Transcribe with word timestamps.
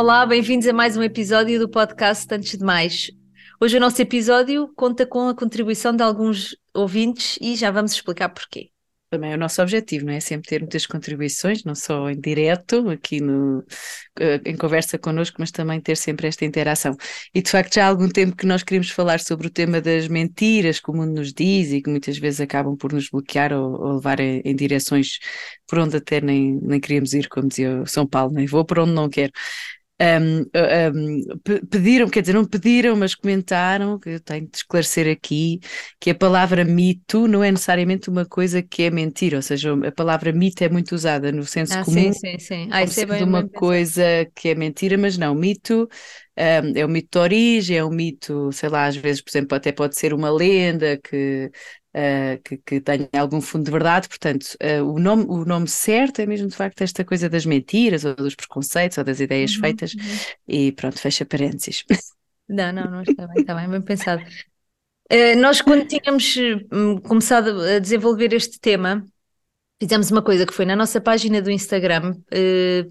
Olá, 0.00 0.24
bem-vindos 0.24 0.66
a 0.66 0.72
mais 0.72 0.96
um 0.96 1.02
episódio 1.02 1.58
do 1.58 1.68
podcast 1.68 2.26
Antes 2.34 2.56
de 2.56 2.64
Mais. 2.64 3.10
Hoje 3.60 3.76
o 3.76 3.80
nosso 3.80 4.00
episódio 4.00 4.72
conta 4.74 5.04
com 5.04 5.28
a 5.28 5.36
contribuição 5.36 5.94
de 5.94 6.02
alguns 6.02 6.56
ouvintes 6.72 7.36
e 7.38 7.54
já 7.54 7.70
vamos 7.70 7.92
explicar 7.92 8.30
porquê. 8.30 8.70
Também 9.10 9.32
é 9.32 9.34
o 9.34 9.38
nosso 9.38 9.60
objetivo, 9.60 10.06
não 10.06 10.14
é? 10.14 10.18
Sempre 10.18 10.48
ter 10.48 10.60
muitas 10.60 10.86
contribuições, 10.86 11.64
não 11.64 11.74
só 11.74 12.08
em 12.08 12.18
direto, 12.18 12.88
aqui 12.88 13.20
no, 13.20 13.62
eh, 14.18 14.40
em 14.46 14.56
conversa 14.56 14.98
connosco, 14.98 15.36
mas 15.38 15.50
também 15.50 15.78
ter 15.82 15.98
sempre 15.98 16.28
esta 16.28 16.46
interação. 16.46 16.96
E 17.34 17.42
de 17.42 17.50
facto 17.50 17.74
já 17.74 17.84
há 17.84 17.88
algum 17.88 18.08
tempo 18.08 18.34
que 18.34 18.46
nós 18.46 18.62
queríamos 18.62 18.88
falar 18.88 19.20
sobre 19.20 19.48
o 19.48 19.50
tema 19.50 19.82
das 19.82 20.08
mentiras 20.08 20.80
que 20.80 20.90
o 20.90 20.94
mundo 20.94 21.12
nos 21.12 21.30
diz 21.34 21.72
e 21.72 21.82
que 21.82 21.90
muitas 21.90 22.16
vezes 22.16 22.40
acabam 22.40 22.74
por 22.74 22.90
nos 22.94 23.10
bloquear 23.10 23.52
ou, 23.52 23.78
ou 23.78 23.94
levar 23.96 24.18
em, 24.18 24.40
em, 24.46 24.56
direções 24.56 25.18
por 25.68 25.78
onde 25.78 25.98
até 25.98 26.22
nem, 26.22 26.58
nem 26.62 26.80
queríamos 26.80 27.12
ir, 27.12 27.28
como 27.28 27.48
dizia 27.48 27.84
São 27.84 28.06
Paulo, 28.06 28.32
nem 28.32 28.46
vou 28.46 28.64
por 28.64 28.78
onde 28.78 28.92
não 28.92 29.10
quero 29.10 29.32
um, 30.00 30.40
um, 30.40 31.20
pediram, 31.68 32.08
quer 32.08 32.22
dizer, 32.22 32.32
não 32.32 32.44
pediram, 32.44 32.96
mas 32.96 33.14
comentaram, 33.14 33.98
que 33.98 34.10
eu 34.10 34.20
tenho 34.20 34.46
de 34.48 34.56
esclarecer 34.56 35.06
aqui, 35.10 35.60
que 36.00 36.10
a 36.10 36.14
palavra 36.14 36.64
mito 36.64 37.28
não 37.28 37.44
é 37.44 37.50
necessariamente 37.50 38.08
uma 38.08 38.24
coisa 38.24 38.62
que 38.62 38.84
é 38.84 38.90
mentira, 38.90 39.36
ou 39.36 39.42
seja, 39.42 39.74
a 39.86 39.92
palavra 39.92 40.32
mito 40.32 40.64
é 40.64 40.68
muito 40.70 40.94
usada 40.94 41.30
no 41.30 41.44
senso 41.44 41.74
ah, 41.74 41.84
comum, 41.84 42.12
sim, 42.12 42.12
sim, 42.14 42.38
sim. 42.38 42.68
Ah, 42.72 42.86
como 42.86 43.00
é 43.00 43.06
bem, 43.06 43.24
uma 43.24 43.42
bem 43.42 43.50
coisa 43.50 44.02
que 44.34 44.48
é 44.48 44.54
mentira, 44.54 44.96
mas 44.96 45.18
não, 45.18 45.34
mito 45.34 45.86
um, 46.40 46.72
é 46.78 46.84
um 46.86 46.88
mito 46.88 47.08
de 47.12 47.18
origem, 47.18 47.76
é 47.76 47.84
um 47.84 47.90
mito, 47.90 48.50
sei 48.52 48.68
lá, 48.68 48.86
às 48.86 48.96
vezes, 48.96 49.20
por 49.20 49.30
exemplo, 49.30 49.56
até 49.56 49.72
pode 49.72 49.98
ser 49.98 50.14
uma 50.14 50.30
lenda 50.30 50.96
que 50.98 51.50
uh, 51.94 52.40
que, 52.42 52.56
que 52.58 52.80
tenha 52.80 53.08
algum 53.18 53.40
fundo 53.40 53.64
de 53.64 53.70
verdade, 53.70 54.08
portanto, 54.08 54.56
uh, 54.62 54.84
o, 54.84 54.98
nome, 54.98 55.24
o 55.28 55.44
nome 55.44 55.68
certo 55.68 56.20
é 56.20 56.26
mesmo 56.26 56.48
de 56.48 56.56
facto 56.56 56.82
esta 56.82 57.04
coisa 57.04 57.28
das 57.28 57.44
mentiras 57.44 58.04
ou 58.04 58.14
dos 58.14 58.34
preconceitos 58.34 58.98
ou 58.98 59.04
das 59.04 59.20
ideias 59.20 59.54
uhum, 59.54 59.60
feitas 59.60 59.94
uhum. 59.94 60.00
e 60.48 60.72
pronto, 60.72 60.98
fecha 60.98 61.24
parênteses. 61.24 61.84
Não, 62.48 62.72
não, 62.72 62.90
não, 62.90 63.02
está 63.02 63.26
bem, 63.26 63.40
está 63.42 63.54
bem, 63.54 63.68
bem 63.68 63.80
pensado. 63.80 64.22
Uh, 65.12 65.38
nós 65.38 65.60
quando 65.60 65.86
tínhamos 65.86 66.36
hum, 66.72 66.98
começado 66.98 67.60
a 67.60 67.78
desenvolver 67.78 68.32
este 68.32 68.60
tema, 68.60 69.04
fizemos 69.80 70.10
uma 70.10 70.22
coisa 70.22 70.46
que 70.46 70.52
foi 70.52 70.64
na 70.64 70.76
nossa 70.76 71.00
página 71.00 71.40
do 71.40 71.50
Instagram, 71.50 72.14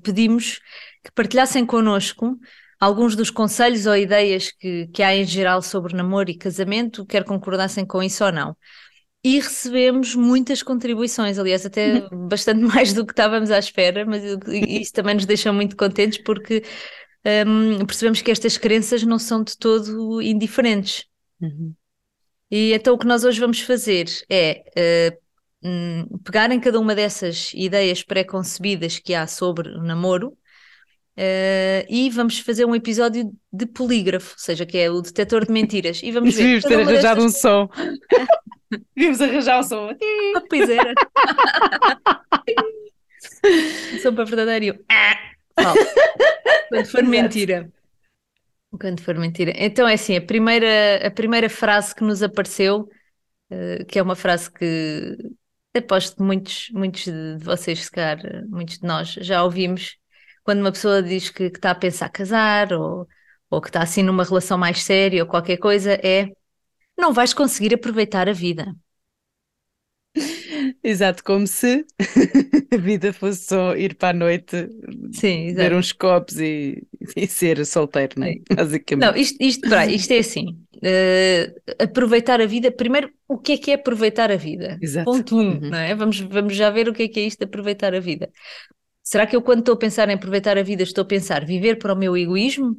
pedimos 0.01 0.59
que 1.03 1.11
partilhassem 1.13 1.65
connosco 1.65 2.37
alguns 2.79 3.15
dos 3.15 3.29
conselhos 3.29 3.85
ou 3.85 3.95
ideias 3.95 4.49
que, 4.51 4.87
que 4.87 5.03
há 5.03 5.15
em 5.15 5.23
geral 5.23 5.61
sobre 5.61 5.95
namoro 5.95 6.29
e 6.29 6.37
casamento, 6.37 7.05
quer 7.05 7.23
concordassem 7.23 7.85
com 7.85 8.01
isso 8.01 8.23
ou 8.23 8.31
não 8.31 8.55
e 9.23 9.39
recebemos 9.39 10.15
muitas 10.15 10.63
contribuições, 10.63 11.37
aliás, 11.37 11.65
até 11.65 12.07
bastante 12.27 12.61
mais 12.61 12.93
do 12.93 13.05
que 13.05 13.11
estávamos 13.11 13.51
à 13.51 13.59
espera, 13.59 14.05
mas 14.05 14.23
isso 14.67 14.93
também 14.93 15.15
nos 15.15 15.25
deixa 15.25 15.51
muito 15.51 15.75
contentes 15.75 16.19
porque 16.23 16.63
um, 17.45 17.85
percebemos 17.85 18.21
que 18.21 18.31
estas 18.31 18.57
crenças 18.57 19.03
não 19.03 19.19
são 19.19 19.43
de 19.43 19.57
todo 19.57 20.21
indiferentes. 20.21 21.05
Uhum. 21.41 21.73
E 22.49 22.73
então 22.73 22.95
o 22.95 22.97
que 22.97 23.05
nós 23.05 23.23
hoje 23.23 23.39
vamos 23.39 23.61
fazer 23.61 24.07
é 24.29 25.11
uh, 25.63 26.19
pegar 26.23 26.51
em 26.51 26.59
cada 26.59 26.79
uma 26.79 26.95
dessas 26.95 27.51
ideias 27.53 28.01
pré-concebidas 28.01 28.97
que 28.97 29.13
há 29.13 29.27
sobre 29.27 29.69
o 29.69 29.83
namoro 29.83 30.37
Uh, 31.19 31.83
e 31.89 32.09
vamos 32.09 32.39
fazer 32.39 32.63
um 32.63 32.73
episódio 32.73 33.29
de 33.51 33.65
polígrafo, 33.65 34.35
ou 34.35 34.39
seja, 34.39 34.65
que 34.65 34.77
é 34.77 34.89
o 34.89 35.01
detector 35.01 35.45
de 35.45 35.51
mentiras. 35.51 35.99
E 36.01 36.13
vamos 36.13 36.33
ver. 36.33 36.61
Devíamos 36.61 36.63
ter 36.63 36.79
arranjado 36.79 37.21
um 37.21 37.29
som. 37.29 37.67
Devíamos 38.95 39.21
arranjar 39.21 39.59
um 39.59 39.63
som. 39.63 39.89
Ah, 39.89 40.41
pois 40.49 40.69
era. 40.69 40.93
som 44.01 44.15
para 44.15 44.25
verdadeiro. 44.25 44.79
Quando 46.69 46.87
for 46.87 47.03
mentira. 47.03 47.71
Quando 48.79 49.01
for 49.01 49.15
mentira. 49.15 49.51
Então 49.55 49.87
é 49.87 49.93
assim, 49.93 50.15
a 50.15 50.21
primeira, 50.21 51.07
a 51.07 51.11
primeira 51.11 51.49
frase 51.49 51.95
que 51.95 52.03
nos 52.03 52.21
apareceu, 52.21 52.87
uh, 53.51 53.85
que 53.87 53.97
é 53.97 54.03
uma 54.03 54.15
frase 54.15 54.51
que 54.51 55.17
aposto 55.75 56.17
que 56.17 56.23
muitos, 56.23 56.69
muitos 56.71 57.05
de 57.05 57.37
vocês, 57.39 57.85
se 57.85 57.91
calhar, 57.91 58.19
muitos 58.47 58.79
de 58.79 58.87
nós 58.87 59.09
já 59.09 59.43
ouvimos, 59.43 59.97
quando 60.43 60.61
uma 60.61 60.71
pessoa 60.71 61.01
diz 61.01 61.29
que, 61.29 61.49
que 61.49 61.57
está 61.57 61.71
a 61.71 61.75
pensar 61.75 62.09
casar 62.09 62.73
ou, 62.73 63.07
ou 63.49 63.61
que 63.61 63.69
está 63.69 63.81
assim 63.81 64.03
numa 64.03 64.23
relação 64.23 64.57
mais 64.57 64.83
séria 64.83 65.23
ou 65.23 65.29
qualquer 65.29 65.57
coisa, 65.57 65.93
é 65.93 66.29
não 66.99 67.13
vais 67.13 67.33
conseguir 67.33 67.73
aproveitar 67.73 68.27
a 68.29 68.33
vida. 68.33 68.75
Exato, 70.83 71.23
como 71.23 71.45
se 71.45 71.85
a 72.73 72.77
vida 72.77 73.13
fosse 73.13 73.45
só 73.45 73.75
ir 73.75 73.95
para 73.95 74.09
a 74.09 74.13
noite, 74.13 74.67
Sim, 75.13 75.53
ver 75.53 75.73
uns 75.73 75.91
copos 75.91 76.39
e, 76.39 76.83
e 77.15 77.27
ser 77.27 77.63
solteiro, 77.65 78.15
não 78.17 78.27
é? 78.27 78.35
Basicamente. 78.53 79.05
Não, 79.05 79.15
isto, 79.15 79.37
isto, 79.39 79.67
isto 79.89 80.11
é 80.11 80.17
assim: 80.17 80.57
uh, 80.77 81.83
aproveitar 81.83 82.41
a 82.41 82.45
vida. 82.45 82.71
Primeiro, 82.71 83.11
o 83.27 83.37
que 83.37 83.53
é 83.53 83.57
que 83.57 83.71
é 83.71 83.75
aproveitar 83.75 84.31
a 84.31 84.35
vida? 84.35 84.77
Exato. 84.81 85.05
Ponto 85.05 85.35
um, 85.37 85.51
uhum. 85.51 85.59
não 85.69 85.77
é? 85.77 85.95
Vamos, 85.95 86.19
vamos 86.19 86.55
já 86.55 86.69
ver 86.69 86.89
o 86.89 86.93
que 86.93 87.03
é 87.03 87.07
que 87.07 87.19
é 87.19 87.23
isto 87.23 87.39
de 87.39 87.45
aproveitar 87.45 87.93
a 87.93 87.99
vida. 87.99 88.29
Será 89.03 89.25
que 89.25 89.35
eu, 89.35 89.41
quando 89.41 89.59
estou 89.59 89.73
a 89.73 89.79
pensar 89.79 90.09
em 90.09 90.13
aproveitar 90.13 90.57
a 90.57 90.63
vida, 90.63 90.83
estou 90.83 91.03
a 91.03 91.07
pensar 91.07 91.45
viver 91.45 91.77
para 91.77 91.93
o 91.93 91.97
meu 91.97 92.15
egoísmo? 92.15 92.77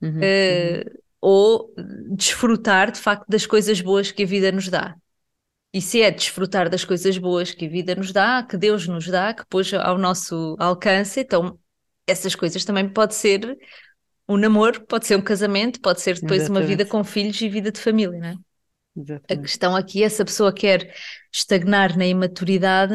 Uhum, 0.00 0.10
uh, 0.10 0.20
uhum. 0.20 1.03
Ou 1.26 1.72
desfrutar 2.10 2.92
de 2.92 3.00
facto 3.00 3.24
das 3.26 3.46
coisas 3.46 3.80
boas 3.80 4.12
que 4.12 4.24
a 4.24 4.26
vida 4.26 4.52
nos 4.52 4.68
dá? 4.68 4.94
E 5.72 5.80
se 5.80 6.02
é 6.02 6.10
desfrutar 6.10 6.68
das 6.68 6.84
coisas 6.84 7.16
boas 7.16 7.52
que 7.52 7.64
a 7.64 7.68
vida 7.68 7.94
nos 7.94 8.12
dá, 8.12 8.42
que 8.42 8.58
Deus 8.58 8.86
nos 8.86 9.06
dá, 9.06 9.32
que 9.32 9.44
pôs 9.46 9.72
ao 9.72 9.96
nosso 9.96 10.54
alcance, 10.58 11.20
então 11.20 11.58
essas 12.06 12.34
coisas 12.34 12.62
também 12.62 12.86
pode 12.88 13.14
ser 13.14 13.56
um 14.28 14.36
namoro, 14.36 14.84
pode 14.86 15.06
ser 15.06 15.16
um 15.16 15.22
casamento, 15.22 15.80
pode 15.80 16.02
ser 16.02 16.16
depois 16.16 16.42
Exatamente. 16.42 16.62
uma 16.62 16.68
vida 16.68 16.84
com 16.84 17.02
filhos 17.02 17.40
e 17.40 17.48
vida 17.48 17.72
de 17.72 17.80
família, 17.80 18.18
não 18.18 18.28
é? 18.28 18.34
Exatamente. 18.94 19.32
A 19.32 19.36
questão 19.42 19.74
aqui 19.74 20.02
é 20.04 20.08
se 20.10 20.20
a 20.20 20.26
pessoa 20.26 20.52
quer 20.52 20.94
estagnar 21.32 21.96
na 21.96 22.06
imaturidade 22.06 22.94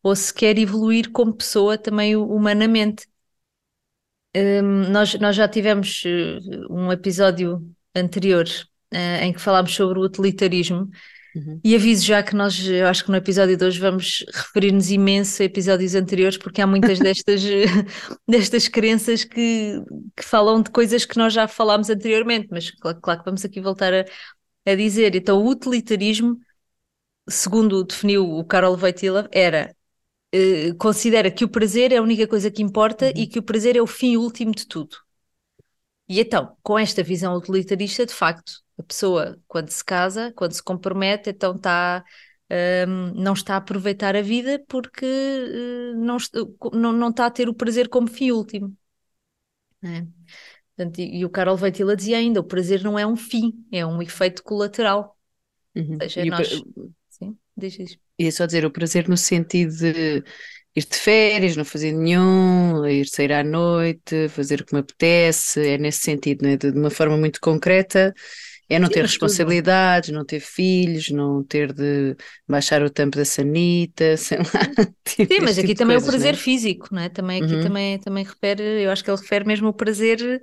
ou 0.00 0.14
se 0.14 0.32
quer 0.32 0.56
evoluir 0.58 1.10
como 1.10 1.34
pessoa 1.34 1.76
também 1.76 2.14
humanamente. 2.14 3.06
Um, 4.36 4.90
nós, 4.90 5.14
nós 5.14 5.36
já 5.36 5.46
tivemos 5.46 6.02
eh, 6.04 6.38
um 6.68 6.90
episódio 6.90 7.64
anterior 7.94 8.44
uh, 8.92 9.22
em 9.22 9.32
que 9.32 9.40
falámos 9.40 9.72
sobre 9.72 9.98
o 9.98 10.02
utilitarismo 10.02 10.90
uhum. 11.36 11.60
e 11.62 11.72
aviso 11.72 12.04
já 12.04 12.20
que 12.20 12.34
nós, 12.34 12.66
eu 12.66 12.88
acho 12.88 13.04
que 13.04 13.12
no 13.12 13.16
episódio 13.16 13.56
de 13.56 13.64
hoje 13.64 13.78
vamos 13.78 14.24
referir-nos 14.32 14.90
imenso 14.90 15.40
a 15.40 15.44
episódios 15.44 15.94
anteriores 15.94 16.36
porque 16.36 16.60
há 16.60 16.66
muitas 16.66 16.98
destas, 17.00 17.42
destas 18.26 18.66
crenças 18.66 19.22
que, 19.22 19.80
que 20.16 20.24
falam 20.24 20.62
de 20.62 20.70
coisas 20.70 21.04
que 21.04 21.16
nós 21.16 21.32
já 21.32 21.46
falámos 21.46 21.88
anteriormente, 21.88 22.48
mas 22.50 22.72
claro, 22.72 23.00
claro 23.00 23.20
que 23.20 23.26
vamos 23.26 23.44
aqui 23.44 23.60
voltar 23.60 23.94
a, 23.94 24.04
a 24.66 24.74
dizer. 24.74 25.14
Então 25.14 25.40
o 25.40 25.48
utilitarismo, 25.48 26.40
segundo 27.28 27.84
definiu 27.84 28.28
o 28.28 28.44
Karol 28.44 28.76
Wojtyla, 28.76 29.28
era 29.30 29.72
eh, 30.34 30.74
considera 30.74 31.30
que 31.30 31.44
o 31.44 31.48
prazer 31.48 31.92
é 31.92 31.98
a 31.98 32.02
única 32.02 32.26
coisa 32.26 32.50
que 32.50 32.60
importa 32.60 33.06
uhum. 33.06 33.12
e 33.14 33.24
que 33.28 33.38
o 33.38 33.42
prazer 33.42 33.76
é 33.76 33.80
o 33.80 33.86
fim 33.86 34.16
último 34.16 34.52
de 34.52 34.66
tudo. 34.66 34.96
E 36.08 36.18
então, 36.18 36.56
com 36.60 36.76
esta 36.76 37.04
visão 37.04 37.36
utilitarista, 37.36 38.04
de 38.04 38.12
facto, 38.12 38.54
a 38.76 38.82
pessoa, 38.82 39.40
quando 39.46 39.70
se 39.70 39.84
casa, 39.84 40.32
quando 40.32 40.50
se 40.52 40.62
compromete, 40.62 41.30
então 41.30 41.54
está. 41.54 42.04
Um, 42.86 43.14
não 43.14 43.32
está 43.32 43.54
a 43.54 43.56
aproveitar 43.56 44.14
a 44.14 44.20
vida 44.20 44.62
porque 44.68 45.06
uh, 45.06 45.96
não, 45.96 46.18
não, 46.72 46.92
não 46.92 47.08
está 47.08 47.24
a 47.26 47.30
ter 47.30 47.48
o 47.48 47.54
prazer 47.54 47.88
como 47.88 48.06
fim 48.06 48.32
último. 48.32 48.76
É. 49.82 50.06
Portanto, 50.76 50.98
e, 50.98 51.20
e, 51.20 51.24
o 51.24 51.30
Carol 51.30 51.56
Veitila 51.56 51.96
dizia 51.96 52.18
ainda: 52.18 52.40
o 52.40 52.44
prazer 52.44 52.82
não 52.82 52.98
é 52.98 53.06
um 53.06 53.16
fim, 53.16 53.64
é 53.72 53.86
um 53.86 54.02
efeito 54.02 54.42
colateral. 54.42 55.16
Uhum. 55.74 55.94
Ou 55.94 56.10
seja, 56.10 56.24
nós. 56.26 56.60
O... 56.60 56.92
Sim, 57.08 57.38
diz 57.56 57.78
isso. 57.78 58.03
Ia 58.18 58.32
só 58.32 58.46
dizer 58.46 58.64
o 58.64 58.70
prazer 58.70 59.08
no 59.08 59.16
sentido 59.16 59.74
de 59.76 60.22
ir 60.76 60.84
de 60.84 60.96
férias, 60.96 61.56
não 61.56 61.64
fazer 61.64 61.92
nenhum, 61.92 62.86
ir 62.86 63.06
sair 63.06 63.32
à 63.32 63.44
noite, 63.44 64.28
fazer 64.28 64.60
o 64.60 64.64
que 64.64 64.74
me 64.74 64.80
apetece, 64.80 65.60
é 65.60 65.78
nesse 65.78 66.00
sentido, 66.00 66.42
né? 66.42 66.56
de, 66.56 66.72
de 66.72 66.78
uma 66.78 66.90
forma 66.90 67.16
muito 67.16 67.40
concreta. 67.40 68.14
É 68.68 68.78
não 68.78 68.88
ter 68.88 69.02
responsabilidades, 69.02 70.10
não 70.10 70.24
ter 70.24 70.40
filhos, 70.40 71.10
não 71.10 71.44
ter 71.44 71.72
de 71.72 72.16
baixar 72.48 72.82
o 72.82 72.88
tampo 72.88 73.16
da 73.16 73.24
sanita, 73.24 74.16
sei 74.16 74.38
lá. 74.38 74.94
Tipo 75.04 75.34
Sim, 75.34 75.40
mas 75.40 75.58
aqui 75.58 75.68
tipo 75.68 75.78
também 75.78 75.96
coisas, 75.96 76.08
o 76.08 76.10
prazer 76.10 76.32
né? 76.32 76.38
físico, 76.38 76.88
não 76.90 77.02
é? 77.02 77.08
Também 77.10 77.42
aqui 77.42 77.54
uhum. 77.54 77.62
também, 77.62 77.98
também 77.98 78.24
refere, 78.24 78.62
eu 78.82 78.90
acho 78.90 79.04
que 79.04 79.10
ele 79.10 79.20
refere 79.20 79.46
mesmo 79.46 79.68
o 79.68 79.72
prazer 79.72 80.42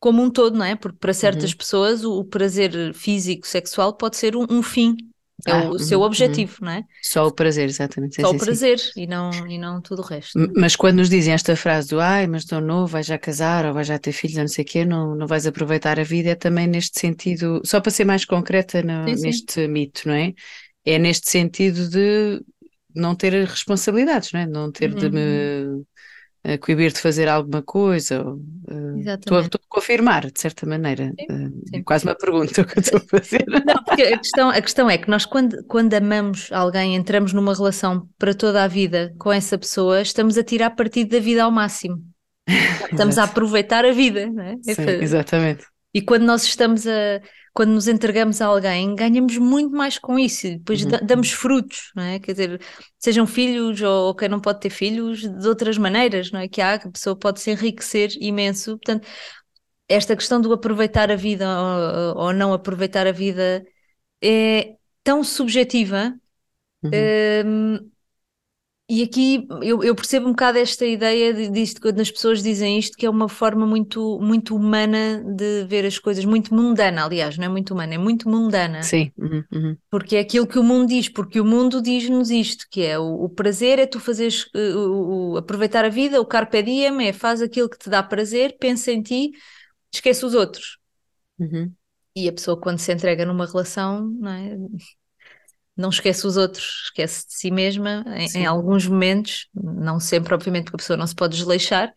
como 0.00 0.22
um 0.22 0.30
todo, 0.30 0.56
não 0.56 0.64
é? 0.64 0.74
Porque 0.74 0.98
para 0.98 1.12
certas 1.12 1.50
uhum. 1.50 1.56
pessoas 1.56 2.04
o, 2.04 2.18
o, 2.18 2.24
prazer 2.24 2.94
físico, 2.94 3.46
sexual 3.46 3.94
pode 3.94 4.16
ser 4.16 4.36
um, 4.36 4.46
um 4.50 4.62
fim, 4.62 4.96
é 5.46 5.52
ah, 5.52 5.64
o 5.64 5.72
uhum, 5.72 5.78
seu 5.78 6.00
objetivo, 6.00 6.56
uhum. 6.60 6.66
não 6.66 6.72
é? 6.72 6.84
Só 7.02 7.26
o 7.26 7.32
prazer, 7.32 7.68
exatamente. 7.68 8.20
Só 8.20 8.30
sim, 8.30 8.36
o 8.36 8.38
prazer 8.38 8.78
sim. 8.78 9.02
E, 9.02 9.06
não, 9.06 9.30
e 9.46 9.58
não 9.58 9.80
tudo 9.80 10.00
o 10.00 10.04
resto. 10.04 10.38
Mas 10.56 10.74
quando 10.74 10.96
nos 10.96 11.10
dizem 11.10 11.34
esta 11.34 11.54
frase 11.54 11.88
do 11.88 12.00
ai, 12.00 12.26
mas 12.26 12.42
estou 12.42 12.60
novo, 12.60 12.86
vais 12.86 13.06
já 13.06 13.18
casar 13.18 13.66
ou 13.66 13.74
vais 13.74 13.86
já 13.86 13.98
ter 13.98 14.12
filhos, 14.12 14.36
não 14.36 14.48
sei 14.48 14.64
o 14.64 14.66
quê, 14.66 14.84
não, 14.84 15.14
não 15.14 15.26
vais 15.26 15.46
aproveitar 15.46 16.00
a 16.00 16.04
vida, 16.04 16.30
é 16.30 16.34
também 16.34 16.66
neste 16.66 16.98
sentido, 16.98 17.60
só 17.64 17.80
para 17.80 17.90
ser 17.90 18.04
mais 18.04 18.24
concreta 18.24 18.82
no, 18.82 19.06
sim, 19.16 19.22
neste 19.22 19.66
mito, 19.68 20.08
não 20.08 20.14
é? 20.14 20.32
É 20.84 20.98
neste 20.98 21.30
sentido 21.30 21.88
de 21.88 22.42
não 22.94 23.14
ter 23.14 23.32
responsabilidades, 23.46 24.32
não 24.32 24.40
é? 24.40 24.46
Não 24.46 24.72
ter 24.72 24.92
uhum. 24.92 24.98
de 24.98 25.10
me 25.10 25.84
uh, 26.46 26.58
coibir 26.60 26.92
de 26.92 27.00
fazer 27.00 27.28
alguma 27.28 27.62
coisa. 27.62 28.24
Uh, 28.24 28.98
estou, 29.00 29.40
estou, 29.40 29.60
a 29.62 29.68
confirmar, 29.68 30.30
de 30.30 30.40
certa 30.40 30.66
maneira. 30.66 31.12
Sim, 31.18 31.62
sim. 31.68 31.82
Quase 31.82 32.04
uma 32.04 32.14
pergunta 32.14 32.64
que 32.64 32.78
eu 32.78 32.80
estou 32.80 32.98
a 33.00 33.18
fazer. 33.18 33.44
Não, 33.66 33.82
porque 33.84 34.02
a 34.02 34.18
questão, 34.18 34.50
a 34.50 34.60
questão 34.60 34.90
é 34.90 34.98
que 34.98 35.08
nós, 35.08 35.26
quando, 35.26 35.64
quando 35.64 35.94
amamos 35.94 36.50
alguém, 36.52 36.94
entramos 36.94 37.32
numa 37.32 37.54
relação 37.54 38.08
para 38.18 38.34
toda 38.34 38.62
a 38.62 38.68
vida 38.68 39.14
com 39.18 39.32
essa 39.32 39.58
pessoa, 39.58 40.02
estamos 40.02 40.38
a 40.38 40.44
tirar 40.44 40.70
partido 40.70 41.10
da 41.10 41.20
vida 41.20 41.42
ao 41.44 41.50
máximo. 41.50 42.02
Estamos 42.92 43.16
a 43.16 43.24
aproveitar 43.24 43.84
a 43.86 43.90
vida, 43.90 44.26
não 44.26 44.44
é? 44.44 44.56
Sim, 44.62 44.88
exatamente. 45.00 45.64
E 45.94 46.02
quando 46.02 46.24
nós 46.24 46.44
estamos 46.44 46.86
a, 46.86 47.20
quando 47.54 47.70
nos 47.70 47.86
entregamos 47.86 48.42
a 48.42 48.46
alguém, 48.46 48.96
ganhamos 48.96 49.38
muito 49.38 49.74
mais 49.74 49.96
com 49.96 50.18
isso, 50.18 50.48
e 50.48 50.58
depois 50.58 50.84
uhum. 50.84 50.90
damos 51.04 51.30
frutos, 51.30 51.92
não 51.94 52.02
é? 52.02 52.18
Quer 52.18 52.32
dizer, 52.32 52.60
sejam 52.98 53.28
filhos 53.28 53.80
ou 53.80 54.12
quem 54.12 54.28
não 54.28 54.40
pode 54.40 54.58
ter 54.60 54.70
filhos, 54.70 55.20
de 55.20 55.48
outras 55.48 55.78
maneiras, 55.78 56.32
não 56.32 56.40
é? 56.40 56.48
Que 56.48 56.60
há, 56.60 56.76
que 56.76 56.88
a 56.88 56.90
pessoa 56.90 57.14
pode 57.14 57.40
se 57.40 57.52
enriquecer 57.52 58.10
imenso. 58.20 58.72
Portanto, 58.72 59.06
esta 59.88 60.16
questão 60.16 60.40
do 60.40 60.52
aproveitar 60.52 61.12
a 61.12 61.16
vida 61.16 61.46
ou, 62.16 62.24
ou 62.24 62.32
não 62.32 62.52
aproveitar 62.52 63.06
a 63.06 63.12
vida 63.12 63.64
é 64.20 64.74
tão 65.04 65.22
subjetiva. 65.22 66.12
Uhum. 66.82 66.90
Hum, 67.46 67.90
e 68.86 69.02
aqui 69.02 69.46
eu, 69.62 69.82
eu, 69.82 69.94
percebo 69.94 70.26
um 70.26 70.32
bocado 70.32 70.58
esta 70.58 70.84
ideia 70.84 71.50
disto, 71.50 71.80
quando 71.80 72.00
as 72.00 72.10
pessoas 72.10 72.42
dizem 72.42 72.78
isto, 72.78 72.98
que 72.98 73.06
é 73.06 73.10
uma 73.10 73.30
forma 73.30 73.66
muito, 73.66 74.20
muito 74.20 74.54
humana 74.54 75.24
de 75.24 75.64
ver 75.64 75.86
as 75.86 75.98
coisas, 75.98 76.22
muito 76.26 76.54
mundana, 76.54 77.02
aliás, 77.02 77.38
não 77.38 77.46
é 77.46 77.48
muito 77.48 77.72
humana, 77.72 77.94
é 77.94 77.98
muito 77.98 78.28
mundana. 78.28 78.82
Sim. 78.82 79.10
Uhum, 79.16 79.42
uhum. 79.50 79.76
Porque 79.90 80.16
é 80.16 80.20
aquilo 80.20 80.46
que 80.46 80.58
o 80.58 80.62
mundo 80.62 80.88
diz, 80.88 81.08
porque 81.08 81.40
o 81.40 81.46
mundo 81.46 81.80
diz-nos 81.80 82.30
isto, 82.30 82.66
que 82.70 82.82
é 82.82 82.98
o, 82.98 83.24
o, 83.24 83.28
prazer 83.30 83.78
é 83.78 83.86
tu 83.86 83.98
fazeres, 83.98 84.44
uh, 84.54 84.76
o, 84.76 85.32
o, 85.32 85.36
aproveitar 85.38 85.86
a 85.86 85.88
vida, 85.88 86.20
o 86.20 86.26
carpe 86.26 86.62
diem 86.62 87.08
é 87.08 87.12
faz 87.14 87.40
aquilo 87.40 87.70
que 87.70 87.78
te 87.78 87.88
dá 87.88 88.02
prazer, 88.02 88.58
pensa 88.60 88.92
em 88.92 89.00
ti, 89.00 89.30
esquece 89.90 90.26
os 90.26 90.34
outros. 90.34 90.76
Uhum. 91.38 91.72
E 92.14 92.28
a 92.28 92.32
pessoa 92.32 92.60
quando 92.60 92.78
se 92.78 92.92
entrega 92.92 93.24
numa 93.24 93.46
relação, 93.46 94.10
não 94.20 94.30
é? 94.30 94.58
Não 95.76 95.88
esquece 95.88 96.26
os 96.26 96.36
outros, 96.36 96.84
esquece 96.84 97.26
de 97.26 97.34
si 97.34 97.50
mesma 97.50 98.04
em, 98.16 98.42
em, 98.42 98.46
alguns 98.46 98.86
momentos, 98.86 99.48
não 99.54 99.98
sempre, 99.98 100.34
obviamente, 100.34 100.64
porque 100.64 100.76
a 100.76 100.78
pessoa 100.78 100.96
não 100.96 101.06
se 101.06 101.14
pode 101.14 101.36
desleixar, 101.36 101.92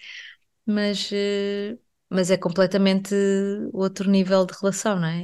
mas, 0.66 1.10
eh, 1.14 1.78
mas 2.10 2.32
é 2.32 2.38
completamente 2.38 3.14
outro 3.72 4.10
nível 4.10 4.46
de 4.46 4.54
relação, 4.60 5.00
não 5.00 5.08
é? 5.08 5.24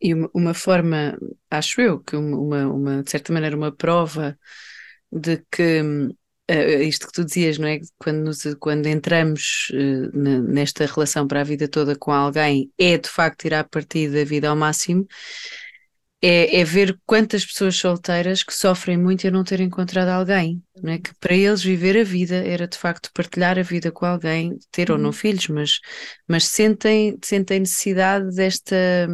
E 0.00 0.14
uma, 0.14 0.30
uma 0.34 0.54
forma, 0.54 1.18
acho 1.50 1.80
eu, 1.80 2.00
que 2.00 2.16
uma, 2.16 2.66
uma, 2.66 3.02
de 3.02 3.10
certa 3.10 3.32
maneira, 3.32 3.56
uma 3.56 3.70
prova 3.70 4.38
de 5.12 5.44
que 5.50 5.82
uh, 6.50 6.82
isto 6.82 7.06
que 7.06 7.12
tu 7.12 7.24
dizias, 7.24 7.58
não 7.58 7.68
é? 7.68 7.80
Quando, 7.98 8.24
nos, 8.24 8.42
quando 8.58 8.86
entramos 8.86 9.70
uh, 9.72 10.16
nesta 10.16 10.86
relação 10.86 11.26
para 11.26 11.40
a 11.42 11.44
vida 11.44 11.68
toda 11.68 11.96
com 11.96 12.12
alguém, 12.12 12.72
é 12.78 12.96
de 12.96 13.08
facto 13.08 13.42
tirar 13.42 13.68
partido 13.68 14.14
da 14.14 14.24
vida 14.24 14.48
ao 14.48 14.56
máximo 14.56 15.06
é, 16.22 16.60
é, 16.60 16.64
ver 16.64 16.98
quantas 17.06 17.46
pessoas 17.46 17.76
solteiras 17.76 18.42
que 18.42 18.52
sofrem 18.52 18.98
muito 18.98 19.26
em 19.26 19.30
não 19.30 19.42
ter 19.42 19.60
encontrado 19.60 20.08
alguém, 20.08 20.62
não 20.82 20.92
é? 20.92 20.98
Que 20.98 21.14
para 21.18 21.34
eles 21.34 21.62
viver 21.62 21.98
a 21.98 22.04
vida 22.04 22.36
era 22.36 22.68
de 22.68 22.76
facto 22.76 23.10
partilhar 23.14 23.58
a 23.58 23.62
vida 23.62 23.90
com 23.90 24.04
alguém, 24.04 24.58
ter 24.70 24.90
ou 24.90 24.98
não 24.98 25.06
uhum. 25.06 25.12
filhos, 25.12 25.48
mas, 25.48 25.80
mas 26.28 26.44
sentem, 26.44 27.18
sentem 27.22 27.60
necessidade 27.60 28.34
desta 28.34 29.08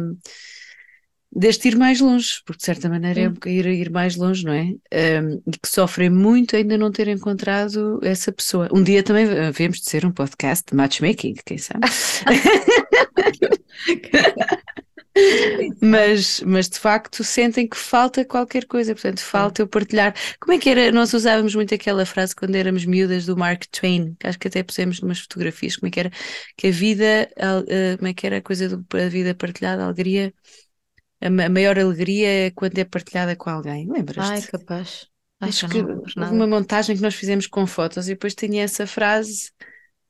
deste 1.29 1.67
ir 1.67 1.75
mais 1.75 1.99
longe, 1.99 2.41
porque 2.45 2.59
de 2.59 2.65
certa 2.65 2.89
maneira 2.89 3.21
é 3.21 3.49
ir, 3.49 3.65
ir 3.67 3.91
mais 3.91 4.15
longe, 4.15 4.43
não 4.43 4.53
é? 4.53 4.63
Um, 5.21 5.41
e 5.45 5.51
que 5.61 5.67
sofrem 5.67 6.09
muito 6.09 6.55
ainda 6.55 6.77
não 6.77 6.91
ter 6.91 7.07
encontrado 7.09 7.99
essa 8.01 8.31
pessoa. 8.31 8.69
Um 8.73 8.81
dia 8.81 9.03
também 9.03 9.25
havemos 9.25 9.79
de 9.79 9.89
ser 9.89 10.05
um 10.05 10.11
podcast 10.11 10.65
de 10.69 10.75
matchmaking, 10.75 11.35
quem 11.45 11.57
sabe? 11.57 11.85
mas, 15.81 16.41
mas 16.41 16.69
de 16.69 16.79
facto 16.79 17.23
sentem 17.23 17.67
que 17.67 17.77
falta 17.77 18.25
qualquer 18.25 18.65
coisa, 18.65 18.93
portanto, 18.93 19.19
falta 19.19 19.61
eu 19.61 19.67
partilhar. 19.67 20.13
Como 20.39 20.53
é 20.53 20.57
que 20.57 20.69
era? 20.69 20.91
Nós 20.91 21.13
usávamos 21.13 21.55
muito 21.55 21.73
aquela 21.73 22.05
frase 22.05 22.35
quando 22.35 22.55
éramos 22.55 22.85
miúdas 22.85 23.25
do 23.25 23.35
Mark 23.35 23.65
Twain, 23.71 24.15
que 24.19 24.27
acho 24.27 24.39
que 24.39 24.47
até 24.47 24.63
pusemos 24.63 24.99
umas 24.99 25.19
fotografias, 25.19 25.75
como 25.75 25.87
é 25.87 25.91
que 25.91 25.99
era? 25.99 26.11
Que 26.55 26.67
a 26.67 26.71
vida, 26.71 27.29
como 27.97 28.07
é 28.07 28.13
que 28.13 28.25
era 28.25 28.37
a 28.37 28.41
coisa 28.41 28.69
da 28.69 29.09
vida 29.09 29.33
partilhada, 29.33 29.83
a 29.83 29.85
alegria, 29.85 30.33
a, 31.21 31.29
maior 31.29 31.79
alegria 31.79 32.47
é 32.47 32.51
quando 32.51 32.77
é 32.77 32.85
partilhada 32.85 33.35
com 33.35 33.49
alguém. 33.49 33.89
Lembras-te? 33.89 34.31
Ai, 34.31 34.41
capaz. 34.41 35.07
Acho, 35.39 35.65
acho 35.65 35.69
que 35.69 35.79
houve 35.79 36.33
uma 36.33 36.47
montagem 36.47 36.95
que 36.95 37.01
nós 37.01 37.13
fizemos 37.13 37.45
com 37.45 37.67
fotos 37.67 38.07
e 38.07 38.13
depois 38.13 38.33
tinha 38.33 38.63
essa 38.63 38.87
frase 38.87 39.51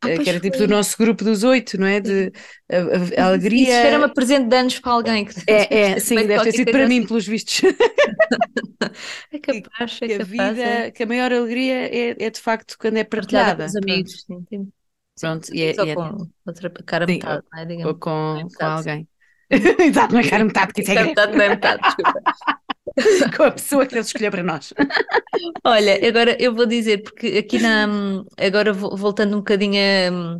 ah, 0.04 0.24
que 0.24 0.30
era 0.30 0.40
tipo 0.40 0.58
foi. 0.58 0.68
do 0.68 0.74
nosso 0.74 0.96
grupo 0.98 1.24
dos 1.24 1.44
oito, 1.44 1.80
não 1.80 1.88
é? 1.88 2.00
De 2.00 2.32
a, 2.72 3.22
a, 3.22 3.24
a 3.24 3.28
alegria. 3.30 3.64
Isso 3.64 3.72
era 3.72 3.98
uma 3.98 4.10
presente 4.10 4.48
de 4.48 4.56
anos 4.56 4.80
para 4.80 4.92
alguém. 4.92 5.26
Que... 5.26 5.34
É, 5.48 5.92
é 5.94 6.00
sim, 6.00 6.16
deve 6.16 6.44
ter 6.44 6.52
sido 6.52 6.72
para 6.72 6.86
assim. 6.86 7.00
mim, 7.00 7.08
pelos 7.08 7.26
vistos. 7.26 7.62
é 9.32 9.40
capaz, 9.40 10.00
é 10.02 10.08
que 10.08 10.18
capaz. 10.18 10.20
A 10.20 10.24
vida, 10.24 10.62
é. 10.62 10.92
Que 10.92 11.04
a 11.04 11.06
maior 11.06 11.34
alegria 11.34 11.88
é, 11.88 12.16
é 12.20 12.30
de 12.30 12.40
facto 12.40 12.78
quando 12.80 12.98
é 12.98 13.04
partilhada. 13.04 13.64
com 13.64 13.70
os 13.70 13.76
amigos, 13.76 14.24
sim, 14.24 14.46
sim. 14.50 14.72
Pronto, 15.20 15.54
e 15.54 15.64
é, 15.64 15.74
Só 15.74 15.84
é, 15.84 15.96
com 15.96 16.28
outra 16.46 16.70
cara 16.70 17.08
sim, 17.08 17.14
metade, 17.14 17.44
não 17.52 17.60
é? 17.60 17.66
Digamos. 17.66 17.86
Ou 17.88 17.96
com, 17.96 18.48
com 18.56 18.66
alguém. 18.66 19.08
Exato, 19.50 20.14
não 20.14 20.20
é 20.20 20.30
cara 20.30 20.46
metade, 20.46 20.74
que 20.74 20.82
isso 20.82 20.92
é. 20.92 21.04
Metade 21.04 21.36
não 21.36 21.44
é 21.44 21.50
metade, 21.50 21.82
desculpa. 21.82 22.22
com 23.36 23.44
a 23.44 23.52
pessoa 23.52 23.86
que 23.86 23.96
eles 23.96 24.08
escolheu 24.08 24.32
para 24.32 24.44
nós. 24.44 24.74
Olha, 25.64 26.08
agora 26.08 26.36
eu 26.40 26.54
vou 26.54 26.66
dizer, 26.66 27.04
porque 27.04 27.28
aqui 27.38 27.60
na. 27.60 27.88
Agora 28.38 28.74
voltando 28.74 29.36
um 29.36 29.40
bocadinho 29.40 29.76
a, 29.76 30.40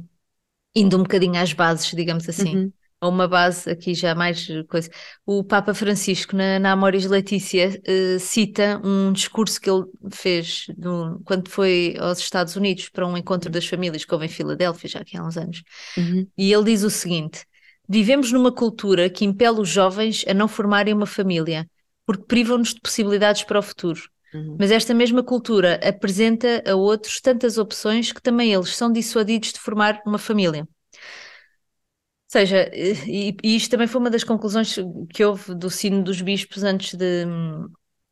indo 0.76 0.98
um 0.98 1.04
bocadinho 1.04 1.40
às 1.40 1.54
bases, 1.54 1.92
digamos 1.96 2.28
assim. 2.28 2.56
Uhum. 2.56 2.74
A 3.00 3.08
uma 3.08 3.28
base 3.28 3.70
aqui 3.70 3.94
já 3.94 4.16
mais 4.16 4.48
coisa. 4.68 4.90
O 5.24 5.44
Papa 5.44 5.72
Francisco, 5.76 6.36
na, 6.36 6.58
na 6.58 6.72
Amoris 6.72 7.06
Letícia, 7.06 7.80
uh, 7.88 8.20
cita 8.20 8.82
um 8.84 9.14
discurso 9.14 9.62
que 9.62 9.70
ele 9.70 9.84
fez 10.12 10.66
no, 10.76 11.22
quando 11.24 11.48
foi 11.48 11.96
aos 12.00 12.18
Estados 12.18 12.56
Unidos 12.56 12.90
para 12.90 13.06
um 13.06 13.16
encontro 13.16 13.52
das 13.52 13.68
famílias 13.68 14.04
que 14.04 14.12
houve 14.12 14.26
em 14.26 14.30
Filadélfia, 14.30 14.90
já 14.90 15.00
aqui 15.00 15.16
há 15.16 15.24
uns 15.24 15.38
anos. 15.38 15.62
Uhum. 15.96 16.28
E 16.36 16.52
ele 16.52 16.64
diz 16.64 16.82
o 16.82 16.90
seguinte: 16.90 17.46
Vivemos 17.88 18.32
numa 18.32 18.52
cultura 18.52 19.12
que 19.12 19.24
impele 19.24 19.62
os 19.62 19.70
jovens 19.70 20.26
a 20.28 20.34
não 20.34 20.48
formarem 20.48 20.94
uma 20.94 21.06
família, 21.06 21.70
porque 22.08 22.24
privam-nos 22.24 22.74
de 22.74 22.80
possibilidades 22.80 23.44
para 23.44 23.60
o 23.60 23.62
futuro. 23.62 24.02
Uhum. 24.34 24.56
Mas 24.58 24.72
esta 24.72 24.94
mesma 24.94 25.22
cultura 25.22 25.80
apresenta 25.88 26.64
a 26.66 26.74
outros 26.74 27.20
tantas 27.20 27.58
opções 27.58 28.14
que 28.14 28.22
também 28.22 28.54
eles 28.54 28.76
são 28.76 28.92
dissuadidos 28.92 29.52
de 29.52 29.60
formar 29.60 30.02
uma 30.06 30.18
família. 30.18 30.62
Ou 30.94 32.30
seja, 32.30 32.72
e, 32.74 33.36
e 33.44 33.56
isto 33.56 33.72
também 33.72 33.88
foi 33.88 34.00
uma 34.00 34.10
das 34.10 34.24
conclusões 34.24 34.76
que 35.10 35.24
houve 35.24 35.54
do 35.54 35.70
Sino 35.70 36.02
dos 36.02 36.22
Bispos 36.22 36.64
antes 36.64 36.94
de, 36.94 37.26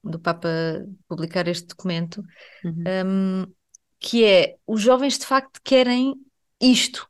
do 0.03 0.19
Papa 0.19 0.50
publicar 1.08 1.48
este 1.48 1.67
documento, 1.67 2.22
uhum. 2.63 2.84
um, 3.05 3.53
que 4.00 4.25
é 4.25 4.55
os 4.67 4.81
jovens 4.81 5.17
de 5.17 5.25
facto 5.25 5.60
querem 5.63 6.15
isto, 6.62 7.08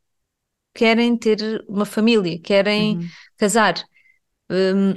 querem 0.74 1.18
ter 1.18 1.64
uma 1.68 1.86
família, 1.86 2.40
querem 2.40 2.98
uhum. 2.98 3.08
casar. 3.38 3.76
Um, 4.50 4.94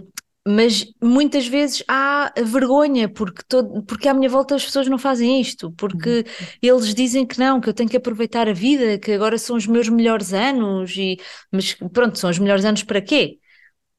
mas 0.49 0.87
muitas 1.03 1.47
vezes 1.47 1.85
há 1.87 2.33
vergonha 2.43 3.07
porque, 3.07 3.43
todo, 3.47 3.83
porque 3.83 4.09
à 4.09 4.15
minha 4.15 4.31
volta 4.31 4.55
as 4.55 4.65
pessoas 4.65 4.89
não 4.89 4.97
fazem 4.97 5.41
isto, 5.43 5.71
porque 5.73 6.21
uhum. 6.21 6.47
eles 6.63 6.95
dizem 6.95 7.27
que 7.27 7.39
não, 7.39 7.61
que 7.61 7.69
eu 7.69 7.75
tenho 7.75 7.91
que 7.91 7.97
aproveitar 7.99 8.49
a 8.49 8.55
vida, 8.55 8.99
que 8.99 9.13
agora 9.13 9.37
são 9.37 9.57
os 9.57 9.67
meus 9.67 9.91
melhores 9.91 10.33
anos, 10.33 10.97
e, 10.97 11.19
mas 11.53 11.75
pronto, 11.93 12.19
são 12.19 12.31
os 12.31 12.39
melhores 12.39 12.65
anos 12.65 12.83
para 12.83 13.03
quê? 13.03 13.39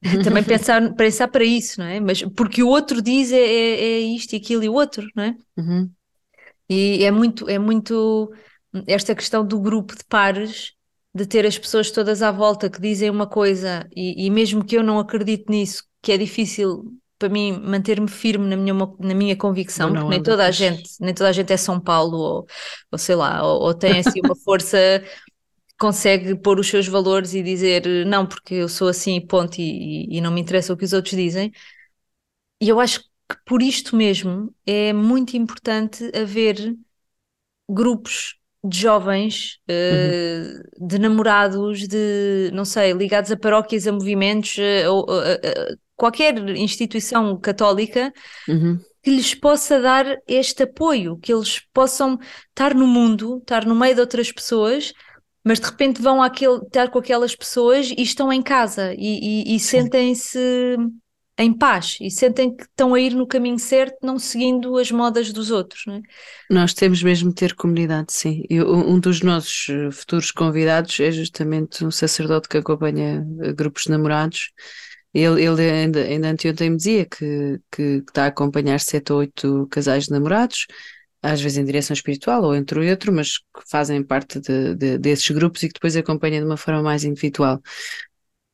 Também 0.24 0.42
pensar, 0.42 0.92
pensar 0.94 1.28
para 1.28 1.44
isso, 1.44 1.78
não 1.78 1.86
é? 1.86 2.00
Mas 2.00 2.22
porque 2.34 2.64
o 2.64 2.68
outro 2.68 3.00
diz 3.00 3.30
é, 3.30 3.38
é, 3.38 3.80
é 3.80 3.98
isto 4.00 4.32
e 4.32 4.36
aquilo 4.36 4.64
e 4.64 4.68
o 4.68 4.74
outro, 4.74 5.06
não 5.14 5.22
é? 5.22 5.36
Uhum. 5.56 5.90
E 6.68 7.04
é 7.04 7.12
muito, 7.12 7.48
é 7.48 7.60
muito 7.60 8.32
esta 8.88 9.14
questão 9.14 9.46
do 9.46 9.60
grupo 9.60 9.94
de 9.94 10.04
pares 10.04 10.72
de 11.14 11.26
ter 11.26 11.46
as 11.46 11.58
pessoas 11.58 11.90
todas 11.90 12.22
à 12.22 12.32
volta 12.32 12.70
que 12.70 12.80
dizem 12.80 13.10
uma 13.10 13.26
coisa 13.26 13.88
e, 13.94 14.26
e 14.26 14.30
mesmo 14.30 14.64
que 14.64 14.76
eu 14.76 14.82
não 14.82 14.98
acredite 14.98 15.44
nisso, 15.48 15.84
que 16.02 16.12
é 16.12 16.18
difícil 16.18 17.00
para 17.18 17.28
mim 17.28 17.52
manter-me 17.52 18.08
firme 18.08 18.46
na 18.46 18.56
minha, 18.56 18.74
na 18.98 19.14
minha 19.14 19.36
convicção, 19.36 19.92
porque 19.92 20.08
nem 20.08 20.22
toda 20.22 20.46
a 20.46 20.50
gente, 20.50 20.90
nem 21.00 21.12
toda 21.12 21.28
a 21.28 21.32
gente 21.32 21.52
é 21.52 21.56
São 21.56 21.78
Paulo 21.78 22.16
ou, 22.16 22.46
ou 22.90 22.98
sei 22.98 23.14
lá, 23.14 23.44
ou, 23.44 23.60
ou 23.60 23.74
tem 23.74 23.98
assim 24.00 24.20
uma 24.24 24.34
força 24.42 24.78
que 25.68 25.74
consegue 25.78 26.34
pôr 26.34 26.58
os 26.58 26.68
seus 26.68 26.88
valores 26.88 27.34
e 27.34 27.42
dizer 27.42 27.84
não, 28.06 28.26
porque 28.26 28.54
eu 28.54 28.68
sou 28.70 28.88
assim 28.88 29.16
e 29.16 29.26
ponto, 29.26 29.60
e, 29.60 30.06
e 30.16 30.20
não 30.20 30.30
me 30.30 30.40
interessa 30.40 30.72
o 30.72 30.76
que 30.76 30.84
os 30.84 30.94
outros 30.94 31.14
dizem. 31.14 31.52
E 32.58 32.68
eu 32.68 32.80
acho 32.80 33.00
que 33.00 33.36
por 33.44 33.60
isto 33.62 33.94
mesmo 33.96 34.54
é 34.66 34.92
muito 34.92 35.36
importante 35.36 36.10
haver 36.14 36.74
grupos 37.68 38.36
de 38.62 38.78
jovens, 38.78 39.58
uh, 39.70 40.86
de 40.86 40.98
namorados, 40.98 41.86
de 41.88 42.50
não 42.52 42.64
sei, 42.64 42.92
ligados 42.92 43.30
a 43.30 43.36
paróquias, 43.36 43.86
a 43.86 43.92
movimentos, 43.92 44.56
uh, 44.58 45.00
uh, 45.00 45.78
qualquer 46.00 46.38
instituição 46.56 47.38
católica 47.38 48.10
uhum. 48.48 48.78
que 49.02 49.10
lhes 49.10 49.34
possa 49.34 49.78
dar 49.78 50.06
este 50.26 50.62
apoio, 50.62 51.18
que 51.18 51.30
eles 51.30 51.60
possam 51.74 52.18
estar 52.48 52.74
no 52.74 52.86
mundo, 52.86 53.36
estar 53.36 53.66
no 53.66 53.74
meio 53.74 53.94
de 53.94 54.00
outras 54.00 54.32
pessoas, 54.32 54.94
mas 55.44 55.60
de 55.60 55.66
repente 55.66 56.00
vão 56.00 56.22
àquele, 56.22 56.56
estar 56.64 56.88
com 56.88 56.98
aquelas 56.98 57.36
pessoas 57.36 57.90
e 57.90 58.00
estão 58.00 58.32
em 58.32 58.40
casa 58.40 58.94
e, 58.96 59.44
e, 59.44 59.56
e 59.56 59.60
sentem-se 59.60 60.78
em 61.38 61.52
paz 61.52 61.98
e 62.00 62.10
sentem 62.10 62.54
que 62.54 62.62
estão 62.62 62.94
a 62.94 63.00
ir 63.00 63.14
no 63.14 63.26
caminho 63.26 63.58
certo, 63.58 63.98
não 64.02 64.18
seguindo 64.18 64.78
as 64.78 64.90
modas 64.90 65.34
dos 65.34 65.50
outros. 65.50 65.82
Não 65.86 65.96
é? 65.96 66.00
Nós 66.50 66.72
temos 66.72 67.02
mesmo 67.02 67.28
de 67.28 67.34
ter 67.34 67.54
comunidade, 67.54 68.10
sim. 68.14 68.42
E 68.48 68.62
um 68.62 68.98
dos 68.98 69.20
nossos 69.20 69.68
eh, 69.68 69.90
futuros 69.90 70.30
convidados 70.30 70.98
é 70.98 71.10
justamente 71.10 71.84
um 71.84 71.90
sacerdote 71.90 72.48
que 72.48 72.56
acompanha 72.56 73.22
eh, 73.42 73.52
grupos 73.52 73.84
de 73.84 73.90
namorados. 73.90 74.50
Ele, 75.12 75.42
ele 75.44 75.70
ainda, 75.70 76.00
ainda 76.04 76.30
anteontem 76.30 76.70
me 76.70 76.76
dizia 76.76 77.04
que, 77.04 77.60
que, 77.70 78.02
que 78.02 78.10
está 78.10 78.24
a 78.24 78.28
acompanhar 78.28 78.78
sete 78.80 79.12
ou 79.12 79.18
oito 79.20 79.66
casais 79.68 80.04
de 80.04 80.10
namorados, 80.12 80.66
às 81.22 81.40
vezes 81.40 81.58
em 81.58 81.64
direção 81.64 81.94
espiritual 81.94 82.42
ou 82.44 82.54
entre 82.54 82.78
o 82.78 82.88
outro, 82.90 83.12
mas 83.12 83.38
que 83.38 83.68
fazem 83.68 84.02
parte 84.02 84.40
de, 84.40 84.74
de, 84.76 84.98
desses 84.98 85.28
grupos 85.30 85.62
e 85.62 85.68
que 85.68 85.74
depois 85.74 85.96
acompanham 85.96 86.40
de 86.40 86.46
uma 86.46 86.56
forma 86.56 86.82
mais 86.82 87.04
individual. 87.04 87.60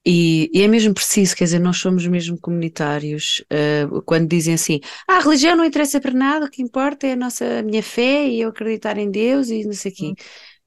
E, 0.08 0.48
e, 0.54 0.62
é 0.62 0.68
mesmo 0.68 0.94
preciso, 0.94 1.34
quer 1.34 1.44
dizer, 1.44 1.58
nós 1.58 1.78
somos 1.78 2.06
mesmo 2.06 2.38
comunitários. 2.40 3.44
Uh, 3.52 4.00
quando 4.02 4.28
dizem 4.28 4.54
assim, 4.54 4.80
ah, 5.08 5.16
a 5.16 5.20
religião 5.20 5.56
não 5.56 5.64
interessa 5.64 6.00
para 6.00 6.12
nada, 6.12 6.46
o 6.46 6.50
que 6.50 6.62
importa 6.62 7.08
é 7.08 7.12
a 7.14 7.16
nossa 7.16 7.58
a 7.58 7.62
minha 7.62 7.82
fé 7.82 8.28
e 8.28 8.40
eu 8.40 8.50
acreditar 8.50 8.98
em 8.98 9.10
Deus 9.10 9.50
e 9.50 9.64
não 9.64 9.72
sei 9.72 9.90
o 9.90 9.94
quê. 9.94 10.06
Hum. 10.06 10.14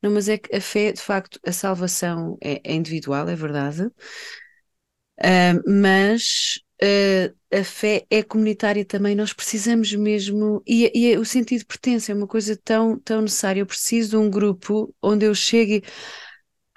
Não, 0.02 0.12
mas 0.12 0.30
é 0.30 0.38
que 0.38 0.54
a 0.56 0.62
fé, 0.62 0.92
de 0.92 1.02
facto, 1.02 1.40
a 1.46 1.52
salvação 1.54 2.38
é, 2.42 2.62
é 2.64 2.76
individual, 2.76 3.28
é 3.30 3.36
verdade. 3.36 3.90
Uh, 5.22 5.62
mas 5.82 6.60
uh, 6.82 7.36
a 7.60 7.64
fé 7.64 8.06
é 8.10 8.24
comunitária 8.24 8.86
também, 8.86 9.16
nós 9.16 9.34
precisamos 9.34 9.94
mesmo, 9.94 10.64
e, 10.68 10.92
e 10.96 11.18
o 11.18 11.26
sentido 11.26 11.60
de 11.60 11.66
pertença 11.66 12.12
é 12.12 12.16
uma 12.16 12.28
coisa 12.28 12.58
tão, 12.64 12.98
tão 13.00 13.22
necessária. 13.22 13.62
Eu 13.62 13.66
preciso 13.66 14.12
de 14.12 14.18
um 14.18 14.30
grupo 14.30 14.94
onde 15.02 15.26
eu 15.26 15.36
chegue 15.36 15.84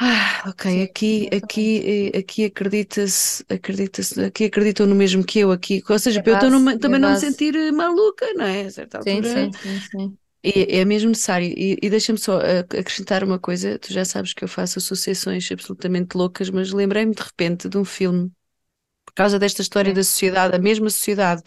ah, 0.01 0.45
ok, 0.49 0.65
Sim, 0.65 0.83
aqui, 0.83 1.29
aqui, 1.33 2.11
eh, 2.15 2.19
aqui 2.19 2.45
acredita-se, 2.45 3.45
acredita-se, 3.49 4.21
aqui 4.25 4.45
acreditam 4.47 4.87
no 4.87 4.95
mesmo 4.97 5.25
que 5.25 5.39
eu 5.41 5.53
aqui, 5.53 5.81
ou 5.89 5.99
seja, 5.99 6.21
é 6.21 6.23
para 6.23 6.33
eu 6.45 6.51
numa, 6.51 6.79
também 6.79 6.99
é 6.99 7.01
não 7.01 7.11
me 7.11 7.17
sentir 7.17 7.55
maluca, 7.73 8.27
não 8.35 8.45
é? 8.45 8.67
A 8.67 8.71
certa 8.71 8.99
altura. 8.99 9.29
Sim, 9.29 9.53
sim, 9.53 9.53
sim, 9.53 9.81
sim. 9.81 10.19
É, 10.43 10.79
é 10.79 10.85
mesmo 10.85 11.11
necessário. 11.11 11.49
E, 11.57 11.79
e 11.81 11.91
deixa-me 11.91 12.19
só 12.19 12.41
eh, 12.41 12.61
acrescentar 12.61 13.23
uma 13.23 13.39
coisa: 13.39 13.79
tu 13.79 13.93
já 13.93 14.05
sabes 14.05 14.33
que 14.33 14.45
eu 14.45 14.49
faço 14.49 14.79
associações 14.79 15.51
absolutamente 15.51 16.17
loucas, 16.17 16.51
mas 16.51 16.73
lembrei-me 16.73 17.15
de 17.15 17.23
repente 17.23 17.69
de 17.69 17.79
um 17.79 17.85
filme, 17.85 18.31
por 19.05 19.15
causa 19.15 19.39
desta 19.39 19.63
história 19.63 19.91
sim. 19.91 19.95
da 19.95 20.05
sociedade, 20.05 20.57
a 20.57 20.59
mesma 20.59 20.91
sociedade 20.91 21.43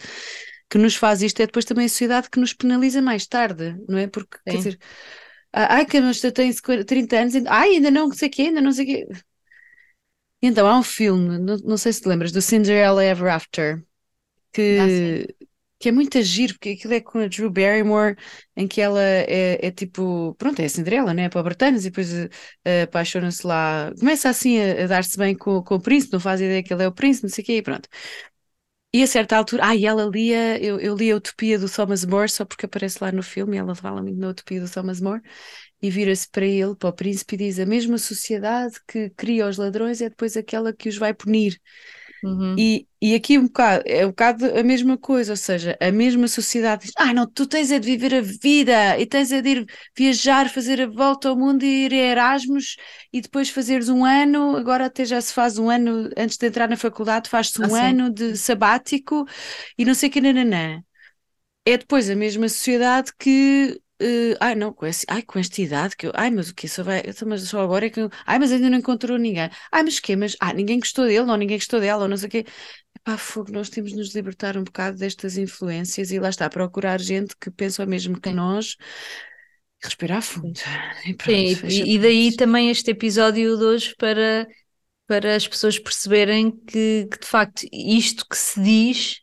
que 0.68 0.78
nos 0.78 0.96
faz 0.96 1.22
isto, 1.22 1.40
é 1.40 1.46
depois 1.46 1.64
também 1.64 1.86
a 1.86 1.88
sociedade 1.88 2.28
que 2.30 2.40
nos 2.40 2.52
penaliza 2.52 3.00
mais 3.00 3.26
tarde, 3.26 3.76
não 3.88 3.98
é? 3.98 4.06
Porque, 4.08 4.36
sim. 4.38 4.42
quer 4.44 4.56
dizer 4.56 4.78
ah, 5.52 5.76
ai, 5.76 5.86
que 5.86 6.00
mas 6.00 6.20
tem 6.20 6.52
30 6.84 7.16
anos, 7.16 7.34
ai, 7.46 7.70
ainda 7.70 7.90
não 7.90 8.10
sei 8.12 8.28
o 8.28 8.30
quê, 8.30 8.42
ainda 8.42 8.60
não 8.60 8.72
sei 8.72 8.84
o 8.84 8.88
quê. 8.88 9.08
Então, 10.42 10.66
há 10.66 10.78
um 10.78 10.82
filme, 10.82 11.38
não, 11.38 11.56
não 11.58 11.76
sei 11.76 11.92
se 11.92 12.02
te 12.02 12.08
lembras, 12.08 12.30
do 12.30 12.42
Cinderella 12.42 13.02
Ever 13.02 13.32
After, 13.32 13.82
que, 14.52 14.78
ah, 14.78 15.45
que 15.78 15.88
é 15.88 15.92
muito 15.92 16.16
agir, 16.18 16.52
porque 16.54 16.70
aquilo 16.70 16.94
é 16.94 17.00
com 17.00 17.18
a 17.18 17.26
Drew 17.28 17.50
Barrymore, 17.50 18.16
em 18.56 18.66
que 18.66 18.80
ela 18.80 19.00
é, 19.02 19.66
é 19.66 19.70
tipo, 19.70 20.34
pronto, 20.38 20.60
é 20.60 20.64
a 20.64 20.68
Cinderela, 20.68 21.12
né? 21.14 21.28
Para 21.28 21.42
Bretanas, 21.42 21.84
e 21.84 21.90
depois 21.90 22.12
uh, 22.12 22.28
apaixona-se 22.84 23.46
lá, 23.46 23.92
começa 23.98 24.28
assim 24.30 24.58
a, 24.60 24.84
a 24.84 24.86
dar-se 24.86 25.18
bem 25.18 25.36
com, 25.36 25.62
com 25.62 25.74
o 25.76 25.80
príncipe, 25.80 26.12
não 26.14 26.20
faz 26.20 26.40
ideia 26.40 26.62
que 26.62 26.72
ele 26.72 26.82
é 26.84 26.88
o 26.88 26.92
príncipe, 26.92 27.26
não 27.26 27.34
sei 27.34 27.42
o 27.44 27.46
quê, 27.46 27.56
e 27.58 27.62
pronto. 27.62 27.88
E 28.92 29.02
a 29.02 29.06
certa 29.06 29.36
altura, 29.36 29.62
ah, 29.66 29.76
e 29.76 29.84
ela 29.84 30.04
lia, 30.06 30.58
eu, 30.62 30.80
eu 30.80 30.96
li 30.96 31.10
a 31.10 31.16
Utopia 31.16 31.58
do 31.58 31.68
Thomas 31.68 32.04
More, 32.04 32.28
só 32.30 32.44
porque 32.46 32.64
aparece 32.66 32.98
lá 33.02 33.12
no 33.12 33.22
filme, 33.22 33.56
ela 33.58 33.74
fala 33.74 34.02
muito 34.02 34.18
na 34.18 34.28
Utopia 34.30 34.60
do 34.60 34.70
Thomas 34.70 35.00
More, 35.00 35.20
e 35.82 35.90
vira-se 35.90 36.28
para 36.30 36.46
ele, 36.46 36.74
para 36.76 36.88
o 36.90 36.92
príncipe, 36.92 37.34
e 37.34 37.38
diz: 37.38 37.58
A 37.58 37.66
mesma 37.66 37.98
sociedade 37.98 38.76
que 38.88 39.10
cria 39.10 39.48
os 39.48 39.58
ladrões 39.58 40.00
é 40.00 40.08
depois 40.08 40.36
aquela 40.36 40.72
que 40.72 40.88
os 40.88 40.96
vai 40.98 41.12
punir. 41.14 41.60
Uhum. 42.26 42.56
E, 42.58 42.88
e 43.00 43.14
aqui 43.14 43.38
um 43.38 43.44
bocado, 43.46 43.84
é 43.86 44.04
um 44.04 44.08
bocado 44.08 44.46
a 44.58 44.62
mesma 44.64 44.98
coisa, 44.98 45.32
ou 45.32 45.36
seja, 45.36 45.76
a 45.80 45.92
mesma 45.92 46.26
sociedade 46.26 46.86
diz: 46.86 46.92
Ah, 46.96 47.14
não, 47.14 47.24
tu 47.24 47.46
tens 47.46 47.70
é 47.70 47.78
de 47.78 47.86
viver 47.86 48.14
a 48.14 48.20
vida 48.20 48.98
e 48.98 49.06
tens 49.06 49.30
é 49.30 49.40
de 49.40 49.48
ir 49.48 49.66
viajar, 49.96 50.48
fazer 50.48 50.80
a 50.80 50.86
volta 50.86 51.28
ao 51.28 51.36
mundo 51.36 51.62
e 51.62 51.84
ir 51.84 51.92
a 51.92 51.96
Erasmus 51.96 52.76
e 53.12 53.20
depois 53.20 53.48
fazeres 53.48 53.88
um 53.88 54.04
ano. 54.04 54.56
Agora 54.56 54.86
até 54.86 55.04
já 55.04 55.20
se 55.20 55.32
faz 55.32 55.56
um 55.56 55.70
ano, 55.70 56.10
antes 56.16 56.36
de 56.36 56.46
entrar 56.46 56.68
na 56.68 56.76
faculdade, 56.76 57.30
faz-se 57.30 57.60
um 57.62 57.74
ah, 57.74 57.88
ano 57.88 58.10
de 58.10 58.36
sabático 58.36 59.24
e 59.78 59.84
não 59.84 59.94
sei 59.94 60.08
o 60.08 60.12
que, 60.12 60.20
nananã. 60.20 60.82
É 61.64 61.76
depois 61.76 62.10
a 62.10 62.16
mesma 62.16 62.48
sociedade 62.48 63.12
que 63.18 63.80
Uh, 64.00 64.36
ai 64.40 64.54
não, 64.54 64.74
com, 64.74 64.84
esse, 64.84 65.06
ai, 65.08 65.22
com 65.22 65.38
esta 65.38 65.62
idade 65.62 65.96
que 65.96 66.06
eu, 66.06 66.12
ai, 66.14 66.30
mas 66.30 66.50
o 66.50 66.54
que 66.54 66.68
só 66.68 66.82
vai, 66.82 67.02
mas 67.26 67.42
só 67.44 67.60
agora 67.60 67.86
é 67.86 67.90
que 67.90 68.00
eu, 68.00 68.10
ai, 68.26 68.38
mas 68.38 68.52
ainda 68.52 68.68
não 68.68 68.76
encontrou 68.76 69.16
ninguém, 69.16 69.48
ai, 69.72 69.82
mas 69.82 69.98
que, 69.98 70.14
mas, 70.14 70.36
ah, 70.38 70.52
ninguém 70.52 70.78
gostou 70.78 71.06
dele, 71.06 71.30
ou 71.30 71.36
ninguém 71.36 71.56
gostou 71.56 71.80
dela, 71.80 72.02
ou 72.02 72.08
não 72.08 72.16
sei 72.16 72.28
o 72.28 72.30
quê. 72.30 72.44
Epá, 72.94 73.16
fogo, 73.16 73.52
nós 73.52 73.70
temos 73.70 73.92
de 73.92 73.96
nos 73.96 74.14
libertar 74.14 74.58
um 74.58 74.64
bocado 74.64 74.98
destas 74.98 75.38
influências 75.38 76.10
e 76.10 76.18
lá 76.18 76.28
está, 76.28 76.50
procurar 76.50 77.00
gente 77.00 77.34
que 77.40 77.50
pensa 77.50 77.84
o 77.84 77.88
mesmo 77.88 78.20
que 78.20 78.30
nós, 78.30 78.76
respirar 79.82 80.20
fundo. 80.20 80.60
E, 81.06 81.14
pronto, 81.14 81.30
Sim, 81.30 81.66
e, 81.66 81.94
e 81.94 81.98
daí 81.98 82.36
também 82.36 82.70
este 82.70 82.90
episódio 82.90 83.56
de 83.56 83.64
hoje 83.64 83.94
para, 83.96 84.46
para 85.06 85.36
as 85.36 85.48
pessoas 85.48 85.78
perceberem 85.78 86.50
que, 86.50 87.08
que 87.10 87.18
de 87.18 87.26
facto 87.26 87.62
isto 87.72 88.26
que 88.28 88.36
se 88.36 88.60
diz 88.62 89.20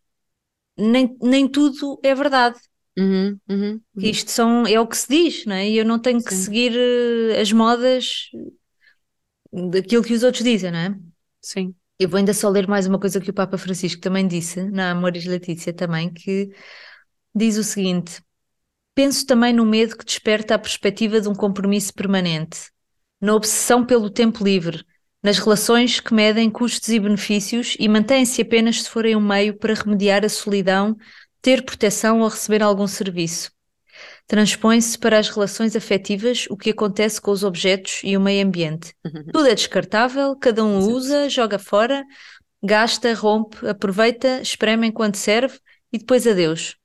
nem, 0.77 1.15
nem 1.21 1.47
tudo 1.47 1.99
é 2.03 2.15
verdade. 2.15 2.57
Uhum, 2.97 3.39
uhum, 3.50 3.71
uhum. 3.73 3.81
Isto 3.97 4.29
são, 4.29 4.67
é 4.67 4.79
o 4.79 4.88
que 4.88 4.97
se 4.97 5.07
diz, 5.09 5.45
não 5.45 5.55
é? 5.55 5.67
E 5.67 5.77
eu 5.77 5.85
não 5.85 6.00
tenho 6.00 6.19
Sim. 6.19 6.25
que 6.27 6.33
seguir 6.33 6.73
uh, 6.73 7.41
as 7.41 7.51
modas 7.51 8.29
daquilo 9.51 10.03
que 10.03 10.13
os 10.13 10.23
outros 10.23 10.43
dizem, 10.43 10.71
não 10.71 10.79
é? 10.79 10.95
Sim. 11.41 11.73
Eu 12.00 12.09
vou 12.09 12.17
ainda 12.17 12.33
só 12.33 12.50
ler 12.50 12.67
mais 12.67 12.85
uma 12.85 13.00
coisa 13.00 13.19
que 13.19 13.29
o 13.29 13.33
Papa 13.33 13.57
Francisco 13.57 14.01
também 14.01 14.27
disse, 14.27 14.63
na 14.69 14.91
Amoris 14.91 15.25
Letícia 15.25 15.73
também, 15.73 16.12
que 16.12 16.50
diz 17.33 17.57
o 17.57 17.63
seguinte: 17.63 18.21
Penso 18.95 19.25
também 19.25 19.53
no 19.53 19.65
medo 19.65 19.97
que 19.97 20.05
desperta 20.05 20.55
a 20.55 20.59
perspectiva 20.59 21.19
de 21.19 21.27
um 21.27 21.33
compromisso 21.33 21.93
permanente, 21.93 22.69
na 23.19 23.33
obsessão 23.33 23.85
pelo 23.85 24.09
tempo 24.09 24.43
livre, 24.43 24.83
nas 25.21 25.39
relações 25.39 26.00
que 26.00 26.13
medem 26.13 26.50
custos 26.50 26.89
e 26.89 27.00
benefícios 27.00 27.75
e 27.79 27.88
mantêm-se 27.88 28.41
apenas 28.41 28.83
se 28.83 28.89
forem 28.89 29.15
um 29.15 29.21
meio 29.21 29.57
para 29.57 29.73
remediar 29.73 30.25
a 30.25 30.29
solidão 30.29 30.97
ter 31.43 31.63
proteção 31.63 32.21
ou 32.21 32.29
receber 32.29 32.63
algum 32.63 32.88
serviço. 32.88 33.51
Transpõe-se 34.25 34.97
para 34.97 35.19
as 35.19 35.27
relações 35.27 35.75
afetivas 35.75 36.47
o 36.50 36.55
que 36.55 36.69
acontece 36.69 37.21
com 37.21 37.31
os 37.31 37.43
objetos 37.43 38.00
e 38.01 38.15
o 38.15 38.21
meio 38.21 38.47
ambiente. 38.47 38.95
Uhum. 39.05 39.25
Tudo 39.31 39.47
é 39.47 39.53
descartável, 39.53 40.35
cada 40.38 40.63
um 40.63 40.79
usa, 40.79 41.29
joga 41.29 41.59
fora, 41.59 42.03
gasta, 42.63 43.13
rompe, 43.13 43.67
aproveita, 43.67 44.41
espreme 44.41 44.88
enquanto 44.88 45.17
serve 45.17 45.59
e 45.91 45.97
depois 45.97 46.25
adeus. 46.25 46.77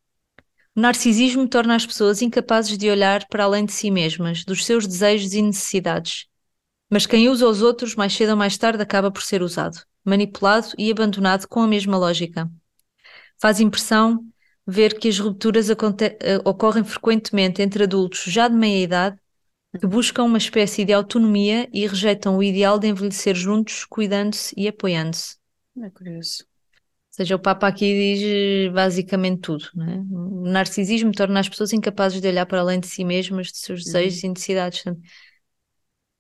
O 0.77 0.81
narcisismo 0.81 1.49
torna 1.49 1.77
as 1.77 1.87
pessoas 1.87 2.21
incapazes 2.21 2.77
de 2.77 2.91
olhar 2.91 3.27
para 3.29 3.45
além 3.45 3.65
de 3.65 3.73
si 3.73 3.93
mesmas, 3.93 4.45
dos 4.45 4.67
seus 4.67 4.87
desejos 4.87 5.33
e 5.35 5.41
necessidades. 5.41 6.27
Mas 6.91 7.07
quem 7.07 7.29
usa 7.29 7.47
os 7.47 7.63
outros, 7.63 7.95
mais 7.95 8.13
cedo 8.13 8.31
ou 8.31 8.37
mais 8.37 8.59
tarde, 8.59 8.83
acaba 8.83 9.11
por 9.11 9.23
ser 9.23 9.41
usado, 9.41 9.79
manipulado 10.05 10.69
e 10.77 10.91
abandonado 10.91 11.47
com 11.47 11.61
a 11.61 11.69
mesma 11.69 11.97
lógica. 11.97 12.51
Faz 13.41 13.61
impressão 13.61 14.25
ver 14.71 14.99
que 14.99 15.09
as 15.09 15.19
rupturas 15.19 15.71
eh, 15.71 15.75
ocorrem 16.45 16.85
frequentemente 16.85 17.63
entre 17.63 17.85
adultos 17.85 18.25
já 18.27 18.49
de 18.49 18.55
meia 18.55 18.83
idade 18.85 19.19
que 19.81 19.87
buscam 19.87 20.25
uma 20.25 20.37
espécie 20.37 20.85
de 20.85 20.93
autonomia 20.93 21.67
e 21.73 21.87
rejeitam 21.87 22.37
o 22.37 22.43
ideal 22.43 22.79
de 22.79 22.87
envelhecer 22.87 23.35
juntos, 23.35 23.87
cuidando-se 23.87 24.55
e 24.59 24.69
apoiando-se. 24.69 25.37
É 25.83 25.89
curioso. 25.89 26.45
Ou 26.45 27.13
seja, 27.19 27.37
o 27.37 27.39
Papa 27.39 27.67
aqui 27.67 27.87
diz 27.95 28.23
eh, 28.23 28.71
basicamente 28.71 29.41
tudo. 29.41 29.65
É? 29.81 29.97
O 30.11 30.45
narcisismo 30.51 31.13
torna 31.13 31.41
as 31.41 31.49
pessoas 31.49 31.73
incapazes 31.73 32.21
de 32.21 32.29
olhar 32.29 32.45
para 32.45 32.61
além 32.61 32.79
de 32.79 32.89
si 32.89 33.05
mesmas, 33.05 33.47
de 33.47 33.59
seus 33.59 33.85
desejos 33.85 34.23
uhum. 34.23 34.27
e 34.27 34.33
necessidades. 34.33 34.85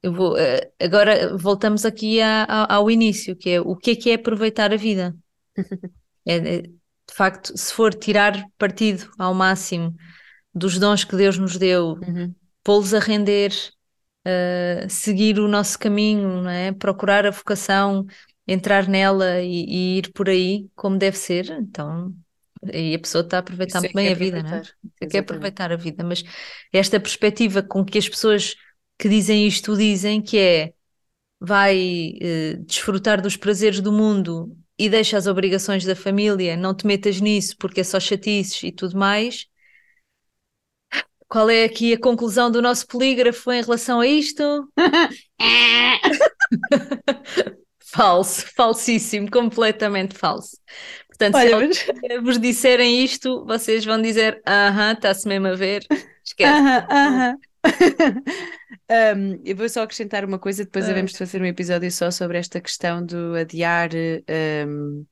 Eu 0.03 0.13
vou, 0.15 0.39
eh, 0.39 0.71
agora 0.81 1.37
voltamos 1.37 1.85
aqui 1.85 2.21
a, 2.23 2.45
a, 2.45 2.77
ao 2.77 2.91
início, 2.91 3.37
que 3.37 3.51
é 3.51 3.61
o 3.61 3.77
que 3.77 3.91
é 3.91 3.97
que 3.97 4.11
é 4.11 4.15
aproveitar 4.15 4.73
a 4.73 4.77
vida? 4.77 5.15
é, 6.27 6.37
é 6.37 6.63
de 7.09 7.15
facto, 7.15 7.57
se 7.57 7.73
for 7.73 7.95
tirar 7.95 8.45
partido 8.59 9.11
ao 9.19 9.33
máximo 9.33 9.95
dos 10.55 10.79
dons 10.79 11.05
que 11.05 11.17
Deus 11.17 11.39
nos 11.39 11.57
deu, 11.57 11.99
uhum. 12.07 12.35
pô-los 12.63 12.93
a 12.93 12.99
render, 12.99 13.53
uh, 14.27 14.89
seguir 14.89 15.39
o 15.39 15.49
nosso 15.49 15.79
caminho, 15.79 16.43
não 16.43 16.51
é? 16.51 16.73
procurar 16.73 17.27
a 17.27 17.31
vocação, 17.31 18.07
entrar 18.47 18.87
nela 18.87 19.41
e, 19.41 19.65
e, 19.65 19.99
ir 19.99 20.13
por 20.13 20.29
aí 20.29 20.69
como 20.75 20.99
deve 20.99 21.17
ser, 21.17 21.51
então 21.51 22.15
aí 22.73 22.95
a 22.95 22.99
pessoa 22.99 23.23
está 23.23 23.39
a 23.39 23.41
aproveitar 23.41 23.81
muito 23.81 23.93
é 23.93 24.03
bem 24.03 24.13
a 24.13 24.15
vida, 24.15 24.43
não 24.43 24.57
é? 24.57 25.07
quer 25.07 25.19
aproveitar 25.19 25.73
a 25.73 25.77
vida, 25.77 26.03
mas 26.03 26.23
esta 26.73 26.99
perspectiva 26.99 27.63
com 27.63 27.85
que 27.85 27.99
as 27.99 28.09
pessoas 28.09 28.57
que 28.99 29.09
dizem 29.09 29.47
isto 29.47 29.77
dizem 29.77 30.21
que 30.21 30.39
é 30.39 30.73
vai 31.41 32.15
uh, 32.17 32.65
desfrutar 32.65 33.23
dos 33.23 33.37
prazeres 33.37 33.81
do 33.81 33.93
mundo 33.93 34.57
e 34.79 34.89
deixa 34.89 35.17
as 35.19 35.27
obrigações 35.27 35.85
da 35.85 35.97
família, 35.97 36.57
não 36.57 36.75
te 36.75 36.87
metas 36.87 37.21
nisso 37.21 37.57
porque 37.59 37.81
é 37.81 37.85
só 37.85 37.99
chatices 38.01 38.63
e 38.63 38.73
tudo 38.73 38.97
mais. 38.99 39.47
Qual 41.29 41.51
é 41.51 41.65
aqui 41.65 41.93
a 41.93 42.01
conclusão 42.01 42.51
do 42.51 42.63
nosso 42.63 42.87
polígrafo 42.87 43.53
em 43.53 43.63
relação 43.63 44.01
a 44.01 44.07
isto? 44.07 44.43
falso, 47.81 48.47
falsíssimo, 48.55 49.31
completamente 49.31 50.17
falso. 50.17 50.57
Portanto, 51.09 51.37
Olha, 51.37 51.57
se 51.57 51.57
mas... 51.57 51.79
vos 52.23 52.39
disserem 52.39 53.03
isto, 53.05 53.45
vocês 53.47 53.85
vão 53.85 54.01
dizer: 54.01 54.43
aham, 54.47 54.93
está-se 54.93 55.27
mesmo 55.29 55.49
a 55.49 55.55
ver. 55.55 55.87
Esquece. 56.25 56.63
Aham, 56.63 56.87
aham. 56.91 57.39
Um, 58.91 59.43
eu 59.45 59.57
vou 59.57 59.69
só 59.69 59.83
acrescentar 59.83 60.25
uma 60.25 60.39
coisa, 60.39 60.65
depois 60.65 60.87
devemos 60.87 61.13
fazer 61.13 61.41
um 61.41 61.47
episódio 61.47 61.91
só 61.91 62.11
sobre 62.11 62.39
esta 62.39 62.61
questão 62.61 63.05
do 63.05 63.35
adiar 63.35 63.91
um, 64.67 65.05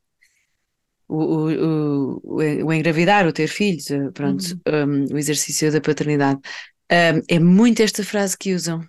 o, 1.09 1.17
o, 1.17 2.21
o, 2.23 2.67
o, 2.67 2.73
engravidar, 2.73 3.26
o 3.26 3.33
ter 3.33 3.49
filhos, 3.49 3.91
eh, 3.91 4.11
pronto, 4.12 4.45
uhum. 4.67 5.05
um, 5.09 5.15
o 5.15 5.19
exercício 5.19 5.71
da 5.71 5.81
paternidade. 5.81 6.41
é 6.88 7.38
muito 7.38 7.83
esta 7.83 8.05
frase 8.05 8.37
que 8.37 8.55
usam. 8.55 8.85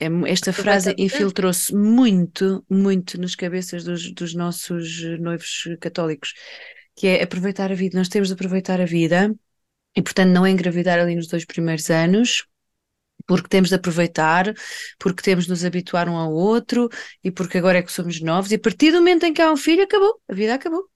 É, 0.00 0.06
esta 0.30 0.52
frase 0.52 0.94
infiltrou-se 0.96 1.74
muito, 1.74 2.64
muito 2.70 3.20
nas 3.20 3.34
cabeças 3.34 3.82
dos, 3.82 4.12
dos 4.12 4.32
nossos 4.32 5.02
noivos 5.18 5.64
católicos, 5.80 6.34
que 6.94 7.08
é 7.08 7.22
aproveitar 7.22 7.72
a 7.72 7.74
vida. 7.74 7.98
Nós 7.98 8.08
temos 8.08 8.28
de 8.28 8.34
aproveitar 8.34 8.80
a 8.80 8.84
vida 8.84 9.34
e, 9.98 10.02
portanto, 10.02 10.30
não 10.30 10.46
engravidar 10.46 11.00
ali 11.00 11.16
nos 11.16 11.26
dois 11.26 11.44
primeiros 11.44 11.90
anos, 11.90 12.46
porque 13.26 13.48
temos 13.48 13.68
de 13.68 13.74
aproveitar, 13.74 14.54
porque 14.96 15.22
temos 15.22 15.46
de 15.46 15.50
nos 15.50 15.64
habituar 15.64 16.08
um 16.08 16.16
ao 16.16 16.32
outro 16.32 16.88
e 17.22 17.32
porque 17.32 17.58
agora 17.58 17.78
é 17.78 17.82
que 17.82 17.90
somos 17.90 18.20
novos. 18.20 18.52
E 18.52 18.54
a 18.54 18.60
partir 18.60 18.92
do 18.92 18.98
momento 18.98 19.24
em 19.26 19.34
que 19.34 19.42
há 19.42 19.50
um 19.50 19.56
filho, 19.56 19.82
acabou, 19.82 20.20
a 20.28 20.34
vida 20.34 20.54
acabou. 20.54 20.88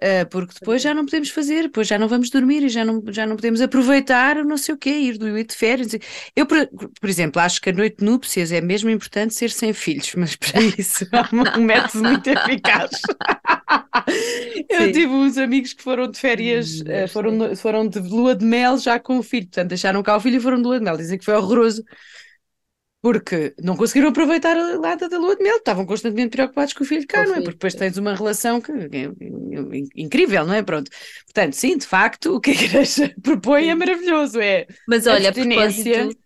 Uh, 0.00 0.26
porque 0.30 0.54
depois 0.54 0.82
já 0.82 0.94
não 0.94 1.04
podemos 1.04 1.30
fazer, 1.30 1.62
depois 1.62 1.88
já 1.88 1.98
não 1.98 2.06
vamos 2.06 2.30
dormir 2.30 2.62
e 2.62 2.68
já 2.68 2.84
não, 2.84 3.02
já 3.08 3.26
não 3.26 3.34
podemos 3.34 3.60
aproveitar 3.60 4.44
não 4.44 4.56
sei 4.56 4.74
o 4.74 4.78
quê, 4.78 4.90
ir 4.90 5.18
do 5.18 5.36
ir 5.36 5.44
de 5.44 5.56
férias. 5.56 5.88
Eu, 6.36 6.46
por, 6.46 6.68
por, 7.00 7.10
exemplo, 7.10 7.42
acho 7.42 7.60
que 7.60 7.70
a 7.70 7.72
noite 7.72 7.98
de 7.98 8.04
núpcias 8.04 8.52
é 8.52 8.60
mesmo 8.60 8.88
importante 8.88 9.34
ser 9.34 9.50
sem 9.50 9.72
filhos, 9.72 10.12
mas 10.16 10.36
para 10.36 10.60
isso 10.60 11.06
há 11.10 11.28
um 11.58 11.62
método 11.62 12.04
muito 12.04 12.28
eficaz. 12.28 13.00
Eu 14.68 14.86
Sim. 14.86 14.92
tive 14.92 15.12
uns 15.12 15.38
amigos 15.38 15.72
que 15.72 15.82
foram 15.82 16.10
de 16.10 16.18
férias, 16.18 16.80
uh, 16.80 17.08
foram, 17.08 17.56
foram 17.56 17.88
de 17.88 17.98
lua 17.98 18.34
de 18.34 18.44
mel 18.44 18.78
já 18.78 18.98
com 18.98 19.18
o 19.18 19.22
filho, 19.22 19.46
portanto 19.46 19.68
deixaram 19.68 20.02
cá 20.02 20.16
o 20.16 20.20
filho 20.20 20.36
e 20.36 20.40
foram 20.40 20.58
de 20.58 20.64
lua 20.64 20.78
de 20.78 20.84
mel, 20.84 20.96
dizem 20.96 21.18
que 21.18 21.24
foi 21.24 21.34
horroroso 21.34 21.82
porque 23.02 23.52
não 23.60 23.76
conseguiram 23.76 24.10
aproveitar 24.10 24.56
a 24.56 24.78
lata 24.78 25.08
da 25.08 25.18
lua 25.18 25.34
de 25.34 25.42
mel, 25.42 25.56
estavam 25.56 25.84
constantemente 25.84 26.30
preocupados 26.30 26.72
com 26.72 26.84
o 26.84 26.86
filho 26.86 27.04
cá, 27.04 27.26
não 27.26 27.34
é? 27.34 27.40
Porque 27.40 27.54
depois 27.54 27.74
tens 27.74 27.96
uma 27.96 28.14
relação 28.14 28.60
que, 28.60 28.70
é 28.70 29.10
incrível, 29.96 30.46
não 30.46 30.54
é? 30.54 30.62
Pronto. 30.62 30.88
Portanto, 31.24 31.54
sim, 31.54 31.76
de 31.76 31.84
facto, 31.84 32.36
o 32.36 32.40
que 32.40 32.52
a 32.52 32.54
igreja 32.54 33.12
propõe 33.20 33.68
é 33.68 33.74
maravilhoso, 33.74 34.40
é 34.40 34.68
Mas 34.86 35.08
olha, 35.08 35.30
a 35.30 35.32
propósito... 35.32 36.16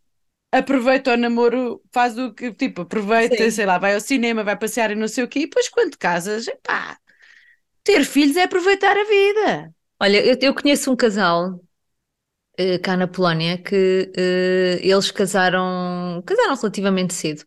aproveita 0.53 1.15
o 1.15 1.17
namoro, 1.17 1.81
faz 1.91 2.19
o 2.19 2.35
que, 2.35 2.53
tipo, 2.53 2.83
aproveita, 2.83 3.45
sim. 3.45 3.51
sei 3.51 3.65
lá, 3.65 3.79
vai 3.79 3.95
ao 3.95 4.01
cinema, 4.01 4.45
vai 4.45 4.59
passear 4.59 4.91
e 4.91 4.95
não 4.95 5.09
sei 5.09 5.25
o 5.25 5.29
quê, 5.29 5.41
e 5.41 5.47
depois 5.47 5.71
quando 5.71 5.97
casas, 5.97 6.45
pá, 6.63 6.99
ter 7.87 8.05
filhos 8.05 8.37
é 8.37 8.43
aproveitar 8.43 8.97
a 8.97 9.05
vida. 9.05 9.75
Olha, 10.01 10.19
eu, 10.27 10.37
eu 10.43 10.53
conheço 10.53 10.93
um 10.93 10.97
casal 10.97 11.61
uh, 12.61 12.83
cá 12.83 12.97
na 12.97 13.07
Polónia 13.07 13.57
que 13.57 14.13
uh, 14.13 14.81
eles 14.83 15.11
casaram, 15.13 16.21
casaram 16.27 16.57
relativamente 16.57 17.15
cedo. 17.15 17.45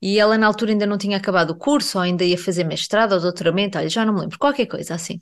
E 0.00 0.18
ela 0.18 0.36
na 0.38 0.46
altura 0.46 0.72
ainda 0.72 0.86
não 0.86 0.98
tinha 0.98 1.16
acabado 1.16 1.50
o 1.50 1.56
curso, 1.56 1.98
ou 1.98 2.04
ainda 2.04 2.22
ia 2.22 2.38
fazer 2.38 2.64
mestrado 2.64 3.12
ou 3.12 3.20
doutoramento, 3.20 3.78
olha, 3.78 3.88
já 3.88 4.04
não 4.04 4.14
me 4.14 4.20
lembro, 4.20 4.38
qualquer 4.38 4.66
coisa 4.66 4.94
assim. 4.94 5.20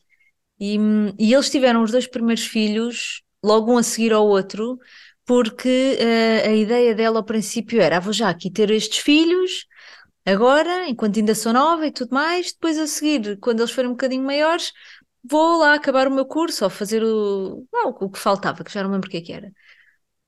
E, 0.61 0.78
e 1.18 1.32
eles 1.32 1.49
tiveram 1.49 1.82
os 1.82 1.92
dois 1.92 2.06
primeiros 2.06 2.44
filhos, 2.44 3.23
logo 3.42 3.73
um 3.73 3.78
a 3.78 3.82
seguir 3.82 4.12
ao 4.12 4.26
outro, 4.26 4.79
porque 5.24 5.96
uh, 6.00 6.48
a 6.48 6.52
ideia 6.52 6.94
dela 6.94 7.18
ao 7.20 7.24
princípio 7.24 7.81
era: 7.81 7.98
ah, 7.98 8.00
vou 8.00 8.12
já 8.12 8.29
aqui 8.29 8.50
ter 8.50 8.70
estes 8.70 8.98
filhos, 8.98 9.66
agora, 10.26 10.88
enquanto 10.88 11.18
ainda 11.18 11.34
sou 11.34 11.52
nova 11.52 11.86
e 11.86 11.92
tudo 11.92 12.14
mais, 12.14 12.52
depois 12.52 12.78
a 12.78 12.86
seguir, 12.86 13.38
quando 13.38 13.60
eles 13.60 13.70
forem 13.72 13.90
um 13.90 13.94
bocadinho 13.94 14.24
maiores, 14.24 14.72
vou 15.24 15.58
lá 15.58 15.74
acabar 15.74 16.08
o 16.08 16.10
meu 16.10 16.26
curso 16.26 16.64
ou 16.64 16.70
fazer 16.70 17.02
o, 17.04 17.66
ah, 17.74 17.88
o 17.88 18.10
que 18.10 18.18
faltava, 18.18 18.64
que 18.64 18.72
já 18.72 18.82
não 18.82 18.90
lembro 18.92 19.08
o 19.08 19.10
que 19.10 19.18
é 19.18 19.20
que 19.22 19.32
era. 19.32 19.52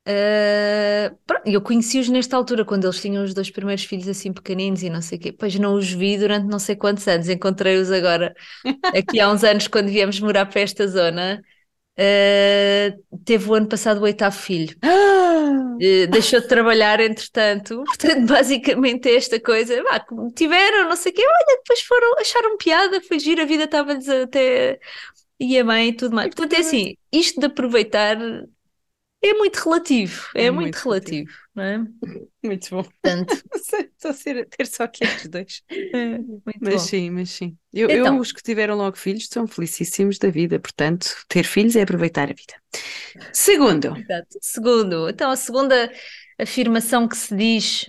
Uh, 0.08 1.14
eu 1.44 1.60
conheci-os 1.60 2.08
nesta 2.08 2.34
altura, 2.34 2.64
quando 2.64 2.84
eles 2.84 3.00
tinham 3.00 3.22
os 3.22 3.34
dois 3.34 3.50
primeiros 3.50 3.84
filhos 3.84 4.08
assim 4.08 4.32
pequeninos 4.32 4.82
e 4.82 4.88
não 4.88 5.02
sei 5.02 5.18
o 5.18 5.20
quê. 5.20 5.32
Pois 5.32 5.54
não 5.58 5.74
os 5.74 5.90
vi 5.92 6.16
durante 6.16 6.46
não 6.46 6.58
sei 6.58 6.76
quantos 6.76 7.06
anos, 7.06 7.28
encontrei-os 7.28 7.90
agora, 7.92 8.34
aqui 8.94 9.20
há 9.20 9.30
uns 9.30 9.44
anos, 9.44 9.68
quando 9.68 9.88
viemos 9.88 10.20
morar 10.20 10.46
para 10.46 10.62
esta 10.62 10.86
zona. 10.88 11.42
Uh, 11.98 13.18
teve 13.24 13.50
o 13.50 13.54
ano 13.54 13.66
passado 13.66 13.98
o 13.98 14.04
oitavo 14.04 14.36
filho. 14.36 14.76
Uh, 14.84 15.76
deixou 16.10 16.40
de 16.40 16.46
trabalhar, 16.46 17.00
entretanto. 17.00 17.82
Portanto, 17.84 18.26
basicamente 18.26 19.08
é 19.08 19.16
esta 19.16 19.40
coisa. 19.40 19.82
Tiveram, 20.36 20.88
não 20.88 20.96
sei 20.96 21.10
o 21.10 21.14
quê, 21.14 21.22
olha, 21.22 21.56
depois 21.58 21.80
foram, 21.80 22.20
acharam 22.20 22.56
piada, 22.56 23.00
foi 23.00 23.18
giro, 23.18 23.42
a 23.42 23.46
vida 23.46 23.64
estava-lhes 23.64 24.08
até. 24.08 24.78
E 25.40 25.58
a 25.58 25.64
mãe 25.64 25.88
e 25.88 25.92
tudo 25.92 26.14
mais. 26.14 26.28
Portanto, 26.28 26.54
é 26.54 26.60
assim, 26.60 26.96
isto 27.12 27.40
de 27.40 27.46
aproveitar 27.46 28.16
é 29.22 29.34
muito 29.34 29.56
relativo, 29.56 30.28
é, 30.34 30.44
é 30.44 30.50
muito, 30.50 30.62
muito, 30.62 30.76
relativo, 30.76 31.28
relativo, 31.28 31.47
não 31.58 31.64
é? 31.64 31.78
Muito 32.44 32.70
bom. 32.70 32.84
Portanto, 32.84 33.34
ter 34.50 34.66
só 34.66 34.84
aqui 34.84 35.04
estes 35.04 35.28
dois. 35.28 35.62
É, 35.70 36.18
mas 36.60 36.74
bom. 36.74 36.78
sim, 36.78 37.10
mas 37.10 37.30
sim. 37.30 37.56
Eu, 37.72 37.90
então, 37.90 38.14
eu, 38.16 38.20
os 38.20 38.30
que 38.30 38.42
tiveram 38.42 38.76
logo 38.76 38.96
filhos 38.96 39.26
são 39.28 39.46
felicíssimos 39.46 40.18
da 40.18 40.30
vida, 40.30 40.60
portanto, 40.60 41.24
ter 41.28 41.44
filhos 41.44 41.76
é 41.76 41.82
aproveitar 41.82 42.30
a 42.30 42.34
vida. 42.34 42.54
Segundo. 43.32 43.96
Exato. 43.96 44.38
Segundo, 44.40 45.08
então 45.08 45.30
a 45.30 45.36
segunda 45.36 45.90
afirmação 46.38 47.08
que 47.08 47.16
se 47.16 47.34
diz, 47.34 47.86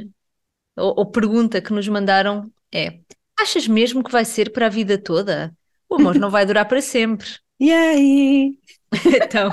ou, 0.76 0.96
ou 0.98 1.12
pergunta 1.12 1.62
que 1.62 1.74
nos 1.74 1.88
mandaram 1.88 2.52
é: 2.74 3.00
achas 3.40 3.68
mesmo 3.68 4.04
que 4.04 4.12
vai 4.12 4.26
ser 4.26 4.52
para 4.52 4.66
a 4.66 4.70
vida 4.70 4.98
toda? 4.98 5.56
O 5.88 5.96
amor 5.96 6.16
não 6.16 6.30
vai 6.30 6.46
durar 6.46 6.68
para 6.68 6.82
sempre. 6.82 7.28
E 7.62 7.74
aí? 7.74 8.58
então, 9.22 9.52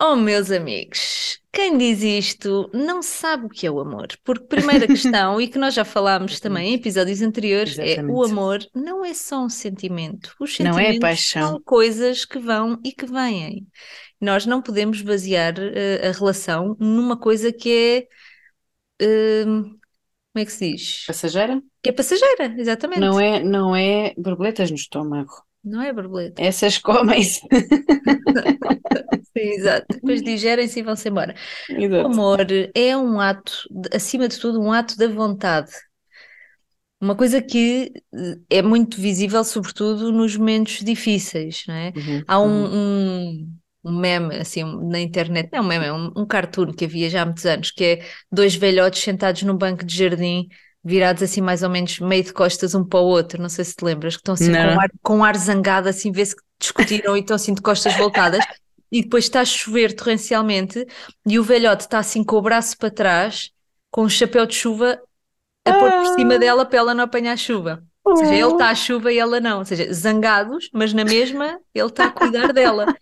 Oh, 0.00 0.16
meus 0.16 0.50
amigos, 0.50 1.40
quem 1.52 1.78
diz 1.78 2.02
isto 2.02 2.68
não 2.74 3.00
sabe 3.00 3.46
o 3.46 3.48
que 3.48 3.66
é 3.66 3.70
o 3.70 3.78
amor. 3.78 4.08
Porque, 4.24 4.44
primeira 4.44 4.86
questão, 4.88 5.40
e 5.40 5.46
que 5.46 5.56
nós 5.56 5.72
já 5.72 5.84
falámos 5.84 6.40
também 6.40 6.70
em 6.70 6.74
episódios 6.74 7.22
anteriores, 7.22 7.78
Exatamente. 7.78 8.10
é 8.10 8.12
o 8.12 8.24
amor 8.24 8.58
não 8.74 9.04
é 9.04 9.14
só 9.14 9.44
um 9.44 9.48
sentimento. 9.48 10.34
Os 10.40 10.56
sentimentos 10.56 10.82
não 10.82 10.96
é 10.96 10.98
paixão. 10.98 11.48
são 11.48 11.62
coisas 11.62 12.24
que 12.24 12.38
vão 12.40 12.78
e 12.84 12.92
que 12.92 13.06
vêm. 13.06 13.66
Nós 14.20 14.46
não 14.46 14.60
podemos 14.60 15.00
basear 15.00 15.54
uh, 15.54 16.08
a 16.08 16.10
relação 16.10 16.76
numa 16.80 17.16
coisa 17.16 17.52
que 17.52 18.08
é. 19.00 19.04
Uh, 19.04 19.62
como 20.32 20.42
é 20.42 20.44
que 20.44 20.52
se 20.52 20.72
diz? 20.72 21.04
Passageira? 21.06 21.62
Que 21.80 21.90
é 21.90 21.92
passageira, 21.92 22.52
exatamente. 22.58 22.98
Não 22.98 23.20
é, 23.20 23.44
não 23.44 23.76
é 23.76 24.12
borboletas 24.18 24.70
no 24.70 24.76
estômago. 24.76 25.32
Não 25.64 25.80
é 25.80 25.92
borboleta. 25.92 26.42
Essas 26.42 26.76
comem-se. 26.76 27.40
exato. 29.34 29.86
Depois 29.90 30.20
digerem-se 30.22 30.80
e 30.80 30.82
vão-se 30.82 31.08
embora. 31.08 31.34
Exato. 31.68 32.02
O 32.02 32.12
amor 32.12 32.46
é 32.74 32.96
um 32.96 33.18
ato, 33.18 33.68
acima 33.92 34.28
de 34.28 34.38
tudo, 34.38 34.60
um 34.60 34.70
ato 34.70 34.96
da 34.96 35.08
vontade. 35.08 35.70
Uma 37.00 37.16
coisa 37.16 37.42
que 37.42 37.92
eh, 38.14 38.58
é 38.58 38.62
muito 38.62 39.00
visível, 39.00 39.42
sobretudo 39.44 40.12
nos 40.12 40.36
momentos 40.36 40.80
difíceis, 40.80 41.64
não 41.66 41.74
é? 41.74 41.92
Uhum, 41.96 42.22
Há 42.26 42.40
um, 42.40 42.64
uhum. 42.64 43.48
um, 43.84 43.90
um, 43.90 44.00
meme, 44.00 44.36
assim, 44.36 44.62
na 44.88 45.00
internet, 45.00 45.50
não 45.52 45.58
é 45.58 45.62
um 45.62 45.66
meme, 45.66 45.84
é 45.86 45.92
um, 45.92 46.12
um 46.16 46.26
cartoon 46.26 46.72
que 46.72 46.84
havia 46.84 47.10
já 47.10 47.22
há 47.22 47.24
muitos 47.26 47.44
anos, 47.44 47.70
que 47.70 47.84
é 47.84 48.06
dois 48.30 48.54
velhotes 48.54 49.02
sentados 49.02 49.42
num 49.42 49.56
banco 49.56 49.84
de 49.84 49.96
jardim 49.96 50.48
virados 50.84 51.22
assim 51.22 51.40
mais 51.40 51.62
ou 51.62 51.70
menos 51.70 51.98
meio 51.98 52.22
de 52.22 52.32
costas 52.32 52.74
um 52.74 52.84
para 52.84 53.00
o 53.00 53.04
outro, 53.04 53.40
não 53.40 53.48
sei 53.48 53.64
se 53.64 53.74
te 53.74 53.84
lembras, 53.84 54.16
que 54.16 54.20
estão 54.20 54.34
assim 54.34 54.52
com 54.52 54.80
ar, 54.80 54.90
com 55.02 55.24
ar 55.24 55.36
zangado, 55.36 55.88
assim 55.88 56.12
vê-se 56.12 56.36
que 56.36 56.42
discutiram 56.60 57.16
e 57.16 57.20
estão 57.20 57.36
assim 57.36 57.54
de 57.54 57.62
costas 57.62 57.96
voltadas, 57.96 58.44
e 58.92 59.02
depois 59.02 59.24
está 59.24 59.40
a 59.40 59.44
chover 59.44 59.94
torrencialmente 59.94 60.86
e 61.26 61.38
o 61.38 61.42
velhote 61.42 61.84
está 61.84 61.98
assim 61.98 62.22
com 62.22 62.36
o 62.36 62.42
braço 62.42 62.76
para 62.76 62.90
trás, 62.90 63.50
com 63.90 64.02
o 64.02 64.04
um 64.04 64.08
chapéu 64.08 64.44
de 64.46 64.54
chuva 64.54 65.00
a 65.64 65.72
pôr 65.72 65.90
por 65.90 66.06
cima 66.14 66.34
ah. 66.34 66.38
dela 66.38 66.66
para 66.66 66.78
ela 66.78 66.94
não 66.94 67.04
apanhar 67.04 67.36
chuva. 67.38 67.82
Ou 68.04 68.16
seja, 68.16 68.34
ele 68.34 68.52
está 68.52 68.68
à 68.68 68.74
chuva 68.74 69.10
e 69.10 69.18
ela 69.18 69.40
não. 69.40 69.60
Ou 69.60 69.64
seja, 69.64 69.90
zangados, 69.92 70.68
mas 70.74 70.92
na 70.92 71.04
mesma 71.04 71.58
ele 71.74 71.86
está 71.86 72.04
a 72.06 72.10
cuidar 72.10 72.52
dela. 72.52 72.86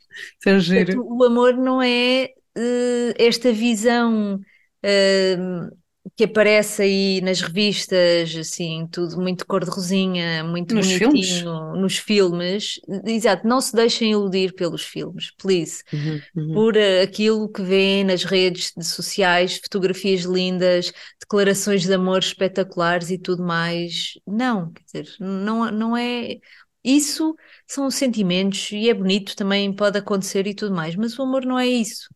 É 0.46 0.58
giro. 0.58 1.02
o 1.02 1.24
amor 1.24 1.54
não 1.54 1.80
é 1.80 2.28
uh, 2.54 3.14
esta 3.16 3.50
visão 3.50 4.34
uh, 4.34 5.76
que 6.16 6.24
aparece 6.24 6.82
aí 6.82 7.20
nas 7.22 7.40
revistas, 7.40 8.36
assim, 8.36 8.86
tudo 8.90 9.20
muito 9.20 9.46
cor-de-rosinha, 9.46 10.44
muito 10.44 10.74
nos 10.74 10.86
bonitinho, 10.86 11.10
filmes? 11.10 11.42
nos 11.80 11.96
filmes. 11.98 12.80
Exato, 13.06 13.46
não 13.46 13.60
se 13.60 13.74
deixem 13.74 14.12
iludir 14.12 14.52
pelos 14.54 14.82
filmes, 14.82 15.30
please. 15.38 15.82
Uhum, 15.92 16.20
uhum. 16.36 16.54
Por 16.54 16.76
uh, 16.76 17.02
aquilo 17.02 17.48
que 17.48 17.62
vêem 17.62 18.04
nas 18.04 18.24
redes 18.24 18.72
sociais, 18.82 19.56
fotografias 19.56 20.22
lindas, 20.22 20.92
declarações 21.18 21.82
de 21.82 21.94
amor 21.94 22.18
espetaculares 22.18 23.10
e 23.10 23.18
tudo 23.18 23.42
mais. 23.42 24.12
Não, 24.26 24.70
quer 24.70 25.02
dizer, 25.02 25.16
não, 25.18 25.70
não 25.70 25.96
é. 25.96 26.36
Isso 26.84 27.34
são 27.66 27.90
sentimentos 27.90 28.70
e 28.72 28.90
é 28.90 28.94
bonito, 28.94 29.36
também 29.36 29.72
pode 29.72 29.96
acontecer 29.98 30.46
e 30.46 30.54
tudo 30.54 30.74
mais, 30.74 30.94
mas 30.96 31.18
o 31.18 31.22
amor 31.22 31.46
não 31.46 31.58
é 31.58 31.66
isso. 31.66 32.08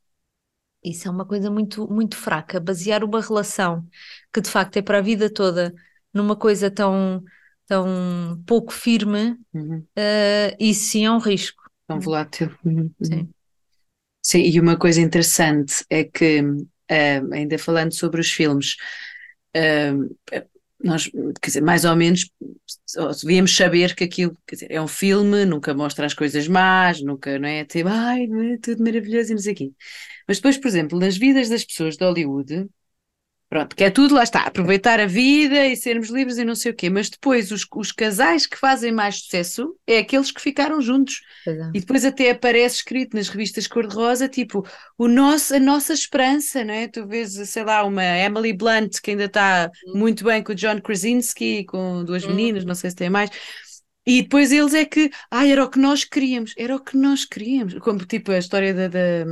Isso 0.87 1.09
é 1.09 1.11
uma 1.11 1.27
coisa 1.27 1.51
muito, 1.51 1.91
muito 1.93 2.17
fraca. 2.17 2.61
Basear 2.61 3.03
uma 3.03 3.21
relação 3.21 3.85
que 4.33 4.41
de 4.41 4.49
facto 4.49 4.77
é 4.77 4.83
para 4.83 4.99
a 4.99 5.03
vida 5.03 5.29
toda 5.29 5.75
numa 6.15 6.37
coisa 6.37 6.71
tão, 6.71 7.23
tão 7.67 8.43
pouco 8.47 8.73
firme, 8.73 9.37
uhum. 9.53 9.79
uh, 9.79 10.57
isso 10.59 10.93
sim 10.93 11.05
é 11.05 11.11
um 11.11 11.19
risco. 11.19 11.63
Tão 11.87 12.01
volátil. 12.01 12.51
Uhum. 12.65 12.91
Sim. 13.03 13.29
Sim, 14.23 14.43
e 14.43 14.59
uma 14.59 14.77
coisa 14.77 15.01
interessante 15.01 15.85
é 15.91 16.05
que, 16.05 16.41
uh, 16.41 17.33
ainda 17.33 17.59
falando 17.59 17.93
sobre 17.93 18.21
os 18.21 18.31
filmes, 18.31 18.77
uh, 19.57 20.17
nós, 20.83 21.07
quer 21.41 21.49
dizer, 21.49 21.63
mais 21.63 21.85
ou 21.85 21.97
menos 21.97 22.31
devíamos 23.23 23.57
saber 23.57 23.95
que 23.95 24.05
aquilo 24.05 24.37
quer 24.47 24.57
dizer, 24.57 24.71
é 24.71 24.81
um 24.81 24.89
filme, 24.89 25.45
nunca 25.45 25.75
mostra 25.75 26.07
as 26.07 26.15
coisas 26.15 26.47
más, 26.49 27.01
nunca, 27.03 27.39
não 27.39 27.49
é? 27.49 27.65
Tipo, 27.65 27.89
ai, 27.89 28.25
é 28.53 28.59
tudo 28.59 28.83
maravilhoso 28.85 29.33
e 29.33 29.35
não 29.35 29.43
sei 29.43 29.53
o 29.53 29.57
quê. 29.57 29.73
Mas 30.29 30.39
depois, 30.39 30.59
por 30.59 30.69
exemplo, 30.69 30.99
nas 30.99 31.17
vidas 31.17 31.49
das 31.49 31.65
pessoas 31.65 31.97
de 31.97 32.05
Hollywood, 32.05 32.69
pronto, 33.49 33.77
que 33.77 33.85
é 33.85 33.91
tudo, 33.91 34.15
lá 34.15 34.23
está, 34.23 34.41
aproveitar 34.41 34.99
a 34.99 35.07
vida 35.07 35.67
e 35.67 35.77
sermos 35.77 36.09
livres 36.09 36.37
e 36.37 36.45
não 36.45 36.55
sei 36.55 36.73
o 36.73 36.75
quê, 36.75 36.91
mas 36.91 37.09
depois 37.09 37.53
os, 37.53 37.67
os 37.75 37.93
casais 37.93 38.47
que 38.47 38.57
fazem 38.57 38.93
mais 38.93 39.21
sucesso 39.21 39.77
é 39.87 39.99
aqueles 39.99 40.31
que 40.31 40.41
ficaram 40.41 40.81
juntos. 40.81 41.21
É. 41.47 41.71
E 41.75 41.81
depois 41.81 42.05
até 42.05 42.31
aparece 42.31 42.77
escrito 42.77 43.17
nas 43.17 43.29
revistas 43.29 43.67
cor-de-rosa, 43.67 44.29
tipo, 44.29 44.67
o 44.99 45.07
nosso, 45.07 45.55
a 45.55 45.61
nossa 45.61 45.93
esperança, 45.93 46.65
não 46.65 46.75
é? 46.75 46.89
Tu 46.89 47.07
vês, 47.07 47.33
sei 47.49 47.65
lá, 47.65 47.85
uma 47.85 48.05
Emily 48.05 48.53
Blunt 48.53 49.01
que 49.01 49.13
ainda 49.13 49.27
está 49.27 49.71
hum. 49.87 49.99
muito 49.99 50.25
bem 50.25 50.43
com 50.43 50.53
o 50.53 50.57
John 50.57 50.81
Krasinski, 50.81 51.65
com 51.65 52.05
duas 52.05 52.25
hum. 52.25 52.29
meninas, 52.29 52.65
não 52.65 52.75
sei 52.75 52.91
se 52.91 52.97
tem 52.97 53.11
mais. 53.11 53.31
E 54.05 54.23
depois 54.23 54.53
eles 54.53 54.73
é 54.73 54.85
que, 54.85 55.11
ah, 55.31 55.47
era 55.47 55.65
o 55.65 55.69
que 55.69 55.81
nós 55.81 56.05
queríamos, 56.05 56.53
era 56.57 56.77
o 56.77 56.81
que 56.81 56.97
nós 56.97 57.25
queríamos. 57.25 57.75
Como 57.81 57.99
tipo 58.05 58.31
a 58.31 58.39
história 58.39 58.73
da, 58.73 58.87
da 58.87 59.25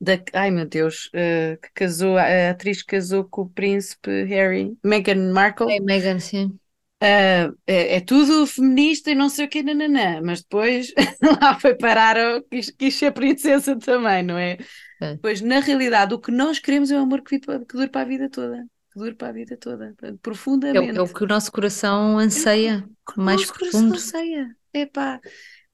da, 0.00 0.12
ai 0.32 0.50
meu 0.50 0.66
Deus, 0.66 1.06
uh, 1.08 1.58
que 1.60 1.70
casou, 1.74 2.16
a 2.18 2.50
atriz 2.50 2.82
casou 2.82 3.24
com 3.24 3.42
o 3.42 3.48
príncipe 3.48 4.24
Harry, 4.24 4.76
Meghan 4.84 5.32
Markle. 5.32 5.72
É 5.72 5.80
Meghan, 5.80 6.18
sim. 6.18 6.58
Uh, 7.02 7.52
é, 7.66 7.96
é, 7.96 8.00
tudo 8.00 8.46
feminista 8.46 9.10
e 9.10 9.14
não 9.14 9.28
sei 9.28 9.44
o 9.44 9.48
que, 9.48 9.62
nananã, 9.62 10.22
mas 10.22 10.40
depois 10.40 10.92
lá 11.42 11.58
foi 11.58 11.74
parar, 11.74 12.16
quis, 12.50 12.70
quis 12.70 12.94
ser 12.94 13.12
princesa 13.12 13.76
também, 13.76 14.22
não 14.22 14.38
é? 14.38 14.56
é? 15.02 15.16
Pois 15.20 15.42
na 15.42 15.60
realidade 15.60 16.14
o 16.14 16.18
que 16.18 16.30
nós 16.30 16.58
queremos 16.58 16.90
é 16.90 16.96
um 16.96 17.02
amor 17.02 17.22
que, 17.22 17.38
que 17.38 17.76
dure 17.76 17.88
para 17.88 18.02
a 18.02 18.04
vida 18.06 18.30
toda, 18.30 18.64
que 18.90 18.98
dure 18.98 19.14
para 19.14 19.28
a 19.28 19.32
vida 19.32 19.56
toda, 19.58 19.94
profundamente. 20.22 20.96
É, 20.96 20.98
é 20.98 21.02
o 21.02 21.12
que 21.12 21.24
o 21.24 21.26
nosso 21.26 21.52
coração 21.52 22.18
anseia, 22.18 22.86
é 22.86 23.20
o, 23.20 23.22
mais 23.22 23.42
o 23.42 23.46
nosso 23.46 23.58
profundo. 23.58 23.88
coração 23.88 24.18
anseia, 24.20 24.56
é 24.72 24.86
pá. 24.86 25.20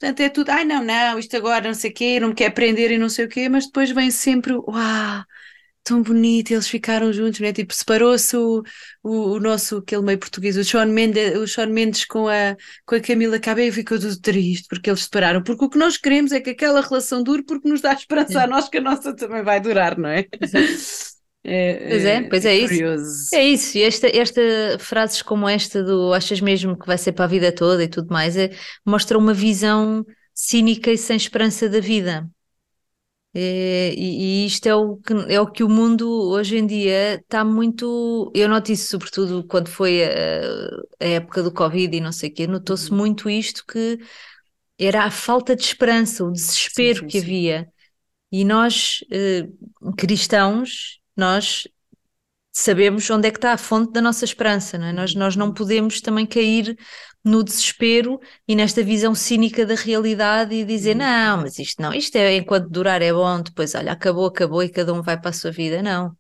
Portanto, 0.00 0.20
é 0.20 0.30
tudo, 0.30 0.48
ai 0.48 0.64
não, 0.64 0.82
não, 0.82 1.18
isto 1.18 1.36
agora 1.36 1.68
não 1.68 1.74
sei 1.74 1.90
o 1.90 1.94
quê, 1.94 2.18
não 2.18 2.28
me 2.28 2.34
quer 2.34 2.46
aprender 2.46 2.90
e 2.90 2.96
não 2.96 3.10
sei 3.10 3.26
o 3.26 3.28
quê, 3.28 3.50
mas 3.50 3.66
depois 3.66 3.90
vem 3.90 4.10
sempre, 4.10 4.54
uau, 4.54 5.24
tão 5.84 6.02
bonito, 6.02 6.52
eles 6.52 6.66
ficaram 6.68 7.12
juntos, 7.12 7.40
né? 7.40 7.52
Tipo, 7.52 7.74
separou-se 7.74 8.34
o, 8.34 8.62
o, 9.02 9.32
o, 9.32 9.40
nosso, 9.40 9.76
aquele 9.76 10.02
meio 10.02 10.18
português, 10.18 10.56
o 10.56 10.64
Sean 10.64 10.86
Mendes, 10.86 11.36
o 11.36 11.46
Sean 11.46 11.66
Mendes 11.66 12.06
com 12.06 12.28
a, 12.28 12.56
com 12.86 12.94
a 12.94 13.00
Camila 13.00 13.38
Cabello 13.38 13.72
ficou 13.74 13.98
tudo 13.98 14.18
triste 14.18 14.68
porque 14.70 14.88
eles 14.88 15.02
separaram, 15.02 15.42
porque 15.42 15.66
o 15.66 15.68
que 15.68 15.78
nós 15.78 15.98
queremos 15.98 16.32
é 16.32 16.40
que 16.40 16.50
aquela 16.50 16.80
relação 16.80 17.22
dure 17.22 17.42
porque 17.42 17.68
nos 17.68 17.82
dá 17.82 17.92
esperança 17.92 18.40
é. 18.40 18.44
a 18.44 18.46
nós 18.46 18.70
que 18.70 18.78
a 18.78 18.80
nossa 18.80 19.14
também 19.14 19.42
vai 19.42 19.60
durar, 19.60 19.98
não 19.98 20.08
é? 20.08 20.26
É, 21.42 21.88
pois 21.88 22.04
é, 22.04 22.22
pois 22.22 22.44
é, 22.44 22.50
é 22.50 22.58
isso. 22.58 23.34
É 23.34 23.44
isso. 23.44 23.78
E 23.78 23.82
esta, 23.82 24.06
esta 24.08 24.40
frases 24.78 25.22
como 25.22 25.48
esta 25.48 25.82
do 25.82 26.12
achas 26.12 26.40
mesmo 26.40 26.78
que 26.78 26.86
vai 26.86 26.98
ser 26.98 27.12
para 27.12 27.24
a 27.24 27.28
vida 27.28 27.50
toda 27.52 27.82
e 27.82 27.88
tudo 27.88 28.12
mais, 28.12 28.36
é, 28.36 28.50
mostra 28.84 29.16
uma 29.16 29.32
visão 29.32 30.04
cínica 30.34 30.90
e 30.90 30.98
sem 30.98 31.16
esperança 31.16 31.68
da 31.68 31.80
vida. 31.80 32.28
É, 33.32 33.94
e, 33.94 34.42
e, 34.42 34.46
isto 34.46 34.66
é 34.66 34.74
o, 34.74 34.96
que, 34.96 35.12
é 35.28 35.40
o 35.40 35.46
que 35.46 35.62
o 35.62 35.68
mundo 35.68 36.10
hoje 36.30 36.58
em 36.58 36.66
dia 36.66 37.14
está 37.14 37.44
muito. 37.44 38.30
Eu 38.34 38.48
noto 38.48 38.72
isso 38.72 38.88
sobretudo 38.88 39.44
quando 39.46 39.68
foi 39.68 40.02
a, 40.04 40.10
a 41.00 41.06
época 41.06 41.42
do 41.42 41.52
Covid 41.52 41.96
e 41.96 42.00
não 42.00 42.12
sei 42.12 42.28
o 42.28 42.34
quê, 42.34 42.46
notou-se 42.46 42.90
uhum. 42.90 42.96
muito 42.98 43.30
isto 43.30 43.64
que 43.64 43.98
era 44.78 45.04
a 45.04 45.10
falta 45.10 45.54
de 45.54 45.62
esperança, 45.62 46.24
o 46.24 46.32
desespero 46.32 47.00
sim, 47.00 47.02
sim, 47.02 47.06
que 47.06 47.20
sim. 47.20 47.24
havia. 47.26 47.68
E 48.32 48.44
nós, 48.44 49.04
eh, 49.10 49.48
cristãos, 49.96 50.99
nós 51.16 51.66
sabemos 52.52 53.08
onde 53.10 53.28
é 53.28 53.30
que 53.30 53.38
está 53.38 53.52
a 53.52 53.58
fonte 53.58 53.92
da 53.92 54.00
nossa 54.00 54.24
esperança, 54.24 54.76
não 54.78 54.86
é? 54.86 54.92
Nós, 54.92 55.14
nós 55.14 55.36
não 55.36 55.52
podemos 55.52 56.00
também 56.00 56.26
cair 56.26 56.76
no 57.24 57.44
desespero 57.44 58.18
e 58.48 58.56
nesta 58.56 58.82
visão 58.82 59.14
cínica 59.14 59.66
da 59.66 59.74
realidade 59.74 60.54
e 60.54 60.64
dizer, 60.64 60.92
uhum. 60.92 60.98
não, 60.98 61.36
mas 61.42 61.58
isto 61.58 61.80
não, 61.82 61.92
isto 61.92 62.16
é 62.16 62.34
enquanto 62.36 62.68
durar 62.68 63.02
é 63.02 63.12
bom, 63.12 63.42
depois 63.42 63.74
olha, 63.74 63.92
acabou, 63.92 64.26
acabou 64.26 64.62
e 64.62 64.68
cada 64.68 64.92
um 64.92 65.02
vai 65.02 65.20
para 65.20 65.30
a 65.30 65.32
sua 65.32 65.50
vida, 65.50 65.82
não. 65.82 66.16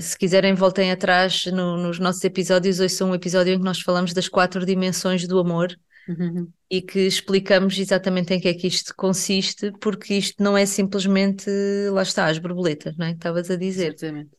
Se 0.00 0.16
quiserem, 0.16 0.54
voltem 0.54 0.92
atrás 0.92 1.46
no, 1.46 1.76
nos 1.76 1.98
nossos 1.98 2.22
episódios. 2.22 2.78
Hoje 2.78 2.94
são 2.94 3.10
um 3.10 3.14
episódio 3.14 3.52
em 3.52 3.58
que 3.58 3.64
nós 3.64 3.80
falamos 3.80 4.12
das 4.12 4.28
quatro 4.28 4.64
dimensões 4.64 5.26
do 5.26 5.38
amor 5.40 5.76
uhum. 6.08 6.48
e 6.70 6.82
que 6.82 7.00
explicamos 7.00 7.78
exatamente 7.78 8.34
em 8.34 8.40
que 8.40 8.48
é 8.48 8.54
que 8.54 8.66
isto 8.66 8.94
consiste, 8.96 9.72
porque 9.80 10.14
isto 10.14 10.42
não 10.42 10.56
é 10.56 10.66
simplesmente, 10.66 11.50
lá 11.90 12.02
está, 12.02 12.26
as 12.26 12.38
borboletas, 12.38 12.96
não 12.96 13.06
é? 13.06 13.10
Que 13.10 13.16
estavas 13.16 13.50
a 13.50 13.56
dizer. 13.56 13.94
Exatamente. 13.94 14.30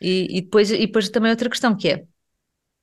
E, 0.00 0.38
e, 0.38 0.40
depois, 0.40 0.70
e 0.70 0.78
depois 0.78 1.08
também 1.08 1.30
outra 1.30 1.50
questão 1.50 1.76
que 1.76 1.88
é, 1.88 2.04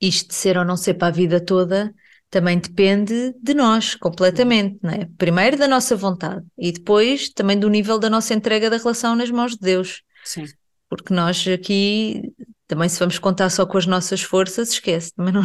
isto 0.00 0.28
de 0.28 0.34
ser 0.34 0.56
ou 0.56 0.64
não 0.64 0.76
ser 0.76 0.94
para 0.94 1.08
a 1.08 1.12
vida 1.12 1.40
toda 1.40 1.92
também 2.30 2.58
depende 2.58 3.34
de 3.40 3.54
nós, 3.54 3.94
completamente, 3.94 4.78
não 4.82 4.90
é? 4.90 5.08
Primeiro 5.16 5.56
da 5.56 5.66
nossa 5.66 5.96
vontade 5.96 6.44
e 6.58 6.70
depois 6.70 7.30
também 7.30 7.58
do 7.58 7.70
nível 7.70 7.98
da 7.98 8.10
nossa 8.10 8.34
entrega 8.34 8.68
da 8.68 8.76
relação 8.76 9.16
nas 9.16 9.30
mãos 9.30 9.52
de 9.52 9.60
Deus. 9.60 10.02
Sim. 10.24 10.44
Porque 10.90 11.12
nós 11.12 11.46
aqui 11.48 12.22
também 12.66 12.88
se 12.88 12.98
vamos 12.98 13.18
contar 13.18 13.48
só 13.48 13.64
com 13.64 13.78
as 13.78 13.86
nossas 13.86 14.20
forças, 14.20 14.72
esquece, 14.72 15.12
também 15.14 15.32
não, 15.32 15.42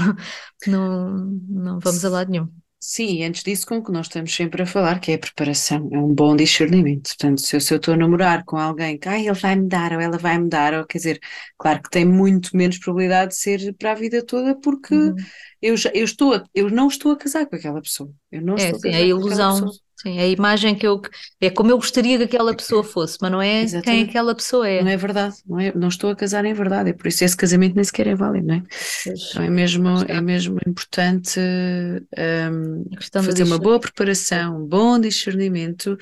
não, 0.67 1.17
não 1.48 1.80
vamos 1.80 2.04
a 2.04 2.10
lado 2.10 2.30
nenhum. 2.30 2.50
Sim, 2.86 3.19
e 3.19 3.24
antes 3.24 3.43
disso, 3.43 3.65
com 3.65 3.78
o 3.78 3.84
que 3.84 3.93
nós 3.93 4.08
estamos 4.08 4.36
sempre 4.36 4.62
a 4.62 4.65
falar, 4.65 5.00
que 5.00 5.13
é 5.13 5.15
a 5.15 5.17
preparação, 5.17 5.88
é 5.89 5.98
um 5.98 6.13
bom 6.13 6.36
discernimento. 6.36 7.08
Portanto, 7.08 7.39
se 7.39 7.56
eu, 7.56 7.62
se 7.62 7.74
eu 7.74 7.78
estou 7.78 7.93
a 7.93 7.98
namorar 7.98 8.43
com 8.43 8.58
alguém 8.58 8.98
que 8.98 9.08
ah, 9.08 9.17
ele 9.17 9.32
vai 9.32 9.56
me 9.56 9.69
dar 9.69 9.93
ou 9.93 10.02
ela 10.02 10.17
vai 10.17 10.38
me 10.38 10.50
dar, 10.50 10.74
ou 10.74 10.86
quer 10.86 10.98
dizer, 10.98 11.19
claro 11.58 11.82
que 11.82 11.89
tem 11.89 12.04
muito 12.04 12.58
menos 12.58 12.78
probabilidade 12.78 13.32
de 13.32 13.38
ser 13.38 13.74
para 13.76 13.93
a 13.93 13.96
vida 13.96 14.22
toda, 14.22 14.54
porque 14.60 14.93
uhum. 14.93 15.15
eu, 15.62 15.78
já, 15.78 15.91
eu, 15.93 16.04
estou 16.04 16.34
a, 16.34 16.43
eu 16.54 16.69
não 16.69 16.89
estou 16.89 17.13
a 17.13 17.17
casar 17.17 17.46
com 17.46 17.56
aquela 17.56 17.82
pessoa. 17.82 18.12
Eu 18.30 18.41
não 18.41 18.56
é, 18.56 18.72
estou 18.72 18.91
a, 18.91 18.96
a 18.98 19.00
ilusão. 19.00 19.72
Sim, 20.03 20.19
a 20.19 20.27
imagem 20.27 20.75
que 20.75 20.85
eu. 20.85 21.01
É 21.39 21.49
como 21.49 21.71
eu 21.71 21.77
gostaria 21.77 22.17
que 22.17 22.25
aquela 22.25 22.53
pessoa 22.53 22.83
fosse, 22.83 23.17
mas 23.21 23.31
não 23.31 23.41
é 23.41 23.61
Exatamente. 23.61 23.85
quem 23.85 24.09
aquela 24.09 24.35
pessoa 24.35 24.67
é. 24.67 24.83
Não 24.83 24.91
é 24.91 24.97
verdade, 24.97 25.35
não, 25.47 25.59
é, 25.59 25.73
não 25.73 25.87
estou 25.87 26.09
a 26.09 26.15
casar 26.15 26.43
em 26.43 26.53
verdade, 26.53 26.89
é 26.89 26.93
por 26.93 27.07
isso 27.07 27.23
esse 27.23 27.37
casamento 27.37 27.75
nem 27.75 27.83
sequer 27.83 28.07
é 28.07 28.15
válido, 28.15 28.47
não 28.47 28.55
é? 28.55 28.63
Pois, 29.05 29.29
então 29.29 29.43
é 29.43 29.49
mesmo, 29.49 29.87
é 30.07 30.21
mesmo 30.21 30.59
importante 30.67 31.39
um, 31.39 32.83
fazer 33.23 33.43
uma 33.43 33.57
boa 33.57 33.79
preparação, 33.79 34.61
um 34.61 34.67
bom 34.67 34.99
discernimento 34.99 35.97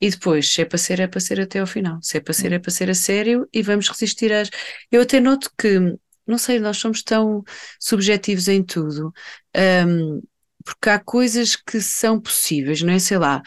e 0.00 0.10
depois, 0.10 0.52
se 0.52 0.60
é 0.60 0.64
para 0.64 0.78
ser, 0.78 1.00
é 1.00 1.06
para 1.06 1.20
ser 1.20 1.40
até 1.40 1.58
ao 1.58 1.66
final. 1.66 1.98
Se 2.02 2.18
é 2.18 2.20
para 2.20 2.34
ser, 2.34 2.52
é 2.52 2.58
para 2.58 2.70
ser 2.70 2.90
a 2.90 2.94
sério 2.94 3.48
e 3.52 3.62
vamos 3.62 3.88
resistir 3.88 4.32
às. 4.32 4.50
Eu 4.92 5.00
até 5.00 5.18
noto 5.18 5.50
que, 5.58 5.96
não 6.26 6.36
sei, 6.36 6.60
nós 6.60 6.76
somos 6.76 7.02
tão 7.02 7.42
subjetivos 7.80 8.48
em 8.48 8.62
tudo. 8.62 9.12
Um, 9.56 10.20
porque 10.66 10.90
há 10.90 10.98
coisas 10.98 11.56
que 11.56 11.80
são 11.80 12.20
possíveis, 12.20 12.82
não 12.82 12.92
é? 12.92 12.98
Sei 12.98 13.18
lá. 13.18 13.40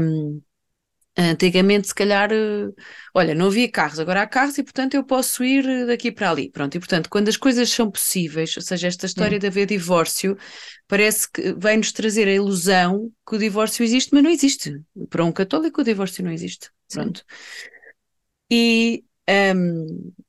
Um, 0.00 0.40
Antigamente, 1.16 1.86
se 1.86 1.94
calhar, 1.94 2.32
eh, 2.32 2.72
olha, 3.14 3.36
não 3.36 3.46
havia 3.46 3.70
carros, 3.70 4.00
agora 4.00 4.22
há 4.22 4.26
carros 4.26 4.58
e, 4.58 4.64
portanto, 4.64 4.94
eu 4.94 5.04
posso 5.04 5.44
ir 5.44 5.86
daqui 5.86 6.10
para 6.10 6.28
ali. 6.28 6.50
Pronto, 6.50 6.74
e, 6.74 6.80
portanto, 6.80 7.08
quando 7.08 7.28
as 7.28 7.36
coisas 7.36 7.70
são 7.70 7.88
possíveis, 7.88 8.56
ou 8.56 8.62
seja, 8.62 8.88
esta 8.88 9.06
história 9.06 9.36
é. 9.36 9.38
de 9.38 9.46
haver 9.46 9.64
divórcio, 9.64 10.36
parece 10.88 11.30
que 11.30 11.52
vai-nos 11.52 11.92
trazer 11.92 12.26
a 12.26 12.32
ilusão 12.32 13.12
que 13.28 13.36
o 13.36 13.38
divórcio 13.38 13.84
existe, 13.84 14.12
mas 14.12 14.24
não 14.24 14.30
existe. 14.30 14.82
Para 15.08 15.24
um 15.24 15.30
católico, 15.30 15.82
o 15.82 15.84
divórcio 15.84 16.24
não 16.24 16.32
existe. 16.32 16.68
Pronto. 16.92 17.20
Sim. 17.20 17.66
E, 18.50 19.04
um, 19.54 20.12
eh, 20.18 20.23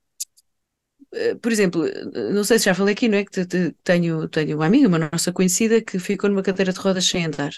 por 1.41 1.51
exemplo, 1.51 1.85
eh, 1.87 2.31
não 2.33 2.43
sei 2.43 2.59
se 2.59 2.65
já 2.65 2.75
falei 2.75 2.93
aqui, 2.93 3.07
não 3.07 3.17
é? 3.17 3.25
Que 3.25 3.45
tenho, 3.83 4.27
tenho 4.29 4.57
uma 4.57 4.65
amiga, 4.65 4.87
uma 4.87 5.09
nossa 5.11 5.31
conhecida, 5.31 5.81
que 5.81 5.99
ficou 5.99 6.29
numa 6.29 6.43
cadeira 6.43 6.73
de 6.73 6.79
rodas 6.79 7.05
sem 7.05 7.25
andar. 7.25 7.51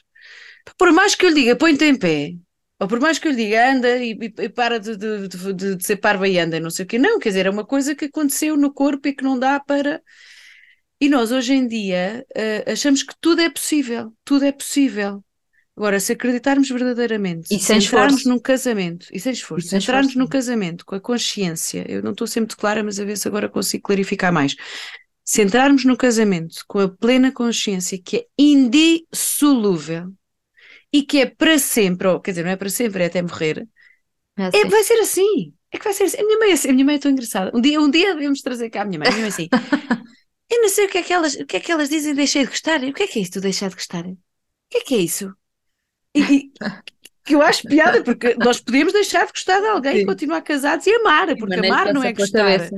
Por 0.77 0.91
mais 0.91 1.15
que 1.15 1.25
eu 1.25 1.29
lhe 1.29 1.35
diga, 1.35 1.55
põe-te 1.55 1.85
em 1.85 1.97
pé, 1.97 2.33
Ou 2.79 2.87
por 2.87 2.99
mais 2.99 3.19
que 3.19 3.27
eu 3.27 3.31
lhe 3.31 3.45
diga, 3.45 3.71
anda 3.71 3.97
e, 3.97 4.11
e 4.39 4.49
para 4.49 4.79
de, 4.79 4.97
de, 4.97 5.27
de, 5.27 5.75
de, 5.75 5.85
ser 5.85 5.97
parva 5.97 6.27
e 6.27 6.39
anda, 6.39 6.59
não 6.59 6.69
sei 6.69 6.85
o 6.85 6.87
quê. 6.87 6.97
Não, 6.99 7.19
quer 7.19 7.29
dizer, 7.29 7.45
é 7.47 7.49
uma 7.49 7.65
coisa 7.65 7.95
que 7.95 8.05
aconteceu 8.05 8.57
no 8.57 8.73
corpo 8.73 9.07
e 9.07 9.13
que 9.15 9.23
não 9.23 9.39
dá 9.39 9.59
para. 9.59 10.01
E 10.99 11.09
nós, 11.09 11.31
hoje 11.31 11.53
em 11.53 11.67
dia, 11.67 12.25
uh, 12.35 12.71
achamos 12.71 13.03
que 13.03 13.13
tudo 13.21 13.41
é 13.41 13.49
possível. 13.49 14.13
Tudo 14.25 14.45
é 14.45 14.51
possível. 14.51 15.23
Agora, 15.77 15.99
se 15.99 16.13
acreditarmos 16.13 16.67
verdadeiramente, 16.67 17.53
e 17.53 17.59
sem 17.59 17.77
entrarmos 17.77 18.25
num 18.25 18.39
casamento, 18.39 19.05
e 19.13 19.19
sem 19.19 19.31
esforço, 19.31 19.67
e 19.67 19.69
sem 19.69 19.77
entrarmos 19.77 20.07
esforço. 20.07 20.19
num 20.19 20.27
casamento 20.27 20.83
com 20.83 20.95
a 20.95 20.99
consciência, 20.99 21.85
eu 21.87 22.01
não 22.01 22.11
estou 22.11 22.25
sempre 22.25 22.55
clara, 22.55 22.83
mas 22.83 22.99
a 22.99 23.05
ver 23.05 23.15
se 23.15 23.27
agora 23.27 23.47
consigo 23.47 23.83
clarificar 23.83 24.33
mais. 24.33 24.55
Se 25.23 25.43
entrarmos 25.43 25.85
no 25.85 25.95
casamento 25.95 26.63
com 26.67 26.79
a 26.79 26.89
plena 26.89 27.31
consciência 27.31 28.01
que 28.03 28.17
é 28.17 28.25
indissolúvel 28.39 30.11
e 30.91 31.03
que 31.03 31.19
é 31.19 31.27
para 31.27 31.59
sempre, 31.59 32.07
ou 32.07 32.19
quer 32.19 32.31
dizer, 32.31 32.43
não 32.43 32.51
é 32.51 32.55
para 32.55 32.69
sempre, 32.69 33.03
é 33.03 33.05
até 33.05 33.21
morrer, 33.21 33.67
é, 34.35 34.57
é 34.57 34.65
vai 34.65 34.83
ser 34.83 34.99
assim. 34.99 35.53
É 35.71 35.77
que 35.77 35.83
vai 35.83 35.93
ser 35.93 36.05
assim. 36.05 36.17
A 36.19 36.23
minha 36.23 36.39
mãe 36.39 36.49
é 36.49 36.53
assim, 36.53 36.69
a 36.69 36.73
minha 36.73 36.85
mãe 36.85 36.95
é 36.95 36.99
tão 36.99 37.11
engraçada. 37.11 37.51
Um 37.53 37.61
dia, 37.61 37.79
um 37.79 37.91
dia 37.91 38.15
devemos 38.15 38.41
trazer 38.41 38.71
cá 38.71 38.81
a 38.81 38.85
minha 38.85 38.97
mãe, 38.97 39.09
a 39.09 39.11
minha 39.11 39.21
mãe 39.21 39.29
é 39.29 39.33
assim. 39.33 39.47
eu 40.49 40.61
não 40.61 40.69
sei 40.69 40.85
o 40.85 40.89
que 40.89 40.97
é 40.97 41.03
que 41.03 41.13
elas, 41.13 41.35
o 41.35 41.45
que 41.45 41.57
é 41.57 41.59
que 41.59 41.71
elas 41.71 41.89
dizem, 41.89 42.15
deixei 42.15 42.43
de 42.43 42.49
gostar. 42.49 42.83
O 42.83 42.93
que 42.93 43.03
é 43.03 43.07
que 43.07 43.19
é 43.19 43.21
isso, 43.21 43.39
deixar 43.39 43.69
de 43.69 43.75
gostar? 43.75 44.07
O 44.07 44.17
que 44.69 44.77
é 44.77 44.81
que 44.81 44.95
é 44.95 44.97
isso? 44.97 45.31
E, 46.19 46.51
que 47.27 47.35
eu 47.35 47.41
acho 47.41 47.67
piada, 47.67 48.01
porque 48.03 48.35
nós 48.35 48.61
podemos 48.61 48.93
deixar 48.93 49.25
de 49.25 49.33
gostar 49.33 49.59
de 49.59 49.67
alguém 49.67 49.97
Sim. 49.97 49.99
e 49.99 50.05
continuar 50.05 50.41
casados 50.41 50.87
e 50.87 50.93
amar, 50.95 51.35
porque 51.35 51.55
amar 51.55 51.93
não 51.93 52.01
é 52.01 52.13
gostar. 52.13 52.69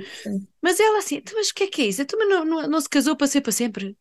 Mas 0.60 0.80
ela 0.80 0.98
assim, 0.98 1.18
então, 1.18 1.36
mas 1.38 1.50
o 1.50 1.54
que 1.54 1.64
é 1.66 1.68
que 1.68 1.82
é 1.84 1.86
isso? 1.86 2.04
Tu 2.04 2.18
não, 2.18 2.44
não, 2.44 2.68
não 2.68 2.82
se 2.82 2.90
casou 2.90 3.16
para 3.16 3.28
ser 3.28 3.42
para 3.42 3.52
sempre? 3.52 3.96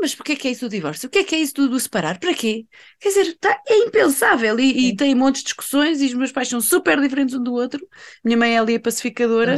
Mas 0.00 0.14
porquê 0.14 0.32
é 0.32 0.36
que 0.36 0.48
é 0.48 0.50
isso 0.50 0.66
do 0.66 0.70
divórcio? 0.70 1.06
O 1.06 1.10
que 1.10 1.20
é 1.20 1.24
que 1.24 1.36
é 1.36 1.38
isso 1.38 1.54
do, 1.54 1.68
do 1.68 1.78
separar? 1.78 2.18
Para 2.18 2.34
quê? 2.34 2.66
Quer 3.00 3.08
dizer, 3.10 3.38
tá, 3.38 3.62
é 3.66 3.78
impensável 3.78 4.58
e, 4.58 4.88
e 4.88 4.96
tem 4.96 5.14
um 5.14 5.18
monte 5.18 5.36
de 5.36 5.44
discussões 5.44 6.02
e 6.02 6.06
os 6.06 6.14
meus 6.14 6.32
pais 6.32 6.48
são 6.48 6.60
super 6.60 7.00
diferentes 7.00 7.34
um 7.34 7.42
do 7.42 7.54
outro. 7.54 7.86
Minha 8.24 8.36
mãe 8.36 8.56
é 8.56 8.58
ali 8.58 8.74
a 8.74 8.80
pacificadora. 8.80 9.56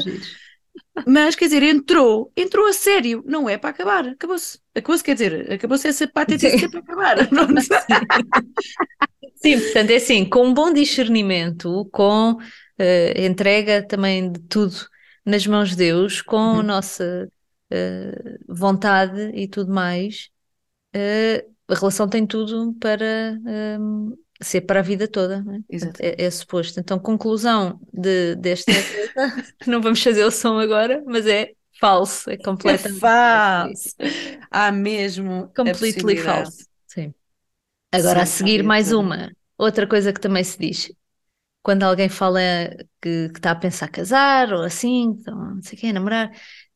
Mas, 1.06 1.34
quer 1.34 1.46
dizer, 1.46 1.62
entrou, 1.62 2.30
entrou 2.36 2.66
a 2.66 2.72
sério, 2.72 3.24
não 3.26 3.48
é 3.48 3.56
para 3.56 3.70
acabar, 3.70 4.06
acabou-se. 4.06 4.58
Acabou-se, 4.74 5.02
quer 5.02 5.14
dizer, 5.14 5.52
acabou-se 5.52 5.88
essa 5.88 6.06
que 6.06 6.12
é 6.12 6.68
para 6.68 6.80
acabar. 6.80 7.16
Sim, 9.40 9.60
portanto, 9.60 9.90
é 9.90 9.96
assim, 9.96 10.24
com 10.24 10.46
um 10.46 10.54
bom 10.54 10.72
discernimento, 10.72 11.88
com 11.92 12.32
uh, 12.32 13.20
entrega 13.20 13.86
também 13.86 14.32
de 14.32 14.40
tudo 14.40 14.76
nas 15.24 15.46
mãos 15.46 15.70
de 15.70 15.76
Deus, 15.76 16.22
com 16.22 16.36
uhum. 16.36 16.60
a 16.60 16.62
nossa 16.62 17.30
uh, 17.72 18.38
vontade 18.48 19.30
e 19.34 19.46
tudo 19.46 19.72
mais, 19.72 20.28
uh, 20.94 21.54
a 21.68 21.74
relação 21.74 22.08
tem 22.08 22.26
tudo 22.26 22.74
para 22.80 23.38
um, 23.78 24.16
ser 24.40 24.62
para 24.62 24.80
a 24.80 24.82
vida 24.82 25.06
toda, 25.06 25.44
é? 25.70 26.08
é? 26.08 26.24
é? 26.24 26.30
suposto. 26.30 26.80
Então, 26.80 26.98
conclusão 26.98 27.78
de, 27.92 28.34
desta 28.36 28.72
não 29.66 29.80
vamos 29.80 30.02
fazer 30.02 30.24
o 30.24 30.30
som 30.30 30.58
agora, 30.58 31.02
mas 31.06 31.26
é 31.26 31.52
falso, 31.78 32.30
é 32.30 32.36
completamente 32.36 32.96
é 32.96 33.00
falso. 33.00 33.94
Há 34.50 34.72
mesmo 34.72 35.52
completely 35.54 36.16
falso. 36.16 36.67
Agora, 37.92 38.20
Sim, 38.20 38.22
a 38.22 38.26
seguir, 38.26 38.62
mais 38.62 38.92
uma. 38.92 39.30
Outra 39.56 39.86
coisa 39.86 40.12
que 40.12 40.20
também 40.20 40.44
se 40.44 40.58
diz. 40.58 40.92
Quando 41.62 41.82
alguém 41.82 42.08
fala 42.08 42.40
que, 43.00 43.28
que 43.30 43.38
está 43.38 43.50
a 43.50 43.56
pensar 43.56 43.88
casar 43.88 44.52
ou 44.52 44.62
assim, 44.62 45.16
então, 45.18 45.54
não 45.54 45.62
sei 45.62 45.76
o 45.76 45.80
quê, 45.80 45.92
namorar, 45.92 46.30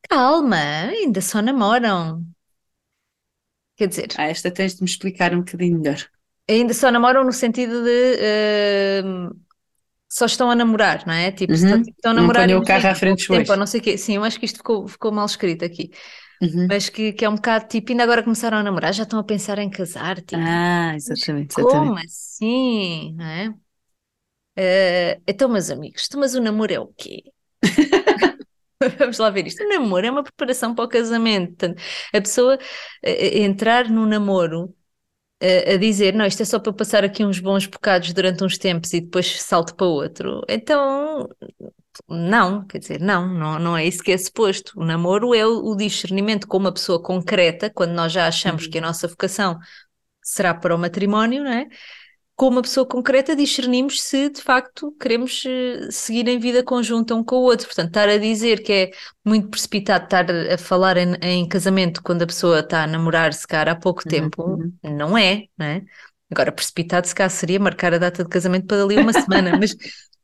calma, 0.09 0.57
ainda 0.57 1.21
só 1.21 1.41
namoram. 1.41 2.23
Quer 3.75 3.87
dizer. 3.87 4.07
Ah, 4.17 4.25
esta 4.25 4.51
tens 4.51 4.75
de 4.75 4.81
me 4.81 4.89
explicar 4.89 5.33
um 5.33 5.39
bocadinho 5.39 5.79
melhor. 5.79 5.97
Ainda 6.49 6.73
só 6.73 6.91
namoram 6.91 7.23
no 7.23 7.31
sentido 7.31 7.83
de 7.83 8.19
uh, 9.03 9.35
só 10.09 10.25
estão 10.25 10.51
a 10.51 10.55
namorar, 10.55 11.07
não 11.07 11.13
é? 11.13 11.31
Tipo, 11.31 11.53
uhum. 11.53 11.81
estão 11.81 12.11
a 12.11 12.13
namorar. 12.13 12.47
Não 12.47 12.59
o 12.59 12.63
carro 12.63 12.87
à 12.87 12.93
frente 12.93 13.27
tempo, 13.27 13.55
não 13.55 13.65
sei 13.65 13.79
o 13.79 13.83
quê. 13.83 13.97
Sim, 13.97 14.17
eu 14.17 14.23
acho 14.23 14.39
que 14.39 14.45
isto 14.45 14.57
ficou, 14.57 14.87
ficou 14.87 15.11
mal 15.11 15.25
escrito 15.25 15.65
aqui. 15.65 15.89
Uhum. 16.43 16.67
Mas 16.69 16.89
que, 16.89 17.13
que 17.13 17.23
é 17.23 17.29
um 17.29 17.35
bocado 17.35 17.67
tipo, 17.67 17.91
ainda 17.91 18.03
agora 18.03 18.21
começaram 18.21 18.57
a 18.57 18.63
namorar, 18.63 18.93
já 18.93 19.03
estão 19.03 19.19
a 19.19 19.23
pensar 19.23 19.59
em 19.59 19.69
casar. 19.69 20.17
Tipo, 20.17 20.41
ah, 20.41 20.93
exatamente, 20.95 21.53
exatamente. 21.57 21.87
Como 21.87 21.97
assim? 21.97 23.13
Não 23.15 23.25
é? 23.25 23.49
Uh, 24.55 25.21
então, 25.25 25.49
meus 25.49 25.69
amigos, 25.71 26.05
então, 26.07 26.19
mas 26.19 26.35
o 26.35 26.41
namoro 26.41 26.73
é 26.73 26.79
o 26.79 26.87
quê? 26.87 27.23
Vamos 28.99 29.17
lá 29.17 29.29
ver 29.29 29.47
isto. 29.47 29.63
O 29.63 29.69
namoro 29.69 30.05
é 30.05 30.11
uma 30.11 30.23
preparação 30.23 30.75
para 30.75 30.85
o 30.85 30.87
casamento. 30.89 31.49
Portanto, 31.49 31.81
a 32.13 32.21
pessoa 32.21 32.55
uh, 32.57 33.37
entrar 33.37 33.89
no 33.89 34.05
namoro 34.05 34.65
uh, 35.41 35.73
a 35.73 35.77
dizer, 35.77 36.13
não, 36.13 36.25
isto 36.25 36.41
é 36.41 36.45
só 36.45 36.59
para 36.59 36.73
passar 36.73 37.03
aqui 37.03 37.23
uns 37.25 37.39
bons 37.39 37.65
bocados 37.65 38.13
durante 38.13 38.43
uns 38.43 38.57
tempos 38.57 38.93
e 38.93 39.01
depois 39.01 39.41
salto 39.41 39.75
para 39.75 39.87
outro. 39.87 40.41
Então, 40.49 41.29
não, 42.07 42.65
quer 42.65 42.79
dizer, 42.79 42.99
não, 42.99 43.27
não, 43.27 43.59
não 43.59 43.77
é 43.77 43.85
isso 43.85 44.03
que 44.03 44.11
é 44.11 44.17
suposto. 44.17 44.73
O 44.79 44.85
namoro 44.85 45.33
é 45.33 45.45
o, 45.45 45.65
o 45.65 45.75
discernimento 45.75 46.47
com 46.47 46.57
uma 46.57 46.71
pessoa 46.71 47.01
concreta, 47.01 47.69
quando 47.69 47.91
nós 47.91 48.11
já 48.11 48.27
achamos 48.27 48.65
uhum. 48.65 48.71
que 48.71 48.77
a 48.77 48.81
nossa 48.81 49.07
vocação 49.07 49.59
será 50.21 50.53
para 50.53 50.75
o 50.75 50.77
matrimónio, 50.77 51.43
não 51.43 51.51
é? 51.51 51.67
Com 52.35 52.47
uma 52.47 52.63
pessoa 52.63 52.85
concreta 52.85 53.35
discernimos 53.35 54.01
se 54.01 54.29
de 54.29 54.41
facto 54.41 54.91
queremos 54.99 55.43
eh, 55.45 55.91
seguir 55.91 56.27
em 56.27 56.39
vida 56.39 56.63
conjunta 56.63 57.13
um 57.13 57.23
com 57.23 57.35
o 57.35 57.41
outro. 57.43 57.67
Portanto, 57.67 57.89
estar 57.89 58.09
a 58.09 58.17
dizer 58.17 58.63
que 58.63 58.73
é 58.73 58.91
muito 59.23 59.49
precipitado 59.49 60.05
estar 60.05 60.25
a 60.31 60.57
falar 60.57 60.97
em, 60.97 61.13
em 61.21 61.47
casamento 61.47 62.01
quando 62.01 62.23
a 62.23 62.27
pessoa 62.27 62.61
está 62.61 62.83
a 62.83 62.87
namorar-se 62.87 63.45
cara 63.45 63.73
há 63.73 63.75
pouco 63.75 64.01
uhum. 64.05 64.09
tempo, 64.09 64.43
uhum. 64.43 64.73
não 64.83 65.17
é, 65.17 65.45
não 65.57 65.65
é? 65.65 65.83
Agora, 66.31 66.51
precipitado 66.51 67.07
se 67.07 67.13
cá 67.13 67.29
seria 67.29 67.59
marcar 67.59 67.93
a 67.93 67.99
data 67.99 68.23
de 68.23 68.29
casamento 68.29 68.65
para 68.65 68.83
ali 68.83 68.97
uma 68.97 69.13
semana, 69.13 69.55
mas 69.55 69.75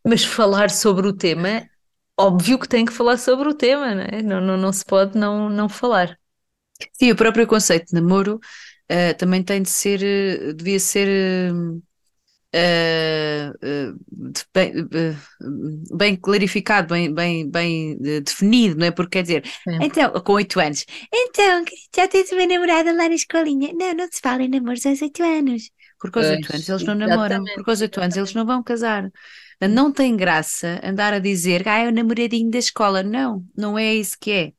mas 0.09 0.23
falar 0.23 0.71
sobre 0.71 1.07
o 1.07 1.13
tema, 1.13 1.69
óbvio 2.17 2.57
que 2.57 2.67
tem 2.67 2.83
que 2.83 2.91
falar 2.91 3.17
sobre 3.17 3.47
o 3.47 3.53
tema, 3.53 3.93
não 3.93 4.01
é? 4.01 4.21
Não, 4.23 4.41
não, 4.41 4.57
não 4.57 4.73
se 4.73 4.83
pode 4.83 5.17
não, 5.17 5.49
não 5.49 5.69
falar. 5.69 6.17
Sim, 6.93 7.11
o 7.11 7.15
próprio 7.15 7.45
conceito 7.45 7.87
de 7.87 7.93
namoro 7.93 8.39
uh, 8.91 9.17
também 9.17 9.43
tem 9.43 9.61
de 9.61 9.69
ser, 9.69 10.01
uh, 10.01 10.53
devia 10.53 10.79
ser 10.79 11.07
uh, 11.53 13.49
bem, 14.53 14.73
bem, 15.95 16.15
clarificado, 16.15 16.93
bem, 16.93 17.13
bem, 17.13 17.49
bem 17.49 17.97
definido, 18.23 18.79
não 18.79 18.87
é? 18.87 18.91
Porque 18.91 19.11
quer 19.11 19.21
dizer, 19.21 19.45
Sim. 19.45 19.77
então, 19.81 20.11
com 20.23 20.33
oito 20.33 20.59
anos, 20.59 20.85
então, 21.13 21.63
já 21.95 22.07
tens 22.07 22.31
uma 22.31 22.47
namorada 22.47 22.91
lá 22.91 23.07
na 23.07 23.15
escolinha? 23.15 23.71
Não, 23.73 23.93
não 23.93 24.07
se 24.11 24.19
fala 24.21 24.41
em 24.41 24.49
namoros 24.49 24.85
aos 24.85 25.01
oito 25.01 25.21
anos. 25.21 25.69
Porque 25.99 26.17
aos 26.17 26.29
oito 26.29 26.51
anos 26.51 26.69
eles 26.69 26.83
não 26.83 26.95
namoram, 26.95 27.43
porque 27.53 27.69
aos 27.69 27.81
oito 27.81 28.01
anos 28.01 28.17
eles 28.17 28.33
não 28.33 28.45
vão 28.45 28.63
casar. 28.63 29.11
Não 29.67 29.91
tem 29.91 30.15
graça 30.15 30.79
andar 30.83 31.13
a 31.13 31.19
dizer, 31.19 31.67
ah, 31.67 31.79
é 31.79 31.87
o 31.87 31.91
namoradinho 31.91 32.49
da 32.49 32.57
escola. 32.57 33.03
Não, 33.03 33.43
não 33.55 33.77
é 33.77 33.93
isso 33.93 34.17
que 34.19 34.31
é. 34.31 34.53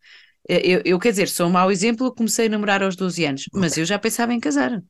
Eu, 0.48 0.82
eu, 0.84 0.98
quer 0.98 1.10
dizer, 1.10 1.28
sou 1.28 1.46
um 1.46 1.50
mau 1.50 1.70
exemplo, 1.70 2.06
eu 2.06 2.14
comecei 2.14 2.46
a 2.46 2.48
namorar 2.48 2.82
aos 2.82 2.96
12 2.96 3.24
anos, 3.24 3.44
mas 3.52 3.78
eu 3.78 3.84
já 3.84 3.98
pensava 3.98 4.34
em 4.34 4.40
casar. 4.40 4.82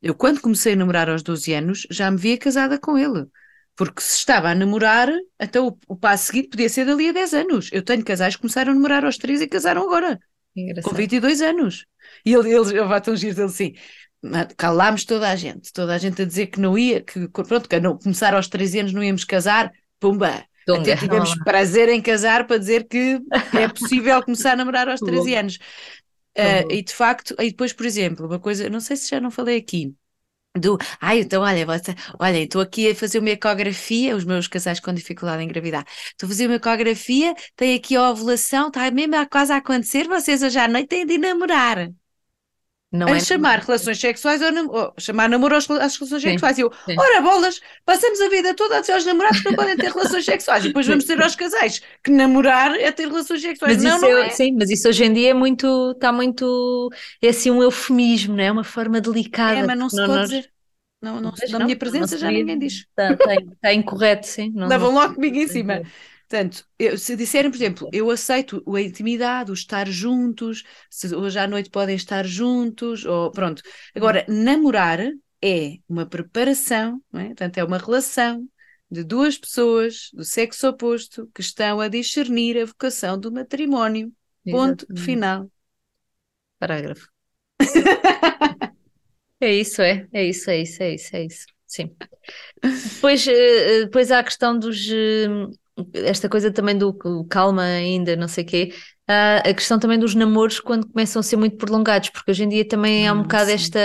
Eu, 0.00 0.14
quando 0.14 0.40
comecei 0.40 0.74
a 0.74 0.76
namorar 0.76 1.10
aos 1.10 1.22
12 1.22 1.52
anos, 1.52 1.86
já 1.90 2.10
me 2.10 2.16
via 2.16 2.38
casada 2.38 2.78
com 2.78 2.96
ele. 2.96 3.26
Porque 3.74 4.02
se 4.02 4.18
estava 4.18 4.50
a 4.50 4.54
namorar, 4.54 5.08
então 5.40 5.68
o, 5.68 5.94
o 5.94 5.96
passo 5.96 6.26
seguinte 6.26 6.48
podia 6.48 6.68
ser 6.68 6.84
dali 6.84 7.08
a 7.08 7.12
10 7.12 7.34
anos. 7.34 7.70
Eu 7.72 7.82
tenho 7.82 8.04
casais 8.04 8.36
que 8.36 8.42
começaram 8.42 8.72
a 8.72 8.74
namorar 8.74 9.04
aos 9.04 9.16
13 9.16 9.44
e 9.44 9.48
casaram 9.48 9.82
agora. 9.82 10.18
Engraçado. 10.54 10.90
Com 10.90 10.96
22 10.96 11.40
anos. 11.40 11.86
E 12.24 12.34
ele, 12.34 12.50
ele, 12.50 12.68
ele 12.70 12.84
vai 12.84 13.00
tão 13.00 13.16
giro 13.16 13.34
dele 13.34 13.46
assim: 13.48 13.74
calámos 14.56 15.04
toda 15.04 15.28
a 15.28 15.36
gente, 15.36 15.72
toda 15.72 15.94
a 15.94 15.98
gente 15.98 16.22
a 16.22 16.24
dizer 16.24 16.46
que 16.46 16.60
não 16.60 16.78
ia, 16.78 17.02
que 17.02 17.28
pronto, 17.28 17.68
que 17.68 17.80
não, 17.80 17.98
começar 17.98 18.34
aos 18.34 18.48
13 18.48 18.80
anos 18.80 18.92
não 18.92 19.02
íamos 19.02 19.24
casar, 19.24 19.72
pumba, 19.98 20.44
Tunga. 20.66 20.80
até 20.80 20.96
tivemos 20.96 21.34
prazer 21.44 21.88
em 21.88 22.00
casar 22.00 22.46
para 22.46 22.58
dizer 22.58 22.86
que 22.86 23.20
é 23.52 23.68
possível 23.68 24.22
começar 24.22 24.52
a 24.52 24.56
namorar 24.56 24.88
aos 24.88 25.00
13 25.00 25.34
anos. 25.34 25.58
Uh, 26.38 26.70
e 26.70 26.82
de 26.82 26.94
facto, 26.94 27.34
e 27.38 27.50
depois, 27.50 27.72
por 27.72 27.84
exemplo, 27.84 28.26
uma 28.26 28.38
coisa, 28.38 28.70
não 28.70 28.80
sei 28.80 28.96
se 28.96 29.10
já 29.10 29.20
não 29.20 29.30
falei 29.30 29.58
aqui, 29.58 29.94
do, 30.56 30.78
ai, 31.00 31.20
então 31.20 31.42
olha, 31.42 31.64
você, 31.64 31.94
olha, 32.18 32.38
estou 32.38 32.60
aqui 32.60 32.90
a 32.90 32.94
fazer 32.94 33.18
uma 33.18 33.30
ecografia, 33.30 34.14
os 34.14 34.24
meus 34.24 34.46
casais 34.46 34.80
com 34.80 34.92
dificuldade 34.92 35.42
em 35.42 35.46
engravidar, 35.46 35.84
estou 36.10 36.26
a 36.26 36.28
fazer 36.28 36.46
uma 36.46 36.56
ecografia, 36.56 37.34
tem 37.56 37.74
aqui 37.74 37.96
a 37.96 38.10
ovulação, 38.10 38.68
está 38.68 38.90
mesmo 38.90 39.14
quase 39.30 39.52
a 39.52 39.56
acontecer, 39.56 40.06
vocês 40.06 40.42
hoje 40.42 40.58
à 40.58 40.68
noite 40.68 40.88
têm 40.88 41.06
de 41.06 41.18
namorar. 41.18 41.90
Não 42.92 43.06
a 43.06 43.16
é 43.16 43.20
chamar 43.20 43.60
relações 43.60 43.98
sexuais 43.98 44.42
ou, 44.42 44.52
nam 44.52 44.68
ou, 44.68 44.92
chamar 44.98 45.26
namoro 45.26 45.56
às, 45.56 45.68
às 45.70 45.96
relações 45.96 46.20
sim, 46.22 46.28
sexuais. 46.28 46.58
E 46.58 46.60
eu, 46.60 46.70
sim. 46.84 46.94
ora 46.98 47.22
bolas, 47.22 47.58
passamos 47.86 48.20
a 48.20 48.28
vida 48.28 48.54
toda 48.54 48.76
a 48.76 48.80
dizer 48.80 48.92
aos 48.92 49.06
namorados 49.06 49.40
que 49.40 49.48
não 49.48 49.56
podem 49.56 49.76
ter 49.76 49.90
relações 49.90 50.24
sexuais 50.26 50.64
e 50.64 50.68
depois 50.68 50.86
vamos 50.86 51.04
ter 51.04 51.20
aos 51.22 51.34
casais 51.34 51.80
que 52.04 52.10
namorar 52.10 52.74
é 52.74 52.92
ter 52.92 53.08
relações 53.08 53.40
sexuais. 53.40 53.76
Mas 53.76 53.82
não, 53.82 53.98
não 53.98 54.18
é, 54.18 54.26
é. 54.26 54.30
Sim, 54.30 54.54
mas 54.58 54.68
isso 54.68 54.86
hoje 54.88 55.04
em 55.04 55.12
dia 55.12 55.30
é 55.30 55.34
muito, 55.34 55.92
está 55.92 56.12
muito, 56.12 56.90
é 57.22 57.28
assim 57.28 57.50
um 57.50 57.62
eufemismo, 57.62 58.36
não 58.36 58.44
é? 58.44 58.52
Uma 58.52 58.64
forma 58.64 59.00
delicada. 59.00 59.58
É, 59.58 59.66
mas 59.66 59.78
não 59.78 59.88
se 59.88 59.96
pode 59.96 60.08
nós... 60.12 60.28
dizer. 60.28 60.52
Não, 61.00 61.20
não, 61.20 61.32
na 61.32 61.58
não, 61.58 61.64
minha 61.66 61.76
presença 61.76 62.16
já 62.16 62.30
ninguém 62.30 62.56
diz. 62.56 62.86
Está, 62.88 63.12
está, 63.12 63.34
está 63.34 63.74
incorreto, 63.74 64.24
sim. 64.24 64.52
Não, 64.54 64.68
Levam 64.68 64.94
logo 64.94 65.14
comigo 65.14 65.36
em 65.36 65.48
cima. 65.48 65.82
Portanto, 66.32 66.66
eu, 66.78 66.96
se 66.96 67.14
disserem, 67.14 67.50
por 67.50 67.58
exemplo, 67.58 67.90
eu 67.92 68.10
aceito 68.10 68.64
a 68.66 68.80
intimidade, 68.80 69.50
o 69.50 69.54
estar 69.54 69.86
juntos, 69.86 70.64
se 70.88 71.14
hoje 71.14 71.38
à 71.38 71.46
noite 71.46 71.68
podem 71.68 71.94
estar 71.94 72.24
juntos, 72.24 73.04
ou 73.04 73.30
pronto. 73.30 73.62
Agora, 73.94 74.24
namorar 74.26 74.98
é 75.42 75.76
uma 75.86 76.06
preparação, 76.06 77.02
é? 77.12 77.26
portanto, 77.26 77.58
é 77.58 77.64
uma 77.64 77.76
relação 77.76 78.48
de 78.90 79.04
duas 79.04 79.36
pessoas 79.36 80.08
do 80.14 80.24
sexo 80.24 80.68
oposto 80.68 81.30
que 81.34 81.42
estão 81.42 81.80
a 81.80 81.88
discernir 81.88 82.58
a 82.58 82.64
vocação 82.64 83.20
do 83.20 83.30
matrimónio. 83.30 84.10
Ponto 84.50 84.86
Exatamente. 84.86 85.04
final. 85.04 85.50
Parágrafo. 86.58 87.08
É 89.38 89.52
isso, 89.52 89.82
é. 89.82 90.06
É 90.12 90.24
isso, 90.24 90.48
é 90.48 90.62
isso, 90.62 90.82
é 90.82 90.94
isso, 90.94 91.16
é 91.16 91.24
isso. 91.24 91.46
Sim. 91.66 91.96
Depois, 92.62 93.26
eh, 93.26 93.32
eh, 93.32 93.84
depois 93.86 94.10
há 94.12 94.20
a 94.20 94.24
questão 94.24 94.58
dos. 94.58 94.88
Esta 95.94 96.28
coisa 96.28 96.50
também 96.52 96.76
do 96.76 96.92
calma 97.28 97.62
ainda, 97.62 98.14
não 98.16 98.28
sei 98.28 98.44
o 98.44 98.46
quê. 98.46 98.74
Há 99.08 99.38
a 99.38 99.54
questão 99.54 99.78
também 99.78 99.98
dos 99.98 100.14
namoros 100.14 100.60
quando 100.60 100.86
começam 100.88 101.20
a 101.20 101.22
ser 101.22 101.36
muito 101.36 101.56
prolongados, 101.56 102.10
porque 102.10 102.30
hoje 102.30 102.44
em 102.44 102.48
dia 102.48 102.66
também 102.66 103.06
há 103.08 103.12
um 103.14 103.22
Ah, 103.22 103.22
bocado 103.22 103.50
sim. 103.50 103.50
esta, 103.50 103.78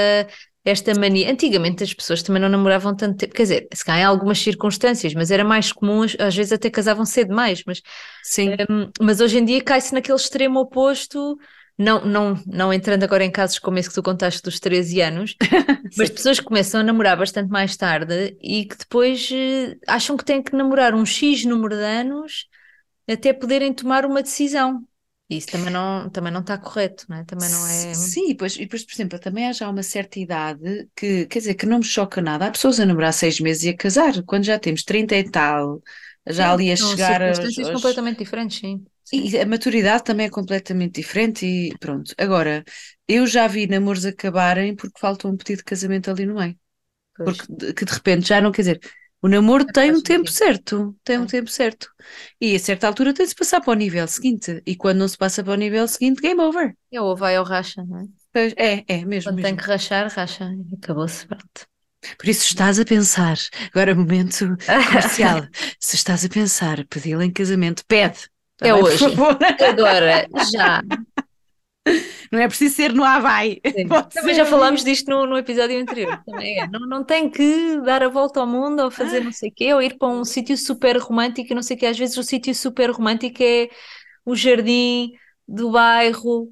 esta 0.66 0.94
mania. 0.96 1.32
Antigamente 1.32 1.84
as 1.84 1.94
pessoas 1.94 2.22
também 2.22 2.42
não 2.42 2.50
namoravam 2.50 2.96
tanto 2.96 3.18
tempo, 3.18 3.34
quer 3.34 3.44
dizer, 3.44 3.68
se 3.74 3.86
calhar 3.86 4.02
em 4.02 4.06
algumas 4.06 4.40
circunstâncias, 4.40 5.14
mas 5.14 5.32
era 5.32 5.44
mais 5.46 5.72
comum, 5.72 6.04
às- 6.04 6.36
vezes 6.36 6.52
até 6.52 6.70
casavam 6.70 7.06
cedo 7.06 7.30
demais, 7.30 7.64
mas 7.66 7.82
Sim. 8.22 8.62
Hum, 8.70 8.90
mas 9.02 9.20
hoje 9.22 9.38
em 9.40 9.46
dia 9.46 9.64
cai-se 9.64 9.94
naquele 9.94 10.18
extremo 10.18 10.60
oposto, 10.60 11.38
não, 11.78 12.04
não, 12.06 12.36
não 12.46 12.74
entrando 12.74 13.04
agora 13.04 13.24
em 13.26 13.32
casos 13.32 13.60
como 13.60 13.78
esse 13.78 13.90
que 13.90 13.96
tu 13.96 14.04
contaste 14.04 14.42
dos 14.42 14.60
13 14.60 15.02
anos, 15.02 15.36
mas 15.96 16.10
Sim. 16.10 16.12
pessoas 16.12 16.40
que 16.40 16.46
começam 16.46 16.82
a 16.82 16.84
namorar 16.84 17.18
bastante 17.18 17.50
mais 17.52 17.76
tarde 17.78 18.38
e 18.42 18.66
que 18.66 18.78
depois 18.78 19.30
eh, 19.32 19.78
acham 19.88 20.18
que 20.18 20.26
têm 20.26 20.42
que 20.44 20.56
namorar 20.56 20.94
um 20.96 21.06
X 21.06 21.46
número 21.46 21.76
de 21.76 21.84
anos 21.84 22.48
até 23.10 23.34
poderem 23.34 23.74
tomar 23.74 24.06
uma 24.06 24.22
decisão. 24.24 24.88
Isso 25.30 25.50
também 25.50 25.72
não, 25.74 26.10
também 26.10 26.32
não 26.32 26.42
está 26.42 26.58
correto, 26.58 27.06
não 27.10 27.18
é? 27.18 27.26
Também 27.26 27.50
não 27.50 27.68
é. 27.68 27.94
Sim, 27.94 28.26
e 28.26 28.28
depois, 28.30 28.56
e 28.56 28.60
depois, 28.62 28.84
por 28.86 28.94
exemplo, 28.94 29.20
também 29.20 29.48
há 29.48 29.52
já 29.54 29.70
uma 29.70 29.84
certa 29.84 30.20
idade 30.20 30.90
que, 30.96 31.26
quer 31.28 31.40
dizer, 31.40 31.56
que 31.56 31.66
não 31.66 31.80
me 31.80 31.84
choca 31.84 32.22
nada. 32.22 32.48
Há 32.48 32.52
pessoas 32.52 32.80
a 32.80 32.86
namorar 32.86 33.14
seis 33.14 33.40
meses 33.40 33.64
e 33.64 33.70
a 33.70 33.78
casar, 33.78 34.24
quando 34.24 34.44
já 34.46 34.58
temos 34.60 34.84
30 34.84 35.16
e 35.16 35.30
tal, 35.30 35.82
já 36.28 36.52
ali 36.52 36.72
a 36.72 36.76
São 36.76 36.96
chegar 36.96 37.22
aos, 37.22 37.58
circunstâncias 37.58 37.70
aos- 37.70 37.70
completamente 37.70 38.20
diferentes, 38.20 38.60
sim. 38.60 38.86
E 39.14 39.38
a 39.40 39.46
maturidade 39.46 40.04
também 40.04 40.26
é 40.28 40.30
completamente 40.30 40.96
diferente 41.02 41.46
e 41.46 41.78
pronto. 41.80 42.14
Agora, 42.18 42.64
eu 43.08 43.26
já 43.26 43.48
vi 43.48 43.68
namoros 43.68 44.06
acabarem 44.06 44.76
porque 44.76 45.00
falta 45.00 45.28
um 45.28 45.38
pedido 45.38 45.60
de 45.60 45.64
casamento 45.66 46.12
ali 46.12 46.26
no 46.26 46.36
meio. 46.36 46.58
Pois. 47.16 47.38
Porque 47.38 47.46
de- 47.50 47.74
que 47.74 47.86
de 47.86 47.94
repente 47.94 48.28
já 48.30 48.42
não 48.42 48.52
quer 48.52 48.62
dizer, 48.64 48.82
o 49.22 49.28
namoro 49.28 49.66
Já 49.66 49.74
tem 49.74 49.92
um 49.94 50.02
tempo 50.02 50.32
certo, 50.32 50.96
tem 51.04 51.20
um 51.20 51.26
É. 51.26 51.28
tempo 51.28 51.50
certo. 51.52 51.90
E 52.42 52.56
a 52.56 52.60
certa 52.60 52.88
altura 52.88 53.14
tem 53.14 53.26
de 53.26 53.30
se 53.32 53.36
passar 53.36 53.62
para 53.62 53.72
o 53.72 53.76
nível 53.76 54.08
seguinte. 54.08 54.62
E 54.66 54.76
quando 54.76 55.00
não 55.00 55.08
se 55.08 55.18
passa 55.18 55.44
para 55.44 55.54
o 55.54 55.58
nível 55.58 55.88
seguinte, 55.88 56.22
game 56.22 56.42
over. 56.42 56.76
É 56.96 57.00
ou 57.02 57.16
vai 57.22 57.38
ou 57.40 57.46
racha, 57.46 57.84
não 57.86 58.00
é? 58.02 58.06
Pois, 58.34 58.54
É, 58.56 58.84
é, 58.96 59.06
mesmo, 59.06 59.34
Quando 59.34 59.40
tem 59.42 59.56
mesmo. 59.56 59.58
que 59.58 59.64
rachar, 59.66 60.08
racha. 60.12 60.46
E 60.72 60.76
Acabou-se, 60.76 61.28
pronto. 61.28 61.68
Por 62.18 62.28
isso 62.30 62.46
estás 62.46 62.80
a 62.80 62.86
pensar, 62.86 63.38
agora 63.72 63.96
momento 63.96 64.56
comercial, 64.84 65.48
se 65.80 65.96
estás 65.96 66.24
a 66.26 66.30
pensar 66.30 66.86
pedi-la 66.88 67.26
em 67.26 67.32
casamento, 67.34 67.84
pede. 67.88 68.30
É 68.62 68.74
hoje. 68.74 69.06
Agora, 69.70 70.28
já. 70.52 70.82
Não 72.32 72.40
é 72.40 72.48
preciso 72.48 72.76
ser 72.76 72.94
no 72.94 73.04
Havaí. 73.04 73.62
Também 74.14 74.36
já 74.36 74.46
falámos 74.46 74.84
disto 74.84 75.10
no, 75.10 75.26
no 75.26 75.38
episódio 75.38 75.80
anterior. 75.80 76.22
Também 76.26 76.60
é. 76.60 76.68
Não, 76.68 76.82
não 76.82 77.04
tem 77.04 77.30
que 77.30 77.80
dar 77.82 78.04
a 78.04 78.10
volta 78.10 78.40
ao 78.40 78.48
mundo 78.48 78.82
ou 78.82 78.92
fazer 78.92 79.24
não 79.24 79.32
sei 79.32 79.50
o 79.50 79.54
quê, 79.54 79.74
ou 79.74 79.82
ir 79.82 79.98
para 79.98 80.08
um 80.08 80.26
sítio 80.26 80.58
super 80.58 80.98
romântico 80.98 81.54
não 81.54 81.62
sei 81.62 81.78
o 81.78 81.80
quê. 81.80 81.86
Às 81.86 81.98
vezes 81.98 82.18
o 82.18 82.24
sítio 82.24 82.54
super 82.54 82.92
romântico 82.92 83.42
é 83.42 83.70
o 84.26 84.36
jardim 84.36 85.12
do 85.48 85.72
bairro, 85.72 86.50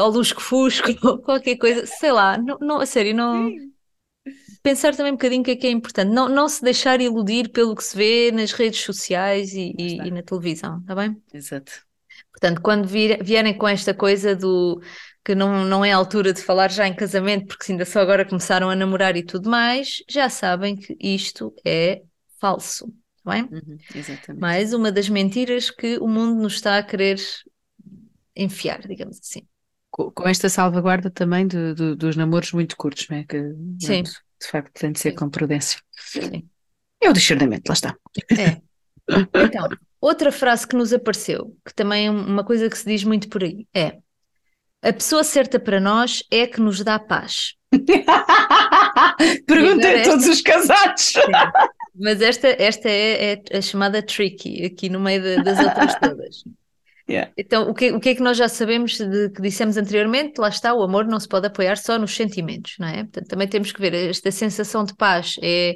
ou 0.00 0.10
lusco-fusco, 0.10 0.88
ou 1.02 1.18
qualquer 1.22 1.56
coisa, 1.56 1.84
sei 1.86 2.12
lá. 2.12 2.38
Não, 2.38 2.58
não, 2.60 2.80
a 2.80 2.86
sério, 2.86 3.14
não. 3.14 3.48
Sim. 3.48 3.71
Pensar 4.62 4.94
também 4.94 5.12
um 5.12 5.16
bocadinho 5.16 5.42
o 5.42 5.44
que 5.44 5.50
é 5.52 5.56
que 5.56 5.66
é 5.66 5.70
importante. 5.70 6.12
Não, 6.12 6.28
não 6.28 6.48
se 6.48 6.62
deixar 6.62 7.00
iludir 7.00 7.50
pelo 7.50 7.74
que 7.74 7.82
se 7.82 7.96
vê 7.96 8.30
nas 8.30 8.52
redes 8.52 8.80
sociais 8.80 9.52
e, 9.54 9.74
e- 9.76 9.92
está. 9.92 10.06
e 10.06 10.10
na 10.10 10.22
televisão, 10.22 10.78
está 10.80 10.94
bem? 10.94 11.20
Exato. 11.32 11.72
Portanto, 12.30 12.60
quando 12.62 12.86
vir- 12.86 13.22
vierem 13.22 13.56
com 13.56 13.66
esta 13.68 13.92
coisa 13.92 14.36
do 14.36 14.80
que 15.24 15.34
não, 15.34 15.64
não 15.64 15.84
é 15.84 15.92
a 15.92 15.96
altura 15.96 16.32
de 16.32 16.42
falar 16.42 16.70
já 16.70 16.86
em 16.86 16.94
casamento, 16.94 17.46
porque 17.46 17.70
ainda 17.72 17.84
só 17.84 18.00
agora 18.00 18.24
começaram 18.24 18.68
a 18.70 18.74
namorar 18.76 19.16
e 19.16 19.24
tudo 19.24 19.48
mais, 19.50 20.02
já 20.08 20.28
sabem 20.28 20.76
que 20.76 20.96
isto 21.00 21.54
é 21.64 22.02
falso, 22.40 22.86
tá 23.24 23.32
bem? 23.32 23.44
Uhum, 23.44 23.78
exatamente. 23.94 24.40
Mais 24.40 24.72
uma 24.72 24.90
das 24.90 25.08
mentiras 25.08 25.70
que 25.70 25.98
o 25.98 26.08
mundo 26.08 26.40
nos 26.40 26.54
está 26.54 26.78
a 26.78 26.82
querer 26.82 27.18
enfiar, 28.34 28.80
digamos 28.86 29.18
assim. 29.20 29.46
Com, 29.90 30.10
esta 30.26 30.48
salvaguarda 30.48 31.10
também 31.10 31.46
de- 31.46 31.74
de- 31.74 31.94
dos 31.94 32.16
namoros 32.16 32.52
muito 32.52 32.76
curtos, 32.76 33.06
não 33.10 33.18
é? 33.18 33.24
Que, 33.24 33.54
Sim. 33.78 34.04
De 34.42 34.48
facto, 34.48 34.72
tem 34.78 34.92
de 34.92 34.98
ser 35.00 35.10
Sim. 35.10 35.16
com 35.16 35.30
prudência. 35.30 35.78
Sim. 35.96 36.48
É 37.00 37.08
o 37.10 37.12
discernimento, 37.12 37.68
lá 37.68 37.72
está. 37.74 37.96
É. 38.30 38.60
Então, 39.44 39.68
outra 40.00 40.30
frase 40.30 40.66
que 40.66 40.76
nos 40.76 40.92
apareceu, 40.92 41.56
que 41.66 41.74
também 41.74 42.06
é 42.06 42.10
uma 42.10 42.44
coisa 42.44 42.68
que 42.68 42.76
se 42.78 42.84
diz 42.86 43.02
muito 43.04 43.28
por 43.28 43.42
aí, 43.42 43.66
é 43.74 43.98
a 44.84 44.92
pessoa 44.92 45.22
certa 45.24 45.58
para 45.60 45.80
nós 45.80 46.22
é 46.30 46.46
que 46.46 46.60
nos 46.60 46.82
dá 46.82 46.98
paz. 46.98 47.54
Perguntei 49.46 49.90
a 49.90 49.98
esta- 49.98 50.10
todos 50.10 50.26
os 50.26 50.40
casados. 50.40 51.12
Mas 51.94 52.20
esta, 52.22 52.48
esta 52.48 52.88
é, 52.88 53.34
é 53.34 53.58
a 53.58 53.60
chamada 53.60 54.02
tricky, 54.02 54.64
aqui 54.64 54.88
no 54.88 54.98
meio 54.98 55.22
da- 55.22 55.42
das 55.42 55.58
outras 55.58 55.94
todas. 56.00 56.44
Yeah. 57.06 57.30
Então, 57.36 57.70
o 57.70 57.74
que, 57.74 57.92
o 57.92 58.00
que 58.00 58.10
é 58.10 58.14
que 58.14 58.22
nós 58.22 58.36
já 58.36 58.48
sabemos 58.48 58.98
de 58.98 59.30
que 59.30 59.40
dissemos 59.42 59.76
anteriormente? 59.78 60.38
Lá 60.38 60.48
está, 60.48 60.74
o 60.74 60.82
amor 60.82 61.06
não 61.06 61.18
se 61.18 61.28
pode 61.28 61.46
apoiar 61.46 61.76
só 61.78 61.98
nos 61.98 62.14
sentimentos, 62.14 62.74
não 62.78 62.88
é? 62.88 63.04
Portanto, 63.04 63.28
também 63.28 63.48
temos 63.48 63.72
que 63.72 63.80
ver, 63.80 63.94
esta 63.94 64.30
sensação 64.30 64.84
de 64.84 64.94
paz 64.94 65.36
é, 65.42 65.74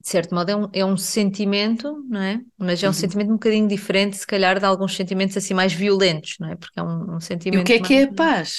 de 0.00 0.08
certo 0.08 0.34
modo, 0.34 0.50
é 0.50 0.56
um, 0.56 0.68
é 0.74 0.84
um 0.84 0.96
sentimento, 0.96 2.02
não 2.08 2.20
é? 2.20 2.40
Mas 2.58 2.82
é 2.82 2.88
um 2.88 2.92
Uhum. 2.92 2.92
sentimento 2.92 3.28
um 3.30 3.34
bocadinho 3.34 3.68
diferente, 3.68 4.16
se 4.16 4.26
calhar, 4.26 4.58
de 4.58 4.64
alguns 4.66 4.94
sentimentos 4.96 5.36
assim 5.36 5.54
mais 5.54 5.72
violentos, 5.72 6.36
não 6.40 6.50
é? 6.50 6.56
Porque 6.56 6.78
é 6.80 6.82
um, 6.82 7.16
um 7.16 7.20
E 7.52 7.56
sentimento 7.60 7.60
o 7.60 7.62
que 7.66 7.74
é 7.76 7.80
que 7.84 7.94
é 8.00 8.02
a 8.04 8.12
mais- 8.12 8.20
paz? 8.20 8.50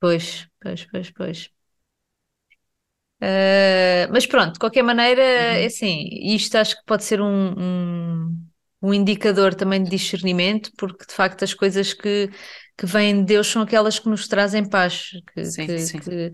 Pois, 0.00 0.26
pois, 0.62 0.80
pois, 0.90 1.08
pois. 1.18 1.38
Ah, 3.20 4.08
mas 4.12 4.26
pronto, 4.26 4.52
de 4.54 4.58
qualquer 4.60 4.82
maneira, 4.82 5.22
é 5.22 5.66
assim, 5.66 6.08
isto 6.34 6.56
acho 6.56 6.76
que 6.76 6.84
pode 6.86 7.04
ser 7.04 7.20
um, 7.20 7.26
um, 8.28 8.47
um 8.80 8.94
indicador 8.94 9.54
também 9.54 9.82
de 9.82 9.90
discernimento, 9.90 10.70
porque 10.78 11.04
de 11.06 11.12
facto 11.14 11.42
as 11.44 11.52
coisas 11.54 11.92
que, 11.92 12.30
que 12.76 12.86
vêm 12.86 13.18
de 13.20 13.24
Deus 13.24 13.46
são 13.48 13.62
aquelas 13.62 13.98
que 13.98 14.08
nos 14.08 14.28
trazem 14.28 14.68
paz, 14.68 15.10
que, 15.34 15.44
Sim, 15.44 15.66
que- 15.66 15.78
sim. 15.78 15.98
que 15.98 16.32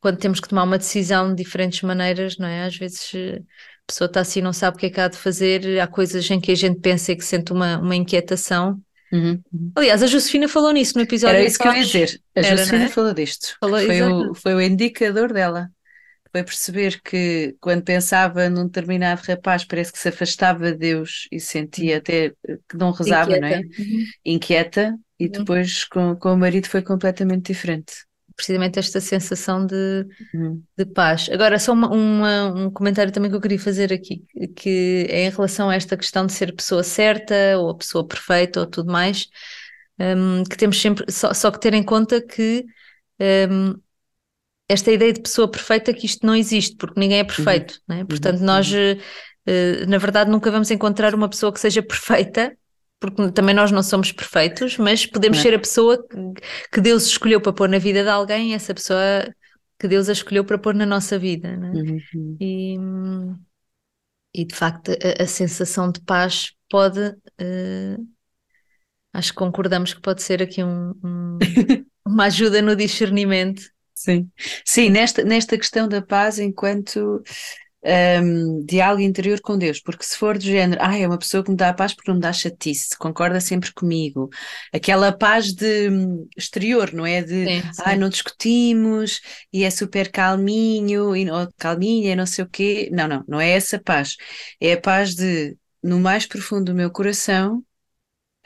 quando 0.00 0.18
temos 0.18 0.40
que 0.40 0.48
tomar 0.48 0.64
uma 0.64 0.78
decisão 0.78 1.34
de 1.34 1.42
diferentes 1.42 1.80
maneiras, 1.82 2.36
não 2.36 2.46
é? 2.46 2.64
Às 2.64 2.76
vezes 2.76 3.10
eh, 3.14 3.38
a 3.38 3.86
pessoa 3.86 4.06
está 4.06 4.20
assim 4.20 4.40
e 4.40 4.42
não 4.42 4.52
sabe 4.52 4.76
o 4.76 4.80
que 4.80 4.86
é 4.86 4.90
que 4.90 5.00
há 5.00 5.08
de 5.08 5.16
fazer, 5.16 5.80
há 5.80 5.86
coisas 5.86 6.30
em 6.30 6.40
que 6.40 6.52
a 6.52 6.54
gente 6.54 6.80
pensa 6.80 7.12
e 7.12 7.16
que 7.16 7.24
sente 7.24 7.52
uma, 7.52 7.78
uma 7.78 7.96
inquietação. 7.96 8.78
Uhum. 9.12 9.40
Aliás, 9.76 10.02
a 10.02 10.06
Josefina 10.06 10.48
falou 10.48 10.72
nisso 10.72 10.94
no 10.96 11.02
episódio 11.02 11.36
Era 11.36 11.44
isso 11.46 11.58
que 11.58 11.68
eu 11.68 11.72
ia 11.74 11.84
dizer. 11.84 12.20
A 12.36 12.40
Era, 12.40 12.56
Josefina 12.56 12.84
é? 12.84 12.88
falou 12.88 13.14
disto. 13.14 13.56
Falou, 13.60 13.80
foi, 13.80 14.02
o, 14.02 14.34
foi 14.34 14.54
o 14.54 14.60
indicador 14.60 15.32
dela. 15.32 15.70
Foi 16.34 16.42
perceber 16.42 17.00
que 17.02 17.56
quando 17.60 17.84
pensava 17.84 18.50
num 18.50 18.66
determinado 18.66 19.22
rapaz, 19.26 19.64
parece 19.64 19.92
que 19.92 19.98
se 19.98 20.08
afastava 20.08 20.72
de 20.72 20.78
Deus 20.78 21.28
e 21.30 21.38
sentia 21.40 21.98
até 21.98 22.30
que 22.68 22.76
não 22.76 22.90
rezava, 22.92 23.38
não 23.38 23.46
é? 23.48 23.56
Inquieta. 23.56 23.68
Uhum. 23.78 24.12
Inquieta. 24.24 24.98
E 25.18 25.28
Uhum. 25.28 25.30
depois 25.30 25.84
com, 25.84 26.16
com 26.16 26.32
o 26.34 26.38
marido 26.38 26.68
foi 26.68 26.82
completamente 26.82 27.46
diferente. 27.52 27.94
precisamente 28.36 28.78
esta 28.80 29.00
sensação 29.00 29.64
de, 29.66 30.06
Uhum. 30.34 30.66
de 30.76 30.86
paz. 30.86 31.28
Agora, 31.30 31.58
só 31.58 31.72
uma- 31.72 31.88
uma- 31.90 32.52
um 32.66 32.70
comentário 32.70 33.12
também 33.12 33.30
que 33.30 33.36
eu 33.36 33.40
queria 33.40 33.58
fazer 33.60 33.92
aqui, 33.92 34.24
que 34.56 35.06
é 35.08 35.26
em 35.26 35.30
relação 35.30 35.70
a 35.70 35.74
esta 35.76 35.96
questão 35.96 36.26
de 36.26 36.32
ser 36.32 36.54
pessoa 36.54 36.82
certa 36.82 37.58
ou 37.58 37.70
a 37.70 37.76
pessoa 37.76 38.06
perfeita 38.06 38.60
ou 38.60 38.66
tudo 38.66 38.92
mais, 38.92 39.28
hum, 40.00 40.42
que 40.44 40.56
temos 40.56 40.80
sempre, 40.80 41.10
só, 41.12 41.32
só 41.34 41.50
que 41.50 41.60
ter 41.60 41.74
em 41.74 41.82
conta 41.82 42.20
que 42.20 42.64
hum, 43.50 43.74
esta 44.68 44.90
ideia 44.90 45.12
de 45.12 45.20
pessoa 45.22 45.50
perfeita, 45.50 45.92
que 45.94 46.06
isto 46.06 46.26
não 46.26 46.34
existe, 46.34 46.76
porque 46.76 46.98
ninguém 46.98 47.18
é 47.20 47.24
perfeito, 47.24 47.80
né? 47.88 48.04
Portanto, 48.04 48.40
nós, 48.40 48.72
eh, 48.72 48.98
eh, 49.46 49.86
na 49.86 49.98
verdade, 49.98 50.30
nunca 50.30 50.50
vamos 50.50 50.70
encontrar 50.70 51.14
uma 51.14 51.28
pessoa 51.28 51.52
que 51.52 51.60
seja 51.60 51.82
perfeita, 51.84 52.56
porque 53.00 53.30
também 53.32 53.54
nós 53.54 53.70
não 53.70 53.82
somos 53.82 54.12
perfeitos, 54.12 54.78
mas 54.78 55.04
podemos 55.06 55.38
é? 55.38 55.42
ser 55.42 55.54
a 55.54 55.58
pessoa 55.58 55.98
que, 56.08 56.16
que 56.72 56.80
Deus 56.80 57.04
escolheu 57.06 57.40
para 57.40 57.52
pôr 57.52 57.68
na 57.68 57.78
vida 57.78 58.02
de 58.02 58.08
alguém, 58.08 58.52
e 58.52 58.54
essa 58.54 58.74
pessoa 58.74 59.00
que 59.78 59.88
Deus 59.88 60.08
a 60.08 60.12
escolheu 60.12 60.44
para 60.44 60.58
pôr 60.58 60.74
na 60.74 60.86
nossa 60.86 61.18
vida, 61.18 61.56
né? 61.56 61.72
Uhum, 61.74 62.00
uhum. 62.14 62.38
E, 62.40 62.78
e 64.32 64.44
de 64.44 64.54
facto, 64.54 64.90
a, 64.92 65.22
a 65.22 65.26
sensação 65.26 65.90
de 65.90 66.00
paz 66.00 66.52
pode, 66.70 67.00
eh, 67.38 67.96
acho 69.12 69.30
que 69.32 69.38
concordamos 69.38 69.94
que 69.94 70.00
pode 70.00 70.22
ser 70.22 70.42
aqui 70.42 70.62
um- 70.62 70.90
um- 71.04 71.38
uma 72.06 72.24
ajuda 72.26 72.60
no 72.62 72.76
discernimento. 72.76 73.62
Sim, 73.94 74.30
sim, 74.64 74.90
nesta, 74.90 75.24
nesta 75.24 75.56
questão 75.56 75.88
da 75.88 76.02
paz, 76.02 76.38
enquanto 76.38 77.22
um, 77.84 78.64
diálogo 78.64 79.02
interior 79.02 79.40
com 79.40 79.58
Deus, 79.58 79.80
porque 79.80 80.04
se 80.04 80.16
for 80.16 80.38
do 80.38 80.44
género, 80.44 80.80
ah, 80.82 80.96
é 80.96 81.06
uma 81.06 81.18
pessoa 81.18 81.44
que 81.44 81.50
me 81.50 81.56
dá 81.56 81.68
a 81.68 81.74
paz 81.74 81.94
porque 81.94 82.10
não 82.10 82.16
me 82.16 82.22
dá 82.22 82.32
chatice, 82.32 82.96
concorda 82.96 83.40
sempre 83.40 83.72
comigo, 83.72 84.30
aquela 84.72 85.12
paz 85.12 85.52
de 85.52 85.90
hum, 85.90 86.26
exterior, 86.36 86.92
não 86.92 87.04
é? 87.04 87.22
De, 87.22 87.44
sim, 87.44 87.62
sim. 87.72 87.82
ah, 87.84 87.96
não 87.96 88.08
discutimos 88.08 89.20
e 89.52 89.64
é 89.64 89.70
super 89.70 90.10
calminho, 90.10 91.14
e, 91.14 91.30
ou 91.30 91.48
calminha 91.58 92.12
e 92.12 92.16
não 92.16 92.26
sei 92.26 92.44
o 92.44 92.48
quê. 92.48 92.88
Não, 92.92 93.06
não, 93.06 93.24
não 93.28 93.40
é 93.40 93.50
essa 93.50 93.78
paz. 93.78 94.16
É 94.60 94.72
a 94.72 94.80
paz 94.80 95.14
de, 95.14 95.56
no 95.82 96.00
mais 96.00 96.26
profundo 96.26 96.66
do 96.66 96.74
meu 96.74 96.90
coração, 96.90 97.62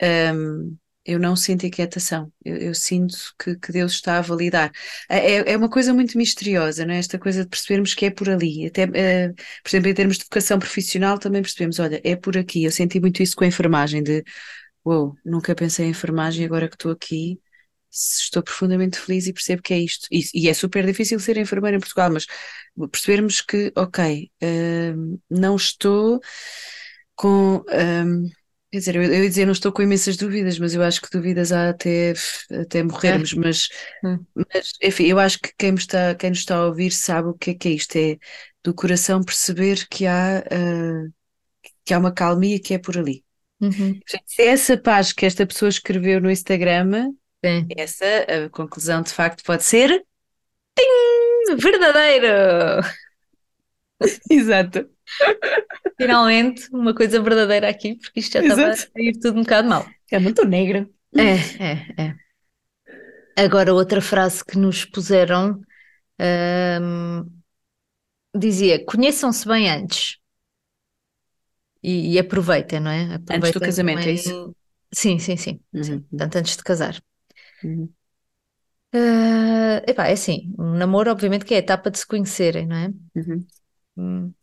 um, 0.01 0.77
eu 1.09 1.19
não 1.19 1.35
sinto 1.35 1.65
inquietação, 1.65 2.31
eu, 2.45 2.55
eu 2.57 2.75
sinto 2.75 3.17
que, 3.41 3.55
que, 3.57 3.71
Deus 3.71 3.93
está 3.93 4.17
a 4.19 4.21
validar. 4.21 4.71
É, 5.09 5.31
é, 5.33 5.53
é 5.53 5.57
uma 5.57 5.69
coisa 5.69 5.93
muito 5.93 6.17
misteriosa, 6.17 6.85
não 6.85 6.93
é? 6.93 6.99
Esta 6.99 7.17
coisa 7.17 7.43
de 7.43 7.49
percebermos 7.49 7.95
que 7.95 8.05
é 8.05 8.11
por 8.11 8.29
ali. 8.29 8.67
Até, 8.67 8.85
uh, 8.85 9.33
por 9.63 9.69
exemplo, 9.69 9.89
em 9.89 9.93
termos 9.95 10.17
de 10.17 10.25
vocação 10.25 10.59
profissional, 10.59 11.17
também 11.17 11.41
percebemos: 11.41 11.79
olha, 11.79 11.99
é 12.03 12.15
por 12.15 12.37
aqui. 12.37 12.63
Eu 12.63 12.71
senti 12.71 12.99
muito 12.99 13.23
isso 13.23 13.35
com 13.35 13.43
a 13.43 13.47
enfermagem, 13.47 14.03
de 14.03 14.23
uou, 14.85 15.15
nunca 15.25 15.55
pensei 15.55 15.87
em 15.87 15.89
enfermagem, 15.89 16.45
agora 16.45 16.69
que 16.69 16.75
estou 16.75 16.91
aqui, 16.91 17.39
estou 17.91 18.43
profundamente 18.43 18.99
feliz 18.99 19.27
e 19.27 19.33
percebo 19.33 19.61
que 19.63 19.73
é 19.73 19.79
isto. 19.79 20.07
E, 20.11 20.21
e 20.33 20.49
é 20.49 20.53
super 20.53 20.85
difícil 20.85 21.19
ser 21.19 21.37
enfermeira 21.37 21.77
em 21.77 21.79
Portugal, 21.79 22.11
mas 22.11 22.25
percebermos 22.91 23.41
que, 23.41 23.71
ok, 23.75 24.31
uh, 24.43 25.19
não 25.29 25.55
estou 25.55 26.19
com. 27.15 27.57
Uh, 27.57 28.38
Quer 28.71 28.77
dizer, 28.77 28.95
eu, 28.95 29.03
eu 29.03 29.23
ia 29.23 29.29
dizer, 29.29 29.45
não 29.45 29.51
estou 29.51 29.71
com 29.71 29.81
imensas 29.81 30.15
dúvidas, 30.15 30.59
mas 30.59 30.75
eu 30.75 30.83
acho 30.83 31.01
que 31.01 31.09
dúvidas 31.11 31.51
há 31.51 31.69
até, 31.69 32.13
até 32.61 32.83
morrermos, 32.83 33.33
é. 33.33 33.35
mas, 33.35 33.67
hum. 34.03 34.23
mas, 34.35 34.73
enfim, 34.81 35.05
eu 35.05 35.19
acho 35.19 35.39
que 35.39 35.51
quem, 35.57 35.73
está, 35.73 36.13
quem 36.13 36.29
nos 36.29 36.39
está 36.39 36.57
a 36.57 36.65
ouvir 36.67 36.91
sabe 36.91 37.29
o 37.29 37.33
que 37.33 37.51
é 37.51 37.53
que 37.55 37.67
é 37.67 37.71
isto, 37.71 37.95
é 37.95 38.17
do 38.63 38.73
coração 38.73 39.23
perceber 39.23 39.87
que 39.89 40.05
há, 40.05 40.43
uh, 40.45 41.11
que 41.83 41.93
há 41.93 41.97
uma 41.99 42.13
calmia 42.13 42.59
que 42.59 42.73
é 42.75 42.77
por 42.77 42.97
ali. 42.97 43.23
Uhum. 43.59 43.99
Essa 44.37 44.77
paz 44.77 45.11
que 45.11 45.25
esta 45.25 45.45
pessoa 45.45 45.69
escreveu 45.69 46.21
no 46.21 46.29
Instagram, 46.29 47.11
Sim. 47.43 47.67
essa 47.75 48.05
a 48.45 48.49
conclusão 48.49 49.01
de 49.01 49.11
facto 49.11 49.43
pode 49.43 49.63
ser 49.63 50.05
Tim, 50.77 51.55
verdadeiro! 51.57 52.81
Exato. 54.29 54.89
Finalmente, 55.99 56.69
uma 56.71 56.93
coisa 56.93 57.21
verdadeira 57.21 57.69
aqui, 57.69 57.95
porque 57.95 58.19
isto 58.19 58.33
já 58.33 58.41
estava 58.41 58.71
a 58.71 59.01
ir 59.01 59.19
tudo 59.19 59.39
um 59.39 59.43
bocado 59.43 59.67
mal. 59.67 59.85
É 60.11 60.19
muito 60.19 60.45
negra. 60.45 60.89
É, 61.15 61.33
é, 61.63 62.03
é. 62.05 63.43
Agora, 63.43 63.73
outra 63.73 64.01
frase 64.01 64.43
que 64.43 64.57
nos 64.57 64.85
puseram 64.85 65.61
hum, 66.81 67.25
dizia: 68.35 68.83
conheçam-se 68.85 69.47
bem 69.47 69.69
antes. 69.69 70.17
E, 71.81 72.13
e 72.13 72.19
aproveitem, 72.19 72.79
não 72.79 72.91
é? 72.91 73.15
Aproveitem 73.15 73.37
antes 73.37 73.51
do 73.51 73.59
casamento, 73.59 73.99
também... 73.99 74.11
é 74.11 74.15
isso? 74.15 74.55
Sim, 74.91 75.19
sim, 75.19 75.37
sim. 75.37 75.59
Uhum. 75.73 75.83
sim. 75.83 75.99
Portanto, 76.01 76.35
antes 76.35 76.57
de 76.57 76.63
casar. 76.63 77.01
Uhum. 77.63 77.89
Uh, 78.93 79.85
epá, 79.87 80.07
é 80.07 80.13
assim, 80.13 80.53
um 80.57 80.73
namoro, 80.73 81.11
obviamente, 81.11 81.45
que 81.45 81.53
é 81.53 81.57
a 81.57 81.59
etapa 81.59 81.91
de 81.91 81.99
se 81.99 82.07
conhecerem, 82.07 82.65
não 82.65 82.75
é? 82.75 82.91
Uhum. 83.15 84.33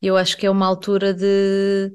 Eu 0.00 0.16
acho 0.16 0.36
que 0.36 0.46
é 0.46 0.50
uma 0.50 0.66
altura 0.66 1.12
de, 1.14 1.92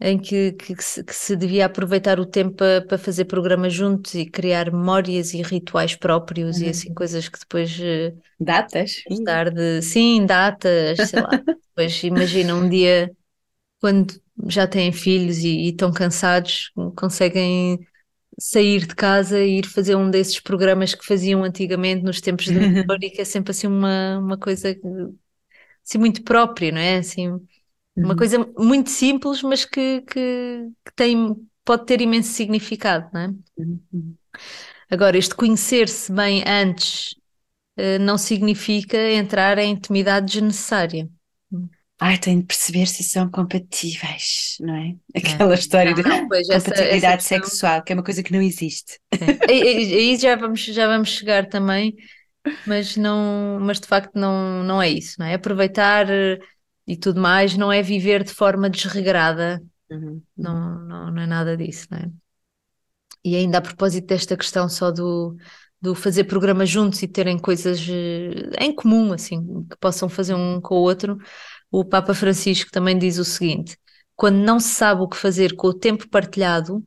em 0.00 0.18
que, 0.18 0.52
que, 0.52 0.74
que, 0.74 0.84
se, 0.84 1.04
que 1.04 1.14
se 1.14 1.36
devia 1.36 1.66
aproveitar 1.66 2.18
o 2.18 2.26
tempo 2.26 2.56
para, 2.56 2.82
para 2.84 2.98
fazer 2.98 3.26
programas 3.26 3.72
juntos 3.72 4.14
e 4.14 4.26
criar 4.26 4.72
memórias 4.72 5.32
e 5.32 5.42
rituais 5.42 5.94
próprios 5.94 6.58
uhum. 6.58 6.64
e 6.64 6.68
assim 6.70 6.92
coisas 6.92 7.28
que 7.28 7.38
depois. 7.38 7.78
Eh, 7.80 8.12
datas? 8.38 9.02
Tarde, 9.24 9.82
sim, 9.82 10.26
datas, 10.26 11.08
sei 11.08 11.20
lá. 11.20 11.30
depois 11.76 12.02
imagina 12.02 12.54
um 12.54 12.68
dia 12.68 13.10
quando 13.80 14.20
já 14.46 14.66
têm 14.66 14.92
filhos 14.92 15.38
e, 15.38 15.48
e 15.48 15.68
estão 15.70 15.92
cansados, 15.92 16.72
conseguem 16.96 17.78
sair 18.38 18.86
de 18.86 18.94
casa 18.94 19.40
e 19.40 19.58
ir 19.58 19.66
fazer 19.66 19.94
um 19.94 20.10
desses 20.10 20.40
programas 20.40 20.94
que 20.94 21.04
faziam 21.04 21.44
antigamente 21.44 22.02
nos 22.02 22.20
tempos 22.20 22.46
de 22.46 22.52
memória, 22.58 23.10
que 23.10 23.20
é 23.20 23.24
sempre 23.24 23.50
assim 23.50 23.66
uma, 23.66 24.18
uma 24.18 24.38
coisa 24.38 24.74
assim, 25.84 25.98
muito 25.98 26.22
próprio, 26.22 26.72
não 26.72 26.80
é? 26.80 26.96
Assim, 26.96 27.28
uma 27.96 28.10
uhum. 28.10 28.16
coisa 28.16 28.38
muito 28.58 28.90
simples, 28.90 29.42
mas 29.42 29.64
que, 29.64 30.00
que, 30.02 30.68
que, 30.84 30.94
tem, 30.96 31.36
pode 31.64 31.86
ter 31.86 32.00
imenso 32.00 32.32
significado, 32.32 33.08
não 33.12 33.20
é? 33.20 33.28
Uhum. 33.58 34.14
Agora, 34.90 35.16
este 35.16 35.34
conhecer-se 35.34 36.12
bem 36.12 36.42
antes 36.46 37.12
uh, 37.78 37.98
não 38.00 38.16
significa 38.16 38.98
entrar 39.12 39.58
em 39.58 39.72
intimidade 39.72 40.26
desnecessária. 40.26 41.08
Ai, 42.00 42.18
tenho 42.18 42.40
de 42.40 42.46
perceber 42.46 42.86
se 42.86 43.04
são 43.04 43.30
compatíveis, 43.30 44.56
não 44.58 44.74
é? 44.74 44.96
Aquela 45.14 45.52
é. 45.52 45.54
história 45.54 45.90
não, 45.92 46.02
de 46.02 46.08
não, 46.08 46.22
compatibilidade 46.22 46.82
essa, 46.92 47.14
essa 47.14 47.20
sexual, 47.20 47.82
que 47.82 47.92
é 47.92 47.94
uma 47.94 48.02
coisa 48.02 48.22
que 48.22 48.32
não 48.32 48.42
existe. 48.42 48.98
É. 49.12 49.52
Aí 49.52 50.16
já 50.16 50.34
vamos, 50.34 50.64
já 50.64 50.86
vamos 50.86 51.10
chegar 51.10 51.48
também 51.48 51.94
mas 52.66 52.96
não, 52.96 53.58
mas 53.60 53.80
de 53.80 53.86
facto 53.86 54.14
não, 54.14 54.62
não 54.64 54.82
é 54.82 54.88
isso, 54.88 55.16
não 55.18 55.26
é? 55.26 55.34
Aproveitar 55.34 56.08
eh, 56.10 56.38
e 56.86 56.96
tudo 56.96 57.20
mais 57.20 57.56
não 57.56 57.72
é 57.72 57.82
viver 57.82 58.24
de 58.24 58.32
forma 58.32 58.68
desregrada, 58.68 59.62
uhum. 59.90 60.22
não, 60.36 60.80
não, 60.86 61.10
não 61.12 61.22
é 61.22 61.26
nada 61.26 61.56
disso, 61.56 61.86
não 61.90 61.98
é? 61.98 62.10
E 63.24 63.36
ainda 63.36 63.58
a 63.58 63.62
propósito 63.62 64.06
desta 64.06 64.36
questão 64.36 64.68
só 64.68 64.90
do, 64.90 65.36
do 65.80 65.94
fazer 65.94 66.24
programas 66.24 66.68
juntos 66.68 67.02
e 67.02 67.08
terem 67.08 67.38
coisas 67.38 67.80
eh, 67.88 68.50
em 68.64 68.74
comum, 68.74 69.12
assim, 69.12 69.64
que 69.68 69.76
possam 69.78 70.08
fazer 70.08 70.34
um 70.34 70.60
com 70.60 70.76
o 70.76 70.82
outro, 70.82 71.18
o 71.70 71.84
Papa 71.84 72.14
Francisco 72.14 72.70
também 72.70 72.98
diz 72.98 73.18
o 73.18 73.24
seguinte: 73.24 73.76
quando 74.14 74.36
não 74.36 74.60
se 74.60 74.70
sabe 74.70 75.02
o 75.02 75.08
que 75.08 75.16
fazer 75.16 75.56
com 75.56 75.68
o 75.68 75.74
tempo 75.74 76.08
partilhado, 76.08 76.84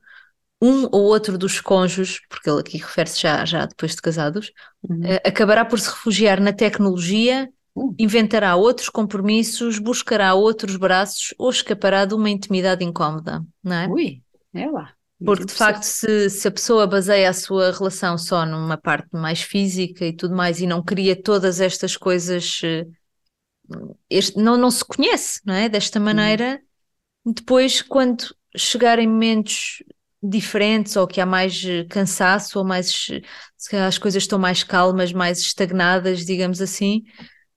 um 0.61 0.85
ou 0.91 1.03
outro 1.03 1.37
dos 1.37 1.59
cônjuges, 1.59 2.21
porque 2.29 2.49
ele 2.49 2.61
aqui 2.61 2.77
refere-se 2.77 3.21
já, 3.21 3.45
já 3.45 3.65
depois 3.65 3.95
de 3.95 4.01
casados, 4.01 4.51
uhum. 4.87 5.01
uh, 5.01 5.19
acabará 5.25 5.65
por 5.65 5.79
se 5.79 5.89
refugiar 5.89 6.39
na 6.39 6.53
tecnologia, 6.53 7.49
uhum. 7.75 7.93
inventará 7.99 8.55
outros 8.55 8.89
compromissos, 8.89 9.79
buscará 9.79 10.33
outros 10.33 10.77
braços 10.77 11.33
ou 11.37 11.49
escapará 11.49 12.05
de 12.05 12.13
uma 12.13 12.29
intimidade 12.29 12.83
incómoda, 12.83 13.43
não 13.63 13.75
é? 13.75 13.87
Ui, 13.87 14.21
é 14.53 14.69
lá. 14.69 14.93
Porque 15.23 15.45
de 15.45 15.53
facto, 15.53 15.83
se, 15.83 16.29
se 16.29 16.47
a 16.47 16.51
pessoa 16.51 16.85
baseia 16.85 17.29
a 17.29 17.33
sua 17.33 17.71
relação 17.71 18.17
só 18.17 18.45
numa 18.45 18.77
parte 18.77 19.07
mais 19.13 19.41
física 19.41 20.05
e 20.05 20.13
tudo 20.13 20.35
mais 20.35 20.59
e 20.59 20.67
não 20.67 20.83
cria 20.83 21.15
todas 21.15 21.61
estas 21.61 21.95
coisas, 21.95 22.59
eh, 22.63 22.85
este, 24.09 24.37
não, 24.37 24.57
não 24.57 24.69
se 24.69 24.83
conhece, 24.83 25.39
não 25.45 25.53
é? 25.53 25.69
Desta 25.69 25.99
uhum. 25.99 26.05
maneira, 26.05 26.61
uhum. 27.25 27.31
depois, 27.31 27.81
quando 27.81 28.35
chegarem 28.57 29.07
momentos 29.07 29.83
diferentes 30.29 30.95
ou 30.95 31.07
que 31.07 31.21
há 31.21 31.25
mais 31.25 31.63
eh, 31.65 31.85
cansaço 31.85 32.59
ou 32.59 32.65
mais 32.65 33.09
se 33.57 33.75
as 33.75 33.97
coisas 33.97 34.23
estão 34.23 34.39
mais 34.39 34.63
calmas, 34.63 35.11
mais 35.13 35.39
estagnadas, 35.39 36.25
digamos 36.25 36.61
assim. 36.61 37.03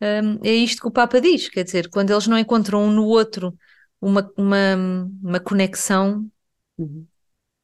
Um, 0.00 0.38
é 0.44 0.52
isto 0.52 0.80
que 0.82 0.88
o 0.88 0.92
Papa 0.92 1.20
diz, 1.20 1.48
quer 1.48 1.64
dizer, 1.64 1.88
quando 1.90 2.10
eles 2.12 2.26
não 2.26 2.38
encontram 2.38 2.84
um 2.84 2.90
no 2.90 3.04
outro 3.04 3.56
uma, 4.00 4.30
uma, 4.36 4.76
uma 5.22 5.40
conexão, 5.40 6.30
uhum. 6.78 7.06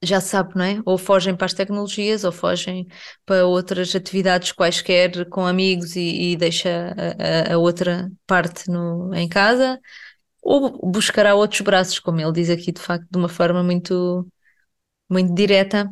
já 0.03 0.21
sabe, 0.21 0.55
não 0.57 0.65
é? 0.65 0.83
Ou 0.85 0.99
fogem 0.99 1.37
para 1.37 1.47
as 1.47 1.55
tecnologias, 1.55 2.25
ou 2.25 2.33
fogem 2.33 2.87
para 3.25 3.47
outras 3.47 3.95
atividades 3.95 4.53
quaisquer 4.53 5.29
com 5.31 5.47
amigos 5.47 5.97
e, 5.97 6.33
e 6.33 6.37
deixa 6.37 6.95
a, 7.19 7.53
a, 7.53 7.55
a 7.55 7.59
outra 7.59 8.11
parte 8.27 8.69
no, 8.71 9.15
em 9.15 9.29
casa, 9.29 9.81
ou 10.43 10.91
buscará 10.91 11.35
outros 11.35 11.61
braços, 11.63 11.99
como 12.01 12.21
ele 12.21 12.33
diz 12.33 12.51
aqui, 12.51 12.73
de 12.73 12.81
facto, 12.81 13.07
de 13.11 13.19
uma 13.19 13.29
forma 13.29 13.63
muito 13.63 14.27
muito 15.15 15.33
direta, 15.33 15.89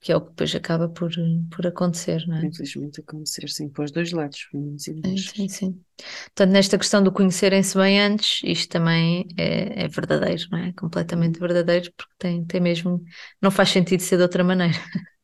que 0.00 0.12
é 0.12 0.16
o 0.16 0.20
que 0.20 0.30
depois 0.30 0.54
acaba 0.54 0.88
por, 0.88 1.10
por 1.50 1.66
acontecer, 1.66 2.26
não 2.26 2.36
é? 2.36 2.44
Infelizmente 2.44 3.00
acontecer, 3.00 3.48
sim, 3.48 3.68
para 3.68 3.84
os 3.84 3.90
dois 3.92 4.12
lados. 4.12 4.48
Sim, 4.76 5.16
sim, 5.16 5.48
sim. 5.48 5.80
Portanto, 6.26 6.50
nesta 6.50 6.76
questão 6.76 7.02
do 7.02 7.12
conhecerem-se 7.12 7.78
bem 7.78 8.00
antes, 8.00 8.40
isto 8.44 8.68
também 8.68 9.26
é, 9.38 9.84
é, 9.84 9.88
verdadeiro, 9.88 10.42
não 10.50 10.58
é? 10.58 10.72
Completamente 10.72 11.38
verdadeiro, 11.38 11.90
porque 11.96 12.12
tem, 12.18 12.44
tem 12.44 12.60
mesmo, 12.60 13.02
não 13.40 13.50
faz 13.50 13.70
sentido 13.70 14.00
ser 14.00 14.16
de 14.16 14.22
outra 14.22 14.42
maneira. 14.42 14.74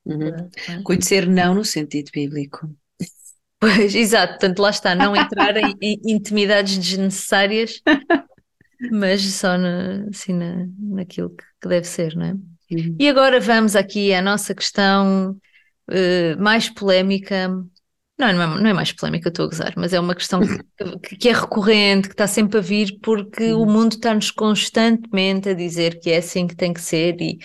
Uhum. 0.07 0.49
Conhecer 0.85 1.29
não 1.29 1.55
no 1.55 1.65
sentido 1.65 2.11
bíblico. 2.13 2.75
Pois, 3.59 3.95
exato, 3.95 4.35
portanto 4.35 4.61
lá 4.61 4.71
está, 4.71 4.95
não 4.95 5.15
entrar 5.15 5.55
em, 5.59 5.75
em 5.83 6.01
intimidades 6.17 6.79
desnecessárias, 6.79 7.83
mas 8.91 9.21
só 9.21 9.57
assim, 10.09 10.33
na, 10.33 10.67
naquilo 10.79 11.29
que, 11.29 11.45
que 11.61 11.69
deve 11.69 11.87
ser, 11.87 12.17
não 12.17 12.25
é? 12.25 12.35
Uhum. 12.71 12.97
E 12.99 13.09
agora 13.09 13.41
vamos 13.41 13.75
aqui 13.75 14.15
à 14.15 14.23
nossa 14.23 14.55
questão 14.55 15.37
uh, 15.91 16.43
mais 16.43 16.69
polémica. 16.69 17.49
Não, 17.49 18.33
não 18.35 18.43
é, 18.43 18.61
não 18.61 18.67
é, 18.67 18.73
mais 18.73 18.93
polémica, 18.93 19.31
estou 19.31 19.47
a 19.47 19.49
gozar, 19.49 19.73
mas 19.77 19.93
é 19.93 20.01
uma 20.01 20.15
questão 20.15 20.41
que, 21.03 21.17
que 21.17 21.29
é 21.29 21.33
recorrente, 21.33 22.09
que 22.09 22.15
está 22.15 22.27
sempre 22.27 22.59
a 22.59 22.61
vir, 22.61 22.99
porque 23.03 23.53
uhum. 23.53 23.63
o 23.63 23.67
mundo 23.67 23.93
está-nos 23.93 24.31
constantemente 24.31 25.49
a 25.49 25.55
dizer 25.55 25.99
que 25.99 26.11
é 26.11 26.19
assim 26.19 26.47
que 26.47 26.55
tem 26.55 26.73
que 26.73 26.81
ser 26.81 27.21
e, 27.21 27.39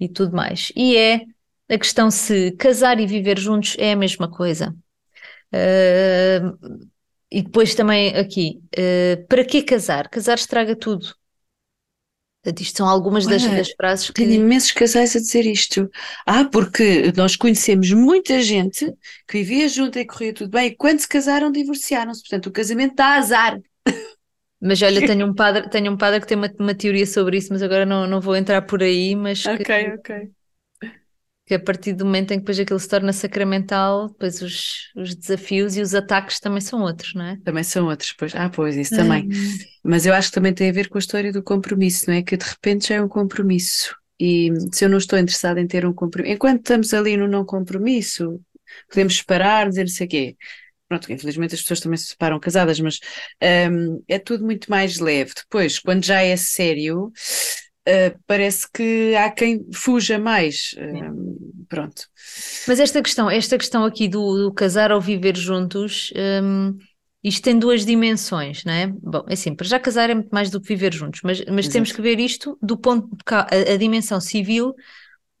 e 0.00 0.08
tudo 0.08 0.34
mais. 0.34 0.72
E 0.74 0.96
é 0.96 1.22
a 1.68 1.78
questão 1.78 2.10
se 2.10 2.52
casar 2.52 3.00
e 3.00 3.06
viver 3.06 3.38
juntos 3.38 3.76
é 3.78 3.92
a 3.92 3.96
mesma 3.96 4.30
coisa. 4.30 4.74
Uh, 5.52 6.86
e 7.30 7.42
depois 7.42 7.74
também 7.74 8.14
aqui, 8.16 8.60
uh, 8.78 9.26
para 9.26 9.44
que 9.44 9.62
casar? 9.62 10.08
Casar 10.08 10.36
estraga 10.36 10.76
tudo. 10.76 11.14
Isto 12.58 12.78
são 12.78 12.88
algumas 12.88 13.26
das, 13.26 13.42
das 13.48 13.70
frases 13.72 14.10
que. 14.10 14.14
Tenho 14.14 14.32
imensos 14.32 14.72
casais 14.72 15.14
a 15.16 15.20
dizer 15.20 15.46
isto. 15.46 15.90
Ah, 16.26 16.44
porque 16.44 17.12
nós 17.16 17.36
conhecemos 17.36 17.90
muita 17.92 18.40
gente 18.42 18.86
que 19.28 19.38
vivia 19.38 19.68
junto 19.68 19.98
e 19.98 20.04
corria 20.06 20.32
tudo 20.34 20.50
bem, 20.50 20.68
e 20.68 20.76
quando 20.76 21.00
se 21.00 21.08
casaram, 21.08 21.50
divorciaram-se. 21.50 22.22
Portanto, 22.22 22.46
o 22.46 22.52
casamento 22.52 22.94
dá 22.96 23.14
azar. 23.16 23.60
Mas 24.60 24.80
olha, 24.82 25.02
tenho 25.04 25.26
um 25.26 25.34
padre, 25.34 25.68
tenho 25.70 25.92
um 25.92 25.96
padre 25.96 26.20
que 26.20 26.26
tem 26.26 26.36
uma, 26.36 26.50
uma 26.58 26.74
teoria 26.74 27.06
sobre 27.06 27.36
isso, 27.38 27.52
mas 27.52 27.62
agora 27.62 27.84
não, 27.86 28.06
não 28.06 28.20
vou 28.20 28.34
entrar 28.36 28.62
por 28.62 28.82
aí, 28.82 29.14
mas 29.14 29.46
Ok, 29.46 29.68
que, 29.68 29.94
ok. 29.94 30.35
Que 31.46 31.54
a 31.54 31.60
partir 31.60 31.92
do 31.92 32.04
momento 32.04 32.32
em 32.32 32.34
que 32.34 32.40
depois 32.40 32.58
aquilo 32.58 32.78
se 32.80 32.88
torna 32.88 33.12
sacramental, 33.12 34.08
depois 34.08 34.42
os, 34.42 34.90
os 34.96 35.14
desafios 35.14 35.76
e 35.76 35.80
os 35.80 35.94
ataques 35.94 36.40
também 36.40 36.60
são 36.60 36.82
outros, 36.82 37.14
não 37.14 37.24
é? 37.24 37.38
Também 37.44 37.62
são 37.62 37.86
outros, 37.86 38.12
pois. 38.12 38.34
Ah, 38.34 38.50
pois, 38.50 38.76
isso 38.76 38.96
também. 38.96 39.28
Hum. 39.28 39.58
Mas 39.84 40.04
eu 40.04 40.12
acho 40.12 40.28
que 40.28 40.34
também 40.34 40.52
tem 40.52 40.68
a 40.68 40.72
ver 40.72 40.88
com 40.88 40.98
a 40.98 41.00
história 41.00 41.32
do 41.32 41.44
compromisso, 41.44 42.10
não 42.10 42.16
é? 42.16 42.22
Que 42.22 42.36
de 42.36 42.44
repente 42.44 42.88
já 42.88 42.96
é 42.96 43.02
um 43.02 43.08
compromisso. 43.08 43.94
E 44.18 44.50
se 44.72 44.84
eu 44.84 44.88
não 44.88 44.98
estou 44.98 45.18
interessada 45.18 45.60
em 45.60 45.66
ter 45.68 45.86
um 45.86 45.92
compromisso, 45.92 46.34
enquanto 46.34 46.58
estamos 46.58 46.92
ali 46.92 47.16
no 47.16 47.28
não 47.28 47.44
compromisso, 47.44 48.40
podemos 48.88 49.22
parar, 49.22 49.68
dizer 49.68 49.82
não 49.82 49.88
sei 49.88 50.06
o 50.06 50.10
quê. 50.10 50.36
Pronto, 50.88 51.12
infelizmente 51.12 51.54
as 51.54 51.60
pessoas 51.60 51.80
também 51.80 51.96
se 51.96 52.06
separam 52.06 52.40
casadas, 52.40 52.80
mas 52.80 52.98
um, 53.70 54.02
é 54.08 54.18
tudo 54.18 54.44
muito 54.44 54.68
mais 54.68 54.98
leve. 54.98 55.32
Depois, 55.36 55.78
quando 55.78 56.04
já 56.04 56.22
é 56.22 56.36
sério, 56.36 57.12
uh, 57.88 58.18
parece 58.26 58.66
que 58.72 59.14
há 59.16 59.30
quem 59.30 59.66
fuja 59.72 60.18
mais. 60.18 60.74
Um, 60.78 61.64
pronto. 61.68 62.02
Mas 62.66 62.80
esta 62.80 63.02
questão, 63.02 63.30
esta 63.30 63.58
questão 63.58 63.84
aqui 63.84 64.08
do, 64.08 64.44
do 64.48 64.54
casar 64.54 64.92
ou 64.92 65.00
viver 65.00 65.36
juntos, 65.36 66.12
um, 66.42 66.76
isto 67.22 67.42
tem 67.42 67.58
duas 67.58 67.84
dimensões, 67.84 68.64
não 68.64 68.72
é? 68.72 68.86
Bom, 68.86 69.24
é 69.28 69.34
assim, 69.34 69.54
para 69.54 69.66
já 69.66 69.80
casar 69.80 70.10
é 70.10 70.14
muito 70.14 70.30
mais 70.30 70.50
do 70.50 70.60
que 70.60 70.68
viver 70.68 70.92
juntos, 70.94 71.20
mas, 71.24 71.44
mas 71.46 71.68
temos 71.68 71.92
que 71.92 72.00
ver 72.02 72.20
isto 72.20 72.58
do 72.62 72.76
ponto 72.76 73.08
de 73.16 73.24
cá, 73.24 73.46
a, 73.50 73.72
a 73.74 73.76
dimensão 73.76 74.20
civil 74.20 74.74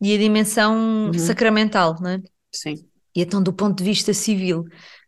e 0.00 0.14
a 0.14 0.18
dimensão 0.18 1.06
Uhum. 1.06 1.12
sacramental, 1.14 1.96
não 2.00 2.10
é? 2.10 2.22
Sim. 2.52 2.88
E 3.14 3.22
então, 3.22 3.42
do 3.42 3.52
ponto 3.52 3.78
de 3.78 3.84
vista 3.84 4.12
civil, 4.12 4.64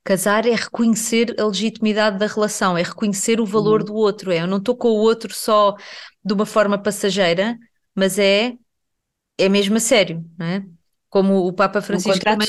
casar 0.08 0.46
é 0.46 0.54
reconhecer 0.54 1.34
a 1.38 1.44
legitimidade 1.46 2.18
da 2.18 2.26
relação, 2.26 2.78
é 2.78 2.82
reconhecer 2.82 3.40
o 3.40 3.46
valor 3.46 3.80
Uhum. 3.80 3.86
do 3.86 3.94
outro. 3.94 4.32
É, 4.32 4.40
eu 4.42 4.46
não 4.46 4.58
estou 4.58 4.76
com 4.76 4.88
o 4.88 4.96
outro 4.96 5.34
só 5.34 5.76
de 6.24 6.32
uma 6.34 6.46
forma 6.46 6.78
passageira, 6.82 7.58
mas 7.94 8.18
é, 8.18 8.54
é 9.38 9.48
mesmo 9.48 9.76
a 9.76 9.80
sério, 9.80 10.24
não 10.38 10.46
é? 10.46 10.64
Como 11.10 11.46
o 11.46 11.52
Papa 11.52 11.80
Francisco 11.82 12.24
também. 12.24 12.48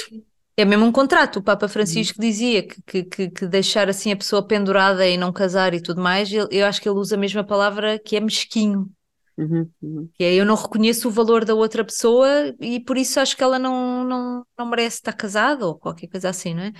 É 0.57 0.65
mesmo 0.65 0.85
um 0.85 0.91
contrato. 0.91 1.37
O 1.39 1.43
Papa 1.43 1.67
Francisco 1.67 2.19
dizia 2.21 2.67
que, 2.67 3.03
que, 3.03 3.29
que, 3.29 3.47
deixar 3.47 3.89
assim 3.89 4.11
a 4.11 4.17
pessoa 4.17 4.45
pendurada 4.45 5.07
e 5.07 5.17
não 5.17 5.31
casar 5.31 5.73
e 5.73 5.81
tudo 5.81 6.01
mais, 6.01 6.31
ele- 6.31 6.47
eu 6.51 6.65
acho 6.65 6.81
que 6.81 6.89
ele 6.89 6.97
usa 6.99 7.15
a 7.15 7.19
mesma 7.19 7.43
palavra 7.45 7.97
que 7.99 8.15
é 8.17 8.19
mesquinho. 8.19 8.89
Uhum, 9.37 9.71
uhum. 9.81 10.09
Que 10.13 10.23
é, 10.25 10.33
eu 10.35 10.45
não 10.45 10.55
reconheço 10.55 11.07
o 11.07 11.11
valor 11.11 11.45
da 11.45 11.55
outra 11.55 11.83
pessoa 11.85 12.53
e 12.59 12.79
por 12.81 12.97
isso 12.97 13.19
acho 13.21 13.37
que 13.37 13.43
ela 13.43 13.57
não, 13.57 14.03
não, 14.03 14.45
não 14.57 14.65
merece 14.65 14.97
estar 14.97 15.13
casada 15.13 15.65
ou 15.65 15.75
qualquer 15.79 16.07
coisa 16.07 16.29
assim, 16.29 16.53
não 16.53 16.63
é? 16.63 16.73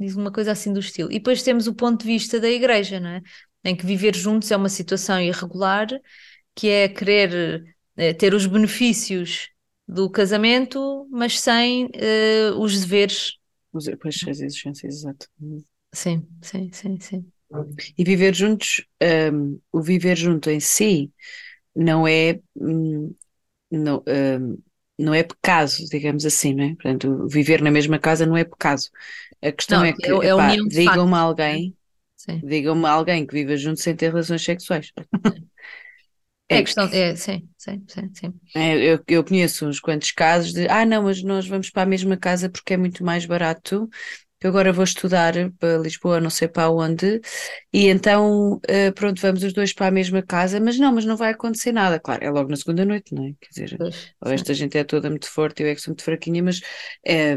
Diz 0.00 0.16
uma 0.16 0.32
coisa 0.32 0.52
assim 0.52 0.72
do 0.72 0.80
estilo. 0.80 1.10
E 1.12 1.16
depois 1.18 1.42
temos 1.42 1.66
o 1.68 1.74
ponto 1.74 2.00
de 2.02 2.06
vista 2.06 2.40
da 2.40 2.48
igreja, 2.50 3.00
não 3.00 3.10
é? 3.10 3.22
Em 3.64 3.76
que 3.76 3.86
viver 3.86 4.14
juntos 4.16 4.50
é 4.50 4.56
uma 4.56 4.68
situação 4.70 5.20
irregular, 5.20 5.88
que 6.54 6.68
é 6.68 6.88
querer 6.88 7.64
eh, 7.96 8.14
ter 8.14 8.34
os 8.34 8.46
benefícios 8.46 9.48
do 9.88 10.10
casamento, 10.10 11.06
mas 11.10 11.40
sem 11.40 11.88
eh, 11.94 12.50
os 12.58 12.80
deveres. 12.80 13.34
Os- 13.72 13.88
Pois, 14.00 14.16
as 14.28 14.40
exigências, 14.40 14.94
exato. 14.96 15.26
Sim, 15.92 16.28
sim, 16.42 16.70
sim, 16.72 17.00
sim. 17.00 17.32
E 17.98 18.04
viver 18.04 18.34
juntos, 18.34 18.84
hum, 19.32 19.60
o 19.72 19.82
viver 19.82 20.16
junto 20.16 20.50
em 20.50 20.60
si 20.60 21.12
não 21.74 22.06
é, 22.08 22.40
hum, 22.56 23.14
não, 23.70 24.04
hum, 24.08 24.58
não 25.00 25.14
é 25.14 25.22
pecado, 25.22 25.70
digamos 25.90 26.26
assim, 26.26 26.54
não 26.54 26.64
é? 26.64 26.74
Portanto, 26.74 27.26
viver 27.28 27.62
na 27.62 27.70
mesma 27.70 27.98
casa 27.98 28.26
não 28.26 28.36
é 28.36 28.44
pecado. 28.44 28.82
A 29.42 29.52
questão 29.52 29.82
Não, 29.82 29.84
é 29.84 29.92
é- 29.94 29.94
que, 29.94 30.10
é 30.10 30.34
de 30.34 30.66
digam-me 30.66 31.16
alguém, 31.16 31.76
digam-me 32.42 32.86
alguém 32.88 33.26
que 33.26 33.34
viva 33.34 33.56
junto 33.56 33.80
sem 33.80 33.96
ter 33.96 34.08
relações 34.12 34.44
sexuais. 34.44 34.92
É 36.48 36.58
É 36.58 36.62
questão, 36.62 36.86
é, 36.92 37.14
sim, 37.16 37.48
sim, 37.56 37.84
sim, 37.88 38.10
sim. 38.14 38.40
É, 38.54 38.76
eu, 38.94 39.04
eu 39.06 39.24
conheço 39.24 39.64
uns 39.66 39.78
quantos 39.78 40.10
casos 40.10 40.52
de, 40.52 40.66
ah, 40.68 40.84
não, 40.84 41.04
mas 41.04 41.22
nós 41.22 41.46
vamos 41.46 41.70
para 41.70 41.82
a 41.82 41.86
mesma 41.86 42.16
casa 42.16 42.50
porque 42.50 42.74
é 42.74 42.76
muito 42.76 43.04
mais 43.04 43.24
barato. 43.24 43.88
Eu 44.42 44.48
agora 44.50 44.72
vou 44.72 44.84
estudar 44.84 45.34
para 45.58 45.76
Lisboa, 45.78 46.20
não 46.20 46.30
sei 46.30 46.48
para 46.48 46.70
onde, 46.70 47.20
e 47.72 47.88
então, 47.88 48.58
eh, 48.66 48.90
pronto, 48.92 49.20
vamos 49.20 49.42
os 49.42 49.52
dois 49.52 49.72
para 49.74 49.88
a 49.88 49.90
mesma 49.90 50.22
casa, 50.22 50.58
mas 50.60 50.78
não, 50.78 50.92
mas 50.94 51.04
não 51.04 51.16
vai 51.16 51.30
acontecer 51.32 51.72
nada. 51.72 52.00
Claro, 52.00 52.24
é 52.24 52.30
logo 52.30 52.48
na 52.50 52.56
segunda 52.56 52.84
noite, 52.86 53.14
não 53.14 53.26
é? 53.26 53.34
Quer 53.40 53.48
dizer, 53.50 53.78
Pois, 53.78 54.14
sim. 54.32 54.44
esta 54.44 54.54
gente 54.54 54.78
é 54.78 54.84
toda 54.84 55.10
muito 55.10 55.28
forte, 55.30 55.62
eu 55.62 55.68
é 55.68 55.74
que 55.74 55.80
sou 55.82 55.92
muito 55.92 56.02
fraquinha, 56.04 56.42
mas 56.42 56.60
eh, 57.06 57.36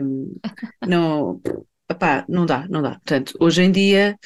não, 0.83 1.41
epá, 1.89 2.25
não 2.29 2.45
dá, 2.45 2.67
não 2.69 2.81
dá. 2.81 2.91
Portanto, 2.91 3.33
hoje 3.39 3.61
em 3.63 3.71
dia, 3.71 4.17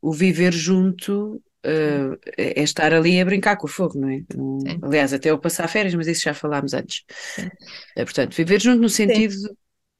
o 0.00 0.12
viver 0.12 0.52
junto 0.52 1.42
eh, 1.64 2.18
é 2.60 2.62
estar 2.62 2.92
ali 2.94 3.20
a 3.20 3.24
brincar 3.26 3.56
com 3.58 3.66
o 3.66 3.70
fogo, 3.70 3.98
não 3.98 4.08
é? 4.10 4.22
Não- 4.36 4.58
Sim. 4.66 4.82
aliás, 4.82 5.12
até 5.12 5.30
eu 5.30 5.38
passar 5.38 5.68
férias, 5.68 5.94
mas 5.94 6.06
isso 6.08 6.22
já 6.22 6.34
falámos 6.34 6.74
antes. 6.74 7.04
Sim. 7.36 7.50
Eh, 7.96 8.04
portanto, 8.04 8.34
viver 8.36 8.60
junto 8.60 8.80
no 8.82 8.88
sentido 8.88 9.34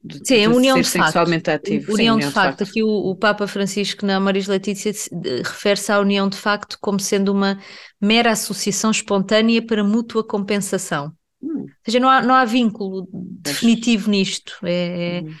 de, 0.03 0.19
Sim, 0.23 0.45
a 0.45 0.49
de 0.49 0.51
união 0.51 0.81
de 0.81 0.89
facto. 0.89 1.21
sexualmente 1.21 1.49
ativo. 1.51 1.91
Sim, 1.91 2.09
União 2.09 2.17
de 2.17 2.27
facto. 2.27 2.63
Aqui 2.63 2.81
o, 2.83 2.87
o 2.89 3.15
Papa 3.15 3.47
Francisco 3.47 4.05
na 4.05 4.19
Maris 4.19 4.47
Letícia 4.47 4.91
de- 5.11 5.37
refere-se 5.43 5.91
à 5.91 5.99
união 5.99 6.29
de 6.29 6.37
facto 6.37 6.77
como 6.81 6.99
sendo 6.99 7.31
uma 7.31 7.59
mera 8.01 8.31
associação 8.31 8.91
espontânea 8.91 9.65
para 9.65 9.83
mútua 9.83 10.25
compensação. 10.25 11.07
Hum, 11.41 11.75
Ou 11.85 11.91
seja, 11.91 11.99
não 11.99 12.09
há, 12.09 12.21
não 12.21 12.35
há 12.35 12.45
vínculo 12.45 13.07
definitivo 13.13 14.09
nisto. 14.11 14.57
É, 14.65 15.19
é- 15.19 15.23
uhum. 15.23 15.39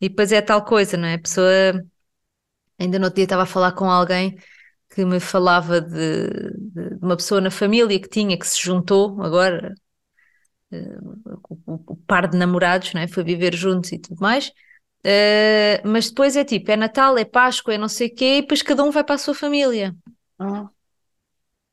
E 0.00 0.08
depois 0.08 0.32
é 0.32 0.42
tal 0.42 0.64
coisa, 0.64 0.96
não 0.96 1.08
é? 1.08 1.14
A 1.14 1.20
pessoa. 1.20 1.48
Ainda 2.78 2.98
no 2.98 3.06
outro 3.06 3.16
dia 3.16 3.24
estava 3.24 3.42
a 3.42 3.46
falar 3.46 3.72
com 3.72 3.90
alguém 3.90 4.36
que 4.94 5.04
me 5.04 5.20
falava 5.20 5.80
de, 5.80 6.28
de 6.54 6.96
uma 7.02 7.16
pessoa 7.16 7.40
na 7.40 7.50
família 7.50 8.00
que 8.00 8.08
tinha, 8.08 8.38
que 8.38 8.46
se 8.46 8.60
juntou 8.62 9.20
agora, 9.22 9.74
o, 11.48 11.92
o- 11.92 11.96
par 12.06 12.28
de 12.28 12.36
namorados, 12.36 12.92
não 12.94 13.00
é? 13.00 13.08
Foi 13.08 13.24
viver 13.24 13.54
juntos 13.54 13.92
e 13.92 13.98
tudo 13.98 14.20
mais. 14.20 14.52
Eh, 15.04 15.80
mas 15.84 16.08
depois 16.10 16.36
é 16.36 16.44
tipo, 16.44 16.70
é 16.70 16.76
Natal, 16.76 17.16
é 17.18 17.24
Páscoa, 17.24 17.74
é 17.74 17.78
não 17.78 17.88
sei 17.88 18.08
o 18.08 18.14
quê, 18.14 18.38
e 18.38 18.40
depois 18.42 18.62
cada 18.62 18.84
um 18.84 18.90
vai 18.90 19.04
para 19.04 19.14
a 19.16 19.18
sua 19.18 19.34
família. 19.34 19.94
Ah, 20.38 20.70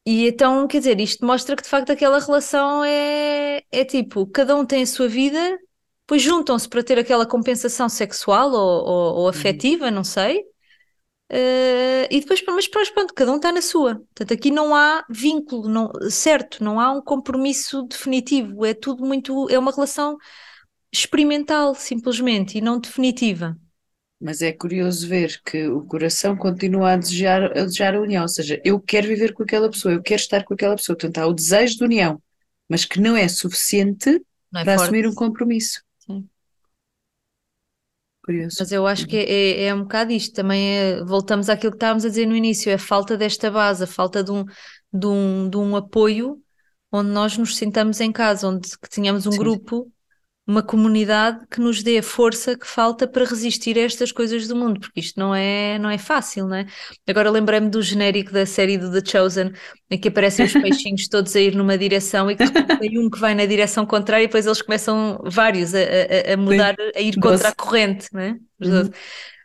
E 0.06 0.28
então, 0.28 0.68
quer 0.68 0.80
dizer, 0.80 1.00
isto 1.00 1.26
mostra 1.26 1.56
que 1.56 1.64
de 1.64 1.70
facto 1.70 1.91
aquela 1.91 2.20
relação 2.20 2.84
é, 2.84 3.64
é 3.72 3.84
tipo, 3.86 4.28
cada 4.28 4.56
um 4.56 4.66
tem 4.66 4.84
a 4.84 4.88
sua 4.88 5.08
vida, 5.08 5.39
depois 6.02 6.22
juntam-se 6.22 6.70
para 6.70 6.84
ter 6.84 7.00
aquela 7.00 7.26
compensação 7.26 7.89
sexual 7.89 8.52
ou, 8.52 8.86
ou, 8.88 9.16
ou 9.22 9.28
afetiva, 9.28 9.89
não 9.89 10.04
sei. 10.04 10.43
Eh, 11.30 12.07
e 12.11 12.19
depois, 12.21 12.41
mas 12.47 12.67
pronto, 12.67 13.13
cada 13.13 13.32
um 13.32 13.38
está 13.38 13.51
na 13.51 13.61
sua. 13.61 13.95
Portanto, 13.95 14.34
aqui 14.34 14.51
não 14.51 14.76
há 14.76 15.03
vínculo, 15.09 15.67
não, 15.67 15.91
certo, 16.09 16.63
não 16.63 16.80
há 16.80 16.91
um 16.91 17.01
compromisso 17.01 17.84
definitivo, 17.84 18.63
é 18.65 18.73
tudo 18.73 19.03
muito, 19.05 19.49
é 19.49 19.57
uma 19.57 19.71
relação 19.71 20.17
experimental, 20.93 21.76
simplesmente, 21.76 22.57
e 22.57 22.61
não 22.61 22.80
definitiva. 22.80 23.57
Mas 24.19 24.41
é 24.41 24.51
curioso 24.51 25.07
ver 25.07 25.41
que 25.43 25.67
o 25.67 25.84
coração 25.86 26.36
continua 26.38 26.93
a 26.93 26.97
desejar, 26.97 27.43
a 27.57 27.63
desejar 27.65 27.95
a 27.95 28.01
união, 28.01 28.23
ou 28.23 28.28
seja, 28.30 28.61
eu 28.63 28.80
quero 28.80 29.07
viver 29.07 29.34
com 29.34 29.43
aquela 29.43 29.69
pessoa, 29.69 29.93
eu 29.93 30.01
quero 30.01 30.21
estar 30.21 30.43
com 30.45 30.53
aquela 30.53 30.76
pessoa, 30.76 30.95
portanto 30.97 31.17
há 31.19 31.28
o 31.28 31.34
desejo 31.34 31.78
de 31.78 31.84
união, 31.84 32.21
mas 32.69 32.86
que 32.86 32.99
não 32.99 33.15
é 33.17 33.28
suficiente 33.28 34.21
Não 34.51 34.61
é 34.61 34.65
para 34.65 34.73
forte? 34.73 34.95
assumir 34.95 35.05
um 35.07 35.13
compromisso. 35.13 35.82
Curioso. 38.26 38.59
Mas 38.59 38.71
eu 38.71 38.88
acho 38.88 39.07
que 39.07 39.17
é, 39.17 39.65
é 39.65 39.76
um 39.76 39.82
bocado 39.84 40.11
isto, 40.13 40.34
também 40.34 40.78
é- 40.78 41.03
voltamos 41.03 41.49
àquilo 41.49 41.71
que 41.71 41.78
estávamos 41.78 42.05
a 42.05 42.09
dizer 42.09 42.26
no 42.26 42.36
início, 42.36 42.69
é 42.71 42.76
a 42.76 42.80
falta 42.80 43.17
desta 43.17 43.51
base, 43.51 43.84
a 43.84 43.88
falta 43.88 44.23
de 44.23 44.32
um, 44.32 44.45
de 44.93 45.07
um, 45.07 45.49
de 45.49 45.57
um 45.57 45.76
apoio 45.76 46.41
onde 46.91 47.09
nós 47.09 47.38
nos 47.38 47.57
sintamos 47.57 47.99
em 47.99 48.11
casa, 48.11 48.47
onde 48.47 48.69
que 48.80 48.89
tenhamos 48.89 49.28
um 49.28 49.32
Sim. 49.32 49.38
grupo, 49.38 49.91
uma 50.48 50.62
comunidade 50.62 51.46
que 51.50 51.60
nos 51.60 51.82
dê 51.82 51.98
a 51.98 52.04
força 52.04 52.58
que 52.58 52.68
falta 52.68 53.08
para 53.08 53.26
resistir 53.26 53.78
a 53.78 53.82
estas 53.82 54.12
coisas 54.12 54.48
do 54.48 54.56
mundo, 54.56 54.80
porque 54.80 55.00
isto 55.00 55.20
não 55.20 55.34
é, 55.34 55.80
não 55.80 55.89
é 55.89 55.98
fácil, 55.98 56.48
não 56.48 56.56
é? 56.56 56.66
Agora 57.08 57.32
lembrei-me 57.32 57.70
do 57.70 57.82
genérico 57.82 58.32
da 58.32 58.46
série 58.46 58.78
do 58.78 58.91
The 58.91 59.02
Chosen, 59.10 59.52
em 59.89 59.98
que 60.00 60.08
aparecem 60.10 60.46
os 60.46 60.54
peixinhos 60.56 61.08
todos 61.08 61.36
a 61.36 61.39
ir 61.41 61.56
numa 61.56 61.78
direção 61.78 62.30
e 62.30 62.36
que 62.36 62.43
tem 62.80 63.00
um 63.00 63.10
que 63.10 63.20
vai 63.20 63.34
na 63.34 63.46
direção 63.46 63.86
contrária 63.86 64.24
e 64.24 64.28
depois 64.28 64.46
eles 64.46 64.62
começam 64.62 65.20
vários 65.26 65.74
a, 65.74 65.80
a- 65.80 66.34
a 66.34 66.38
mudar, 66.38 66.76
a 66.96 67.02
ir 67.02 67.18
contra 67.18 67.50
Doze. 67.50 67.50
a 67.50 67.56
corrente, 67.56 68.08
não 68.14 68.22
é? 68.22 68.38
Uhum. 68.62 68.89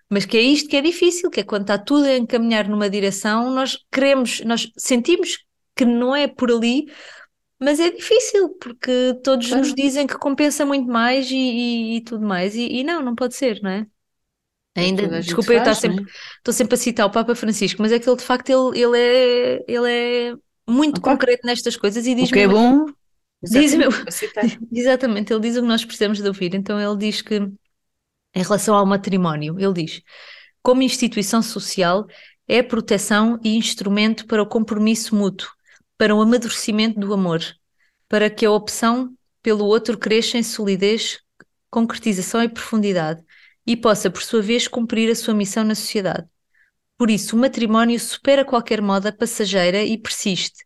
Mas 0.09 0.25
que 0.25 0.37
é 0.37 0.41
isto 0.43 0.69
que 0.69 0.77
é 0.77 0.83
difícil, 0.83 1.31
que 1.31 1.41
é 1.41 1.45
quando 1.45 1.63
está 1.63 1.79
tudo 1.79 2.05
a 2.07 2.17
encaminhar 2.17 2.69
numa 2.69 2.91
direção, 2.91 3.51
nós 3.55 3.79
queremos, 3.93 4.41
nós 4.41 4.71
sentimos 4.77 5.39
que 5.77 5.85
não 5.85 6.15
é 6.15 6.27
por 6.27 6.51
ali, 6.51 6.87
mas 7.61 7.81
é 7.81 7.91
difícil, 7.91 8.51
porque 8.61 9.15
todos 9.25 9.49
Claro. 9.49 9.63
nos 9.63 9.75
dizem 9.75 10.07
que 10.07 10.19
compensa 10.19 10.65
muito 10.67 10.89
mais 10.91 11.31
e, 11.31 11.37
e- 11.37 11.97
e 11.99 12.01
tudo 12.05 12.27
mais, 12.27 12.55
e, 12.57 12.67
e 12.67 12.85
não, 12.85 13.03
não 13.03 13.15
pode 13.15 13.35
ser, 13.35 13.61
não 13.63 13.71
é? 13.71 13.87
Ainda, 14.77 15.09
desculpa, 15.21 15.53
eu 15.53 15.59
estou 15.59 15.75
sempre, 15.75 16.05
é? 16.47 16.53
sempre 16.53 16.75
a 16.75 16.79
citar 16.79 17.07
o 17.07 17.11
Papa 17.11 17.35
Francisco, 17.35 17.83
mas 17.83 17.93
é 17.93 17.99
que 17.99 18.09
ele 18.09 18.17
de 18.17 18.23
facto 18.25 18.49
ele, 18.51 18.81
ele, 18.81 18.99
é, 18.99 19.65
ele 19.69 19.91
é 20.33 20.37
muito 20.69 21.01
concreto 21.01 21.47
nestas 21.47 21.77
coisas 21.77 22.07
e 22.07 22.15
diz 22.15 22.31
O 22.31 22.33
que 22.33 22.39
é 22.41 22.49
bom. 22.49 22.87
Diz 23.43 23.73
exatamente, 24.73 25.33
ele 25.33 25.41
diz 25.41 25.57
o 25.57 25.63
que 25.63 25.67
nós 25.69 25.85
precisamos 25.85 26.19
de 26.21 26.29
ouvir. 26.29 26.55
Então 26.55 26.81
ele 26.81 26.97
diz 26.99 27.23
que, 27.23 27.37
em 27.37 27.51
relação 28.43 28.75
ao 28.77 28.87
matrimónio, 28.87 29.59
ele 29.61 29.73
diz: 29.75 30.03
como 30.63 30.83
instituição 30.83 31.43
social, 31.43 32.07
é 32.49 32.63
proteção 32.63 33.41
e 33.45 33.57
instrumento 33.57 34.27
para 34.27 34.43
o 34.43 34.47
compromisso 34.49 35.15
mútuo, 35.17 35.51
para 36.01 36.15
o 36.17 36.23
amadurecimento 36.23 36.99
do 36.99 37.13
amor, 37.13 37.43
para 38.09 38.31
que 38.31 38.47
a 38.47 38.51
opção 38.51 39.15
pelo 39.43 39.67
outro 39.67 39.99
cresça 39.99 40.39
em 40.39 40.43
solidez, 40.43 41.19
concretização 41.69 42.43
e 42.43 42.49
profundidade 42.49 43.23
e 43.67 43.77
possa, 43.77 44.11
por 44.11 44.23
sua 44.23 44.41
vez, 44.41 44.67
cumprir 44.67 45.11
a 45.11 45.15
sua 45.15 45.35
missão 45.35 45.63
na 45.63 45.75
sociedade. 45.75 46.27
Por 46.97 47.11
isso, 47.11 47.37
o 47.37 47.39
matrimónio 47.39 48.01
supera 48.01 48.47
qualquer 48.47 48.81
moda 48.81 49.13
passageira 49.13 49.85
e 49.85 49.99
persiste. 49.99 50.65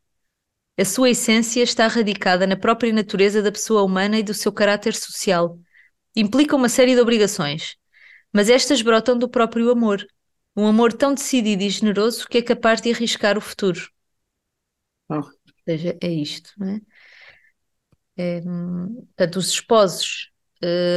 A 0.79 0.85
sua 0.85 1.11
essência 1.11 1.65
está 1.65 1.89
radicada 1.89 2.47
na 2.47 2.57
própria 2.57 2.93
natureza 2.93 3.43
da 3.43 3.51
pessoa 3.51 3.83
humana 3.83 4.17
e 4.21 4.23
do 4.23 4.35
seu 4.35 4.53
caráter 4.53 4.95
social. 4.95 5.59
Implica 6.15 6.55
uma 6.55 6.69
série 6.69 6.95
de 6.95 7.01
obrigações, 7.01 7.75
mas 8.33 8.49
estas 8.49 8.83
brotam 8.83 9.19
do 9.19 9.29
próprio 9.29 9.69
amor, 9.73 10.07
um 10.57 10.65
amor 10.65 10.93
tão 10.93 11.13
decidido 11.13 11.65
e 11.65 11.71
generoso 11.71 12.25
que 12.29 12.39
é 12.39 12.43
capaz 12.43 12.81
de 12.81 12.93
arriscar 12.93 13.37
o 13.37 13.41
futuro. 13.41 13.93
Ou 15.09 15.23
seja, 15.65 15.97
é 16.01 16.09
isto, 16.09 16.51
não 16.59 16.69
é? 16.69 16.81
é 18.17 18.41
portanto, 18.41 19.37
os 19.37 19.49
esposos 19.49 20.31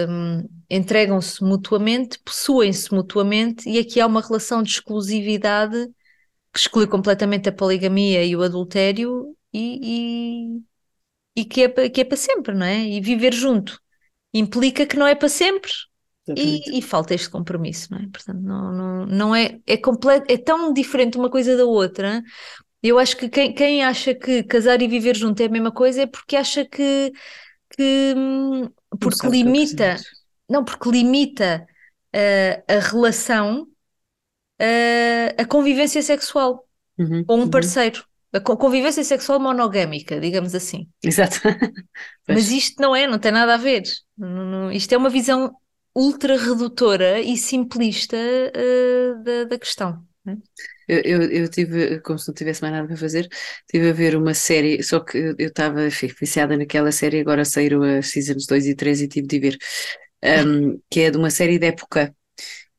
um, 0.10 0.48
entregam-se 0.70 1.44
mutuamente, 1.44 2.20
possuem-se 2.24 2.94
mutuamente, 2.94 3.70
e 3.70 3.80
aqui 3.80 4.00
há 4.00 4.08
uma 4.08 4.22
relação 4.22 4.64
de 4.64 4.72
exclusividade 4.72 5.88
que 6.54 6.60
exclui 6.60 6.88
completamente 6.88 7.50
a 7.50 7.52
poligamia 7.52 8.24
e 8.24 8.36
o 8.36 8.42
adultério 8.42 9.36
e, 9.54 10.58
e, 11.36 11.42
e 11.42 11.46
que, 11.46 11.64
é, 11.64 11.90
que 11.90 12.02
é 12.02 12.04
para 12.06 12.18
sempre, 12.18 12.56
não 12.56 12.66
é? 12.66 12.84
E 12.84 13.02
viver 13.02 13.34
junto 13.34 13.80
implica 14.34 14.86
que 14.86 14.98
não 14.98 15.08
é 15.08 15.16
para 15.16 15.30
sempre. 15.30 15.72
E, 16.36 16.80
e, 16.80 16.82
falta 16.82 17.16
este 17.16 17.30
compromisso, 17.30 17.88
não 17.90 18.00
é? 18.00 18.08
Portanto, 18.12 18.42
não, 18.42 18.74
não, 18.74 19.06
não 19.06 19.36
é, 19.36 19.62
é, 19.66 19.78
completo, 19.78 20.26
é 20.30 20.38
tão 20.38 20.74
diferente 20.74 21.18
uma 21.18 21.30
coisa 21.30 21.56
da 21.56 21.64
outra. 21.64 22.22
Eu 22.82 23.00
acho 23.00 23.18
que 23.18 23.28
quem, 23.28 23.54
quem 23.54 23.84
acha 23.84 24.14
que 24.14 24.44
casar 24.44 24.82
e 24.82 24.88
viver 24.88 25.16
junto 25.16 25.42
é 25.42 25.46
a 25.46 25.50
mesma 25.50 25.72
coisa 25.72 26.04
é 26.04 26.06
porque 26.06 26.36
acha 26.36 26.64
que, 26.64 27.12
que 27.76 28.14
hum, 28.16 28.70
porque 29.00 29.28
limita, 29.28 29.98
não, 30.50 30.64
porque 30.64 30.90
limita 30.90 31.68
uh, 32.16 32.64
a 32.68 32.80
relação 32.80 33.64
uh, 34.62 35.36
a 35.38 35.46
convivência 35.46 36.02
sexual 36.02 36.68
uhum, 36.98 37.24
com 37.26 37.36
um 37.36 37.42
uhum. 37.42 37.50
parceiro. 37.50 38.04
A 38.34 38.40
convivência 38.42 39.04
sexual 39.04 39.40
monogâmica, 39.40 40.20
digamos 40.20 40.54
assim. 40.54 40.88
Exato. 41.02 41.40
Mas 42.28 42.52
isto 42.52 42.80
não 42.80 42.96
é, 42.96 43.08
não 43.08 43.18
tem 43.18 43.32
nada 43.32 43.54
a 43.56 43.58
ver. 43.58 43.84
Isto 44.74 44.94
é 44.94 44.98
uma 44.98 45.10
visão 45.10 45.56
ultra 45.96 46.38
redutora 46.38 47.20
e 47.20 47.36
simplista 47.38 48.18
uh, 48.18 49.24
da, 49.24 49.44
da 49.46 49.58
questão. 49.58 50.06
Eu, 50.88 51.00
eu, 51.00 51.22
eu, 51.24 51.50
tive, 51.50 52.00
como 52.02 52.18
se 52.18 52.28
não 52.28 52.36
tivesse 52.36 52.62
mais 52.62 52.74
nada 52.74 52.88
para 52.88 52.98
fazer, 52.98 53.28
tive 53.70 53.90
a 53.90 53.94
ver 53.94 54.16
uma 54.16 54.34
série, 54.34 54.82
só 54.84 55.00
que 55.00 55.18
eu 55.18 55.48
estava 55.48 55.88
viciada 56.20 56.58
naquela 56.58 56.92
série, 56.92 57.20
agora 57.20 57.46
saíram 57.46 57.84
as 57.84 58.08
seasons 58.08 58.46
2 58.46 58.68
e 58.68 58.76
3 58.76 59.02
e 59.02 59.08
tive 59.08 59.28
de 59.28 59.40
ver, 59.40 59.58
um, 60.46 60.80
que 60.90 61.02
é 61.02 61.12
de 61.12 61.18
uma 61.18 61.30
série 61.30 61.60
de 61.60 61.68
época 61.68 62.14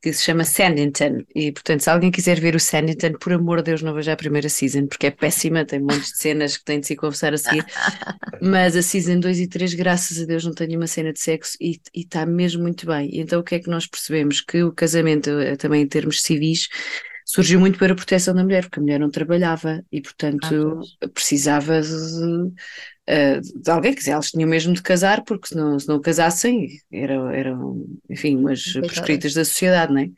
que 0.01 0.13
se 0.13 0.23
chama 0.23 0.45
Sandington. 0.45 1.25
E, 1.35 1.53
portanto, 1.53 1.81
se 1.81 1.91
alguém 1.91 2.11
quiser 2.11 2.41
ver 2.41 2.55
o 2.55 2.61
Sandington, 2.61 3.13
por 3.19 3.33
amor 3.33 3.59
de 3.59 3.65
Deus, 3.65 3.83
não 3.83 3.95
veja 3.95 4.13
a 4.13 4.17
primeira 4.17 4.49
season, 4.49 4.87
porque 4.87 5.09
é 5.09 5.11
péssima, 5.11 5.65
tem 5.65 5.81
montes 5.81 6.13
de 6.13 6.19
cenas 6.19 6.57
que 6.57 6.65
têm 6.65 6.81
de 6.81 6.87
se 6.87 6.97
conversar 6.97 7.35
a 7.35 7.39
seguir. 7.39 7.65
Mas 8.41 8.77
a 8.77 8.83
season 8.83 9.19
2 9.19 9.41
e 9.41 9.49
3, 9.49 9.75
graças 9.75 10.21
a 10.21 10.25
Deus, 10.25 10.45
não 10.45 10.55
tem 10.55 10.69
nenhuma 10.69 10.87
cena 10.87 11.13
de 11.13 11.21
sexo 11.21 11.57
e 11.61 11.81
está 11.95 12.25
mesmo 12.25 12.63
muito 12.63 12.87
bem. 12.87 13.11
Então, 13.13 13.41
o 13.41 13.43
que 13.45 13.57
é 13.57 13.59
que 13.59 13.69
nós 13.69 13.87
percebemos? 13.87 14.41
Que 14.41 14.63
o 14.63 14.73
casamento, 14.73 15.31
eh, 15.31 15.57
também 15.57 15.83
em 15.83 15.89
termos 15.89 16.23
civis, 16.23 16.69
surgiu 17.29 17.61
muito 17.61 17.79
para 17.79 17.93
a 17.93 17.97
proteção 17.97 18.35
da 18.35 18.43
mulher, 18.43 18.63
porque 18.63 18.79
a 18.79 18.83
mulher 18.83 18.99
não 18.99 19.11
trabalhava 19.11 19.85
e, 19.93 20.01
portanto, 20.01 20.81
ah, 21.03 21.09
precisava 21.09 21.83
de, 21.83 21.89
uh, 21.91 23.63
de 23.63 23.71
alguém, 23.71 23.93
quer 23.93 23.99
dizer, 23.99 24.11
elas 24.13 24.31
tinham 24.31 24.49
mesmo 24.49 24.73
de 24.73 24.81
casar, 24.81 25.23
porque 25.25 25.49
se 25.49 25.55
não, 25.55 25.79
se 25.79 25.87
não 25.87 26.01
casassem, 26.01 26.69
eram, 26.91 27.29
eram 27.29 27.87
enfim, 28.09 28.35
umas 28.39 28.73
prescritas 28.73 29.35
da 29.35 29.45
sociedade, 29.45 29.93
não 29.93 30.01
é? 30.01 30.11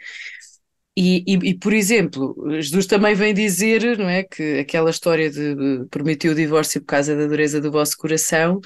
E, 0.97 1.25
e, 1.27 1.51
e, 1.51 1.55
por 1.59 1.73
exemplo, 1.73 2.37
Jesus 2.61 2.87
também 2.87 3.17
vem 3.17 3.35
dizer, 3.35 3.99
não 3.99 4.09
é, 4.09 4.23
que 4.23 4.61
aquela 4.61 4.91
história 4.91 5.29
de 5.29 5.57
permitir 5.91 6.29
o 6.29 6.35
divórcio 6.35 6.81
por 6.81 6.87
causa 6.87 7.17
da 7.17 7.27
dureza 7.27 7.61
do 7.61 7.73
vosso 7.73 7.97
coração, 7.97 8.61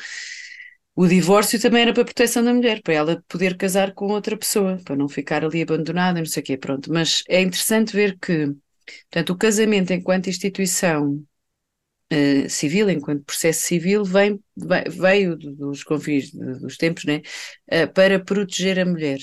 o 0.97 1.07
divórcio 1.07 1.61
também 1.61 1.83
era 1.83 1.93
para 1.93 2.05
proteção 2.05 2.45
da 2.45 2.55
mulher, 2.55 2.81
para 2.83 2.95
ela 2.95 3.25
poder 3.29 3.57
casar 3.57 3.93
com 3.95 4.07
outra 4.13 4.37
pessoa, 4.37 4.79
para 4.85 4.97
não 4.97 5.09
ficar 5.09 5.45
ali 5.45 5.63
abandonada, 5.63 6.21
não 6.21 6.27
sei 6.27 6.43
o 6.43 6.47
quê, 6.47 6.57
pronto. 6.57 6.93
Mas 6.93 7.23
é 7.29 7.41
interessante 7.41 7.93
ver 7.93 8.17
que, 8.19 8.55
portanto, 9.11 9.31
o 9.31 9.37
casamento 9.39 9.93
enquanto 9.93 10.29
instituição 10.29 11.25
uh, 12.13 12.49
civil, 12.49 12.91
enquanto 12.91 13.25
processo 13.25 13.63
civil, 13.63 14.05
vem, 14.05 14.43
veio 14.89 15.37
dos 15.37 15.83
confins 15.83 16.31
dos 16.33 16.77
tempos, 16.77 17.05
né, 17.05 17.23
uh, 17.73 17.93
para 17.93 18.23
proteger 18.23 18.79
a 18.79 18.85
mulher. 18.85 19.19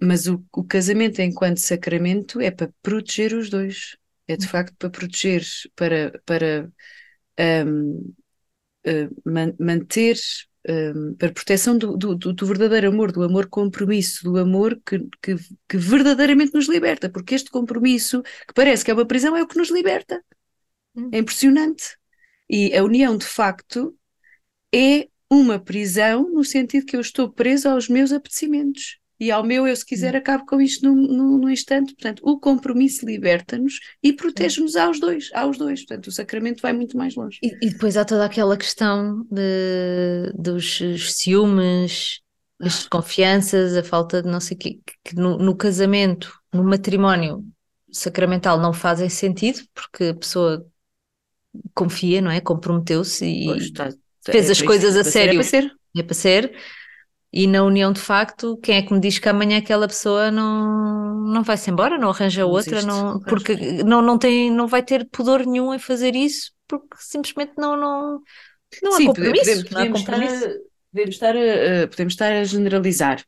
Mas 0.00 0.26
o, 0.26 0.44
o 0.52 0.64
casamento 0.64 1.20
enquanto 1.22 1.58
sacramento 1.60 2.40
é 2.40 2.50
para 2.50 2.70
proteger 2.82 3.32
os 3.34 3.48
dois. 3.48 3.96
É 4.28 4.36
de 4.36 4.46
facto 4.46 4.74
para 4.76 4.90
proteger, 4.90 5.42
para, 5.74 6.20
para 6.26 6.68
um, 7.66 8.14
uh, 8.86 9.22
man 9.24 9.54
manter 9.58 10.16
um, 10.68 11.14
para 11.14 11.32
proteção 11.32 11.78
do, 11.78 11.96
do, 11.96 12.14
do, 12.16 12.46
verdadeiro 12.46 12.88
amor, 12.88 13.12
do 13.12 13.22
amor 13.22 13.46
compromisso, 13.48 14.24
do 14.24 14.36
amor 14.36 14.80
que, 14.84 14.98
que, 15.22 15.36
que, 15.68 15.76
verdadeiramente 15.76 16.54
nos 16.54 16.68
liberta, 16.68 17.08
porque 17.08 17.34
este 17.34 17.50
compromisso, 17.50 18.22
que 18.22 18.54
parece 18.54 18.84
que 18.84 18.90
é 18.90 18.94
uma 18.94 19.06
prisão, 19.06 19.36
é 19.36 19.42
o 19.42 19.46
que 19.46 19.58
nos 19.58 19.70
liberta. 19.70 20.22
Hum. 20.94 21.10
É 21.12 21.18
impressionante. 21.18 21.96
E 22.48 22.74
a 22.76 22.82
união, 22.82 23.16
de 23.16 23.26
facto, 23.26 23.96
é 24.74 25.08
uma 25.30 25.58
prisão 25.58 26.30
no 26.32 26.44
sentido 26.44 26.86
que 26.86 26.96
eu 26.96 27.00
estou 27.00 27.30
presa 27.30 27.72
aos 27.72 27.88
meus 27.88 28.12
apetecimentos 28.12 28.98
e 29.18 29.30
ao 29.30 29.42
meu, 29.42 29.66
eu 29.66 29.74
se 29.74 29.84
quiser, 29.84 30.14
hum. 30.14 30.18
acabo 30.18 30.44
com 30.44 30.60
isto 30.60 30.84
num, 30.86 31.38
num, 31.38 31.48
instante. 31.48 31.94
Portanto, 31.94 32.20
o 32.24 32.38
compromisso 32.38 33.06
liberta-nos 33.06 33.80
e 34.02 34.12
protege-nos 34.12 34.76
aos 34.76 35.00
dois, 35.00 35.30
aos 35.32 35.56
dois. 35.56 35.80
Portanto, 35.80 36.08
o 36.08 36.12
sacramento 36.12 36.60
vai 36.60 36.72
muito 36.72 36.96
mais 36.96 37.14
longe. 37.14 37.38
E, 37.42 37.66
e 37.66 37.70
depois 37.70 37.96
há 37.96 38.04
toda 38.04 38.24
aquela 38.24 38.56
questão 38.56 39.26
de, 39.30 40.32
dos 40.34 40.78
ciúmes, 41.14 42.20
as 42.60 42.74
ah. 42.74 42.76
desconfianças, 42.76 43.76
a 43.76 43.82
falta 43.82 44.22
de 44.22 44.28
não 44.28 44.40
sei 44.40 44.56
o 44.56 44.58
quê, 44.58 44.80
que 45.04 45.16
no, 45.16 45.38
no 45.38 45.56
casamento, 45.56 46.32
no 46.52 46.62
matrimónio 46.62 47.44
sacramental 47.90 48.58
não 48.58 48.72
fazem 48.72 49.08
sentido, 49.08 49.60
porque 49.74 50.04
a 50.04 50.14
pessoa 50.14 50.66
confia, 51.74 52.20
não 52.20 52.30
é? 52.30 52.40
Comprometeu-se 52.40 53.24
e 53.24 53.44
pois, 53.46 53.70
tá, 53.70 53.88
fez 54.24 54.48
é 54.48 54.52
as 54.52 54.60
coisas 54.60 54.96
a 54.96 55.04
sério. 55.04 55.32
É 55.32 55.34
para 55.36 55.44
ser. 55.44 55.72
É 55.96 56.02
para 56.02 56.14
ser 56.14 56.56
e 57.38 57.46
na 57.46 57.62
união 57.62 57.92
de 57.92 58.00
facto, 58.00 58.56
quem 58.62 58.78
é 58.78 58.82
que 58.82 58.94
me 58.94 58.98
diz 58.98 59.18
que 59.18 59.28
amanhã 59.28 59.58
aquela 59.58 59.86
pessoa 59.86 60.30
não, 60.30 61.14
não 61.26 61.42
vai-se 61.42 61.70
embora, 61.70 61.98
não 61.98 62.08
arranja 62.08 62.40
não 62.40 62.48
outra, 62.48 62.78
existe, 62.78 62.86
não, 62.86 63.20
porque 63.20 63.54
não, 63.84 64.00
não, 64.00 64.16
tem, 64.18 64.50
não 64.50 64.66
vai 64.66 64.82
ter 64.82 65.06
pudor 65.10 65.44
nenhum 65.44 65.74
em 65.74 65.78
fazer 65.78 66.16
isso, 66.16 66.52
porque 66.66 66.96
simplesmente 66.98 67.52
não, 67.58 67.76
não, 67.76 68.22
não 68.82 68.94
há 68.94 68.96
Sim, 68.96 69.06
compromisso. 69.08 69.68
Podemos, 69.68 69.76
há 69.76 69.98
compromisso. 69.98 70.34
Estar 70.34 70.48
a, 70.48 70.58
podemos, 70.90 71.14
estar 71.14 71.36
a, 71.36 71.88
podemos 71.88 72.12
estar 72.14 72.32
a 72.32 72.44
generalizar, 72.44 73.22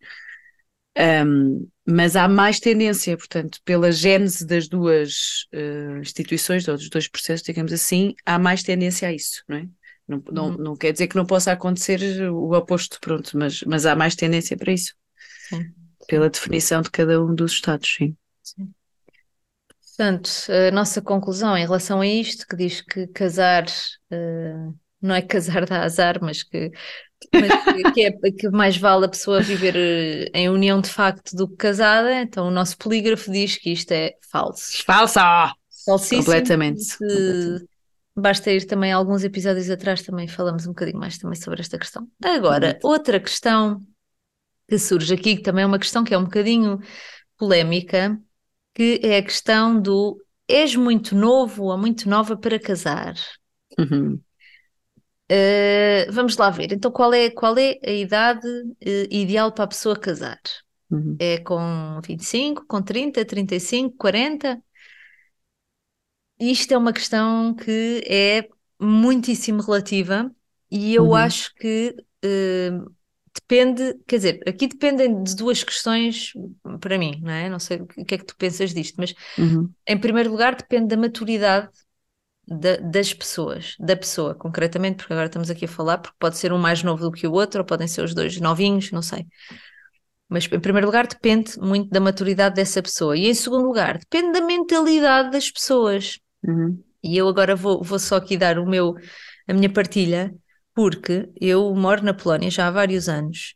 um, 1.27 1.69
mas 1.87 2.17
há 2.17 2.27
mais 2.27 2.59
tendência, 2.59 3.15
portanto, 3.15 3.59
pela 3.63 3.93
gênese 3.93 4.47
das 4.47 4.69
duas 4.69 5.47
uh, 5.53 5.99
instituições, 5.99 6.67
ou 6.67 6.77
dos 6.79 6.89
dois 6.89 7.09
processos, 7.09 7.45
digamos 7.45 7.75
assim, 7.75 8.15
há 8.25 8.39
mais 8.39 8.63
tendência 8.63 9.07
a 9.07 9.13
isso, 9.13 9.45
não 9.47 9.59
é? 9.59 9.67
Não, 10.09 10.23
não, 10.33 10.47
uhum. 10.49 10.57
não 10.57 10.77
quer 10.77 10.93
dizer 10.93 11.07
que 11.07 11.17
não 11.17 11.27
possa 11.27 11.53
acontecer 11.53 12.01
o 12.31 12.53
oposto, 12.53 12.99
pronto, 13.01 13.37
mas, 13.37 13.63
mas 13.63 13.85
há 13.85 13.95
mais 13.95 14.17
tendência 14.17 14.57
para 14.57 14.73
isso. 14.73 14.95
Sim. 15.49 15.73
Pela 16.09 16.31
definição 16.31 16.81
de 16.81 16.91
cada 16.91 17.23
um 17.23 17.35
dos 17.35 17.53
Estados, 17.53 17.95
sim. 17.97 18.17
sim. 18.43 18.73
Portanto, 19.81 20.31
a 20.69 20.71
nossa 20.71 21.03
conclusão 21.03 21.57
em 21.57 21.65
relação 21.65 22.01
a 22.01 22.07
isto, 22.07 22.47
que 22.47 22.57
diz 22.57 22.81
que 22.81 23.07
casar 23.09 23.67
uh, 23.67 24.75
não 25.01 25.15
é 25.15 25.23
casar 25.23 25.65
dá 25.67 25.83
azar, 25.83 26.19
mas 26.23 26.43
que, 26.43 26.71
mas 27.33 27.93
que, 27.93 28.03
é, 28.03 28.13
que 28.13 28.49
mais 28.49 28.77
vale 28.77 29.07
a 29.07 29.09
pessoa 29.09 29.41
viver 29.41 29.77
eh, 29.77 30.31
em 30.35 30.49
união 30.49 30.81
de 30.81 30.89
facto 30.89 31.37
do 31.37 31.49
que 31.49 31.57
casada, 31.57 32.15
então 32.15 32.49
o 32.49 32.51
nosso 32.51 32.77
polígrafo 32.77 33.31
diz 33.31 33.57
que 33.57 33.73
isto 33.73 33.93
é 33.93 34.15
falso. 34.31 34.83
Falsa! 34.85 35.53
Falsíssimo. 35.85 36.25
Completamente. 36.25 36.99
Que, 36.99 37.05
completamente. 37.05 37.78
Basta 38.19 38.51
ir 38.51 38.67
também 38.67 38.91
alguns 38.91 39.23
episódios 39.23 39.71
atrás, 39.71 40.03
também 40.03 40.27
falamos 40.27 40.67
um 40.67 40.71
bocadinho 40.71 40.99
mais 40.99 41.19
também 41.19 41.39
sobre 41.39 41.61
esta 41.61 41.79
questão. 41.79 42.09
Agora, 42.23 42.79
outra 42.83 43.21
questão 43.21 43.81
que 44.69 44.79
surge 44.79 45.15
aqui, 45.15 45.37
que 45.37 45.43
também 45.43 45.63
é 45.63 45.67
uma 45.67 45.79
questão 45.79 46.03
que 46.03 46.13
é 46.13 46.19
um 46.19 46.25
bocadinho 46.25 46.81
polémica, 47.37 48.21
que 48.75 49.01
é 49.03 49.19
a 49.19 49.23
questão 49.23 49.81
do 49.81 50.21
és 50.49 50.75
muito 50.75 51.15
novo 51.15 51.65
ou 51.65 51.79
muito 51.79 52.09
nova 52.09 52.37
para 52.37 52.59
casar. 52.59 53.15
Uhum. 53.79 54.21
Uh, 55.31 56.11
vamos 56.11 56.37
lá 56.37 56.49
ver. 56.51 56.73
Então, 56.73 56.91
qual 56.91 57.13
é, 57.13 57.31
qual 57.31 57.57
é 57.59 57.79
a 57.85 57.91
idade 57.91 58.49
uh, 58.49 59.09
ideal 59.11 59.53
para 59.53 59.65
a 59.65 59.69
pessoa 59.69 59.97
casar? 59.97 60.41
Uhum. 60.91 61.17
É 61.19 61.39
com 61.39 62.01
25, 62.05 62.67
com 62.67 62.83
30, 62.83 63.25
35, 63.25 63.97
40? 63.97 64.63
Isto 66.41 66.73
é 66.75 66.79
uma 66.79 66.93
questão 66.93 67.55
que 67.55 68.03
é 68.07 68.49
muitíssimo 68.81 69.61
relativa 69.63 70.31
e 70.71 70.95
eu 70.95 71.15
Uhum. 71.15 71.15
acho 71.15 71.53
que 71.57 71.95
uh, 72.25 72.95
depende, 73.35 73.95
quer 74.07 74.17
dizer, 74.17 74.41
aqui 74.47 74.69
dependem 74.69 75.23
de 75.23 75.35
duas 75.35 75.65
questões 75.65 76.33
para 76.81 76.99
mim, 76.99 77.21
não 77.23 77.33
é? 77.33 77.49
Não 77.49 77.59
sei 77.59 77.79
o 77.81 77.87
que 77.87 78.15
é 78.15 78.19
que 78.19 78.25
tu 78.25 78.37
pensas 78.37 78.73
disto, 78.73 78.97
mas 78.99 79.15
Uhum. 79.37 79.75
em 79.87 79.99
primeiro 79.99 80.31
lugar 80.31 80.55
depende 80.57 80.89
da 80.89 80.97
maturidade 80.97 81.71
da- 82.49 82.77
das 82.79 83.15
pessoas, 83.15 83.77
da 83.81 83.97
pessoa, 83.97 84.35
concretamente, 84.35 84.99
porque 84.99 85.13
agora 85.15 85.27
estamos 85.29 85.51
aqui 85.51 85.67
a 85.67 85.69
falar, 85.69 85.99
porque 85.99 86.17
pode 86.19 86.39
ser 86.39 86.53
um 86.53 86.59
mais 86.59 86.83
novo 86.83 87.03
do 87.05 87.13
que 87.13 87.27
o 87.27 87.33
outro, 87.33 87.61
ou 87.61 87.67
podem 87.67 87.89
ser 87.89 88.03
os 88.05 88.15
dois 88.15 88.41
novinhos, 88.41 88.91
não 88.93 89.03
sei. 89.03 89.27
Mas 90.29 90.45
em 90.51 90.61
primeiro 90.61 90.87
lugar 90.87 91.07
depende 91.07 91.59
muito 91.59 91.91
da 91.91 92.01
maturidade 92.01 92.55
dessa 92.57 92.83
pessoa. 92.83 93.17
E 93.17 93.27
em 93.29 93.35
segundo 93.35 93.67
lugar, 93.67 93.99
depende 93.99 94.33
da 94.39 94.45
mentalidade 94.47 95.31
das 95.31 95.51
pessoas. 95.51 96.19
Uhum. 96.45 96.83
E 97.03 97.17
eu 97.17 97.29
agora 97.29 97.55
vou, 97.55 97.83
vou 97.83 97.99
só 97.99 98.17
aqui 98.17 98.37
dar 98.37 98.59
o 98.59 98.67
meu, 98.67 98.95
a 99.47 99.53
minha 99.55 99.73
partilha, 99.73 100.35
porque 100.75 101.29
eu 101.41 101.75
moro 101.75 102.03
na 102.03 102.15
Polónia 102.15 102.51
já 102.51 102.67
há 102.69 102.71
vários 102.71 103.09
anos. 103.09 103.55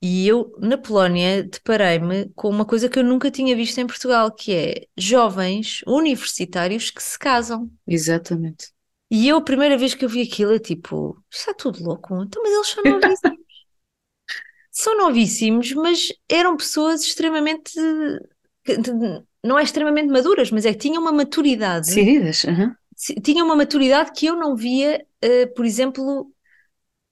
E 0.00 0.28
eu, 0.28 0.52
na 0.60 0.78
Polónia, 0.78 1.42
deparei-me 1.42 2.28
com 2.36 2.48
uma 2.48 2.64
coisa 2.64 2.88
que 2.88 2.98
eu 2.98 3.04
nunca 3.04 3.30
tinha 3.30 3.56
visto 3.56 3.78
em 3.78 3.86
Portugal, 3.86 4.30
que 4.30 4.54
é 4.54 4.86
jovens 4.96 5.82
universitários 5.86 6.90
que 6.90 7.02
se 7.02 7.18
casam. 7.18 7.68
Exatamente. 7.86 8.72
E 9.10 9.26
eu, 9.26 9.38
a 9.38 9.42
primeira 9.42 9.76
vez 9.76 9.94
que 9.94 10.04
eu 10.04 10.08
vi 10.08 10.22
aquilo, 10.22 10.54
é 10.54 10.58
tipo, 10.58 11.20
está 11.32 11.52
tudo 11.52 11.82
louco. 11.82 12.22
Então, 12.22 12.42
mas 12.42 12.52
eles 12.52 12.68
são 12.68 12.84
novíssimos. 12.84 13.38
são 14.70 14.98
novíssimos, 14.98 15.72
mas 15.72 16.08
eram 16.28 16.56
pessoas 16.56 17.02
extremamente. 17.02 17.72
Não 19.44 19.58
é 19.58 19.62
extremamente 19.62 20.08
maduras, 20.08 20.50
mas 20.50 20.66
é 20.66 20.72
que 20.72 20.78
tinham 20.78 21.00
uma 21.02 21.12
maturidade. 21.12 21.86
Decididas. 21.86 22.44
Uhum. 22.44 22.74
Tinham 23.22 23.46
uma 23.46 23.54
maturidade 23.56 24.10
que 24.12 24.26
eu 24.26 24.34
não 24.36 24.56
via, 24.56 25.04
uh, 25.24 25.54
por 25.54 25.64
exemplo, 25.64 26.32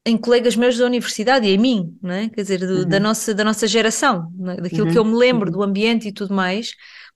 em 0.05 0.17
colegas 0.17 0.57
meus 0.57 0.79
da 0.79 0.87
universidade 0.87 1.47
e 1.47 1.51
em 1.55 1.59
mim, 1.59 1.99
não 2.03 2.13
é? 2.15 2.29
Quer 2.29 2.43
dizer, 2.43 2.59
do, 2.61 2.79
Uhum. 2.79 2.89
da, 2.89 3.01
nossa, 3.01 3.35
da 3.35 3.45
nossa 3.45 3.67
geração, 3.67 4.33
é? 4.49 4.61
daquilo 4.61 4.87
Uhum. 4.87 4.93
que 4.93 4.99
eu 4.99 5.05
me 5.05 5.15
lembro 5.17 5.47
Uhum. 5.47 5.53
do 5.53 5.63
ambiente 5.63 6.09
e 6.09 6.13
tudo 6.13 6.35
mais. 6.35 6.73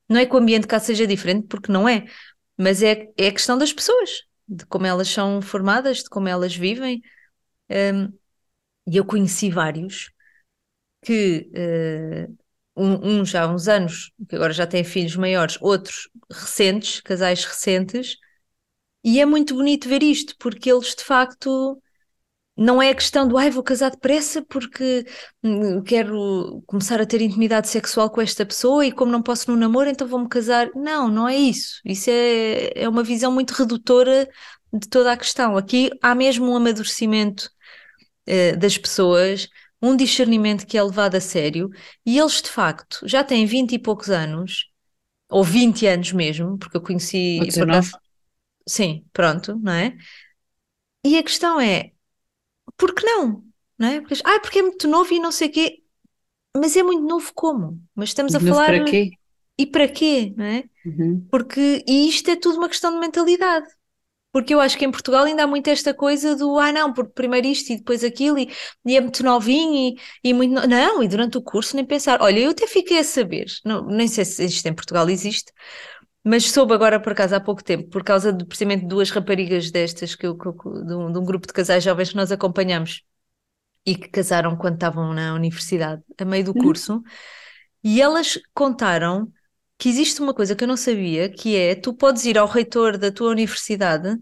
Não 0.08 0.18
é 0.18 0.26
que 0.26 0.34
o 0.34 0.38
ambiente 0.38 0.66
cá 0.66 0.78
seja 0.80 1.06
diferente, 1.06 1.46
porque 1.46 1.70
não 1.70 1.88
é, 1.88 2.04
mas 2.56 2.82
é, 2.82 3.08
é 3.16 3.28
a 3.28 3.32
questão 3.32 3.56
das 3.56 3.72
pessoas, 3.72 4.22
de 4.48 4.66
como 4.66 4.86
elas 4.86 5.08
são 5.08 5.40
formadas, 5.40 5.98
de 5.98 6.10
como 6.10 6.28
elas 6.28 6.54
vivem. 6.54 7.00
Um, 7.70 8.12
e 8.90 8.96
eu 8.96 9.04
conheci 9.04 9.50
vários 9.50 10.10
que, 11.02 11.50
uh, 11.54 12.36
um, 12.76 13.24
já 13.24 13.44
há 13.44 13.48
uns 13.48 13.68
anos, 13.68 14.12
que 14.28 14.36
agora 14.36 14.52
já 14.52 14.66
têm 14.66 14.84
filhos 14.84 15.16
maiores, 15.16 15.58
outros 15.60 16.08
recentes, 16.30 17.00
casais 17.00 17.44
recentes, 17.44 18.16
e 19.04 19.20
é 19.20 19.26
muito 19.26 19.54
bonito 19.54 19.88
ver 19.88 20.02
isto, 20.02 20.34
porque 20.38 20.70
eles 20.70 20.94
de 20.94 21.04
facto 21.04 21.80
não 22.56 22.82
é 22.82 22.90
a 22.90 22.94
questão 22.94 23.26
do 23.26 23.38
ai, 23.38 23.50
vou 23.50 23.62
casar 23.62 23.90
depressa 23.90 24.42
porque 24.42 25.06
hum, 25.42 25.82
quero 25.82 26.62
começar 26.66 27.00
a 27.00 27.06
ter 27.06 27.22
intimidade 27.22 27.68
sexual 27.68 28.10
com 28.10 28.20
esta 28.20 28.44
pessoa 28.44 28.84
e 28.84 28.92
como 28.92 29.10
não 29.10 29.22
posso 29.22 29.50
no 29.50 29.56
namoro, 29.56 29.88
então 29.88 30.06
vou-me 30.06 30.28
casar. 30.28 30.68
Não, 30.74 31.08
não 31.08 31.26
é 31.26 31.36
isso. 31.36 31.80
Isso 31.84 32.10
é, 32.10 32.82
é 32.82 32.88
uma 32.88 33.02
visão 33.02 33.32
muito 33.32 33.52
redutora 33.52 34.28
de 34.72 34.88
toda 34.88 35.12
a 35.12 35.16
questão. 35.16 35.56
Aqui 35.56 35.90
há 36.02 36.14
mesmo 36.14 36.50
um 36.50 36.56
amadurecimento 36.56 37.50
uh, 38.28 38.58
das 38.58 38.76
pessoas, 38.76 39.48
um 39.82 39.96
discernimento 39.96 40.66
que 40.66 40.76
é 40.76 40.82
levado 40.82 41.14
a 41.14 41.20
sério, 41.20 41.70
e 42.04 42.18
eles 42.18 42.42
de 42.42 42.50
facto 42.50 43.00
já 43.06 43.24
têm 43.24 43.46
20 43.46 43.72
e 43.72 43.78
poucos 43.78 44.10
anos, 44.10 44.70
ou 45.30 45.42
20 45.42 45.86
anos 45.86 46.12
mesmo, 46.12 46.58
porque 46.58 46.76
eu 46.76 46.82
conheci. 46.82 47.38
Ou 47.40 47.46
19. 47.46 47.90
Sim, 48.68 49.04
pronto, 49.12 49.58
não 49.58 49.72
é? 49.72 49.96
E 51.04 51.16
a 51.16 51.22
questão 51.22 51.60
é, 51.60 51.92
por 52.76 52.94
que 52.94 53.04
não? 53.04 53.44
não 53.80 53.88
é? 53.88 54.00
Porque, 54.02 54.14
ah, 54.24 54.38
porque 54.40 54.58
é 54.58 54.62
muito 54.62 54.86
novo 54.86 55.12
e 55.14 55.18
não 55.18 55.32
sei 55.32 55.48
o 55.48 55.52
quê. 55.52 55.82
Mas 56.54 56.76
é 56.76 56.82
muito 56.82 57.02
novo 57.02 57.32
como? 57.34 57.80
Mas 57.94 58.10
estamos 58.10 58.34
a 58.34 58.40
falar. 58.40 58.66
para 58.66 58.84
quê? 58.84 59.10
E 59.58 59.66
para 59.66 59.88
quê? 59.88 60.34
Não 60.36 60.44
é? 60.44 60.64
Uhum. 60.84 61.26
Porque 61.30 61.82
e 61.88 62.08
isto 62.08 62.30
é 62.30 62.36
tudo 62.36 62.58
uma 62.58 62.68
questão 62.68 62.92
de 62.92 62.98
mentalidade. 62.98 63.66
Porque 64.32 64.54
eu 64.54 64.60
acho 64.60 64.78
que 64.78 64.84
em 64.84 64.90
Portugal 64.90 65.24
ainda 65.24 65.42
há 65.42 65.46
muito 65.46 65.68
esta 65.68 65.92
coisa 65.92 66.36
do 66.36 66.58
ah, 66.58 66.70
não, 66.70 66.92
porque 66.92 67.12
primeiro 67.12 67.48
isto 67.48 67.72
e 67.72 67.76
depois 67.78 68.04
aquilo, 68.04 68.38
e, 68.38 68.48
e 68.84 68.96
é 68.96 69.00
muito 69.00 69.24
novinho 69.24 69.96
e, 70.22 70.28
e 70.30 70.32
muito. 70.32 70.54
No... 70.54 70.66
Não, 70.66 71.02
e 71.02 71.08
durante 71.08 71.36
o 71.36 71.42
curso 71.42 71.74
nem 71.74 71.84
pensar. 71.84 72.22
Olha, 72.22 72.38
eu 72.38 72.50
até 72.50 72.66
fiquei 72.66 72.98
a 72.98 73.04
saber, 73.04 73.46
não, 73.64 73.86
nem 73.86 74.06
sei 74.06 74.24
se 74.24 74.44
isto 74.44 74.66
em 74.66 74.74
Portugal 74.74 75.08
existe, 75.10 75.52
mas 76.24 76.50
soube 76.50 76.74
agora 76.74 77.00
por 77.00 77.12
acaso 77.12 77.34
há 77.34 77.40
pouco 77.40 77.64
tempo, 77.64 77.88
por 77.90 78.04
causa 78.04 78.32
de 78.32 78.44
precisamente 78.44 78.86
duas 78.86 79.10
raparigas 79.10 79.70
destas, 79.70 80.14
que 80.14 80.26
eu, 80.26 80.36
que 80.36 80.46
eu, 80.46 80.54
de, 80.84 80.94
um, 80.94 81.12
de 81.12 81.18
um 81.18 81.24
grupo 81.24 81.46
de 81.46 81.52
casais 81.52 81.82
jovens 81.82 82.10
que 82.10 82.16
nós 82.16 82.30
acompanhamos 82.30 83.02
e 83.84 83.96
que 83.96 84.08
casaram 84.08 84.56
quando 84.56 84.74
estavam 84.74 85.12
na 85.14 85.34
universidade, 85.34 86.02
a 86.18 86.24
meio 86.24 86.44
do 86.44 86.54
curso, 86.54 86.94
uhum. 86.94 87.02
e 87.82 88.00
elas 88.00 88.38
contaram 88.54 89.32
que 89.80 89.88
existe 89.88 90.20
uma 90.20 90.34
coisa 90.34 90.54
que 90.54 90.62
eu 90.62 90.68
não 90.68 90.76
sabia, 90.76 91.30
que 91.30 91.56
é 91.56 91.74
tu 91.74 91.94
podes 91.94 92.26
ir 92.26 92.36
ao 92.36 92.46
reitor 92.46 92.98
da 92.98 93.10
tua 93.10 93.30
universidade, 93.30 94.14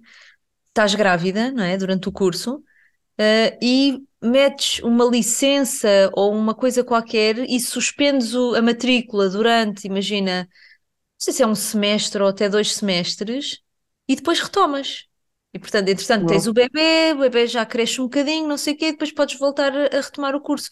estás 0.69 0.95
grávida, 0.95 1.51
não 1.51 1.65
é, 1.65 1.77
durante 1.77 2.09
o 2.09 2.13
curso, 2.13 2.59
uh, 2.59 3.59
e 3.61 3.99
metes 4.23 4.81
uma 4.85 5.05
licença 5.05 6.11
ou 6.15 6.33
uma 6.33 6.55
coisa 6.55 6.85
qualquer 6.85 7.39
e 7.41 7.59
suspendes 7.59 8.35
o, 8.35 8.55
a 8.55 8.63
matrícula 8.63 9.29
durante, 9.29 9.87
imagina, 9.89 10.43
não 10.45 10.49
sei 11.19 11.33
se 11.33 11.43
é 11.43 11.47
um 11.47 11.57
semestre 11.57 12.23
ou 12.23 12.29
até 12.29 12.49
dois 12.49 12.75
semestres, 12.75 13.61
e 14.09 14.15
depois 14.15 14.41
retomas. 14.41 15.07
E 15.53 15.59
portanto, 15.59 15.89
entretanto, 15.89 16.21
Uau. 16.21 16.29
tens 16.29 16.47
o 16.47 16.53
bebê, 16.53 17.13
o 17.15 17.19
bebê 17.19 17.49
já 17.49 17.67
cresce 17.67 18.01
um 18.01 18.05
bocadinho, 18.05 18.47
não 18.47 18.57
sei 18.57 18.75
o 18.75 18.77
quê, 18.77 18.93
depois 18.93 19.11
podes 19.11 19.37
voltar 19.39 19.73
a 19.77 20.01
retomar 20.01 20.37
o 20.37 20.41
curso. 20.41 20.71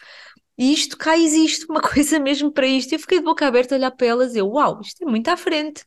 E 0.59 0.72
isto 0.72 0.96
cá 0.96 1.16
existe 1.16 1.66
uma 1.68 1.80
coisa 1.82 2.18
mesmo 2.18 2.50
para 2.50 2.66
isto. 2.66 2.92
Eu 2.92 2.98
fiquei 2.98 3.18
de 3.18 3.24
boca 3.24 3.46
aberta 3.46 3.74
a 3.74 3.78
olhar 3.78 3.90
para 3.90 4.07
elas 4.07 4.34
e 4.34 4.38
eu, 4.38 4.48
uau, 4.48 4.80
isto 4.80 5.02
é 5.02 5.07
muito 5.07 5.28
à 5.28 5.36
frente. 5.36 5.84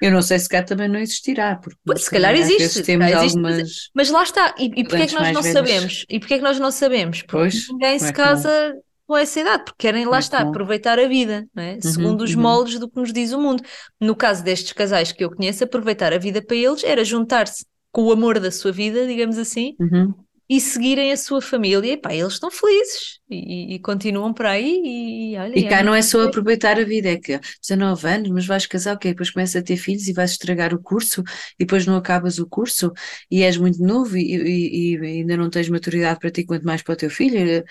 Eu 0.00 0.10
não 0.10 0.22
sei 0.22 0.38
se 0.38 0.48
cá 0.48 0.62
também 0.62 0.88
não 0.88 0.98
existirá, 0.98 1.56
porque 1.56 1.78
se 1.98 2.10
calhar 2.10 2.34
existe, 2.34 2.82
temos 2.82 3.06
existe 3.06 3.38
algumas... 3.38 3.56
mas, 3.56 3.90
mas, 3.94 4.10
lá 4.10 4.22
está. 4.22 4.54
E, 4.58 4.66
e 4.76 4.84
porquê 4.84 5.02
é 5.02 5.06
que 5.06 5.14
nós 5.14 5.32
não 5.32 5.40
velhas. 5.40 5.52
sabemos? 5.52 6.06
E 6.10 6.18
porquê 6.18 6.34
é 6.34 6.36
que 6.38 6.44
nós 6.44 6.58
não 6.58 6.70
sabemos? 6.70 7.22
Porque 7.22 7.36
pois, 7.36 7.68
ninguém 7.70 7.98
se 7.98 8.08
é 8.08 8.12
casa 8.12 8.74
com 9.06 9.16
essa 9.16 9.40
idade, 9.40 9.64
porque 9.64 9.86
querem, 9.86 10.04
lá 10.04 10.16
é 10.16 10.20
está, 10.20 10.42
bom. 10.42 10.50
aproveitar 10.50 10.98
a 10.98 11.06
vida, 11.06 11.46
não 11.54 11.62
é? 11.62 11.78
segundo 11.80 12.22
os 12.22 12.34
uhum. 12.34 12.42
moldes 12.42 12.78
do 12.78 12.88
que 12.88 12.98
nos 12.98 13.12
diz 13.12 13.32
o 13.32 13.40
mundo. 13.40 13.62
No 14.00 14.16
caso 14.16 14.42
destes 14.42 14.72
casais 14.72 15.12
que 15.12 15.24
eu 15.24 15.30
conheço, 15.30 15.62
aproveitar 15.64 16.12
a 16.12 16.18
vida 16.18 16.42
para 16.42 16.56
eles 16.56 16.82
era 16.84 17.04
juntar-se 17.04 17.64
com 17.92 18.02
o 18.02 18.12
amor 18.12 18.40
da 18.40 18.50
sua 18.50 18.72
vida, 18.72 19.06
digamos 19.06 19.38
assim, 19.38 19.76
uhum. 19.78 20.12
E 20.48 20.60
seguirem 20.60 21.12
a 21.12 21.16
sua 21.16 21.40
família. 21.40 21.92
E 21.92 21.96
pá, 21.96 22.14
eles 22.14 22.34
estão 22.34 22.50
felizes 22.50 23.20
e, 23.30 23.74
e 23.74 23.78
continuam 23.78 24.32
por 24.32 24.46
aí. 24.46 24.80
E, 24.84 25.36
olha, 25.36 25.58
e 25.58 25.68
cá 25.68 25.82
não 25.82 25.94
é 25.94 26.02
só 26.02 26.22
aproveitar 26.22 26.78
a 26.78 26.84
vida, 26.84 27.10
é 27.10 27.16
que 27.16 27.38
19 27.60 28.06
anos, 28.06 28.30
mas 28.30 28.46
vais 28.46 28.66
casar, 28.66 28.94
ok, 28.94 29.10
depois 29.12 29.30
começas 29.30 29.56
a 29.56 29.62
ter 29.64 29.76
filhos 29.76 30.08
e 30.08 30.12
vais 30.12 30.32
estragar 30.32 30.74
o 30.74 30.82
curso 30.82 31.22
e 31.58 31.64
depois 31.64 31.86
não 31.86 31.96
acabas 31.96 32.38
o 32.38 32.46
curso 32.46 32.92
e 33.30 33.42
és 33.42 33.56
muito 33.56 33.82
novo 33.82 34.16
e, 34.16 34.34
e, 34.34 34.96
e 34.96 35.06
ainda 35.06 35.36
não 35.36 35.50
tens 35.50 35.68
maturidade 35.68 36.20
para 36.20 36.30
ti, 36.30 36.44
quanto 36.44 36.64
mais 36.64 36.82
para 36.82 36.94
o 36.94 36.96
teu 36.96 37.10
filho. 37.10 37.64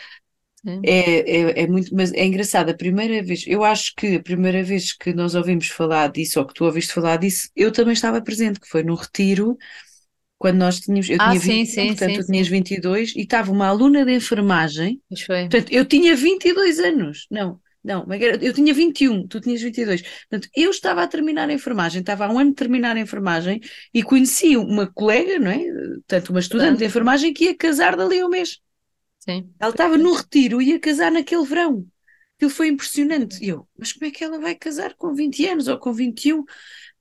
É, 0.66 0.82
é, 0.86 1.64
é, 1.64 1.68
muito, 1.68 1.94
mas 1.94 2.14
é 2.14 2.26
engraçado, 2.26 2.70
a 2.70 2.74
primeira 2.74 3.22
vez, 3.22 3.44
eu 3.46 3.66
acho 3.66 3.94
que 3.98 4.16
a 4.16 4.24
primeira 4.24 4.64
vez 4.64 4.94
que 4.94 5.14
nós 5.14 5.36
ouvimos 5.36 5.68
falar 5.68 6.10
disso, 6.10 6.40
ou 6.40 6.48
que 6.48 6.54
tu 6.54 6.64
ouviste 6.64 6.94
falar 6.94 7.18
disso, 7.18 7.50
eu 7.54 7.70
também 7.70 7.92
estava 7.92 8.22
presente, 8.22 8.62
que 8.62 8.68
foi 8.70 8.82
num 8.82 8.96
retiro, 8.96 9.58
quando 10.44 10.58
nós 10.58 10.78
tínhamos, 10.78 11.10
eu 11.10 11.16
ah, 11.22 11.30
tinha 11.30 11.40
sim, 11.40 11.64
21, 11.64 11.66
sim, 11.66 11.88
portanto 11.88 12.10
sim, 12.10 12.20
tu 12.20 12.26
tinhas 12.26 12.48
22, 12.50 13.16
e 13.16 13.22
estava 13.22 13.50
uma 13.50 13.66
aluna 13.66 14.04
de 14.04 14.14
enfermagem, 14.14 15.02
Pois 15.08 15.22
foi. 15.22 15.42
portanto 15.48 15.72
eu 15.72 15.86
tinha 15.86 16.14
22 16.18 16.80
anos, 16.80 17.28
não, 17.32 17.62
não, 17.82 18.06
eu 18.42 18.52
tinha 18.52 18.74
21, 18.74 19.26
tu 19.26 19.40
tinhas 19.40 19.62
22, 19.62 20.02
portanto 20.02 20.50
eu 20.54 20.70
estava 20.70 21.02
a 21.02 21.08
terminar 21.08 21.48
a 21.48 21.54
enfermagem, 21.54 22.02
estava 22.02 22.26
há 22.26 22.30
um 22.30 22.38
ano 22.38 22.50
de 22.50 22.58
terminar 22.58 22.98
a 22.98 23.00
enfermagem, 23.00 23.62
e 23.94 24.04
conheci 24.04 24.58
uma 24.58 24.86
colega, 24.86 25.40
não 25.40 25.50
é, 25.50 25.64
portanto 25.64 26.32
uma 26.32 26.42
estudante 26.42 26.80
de 26.80 26.86
enfermagem 26.88 27.34
que 27.34 27.46
ia 27.46 27.56
casar 27.56 27.96
dali 27.96 28.20
a 28.20 28.26
um 28.26 28.30
mês. 28.30 28.60
Sim. 29.20 29.50
Ela 29.58 29.72
estava 29.72 29.98
no 29.98 30.12
retiro 30.12 30.62
e 30.62 30.72
ia 30.72 30.80
casar 30.82 31.10
naquele 31.10 31.46
verão. 31.46 31.88
Aquilo 32.36 32.52
foi 32.52 32.68
impressionante. 32.68 33.42
E 33.42 33.48
eu, 33.48 33.66
mas 33.78 33.94
como 33.94 34.08
é 34.08 34.12
que 34.12 34.22
ela 34.22 34.38
vai 34.40 34.56
casar 34.56 34.94
com 34.96 35.14
20 35.14 35.48
anos 35.48 35.68
ou 35.70 35.78
com 35.78 35.94
21? 35.94 36.44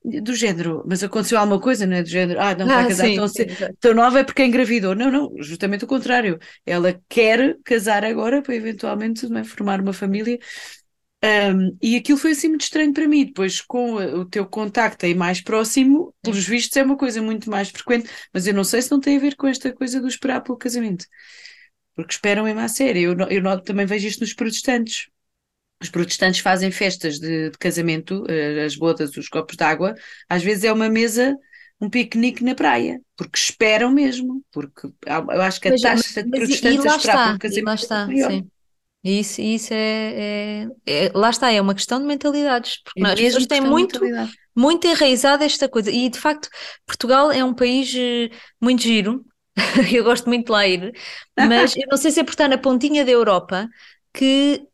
Do 0.05 0.35
género, 0.35 0.83
mas 0.85 1.01
aconteceu 1.01 1.39
alguma 1.39 1.61
coisa, 1.61 1.85
não 1.85 1.95
é? 1.95 2.03
Do 2.03 2.09
género, 2.09 2.39
ah, 2.41 2.53
não 2.55 2.69
vai 2.69 2.83
Ah, 2.83 2.85
casar 2.85 3.09
sim, 3.09 3.13
tão, 3.13 3.25
sim, 3.27 3.45
tão 3.79 3.93
nova 3.93 4.19
é 4.19 4.23
porque 4.25 4.43
engravidou. 4.43 4.93
Não, 4.93 5.09
não, 5.09 5.31
justamente 5.41 5.85
o 5.85 5.87
contrário. 5.87 6.37
Ela 6.65 7.01
quer 7.07 7.57
casar 7.63 8.03
agora 8.03 8.41
para 8.41 8.53
eventualmente 8.53 9.25
é, 9.33 9.43
formar 9.45 9.79
uma 9.79 9.93
família. 9.93 10.37
Um, 11.23 11.77
e 11.81 11.95
aquilo 11.95 12.17
foi 12.17 12.31
assim 12.31 12.49
muito 12.49 12.63
estranho 12.63 12.93
para 12.93 13.07
mim. 13.07 13.25
Depois, 13.25 13.61
com 13.61 13.95
o 13.95 14.25
teu 14.25 14.45
contacto 14.45 15.05
aí 15.05 15.15
mais 15.15 15.41
próximo, 15.41 16.13
pelos 16.21 16.45
vistos, 16.45 16.75
é 16.77 16.83
uma 16.83 16.97
coisa 16.97 17.21
muito 17.21 17.49
mais 17.49 17.69
frequente, 17.69 18.09
mas 18.33 18.45
eu 18.45 18.53
não 18.53 18.63
sei 18.65 18.81
se 18.81 18.91
não 18.91 18.99
tem 18.99 19.17
a 19.17 19.19
ver 19.21 19.35
com 19.35 19.47
esta 19.47 19.73
coisa 19.73 20.01
do 20.01 20.07
esperar 20.07 20.41
pelo 20.41 20.57
casamento. 20.57 21.05
Porque 21.95 22.13
esperam 22.13 22.45
mesmo 22.45 22.59
à 22.61 22.67
sério. 22.67 23.15
Eu, 23.19 23.29
eu 23.29 23.61
também 23.63 23.85
vejo 23.85 24.07
isto 24.07 24.21
nos 24.21 24.33
protestantes. 24.33 25.07
Os 25.83 25.89
protestantes 25.89 26.39
fazem 26.39 26.71
festas 26.71 27.19
de, 27.19 27.49
de 27.49 27.57
casamento, 27.57 28.23
eh, 28.29 28.63
as 28.63 28.75
bodas, 28.75 29.15
os 29.17 29.27
copos 29.27 29.57
de 29.57 29.63
água, 29.63 29.93
às 30.29 30.41
vezes 30.41 30.63
é 30.63 30.71
uma 30.71 30.89
mesa 30.89 31.35
um 31.81 31.89
piquenique 31.89 32.43
na 32.43 32.55
praia, 32.55 33.01
porque 33.17 33.37
esperam 33.37 33.91
mesmo, 33.91 34.41
porque 34.53 34.87
eu 35.05 35.41
acho 35.41 35.59
que 35.59 35.67
a 35.67 35.71
taxa 35.71 35.85
mas, 35.85 36.13
de 36.13 36.29
protestantes 36.29 36.85
a 36.85 36.95
esperar 36.95 37.27
por 37.27 37.35
um 37.35 37.37
casamento 37.37 37.65
lá 37.65 37.75
está, 37.75 38.07
é 38.09 38.29
sim. 38.29 38.49
Isso, 39.03 39.41
isso 39.41 39.73
é, 39.73 40.13
é, 40.15 40.67
é, 40.85 41.11
Lá 41.13 41.29
está, 41.29 41.51
é 41.51 41.59
uma 41.59 41.75
questão 41.75 41.99
de 41.99 42.05
mentalidades, 42.05 42.81
porque 42.81 43.01
é 43.01 43.05
as 43.05 43.19
pessoas 43.19 43.47
têm 43.47 43.59
muito, 43.59 43.99
muito 44.55 44.87
enraizada 44.87 45.43
esta 45.43 45.67
coisa. 45.67 45.91
E 45.91 46.07
de 46.07 46.17
facto, 46.17 46.47
Portugal 46.85 47.29
é 47.29 47.43
um 47.43 47.53
país 47.53 47.93
eh, 47.93 48.29
muito 48.61 48.81
giro, 48.81 49.25
eu 49.93 50.05
gosto 50.05 50.29
muito 50.29 50.45
de 50.45 50.51
lá 50.53 50.65
ir, 50.65 50.93
mas 51.37 51.75
eu 51.75 51.83
não 51.91 51.97
sei 51.97 52.11
se 52.11 52.21
é 52.21 52.23
por 52.23 52.31
estar 52.31 52.47
na 52.47 52.57
pontinha 52.57 53.03
da 53.03 53.11
Europa 53.11 53.67
que 54.13 54.65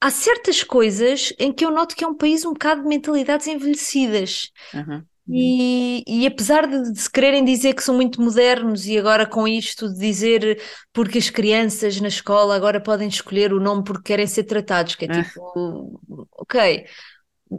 há 0.00 0.10
certas 0.10 0.62
coisas 0.62 1.32
em 1.38 1.52
que 1.52 1.64
eu 1.64 1.70
noto 1.70 1.96
que 1.96 2.04
é 2.04 2.08
um 2.08 2.14
país 2.14 2.44
um 2.44 2.52
bocado 2.52 2.82
de 2.82 2.88
mentalidades 2.88 3.46
envelhecidas. 3.46 4.50
Uhum. 4.74 5.04
E, 5.28 6.04
e, 6.06 6.26
apesar 6.26 6.68
de, 6.68 7.00
se 7.00 7.10
quererem 7.10 7.44
dizer 7.44 7.74
que 7.74 7.82
são 7.82 7.96
muito 7.96 8.22
modernos, 8.22 8.86
e 8.86 8.96
agora 8.96 9.26
com 9.26 9.46
isto 9.46 9.92
de 9.92 9.98
dizer 9.98 10.62
porque 10.92 11.18
as 11.18 11.28
crianças 11.28 12.00
na 12.00 12.06
escola 12.06 12.54
agora 12.54 12.80
podem 12.80 13.08
escolher 13.08 13.52
o 13.52 13.58
nome 13.58 13.82
porque 13.82 14.04
querem 14.04 14.26
ser 14.26 14.44
tratados, 14.44 14.94
que 14.94 15.06
é 15.06 15.08
ah. 15.10 15.24
tipo, 15.24 16.00
ok. 16.32 16.86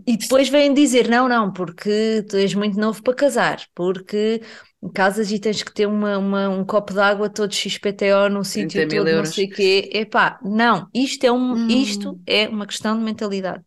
E 0.06 0.18
depois 0.18 0.48
vêm 0.48 0.74
dizer: 0.74 1.10
não, 1.10 1.28
não, 1.28 1.52
porque 1.52 2.26
tu 2.30 2.38
és 2.38 2.54
muito 2.54 2.80
novo 2.80 3.04
para 3.04 3.14
casar, 3.14 3.62
porque 3.76 4.42
casas 4.94 5.32
e 5.32 5.40
tens 5.40 5.64
que 5.64 5.74
ter 5.74 5.88
uma, 5.88 6.18
uma 6.18 6.50
um 6.50 6.64
copo 6.64 6.94
de 6.94 7.00
água 7.00 7.30
todo 7.30 7.54
XPTO 7.54 8.30
num 8.30 8.44
sítio 8.44 8.88
todo, 8.88 9.08
euros. 9.08 9.16
não 9.16 9.26
sei 9.26 9.46
o 9.46 9.50
quê. 9.50 9.90
Epá, 9.94 10.40
não, 10.44 10.88
isto 10.94 11.24
é, 11.24 11.32
um, 11.32 11.54
hum. 11.54 11.68
isto 11.68 12.20
é 12.26 12.48
uma 12.48 12.68
questão 12.68 12.98
de 12.98 13.04
mentalidade. 13.04 13.64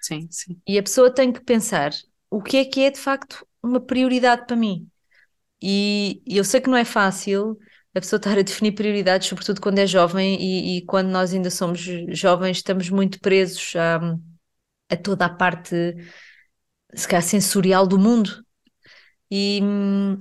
Sim, 0.00 0.26
sim. 0.30 0.60
E 0.66 0.78
a 0.78 0.82
pessoa 0.82 1.12
tem 1.12 1.32
que 1.32 1.40
pensar 1.40 1.92
o 2.30 2.42
que 2.42 2.56
é 2.56 2.64
que 2.64 2.80
é 2.80 2.90
de 2.90 2.98
facto 2.98 3.46
uma 3.62 3.80
prioridade 3.80 4.46
para 4.46 4.56
mim. 4.56 4.88
E, 5.60 6.22
e 6.26 6.36
eu 6.36 6.44
sei 6.44 6.60
que 6.60 6.68
não 6.68 6.76
é 6.76 6.84
fácil 6.84 7.56
a 7.94 8.00
pessoa 8.00 8.18
estar 8.18 8.38
a 8.38 8.42
definir 8.42 8.72
prioridades, 8.72 9.28
sobretudo 9.28 9.60
quando 9.60 9.78
é 9.78 9.86
jovem 9.86 10.40
e, 10.40 10.78
e 10.78 10.84
quando 10.86 11.08
nós 11.08 11.32
ainda 11.32 11.50
somos 11.50 11.80
jovens, 12.08 12.56
estamos 12.56 12.88
muito 12.88 13.20
presos 13.20 13.74
a, 13.76 14.00
a 14.88 14.96
toda 14.96 15.26
a 15.26 15.28
parte, 15.28 15.94
se 16.94 17.06
calhar, 17.06 17.22
sensorial 17.22 17.86
do 17.86 17.98
mundo. 17.98 18.41
E, 19.34 19.62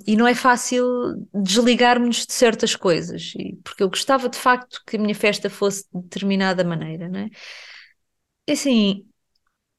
e 0.08 0.16
não 0.16 0.26
é 0.26 0.34
fácil 0.34 0.86
desligarmos 1.34 2.26
de 2.26 2.32
certas 2.32 2.78
coisas, 2.78 3.34
porque 3.62 3.84
eu 3.84 3.90
gostava 3.90 4.30
de 4.30 4.38
facto 4.38 4.82
que 4.88 4.96
a 4.96 5.00
minha 5.00 5.14
festa 5.14 5.50
fosse 5.50 5.84
de 5.94 6.02
determinada 6.02 6.64
maneira, 6.64 7.10
não 7.10 7.20
é? 7.20 7.30
E 8.48 8.54
assim, 8.54 9.06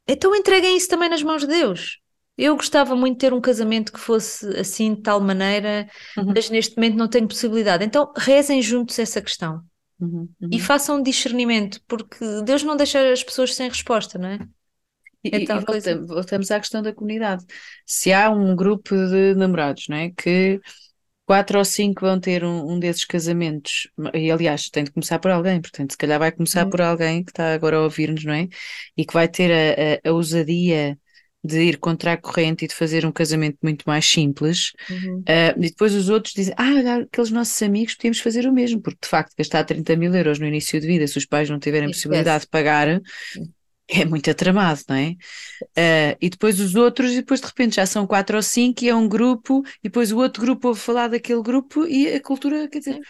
então 0.07 0.37
entreguem 0.37 0.77
isso 0.77 0.87
também 0.87 1.09
nas 1.09 1.23
mãos 1.23 1.41
de 1.41 1.47
Deus. 1.47 1.99
Eu 2.37 2.55
gostava 2.57 2.95
muito 2.95 3.15
de 3.15 3.21
ter 3.21 3.33
um 3.33 3.41
casamento 3.41 3.91
que 3.91 3.99
fosse 3.99 4.47
assim, 4.55 4.95
de 4.95 5.01
tal 5.01 5.19
maneira, 5.19 5.89
uhum. 6.19 6.33
mas 6.35 6.51
neste 6.51 6.77
momento 6.77 6.99
não 6.99 7.09
tenho 7.09 7.27
possibilidade. 7.27 7.87
Então 7.87 8.13
rezem 8.15 8.61
juntos 8.61 8.99
essa 8.99 9.23
questão 9.23 9.63
uhum. 9.99 10.29
Uhum. 10.43 10.49
e 10.53 10.61
façam 10.61 10.99
um 10.99 11.03
discernimento, 11.03 11.81
porque 11.89 12.19
Deus 12.45 12.63
não 12.63 12.77
deixa 12.77 13.11
as 13.11 13.25
pessoas 13.25 13.55
sem 13.55 13.67
resposta, 13.67 14.19
não 14.19 14.29
é? 14.29 14.41
E, 15.25 15.31
então, 15.33 15.61
e 15.61 15.65
voltamos, 15.65 16.09
voltamos, 16.09 16.51
à 16.51 16.59
questão 16.59 16.83
da 16.83 16.93
comunidade. 16.93 17.45
Se 17.87 18.13
há 18.13 18.31
um 18.31 18.57
grupo 18.57 18.95
de 18.95 19.35
namorados, 19.35 19.87
não 19.89 19.97
é? 19.97 20.11
Que 20.11 20.61
quatro 21.25 21.59
ou 21.59 21.65
cinco 21.65 22.03
vão 22.03 22.19
ter 22.19 22.45
um, 22.45 22.73
um 22.73 22.79
desses 22.79 23.05
casamentos, 23.05 23.89
e 24.13 24.31
aliás, 24.31 24.69
tem 24.69 24.85
de 24.85 24.91
começar 24.91 25.19
por 25.19 25.31
alguém, 25.31 25.61
portanto, 25.61 25.93
se 25.93 25.97
calhar 25.97 26.19
vai 26.19 26.33
começar 26.33 26.65
uhum. 26.65 26.71
por 26.71 26.81
alguém 26.81 27.25
que 27.25 27.31
está 27.31 27.55
agora 27.55 27.77
a 27.77 27.83
ouvir-nos, 27.83 28.25
não 28.25 28.35
é? 28.35 28.49
E 28.97 29.05
que 29.05 29.15
vai 29.15 29.29
ter 29.29 29.51
a, 29.51 30.09
a, 30.09 30.11
a 30.11 30.13
ousadia 30.13 30.99
de 31.45 31.61
ir 31.61 31.79
contra 31.79 32.13
a 32.13 32.17
corrente 32.17 32.65
e 32.65 32.69
de 32.69 32.75
fazer 32.75 33.05
um 33.05 33.11
casamento 33.11 33.59
muito 33.63 33.83
mais 33.85 34.05
simples, 34.05 34.73
uhum. 34.89 35.21
uh, 35.21 35.59
e 35.59 35.71
depois 35.71 35.93
os 35.93 36.09
outros 36.09 36.35
dizem, 36.35 36.55
ah, 36.57 37.01
aqueles 37.03 37.31
nossos 37.31 37.61
amigos 37.63 37.95
podíamos 37.95 38.21
fazer 38.21 38.47
o 38.47 38.53
mesmo, 38.53 38.81
porque 38.81 39.01
de 39.03 39.09
facto 39.09 39.35
gastar 39.37 39.65
30 39.65 39.97
mil 39.97 40.15
euros 40.15 40.39
no 40.39 40.47
início 40.47 40.81
de 40.81 40.87
vida, 40.87 41.07
se 41.07 41.19
os 41.19 41.27
pais 41.27 41.51
não 41.51 41.59
tiverem 41.59 41.89
possibilidade 41.89 42.45
de 42.45 42.49
pagar, 42.49 43.01
é 43.89 44.05
muito 44.05 44.31
atramado, 44.31 44.81
não 44.89 44.97
é? 44.97 45.11
Uh, 45.63 46.17
e 46.21 46.31
depois 46.31 46.61
os 46.61 46.75
outros, 46.75 47.13
e 47.13 47.17
depois 47.17 47.41
de 47.41 47.47
repente 47.47 47.77
já 47.77 47.87
são 47.87 48.07
quatro 48.07 48.37
ou 48.37 48.43
cinco, 48.43 48.85
e 48.85 48.89
é 48.89 48.95
um 48.95 49.09
grupo, 49.09 49.63
e 49.83 49.89
depois 49.89 50.13
o 50.13 50.19
outro 50.19 50.43
grupo 50.43 50.69
ouve 50.69 50.81
falar 50.81 51.09
daquele 51.09 51.43
grupo, 51.43 51.87
e 51.87 52.09
a 52.09 52.21
cultura, 52.21 52.69
quer 52.69 52.79
dizer, 52.79 53.01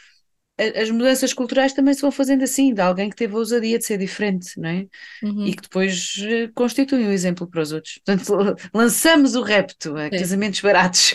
as 0.59 0.91
mudanças 0.91 1.33
culturais 1.33 1.73
também 1.73 1.95
se 1.95 2.03
vão 2.03 2.13
fazendo 2.13 2.45
assim, 2.45 2.75
de 2.75 2.81
alguém 2.81 3.09
que 3.09 3.17
teve 3.17 3.35
a 3.35 3.39
ousadia 3.39 3.79
de 3.79 3.85
ser 3.85 3.99
diferente, 3.99 4.59
não 4.61 4.69
é? 4.69 4.87
Uhum. 5.23 5.47
E 5.47 5.55
que 5.55 5.63
depois 5.63 6.15
eh, 6.23 6.49
constitui 6.55 7.05
um 7.05 7.11
exemplo 7.11 7.49
para 7.49 7.63
os 7.63 7.73
outros. 7.73 7.99
Portanto, 8.05 8.57
lançamos 8.75 9.35
o 9.35 9.43
repto 9.43 9.97
a 9.97 10.11
casamentos 10.11 10.61
baratos. 10.61 11.15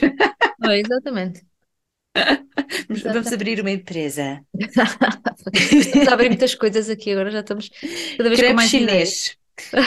Oh, 0.63 0.71
exatamente. 0.71 1.45
Vamos 2.87 3.05
exatamente. 3.05 3.33
abrir 3.33 3.61
uma 3.61 3.71
empresa. 3.71 4.41
estamos 5.53 6.07
a 6.07 6.13
abrir 6.13 6.29
muitas 6.29 6.55
coisas 6.55 6.89
aqui, 6.89 7.11
agora 7.11 7.29
já 7.29 7.41
estamos 7.41 7.69
cada 8.17 8.29
vez 8.29 8.39
Crepe 8.39 8.53
com 8.53 8.55
mais 8.55 8.69
chinês. 8.69 9.37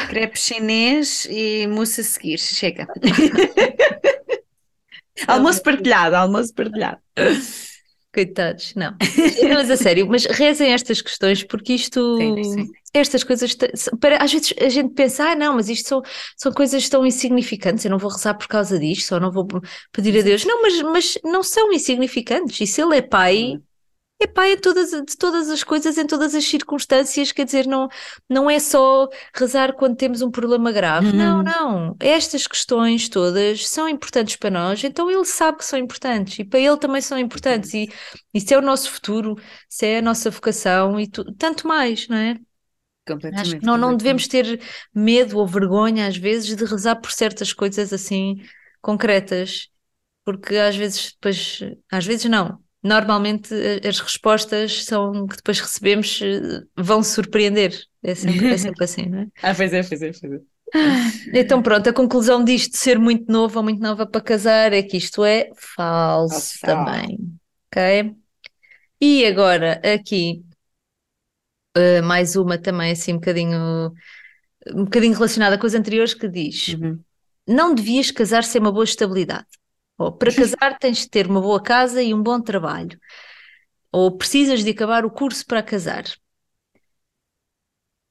Crepe 0.08 0.38
chinês 0.38 1.26
e 1.30 1.66
mousse 1.66 2.00
a 2.00 2.04
seguir, 2.04 2.38
chega. 2.38 2.86
almoço 5.26 5.62
partilhado, 5.62 6.16
almoço 6.16 6.54
partilhado. 6.54 6.98
Coitados, 8.12 8.74
não. 8.74 8.96
Mas 9.54 9.70
a 9.70 9.76
sério, 9.76 10.06
mas 10.08 10.24
rezem 10.24 10.72
estas 10.72 11.00
questões, 11.00 11.44
porque 11.44 11.74
isto, 11.74 12.16
sim, 12.16 12.44
sim. 12.44 12.70
estas 12.92 13.22
coisas, 13.22 13.56
para, 14.00 14.22
às 14.22 14.32
vezes 14.32 14.52
a 14.60 14.68
gente 14.68 14.94
pensa, 14.94 15.30
ah, 15.30 15.36
não, 15.36 15.54
mas 15.54 15.68
isto 15.68 15.88
são, 15.88 16.02
são 16.36 16.52
coisas 16.52 16.88
tão 16.88 17.06
insignificantes, 17.06 17.84
eu 17.84 17.90
não 17.90 17.98
vou 17.98 18.10
rezar 18.10 18.34
por 18.34 18.48
causa 18.48 18.78
disto, 18.78 19.06
só 19.06 19.20
não 19.20 19.30
vou 19.30 19.46
pedir 19.92 20.18
a 20.18 20.22
Deus. 20.22 20.44
Não, 20.44 20.60
mas, 20.60 20.82
mas 20.82 21.18
não 21.24 21.42
são 21.42 21.72
insignificantes. 21.72 22.60
E 22.60 22.66
se 22.66 22.82
Ele 22.82 22.96
é 22.96 23.02
Pai, 23.02 23.60
é 24.22 24.26
pai 24.26 24.54
de 24.54 24.60
todas, 24.60 24.90
de 24.90 25.16
todas 25.16 25.48
as 25.48 25.64
coisas, 25.64 25.96
em 25.96 26.06
todas 26.06 26.34
as 26.34 26.44
circunstâncias, 26.44 27.32
quer 27.32 27.46
dizer, 27.46 27.66
não, 27.66 27.88
não 28.28 28.50
é 28.50 28.58
só 28.58 29.08
rezar 29.34 29.72
quando 29.72 29.96
temos 29.96 30.20
um 30.20 30.30
problema 30.30 30.70
grave, 30.70 31.06
uhum. 31.08 31.16
não, 31.16 31.42
não. 31.42 31.96
Estas 31.98 32.46
questões 32.46 33.08
todas 33.08 33.66
são 33.66 33.88
importantes 33.88 34.36
para 34.36 34.50
nós, 34.50 34.84
então 34.84 35.10
ele 35.10 35.24
sabe 35.24 35.58
que 35.58 35.64
são 35.64 35.78
importantes 35.78 36.38
e 36.38 36.44
para 36.44 36.60
ele 36.60 36.76
também 36.76 37.00
são 37.00 37.18
importantes, 37.18 37.72
e 37.72 37.88
isso 38.34 38.52
é 38.52 38.58
o 38.58 38.62
nosso 38.62 38.90
futuro, 38.90 39.36
se 39.66 39.86
é 39.86 39.98
a 39.98 40.02
nossa 40.02 40.30
vocação 40.30 41.00
e 41.00 41.08
tu, 41.08 41.24
tanto 41.36 41.66
mais, 41.66 42.06
não 42.06 42.16
é? 42.18 42.38
Completamente, 43.08 43.40
Acho 43.40 43.58
que 43.58 43.66
não, 43.66 43.78
não 43.78 43.96
devemos 43.96 44.28
ter 44.28 44.60
medo 44.94 45.38
ou 45.38 45.46
vergonha, 45.46 46.06
às 46.06 46.18
vezes, 46.18 46.54
de 46.54 46.64
rezar 46.66 46.96
por 46.96 47.10
certas 47.10 47.54
coisas 47.54 47.90
assim 47.90 48.36
concretas, 48.82 49.70
porque 50.26 50.56
às 50.56 50.76
vezes, 50.76 51.12
depois, 51.12 51.60
às 51.90 52.04
vezes 52.04 52.26
não 52.26 52.60
normalmente 52.82 53.54
eh, 53.54 53.86
as 53.86 54.00
respostas 54.00 54.84
são 54.84 55.26
que 55.26 55.36
depois 55.36 55.60
recebemos 55.60 56.20
eh, 56.22 56.62
vão 56.76 57.02
surpreender. 57.02 57.78
É 58.02 58.14
sempre, 58.14 58.48
é 58.48 58.56
sempre 58.56 58.84
assim, 58.84 59.06
não 59.06 59.20
é? 59.20 59.26
ah, 59.42 59.54
pois 59.54 59.72
é, 59.72 59.82
pois 59.82 60.02
é, 60.02 60.12
pois 60.12 60.32
é. 60.32 60.40
Então 61.34 61.60
pronto, 61.62 61.88
a 61.88 61.92
conclusão 61.92 62.44
disto 62.44 62.72
de 62.72 62.78
ser 62.78 62.98
muito 62.98 63.30
novo 63.30 63.58
ou 63.58 63.62
muito 63.62 63.80
nova 63.80 64.06
para 64.06 64.20
casar 64.20 64.72
é 64.72 64.82
que 64.82 64.96
isto 64.96 65.24
é 65.24 65.50
falso 65.56 66.58
também, 66.60 67.18
ok? 67.66 68.14
E 69.00 69.26
agora 69.26 69.80
aqui 69.82 70.44
uh, 71.76 72.02
mais 72.04 72.36
uma 72.36 72.56
também 72.56 72.92
assim 72.92 73.12
um 73.12 73.16
bocadinho 73.16 73.92
um 74.74 74.84
bocadinho 74.84 75.14
relacionada 75.14 75.58
com 75.58 75.66
as 75.66 75.74
anteriores 75.74 76.14
que 76.14 76.28
diz 76.28 76.68
uhum. 76.68 77.00
não 77.48 77.74
devias 77.74 78.10
casar 78.10 78.44
sem 78.44 78.60
uma 78.60 78.70
boa 78.70 78.84
estabilidade 78.84 79.48
ou 80.00 80.10
para 80.10 80.34
casar 80.34 80.78
tens 80.78 80.98
de 80.98 81.10
ter 81.10 81.26
uma 81.26 81.42
boa 81.42 81.62
casa 81.62 82.02
e 82.02 82.14
um 82.14 82.22
bom 82.22 82.40
trabalho. 82.40 82.98
Ou 83.92 84.16
precisas 84.16 84.64
de 84.64 84.70
acabar 84.70 85.04
o 85.04 85.10
curso 85.10 85.44
para 85.44 85.62
casar. 85.62 86.04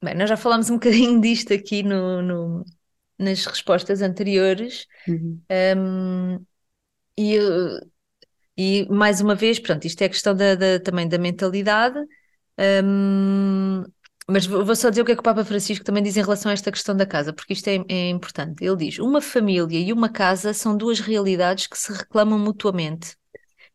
Bem, 0.04 0.16
nós 0.16 0.30
já 0.30 0.38
falámos 0.38 0.70
um 0.70 0.76
bocadinho 0.80 1.20
disto 1.20 1.52
aqui 1.52 1.82
no, 1.82 2.22
no 2.22 2.66
nas 3.18 3.46
respostas 3.46 4.02
anteriores. 4.02 4.86
Uhum. 5.08 5.42
Um, 5.52 6.46
e, 7.18 7.38
e 8.56 8.88
mais 8.90 9.20
uma 9.20 9.36
vez, 9.36 9.58
pronto, 9.60 9.86
isto 9.86 10.02
é 10.04 10.10
questão 10.10 10.36
da, 10.36 10.56
da 10.56 10.80
também 10.80 11.08
da 11.08 11.18
mentalidade. 11.18 12.00
Um, 12.84 13.84
mas 14.30 14.46
vou 14.46 14.76
só 14.76 14.90
dizer 14.90 15.02
o 15.02 15.06
que 15.06 15.12
é 15.14 15.16
que 15.16 15.22
o 15.22 15.24
Papa 15.24 15.44
Francisco 15.44 15.84
também 15.84 16.04
diz 16.04 16.16
em 16.16 16.22
relação 16.22 16.50
a 16.50 16.54
esta 16.54 16.72
questão 16.72 16.96
da 16.96 17.06
casa, 17.06 17.34
porque 17.34 17.54
isto 17.54 17.68
é, 17.68 17.84
é 17.88 18.10
importante. 18.10 18.64
Ele 18.64 18.76
diz: 18.76 19.00
uma 19.00 19.22
família 19.22 19.80
e 19.80 19.92
uma 19.92 20.10
casa 20.10 20.54
são 20.54 20.78
duas 20.78 21.00
realidades 21.00 21.68
que 21.68 21.78
se 21.78 21.92
reclamam 21.92 22.38
mutuamente. 22.38 23.18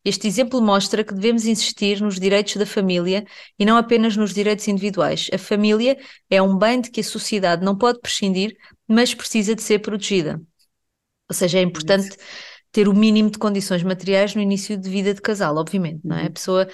Este 0.04 0.28
exemplo 0.28 0.60
mostra 0.60 1.02
que 1.02 1.14
devemos 1.14 1.46
insistir 1.46 2.00
nos 2.00 2.20
direitos 2.20 2.56
da 2.56 2.66
família 2.66 3.24
e 3.58 3.64
não 3.64 3.76
apenas 3.76 4.16
nos 4.16 4.34
direitos 4.34 4.68
individuais. 4.68 5.30
A 5.32 5.38
família 5.38 5.96
é 6.28 6.42
um 6.42 6.58
bem 6.58 6.80
de 6.80 6.90
que 6.90 7.00
a 7.00 7.04
sociedade 7.04 7.64
não 7.64 7.76
pode 7.76 8.00
prescindir, 8.00 8.54
mas 8.86 9.14
precisa 9.14 9.54
de 9.54 9.62
ser 9.62 9.78
protegida. 9.78 10.40
Ou 11.28 11.34
seja, 11.34 11.58
é 11.58 11.62
importante 11.62 12.16
ter 12.74 12.88
o 12.88 12.92
mínimo 12.92 13.30
de 13.30 13.38
condições 13.38 13.84
materiais 13.84 14.34
no 14.34 14.42
início 14.42 14.76
de 14.76 14.90
vida 14.90 15.14
de 15.14 15.22
casal, 15.22 15.56
obviamente, 15.56 16.00
não 16.02 16.16
é? 16.16 16.22
A 16.22 16.24
uhum. 16.24 16.32
pessoa, 16.32 16.68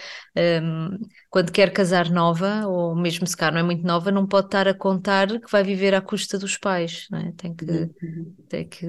um, 0.63 0.99
quando 1.29 1.53
quer 1.53 1.71
casar 1.75 2.09
nova, 2.09 2.67
ou 2.67 2.97
mesmo 2.97 3.27
se 3.27 3.37
cá 3.37 3.51
não 3.51 3.59
é 3.59 3.63
muito 3.63 3.87
nova, 3.87 4.11
não 4.11 4.27
pode 4.27 4.47
estar 4.47 4.67
a 4.67 4.73
contar 4.73 5.29
que 5.39 5.53
vai 5.53 5.63
viver 5.63 5.95
à 5.95 6.01
custa 6.01 6.39
dos 6.39 6.57
pais, 6.57 7.07
não 7.11 7.19
é? 7.19 7.33
Tem 7.33 7.55
que, 7.55 7.67
uhum. 7.67 8.35
tem 8.49 8.67
que, 8.67 8.87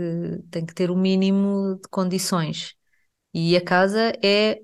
tem 0.49 0.65
que 0.65 0.73
ter 0.73 0.89
o 0.89 0.95
mínimo 0.95 1.75
de 1.83 1.89
condições. 1.89 2.75
E 3.33 3.57
a 3.57 3.61
casa 3.61 4.13
é 4.23 4.61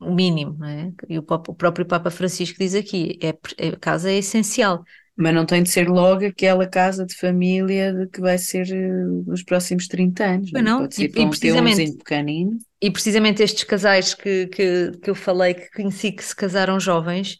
o 0.00 0.12
mínimo, 0.12 0.56
não 0.58 0.66
é? 0.66 0.92
E 1.08 1.16
o, 1.16 1.22
o 1.22 1.54
próprio 1.54 1.86
Papa 1.86 2.10
Francisco 2.10 2.58
diz 2.58 2.74
aqui, 2.74 3.20
é, 3.22 3.30
a 3.68 3.76
casa 3.76 4.10
é 4.10 4.14
essencial. 4.18 4.82
Mas 5.16 5.34
não 5.34 5.46
tem 5.46 5.62
de 5.62 5.70
ser 5.70 5.88
logo 5.88 6.26
aquela 6.26 6.66
casa 6.66 7.06
de 7.06 7.16
família 7.16 7.92
de 7.92 8.06
que 8.06 8.20
vai 8.20 8.36
ser 8.36 8.66
uh, 8.66 9.32
os 9.32 9.42
próximos 9.42 9.88
30 9.88 10.24
anos. 10.24 10.52
Não, 10.52 10.60
é? 10.60 10.62
não. 10.62 10.80
Pode 10.80 10.94
ser 10.94 11.04
e, 11.04 11.22
e 11.22 11.28
precisamente, 11.28 11.96
pequenino. 11.96 12.58
E 12.80 12.90
precisamente 12.90 13.42
estes 13.42 13.64
casais 13.64 14.12
que, 14.12 14.46
que, 14.48 14.92
que 15.02 15.08
eu 15.08 15.14
falei, 15.14 15.54
que 15.54 15.70
conheci 15.70 16.12
que 16.12 16.22
se 16.22 16.36
casaram 16.36 16.78
jovens, 16.78 17.38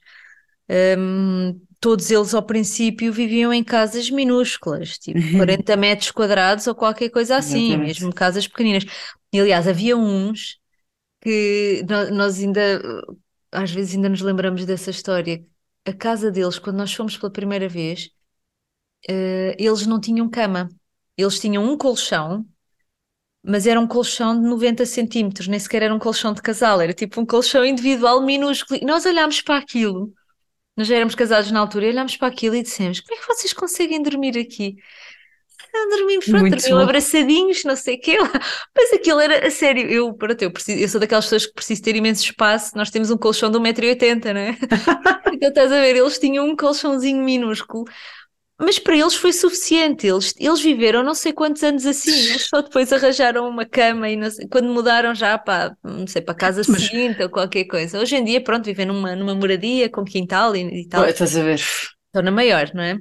um, 0.99 1.61
todos 1.81 2.11
eles 2.11 2.35
ao 2.35 2.43
princípio 2.43 3.13
viviam 3.13 3.53
em 3.53 3.63
casas 3.63 4.11
minúsculas, 4.11 4.99
tipo 4.99 5.21
40 5.37 5.77
metros 5.77 6.11
quadrados 6.11 6.67
ou 6.67 6.75
qualquer 6.75 7.11
coisa 7.11 7.37
assim, 7.37 7.69
Exatamente. 7.69 8.01
mesmo 8.01 8.15
casas 8.15 8.49
pequeninas. 8.49 8.85
E 9.33 9.41
aliás, 9.41 9.69
havia 9.69 9.97
uns 9.97 10.59
que 11.21 11.85
nós 12.13 12.39
ainda, 12.39 12.81
às 13.53 13.71
vezes 13.71 13.95
ainda 13.95 14.09
nos 14.09 14.21
lembramos 14.21 14.65
dessa 14.65 14.91
história, 14.91 15.45
a 15.87 15.93
casa 15.93 16.31
deles, 16.31 16.59
quando 16.59 16.77
nós 16.77 16.93
fomos 16.93 17.17
pela 17.17 17.33
primeira 17.33 17.69
vez, 17.69 18.11
uh, 19.09 19.55
eles 19.59 19.87
não 19.87 20.01
tinham 20.01 20.29
cama. 20.29 20.69
Eles 21.17 21.41
tinham 21.41 21.65
um 21.65 21.77
colchão, 21.79 22.47
mas 23.43 23.67
era 23.67 23.81
um 23.81 23.87
colchão 23.87 24.41
de 24.41 24.47
90 24.49 24.85
centímetros, 24.85 25.49
nem 25.49 25.59
sequer 25.59 25.83
era 25.83 25.95
um 25.95 25.99
colchão 25.99 26.33
de 26.35 26.43
casal, 26.43 26.81
era 26.81 26.93
tipo 26.93 27.21
um 27.21 27.27
colchão 27.27 27.65
individual 27.65 28.21
minúsculo. 28.23 28.81
E 28.83 28.85
nós 28.85 29.07
olhámos 29.07 29.41
para 29.41 29.59
aquilo, 29.59 30.13
nós 30.77 30.89
já 30.89 30.97
éramos 30.97 31.15
casados 31.15 31.51
na 31.51 31.61
altura, 31.61 31.87
e 31.87 31.91
olhámos 31.91 32.17
para 32.17 32.29
aquilo 32.29 32.57
e 32.57 32.63
dissemos: 32.63 33.01
como 33.01 33.17
é 33.17 33.21
que 33.21 33.29
vocês 33.29 33.53
conseguem 33.53 34.03
dormir 34.03 34.39
aqui? 34.39 34.77
Ah, 35.77 35.89
dormimos, 35.91 36.25
pronto, 36.25 36.49
dormiam 36.49 36.79
abraçadinhos, 36.79 37.63
não 37.65 37.77
sei 37.77 37.97
o 37.97 38.01
quê. 38.01 38.17
Mas 38.75 38.93
aquilo 38.95 39.21
era 39.21 39.47
a 39.47 39.51
sério. 39.51 39.87
Eu, 39.91 40.15
pronto, 40.15 40.41
eu, 40.41 40.51
preciso, 40.51 40.81
eu 40.81 40.89
sou 40.89 41.01
daquelas 41.01 41.27
pessoas 41.27 41.47
que 41.47 41.53
preciso 41.53 41.83
ter 41.83 41.97
imenso 41.97 42.23
espaço. 42.23 42.77
Nós 42.77 42.91
temos 42.91 43.11
um 43.11 43.17
colchão 43.17 43.51
de 43.51 43.59
1,80m, 43.59 44.33
não 44.33 44.41
é? 44.41 44.57
então 45.33 45.49
estás 45.49 45.71
a 45.71 45.81
ver, 45.81 45.97
eles 45.97 46.19
tinham 46.19 46.47
um 46.47 46.57
colchãozinho 46.57 47.23
minúsculo. 47.23 47.85
Mas 48.59 48.79
para 48.79 48.97
eles 48.97 49.15
foi 49.15 49.35
suficiente, 49.35 50.07
eles, 50.07 50.33
eles 50.39 50.63
viveram 50.63 51.03
não 51.03 51.15
sei 51.15 51.31
quantos 51.31 51.63
anos 51.63 51.85
assim, 51.85 52.11
eles 52.11 52.49
só 52.49 52.63
depois 52.63 52.91
arranjaram 52.91 53.47
uma 53.47 53.67
cama 53.67 54.09
e 54.09 54.31
sei, 54.31 54.49
quando 54.49 54.69
mudaram 54.71 55.15
já 55.15 55.37
para, 55.37 55.77
não 55.85 56.07
sei, 56.07 56.23
para 56.23 56.35
casa 56.35 56.63
Mas... 56.67 56.85
seguinte 56.85 57.23
ou 57.23 57.29
qualquer 57.29 57.65
coisa. 57.67 58.01
Hoje 58.01 58.17
em 58.17 58.25
dia, 58.25 58.43
pronto, 58.43 58.65
vivem 58.65 58.87
numa, 58.87 59.15
numa 59.15 59.35
moradia 59.35 59.91
com 59.91 60.05
quintal 60.05 60.57
e, 60.57 60.85
e 60.85 60.89
tal. 60.89 61.05
estás 61.05 61.37
a 61.37 61.43
ver. 61.43 61.57
Estão 61.57 62.23
na 62.23 62.31
maior, 62.31 62.71
não 62.73 62.83
é? 62.83 62.97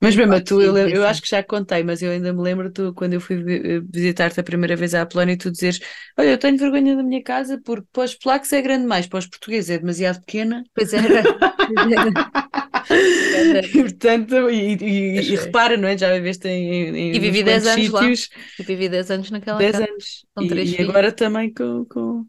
Mas 0.00 0.16
mesmo 0.16 0.42
tu, 0.42 0.62
eu, 0.62 0.76
eu, 0.76 1.06
acho 1.06 1.20
que 1.20 1.28
já 1.28 1.42
contei, 1.42 1.82
mas 1.84 2.00
eu 2.00 2.10
ainda 2.10 2.32
me 2.32 2.40
lembro 2.40 2.72
tu, 2.72 2.94
quando 2.94 3.12
eu 3.12 3.20
fui 3.20 3.36
eh, 3.36 3.80
visitar-te 3.92 4.40
a 4.40 4.42
primeira 4.42 4.74
vez 4.74 4.94
à 4.94 5.04
Polónia 5.04 5.34
e 5.34 5.36
tu 5.36 5.50
dizeres: 5.50 5.78
Olha, 6.16 6.30
eu 6.30 6.38
tenho 6.38 6.56
vergonha 6.56 6.96
da 6.96 7.02
minha 7.02 7.22
casa 7.22 7.60
porque 7.62 7.86
para 7.92 8.04
os 8.04 8.14
polacos 8.14 8.50
é 8.52 8.62
grande 8.62 8.86
mais, 8.86 9.06
para 9.06 9.18
os 9.18 9.26
portugueses 9.26 9.68
é 9.68 9.78
demasiado 9.78 10.20
pequena. 10.20 10.64
Pois 10.74 10.94
era. 10.94 11.22
e, 13.74 13.82
portanto, 13.82 14.50
e, 14.50 14.76
e, 14.76 15.32
e, 15.32 15.36
repara, 15.36 15.76
não 15.76 15.86
é? 15.88 15.98
Já 15.98 16.14
viveste 16.14 16.48
em, 16.48 16.96
em 16.96 17.14
e 17.14 17.18
vivi 17.18 17.42
10 17.42 17.66
anos 17.66 17.84
sítios. 17.84 18.30
lá. 18.32 18.40
E 18.58 18.62
vivi 18.62 18.88
10 18.88 19.10
anos 19.10 19.30
naquela 19.30 19.58
10 19.58 19.72
casa. 19.72 19.84
anos. 19.84 20.26
Com 20.34 20.46
três 20.46 20.72
e, 20.72 20.82
agora 20.82 21.12
também 21.12 21.52
com, 21.52 21.84
com, 21.84 22.24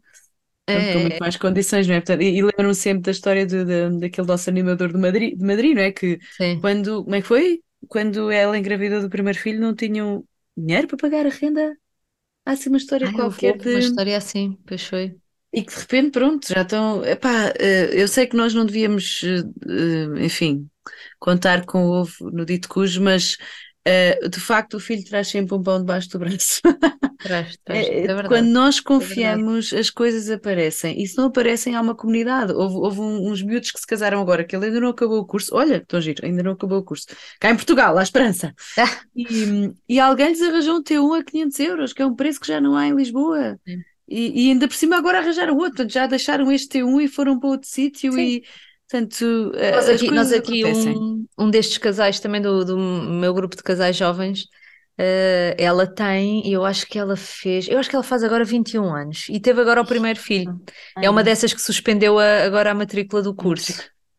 é, 0.66 0.92
com 0.92 1.00
muito 1.00 1.18
mais 1.18 1.36
condições, 1.36 1.86
não 1.86 1.94
é? 1.94 2.00
Portanto, 2.00 2.22
e, 2.22 2.36
e 2.36 2.42
lembro-me 2.42 2.74
sempre 2.74 3.02
da 3.02 3.10
história 3.10 3.46
de, 3.46 3.64
de, 3.64 4.00
daquele 4.00 4.26
nosso 4.26 4.48
animador 4.48 4.92
de 4.92 4.98
Madrid, 4.98 5.38
de 5.38 5.44
Madrid, 5.44 5.74
não 5.74 5.82
é? 5.82 5.92
Que 5.92 6.18
Sim. 6.36 6.60
quando, 6.60 7.04
como 7.04 7.14
é 7.14 7.20
que 7.20 7.26
foi? 7.26 7.60
Quando 7.88 8.30
ela 8.30 8.56
engravidou 8.56 9.00
do 9.00 9.10
primeiro 9.10 9.38
filho, 9.38 9.60
não 9.60 9.74
tinham 9.74 10.24
dinheiro 10.56 10.86
para 10.86 10.96
pagar 10.96 11.26
a 11.26 11.30
renda. 11.30 11.76
Há 12.44 12.52
assim 12.52 12.68
uma 12.68 12.78
história 12.78 13.06
Ai, 13.06 13.12
qualquer 13.14 13.58
de. 13.58 13.70
Uma 13.70 13.78
história 13.78 14.16
assim, 14.16 14.58
pois 14.66 14.84
foi. 14.84 15.16
E 15.52 15.62
que 15.62 15.72
de 15.74 15.80
repente, 15.80 16.12
pronto, 16.12 16.48
já 16.48 16.62
estão. 16.62 17.04
Epá, 17.04 17.52
eh, 17.58 17.90
eu 17.92 18.08
sei 18.08 18.26
que 18.26 18.36
nós 18.36 18.54
não 18.54 18.64
devíamos, 18.64 19.22
eh, 19.24 20.24
enfim, 20.24 20.68
contar 21.18 21.66
com 21.66 21.84
o 21.84 22.00
ovo 22.00 22.30
no 22.30 22.46
dito 22.46 22.68
cujo, 22.68 23.02
mas 23.02 23.36
Uh, 23.86 24.28
de 24.28 24.38
facto, 24.38 24.74
o 24.74 24.80
filho 24.80 25.04
traz 25.04 25.28
sempre 25.28 25.54
um 25.54 25.62
pão 25.62 25.78
debaixo 25.78 26.08
do 26.10 26.18
braço. 26.18 26.60
Traz, 27.22 27.56
traz, 27.64 27.86
é, 27.86 28.04
é 28.04 28.22
Quando 28.24 28.48
nós 28.48 28.78
é 28.78 28.82
confiamos, 28.82 29.72
é 29.72 29.78
as 29.78 29.90
coisas 29.90 30.28
aparecem. 30.28 31.00
E 31.00 31.06
se 31.06 31.16
não 31.16 31.26
aparecem, 31.26 31.76
há 31.76 31.80
uma 31.80 31.94
comunidade. 31.94 32.52
Houve, 32.52 32.74
houve 32.74 33.00
uns 33.00 33.40
miúdos 33.40 33.70
que 33.70 33.78
se 33.78 33.86
casaram 33.86 34.20
agora, 34.20 34.42
que 34.42 34.56
ele 34.56 34.66
ainda 34.66 34.80
não 34.80 34.88
acabou 34.88 35.20
o 35.20 35.24
curso. 35.24 35.54
Olha, 35.54 35.76
estou 35.76 36.00
giro, 36.00 36.26
ainda 36.26 36.42
não 36.42 36.50
acabou 36.50 36.78
o 36.78 36.82
curso. 36.82 37.06
Cá 37.38 37.50
em 37.50 37.54
Portugal, 37.54 37.96
à 37.96 38.02
esperança. 38.02 38.52
E, 39.14 39.70
e 39.88 40.00
alguém 40.00 40.28
lhes 40.28 40.40
arranjou 40.40 40.78
um 40.78 40.82
T1 40.82 41.20
a 41.20 41.22
500 41.22 41.60
euros, 41.60 41.92
que 41.92 42.00
é 42.00 42.06
um 42.06 42.16
preço 42.16 42.40
que 42.40 42.48
já 42.48 42.60
não 42.60 42.74
há 42.74 42.88
em 42.88 42.96
Lisboa. 42.96 43.60
E, 44.08 44.46
e, 44.46 44.50
ainda 44.50 44.66
por 44.66 44.74
cima 44.74 44.96
agora 44.96 45.18
arranjaram 45.18 45.56
outro, 45.56 45.88
já 45.88 46.06
deixaram 46.06 46.50
este 46.50 46.80
T1 46.80 47.04
e 47.04 47.08
foram 47.08 47.38
para 47.38 47.50
outro 47.50 47.68
sítio 47.68 48.18
e 48.18 48.42
Portanto, 48.92 49.52
eh, 49.54 49.70
nós 49.70 49.88
aqui, 49.88 50.10
nós 50.10 50.32
aqui 50.32 50.64
um, 50.66 51.26
um 51.38 51.50
destes 51.50 51.78
casais 51.78 52.20
também 52.20 52.42
do, 52.42 52.62
do 52.62 52.76
meu 52.76 53.32
grupo 53.32 53.56
de 53.56 53.62
casais 53.62 53.96
jovens, 53.96 54.42
uh, 54.98 55.56
ela 55.56 55.86
tem, 55.86 56.46
eu 56.52 56.62
acho 56.62 56.86
que 56.86 56.98
ela 56.98 57.16
fez, 57.16 57.68
eu 57.68 57.78
acho 57.78 57.88
que 57.88 57.96
ela 57.96 58.02
faz 58.02 58.22
agora 58.22 58.44
21 58.44 58.94
anos 58.94 59.26
e 59.30 59.40
teve 59.40 59.62
agora 59.62 59.80
o 59.80 59.86
primeiro 59.86 60.20
filho. 60.20 60.60
Ai, 60.94 61.06
é 61.06 61.10
uma 61.10 61.24
dessas 61.24 61.54
que 61.54 61.62
suspendeu 61.62 62.18
a, 62.18 62.44
agora 62.44 62.70
a 62.70 62.74
matrícula 62.74 63.22
do 63.22 63.34
curso. 63.34 63.72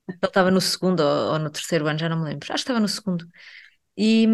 Ele 0.10 0.18
estava 0.24 0.50
no 0.50 0.60
segundo 0.60 1.02
ou, 1.02 1.34
ou, 1.34 1.40
no 1.40 1.52
terceiro 1.52 1.86
ano, 1.86 2.00
já 2.00 2.10
não 2.10 2.18
me 2.18 2.30
lembro. 2.30 2.48
Acho 2.52 2.64
que 2.64 2.72
estava 2.72 2.80
no 2.80 2.90
segundo. 2.90 3.28
E, 3.96 4.28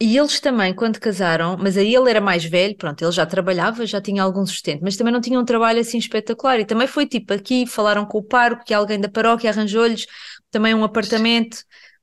e 0.00 0.16
eles 0.16 0.38
também, 0.38 0.72
quando 0.72 1.00
casaram, 1.00 1.56
mas 1.58 1.76
aí 1.76 1.92
ele 1.94 2.08
era 2.08 2.20
mais 2.20 2.44
velho, 2.44 2.76
pronto, 2.76 3.02
ele 3.02 3.10
já 3.10 3.26
trabalhava, 3.26 3.84
já 3.84 4.00
tinha 4.00 4.22
algum 4.22 4.46
sustento, 4.46 4.82
mas 4.82 4.96
também 4.96 5.12
não 5.12 5.20
tinha 5.20 5.38
um 5.38 5.44
trabalho 5.44 5.80
assim 5.80 5.98
espetacular. 5.98 6.60
E 6.60 6.64
também 6.64 6.86
foi 6.86 7.06
tipo 7.06 7.32
aqui, 7.32 7.66
falaram 7.66 8.06
com 8.06 8.18
o 8.18 8.22
pároco, 8.22 8.64
que 8.64 8.72
alguém 8.72 9.00
da 9.00 9.08
paróquia 9.08 9.50
arranjou-lhes 9.50 10.06
também 10.50 10.74
um 10.74 10.84
apartamento 10.84 11.58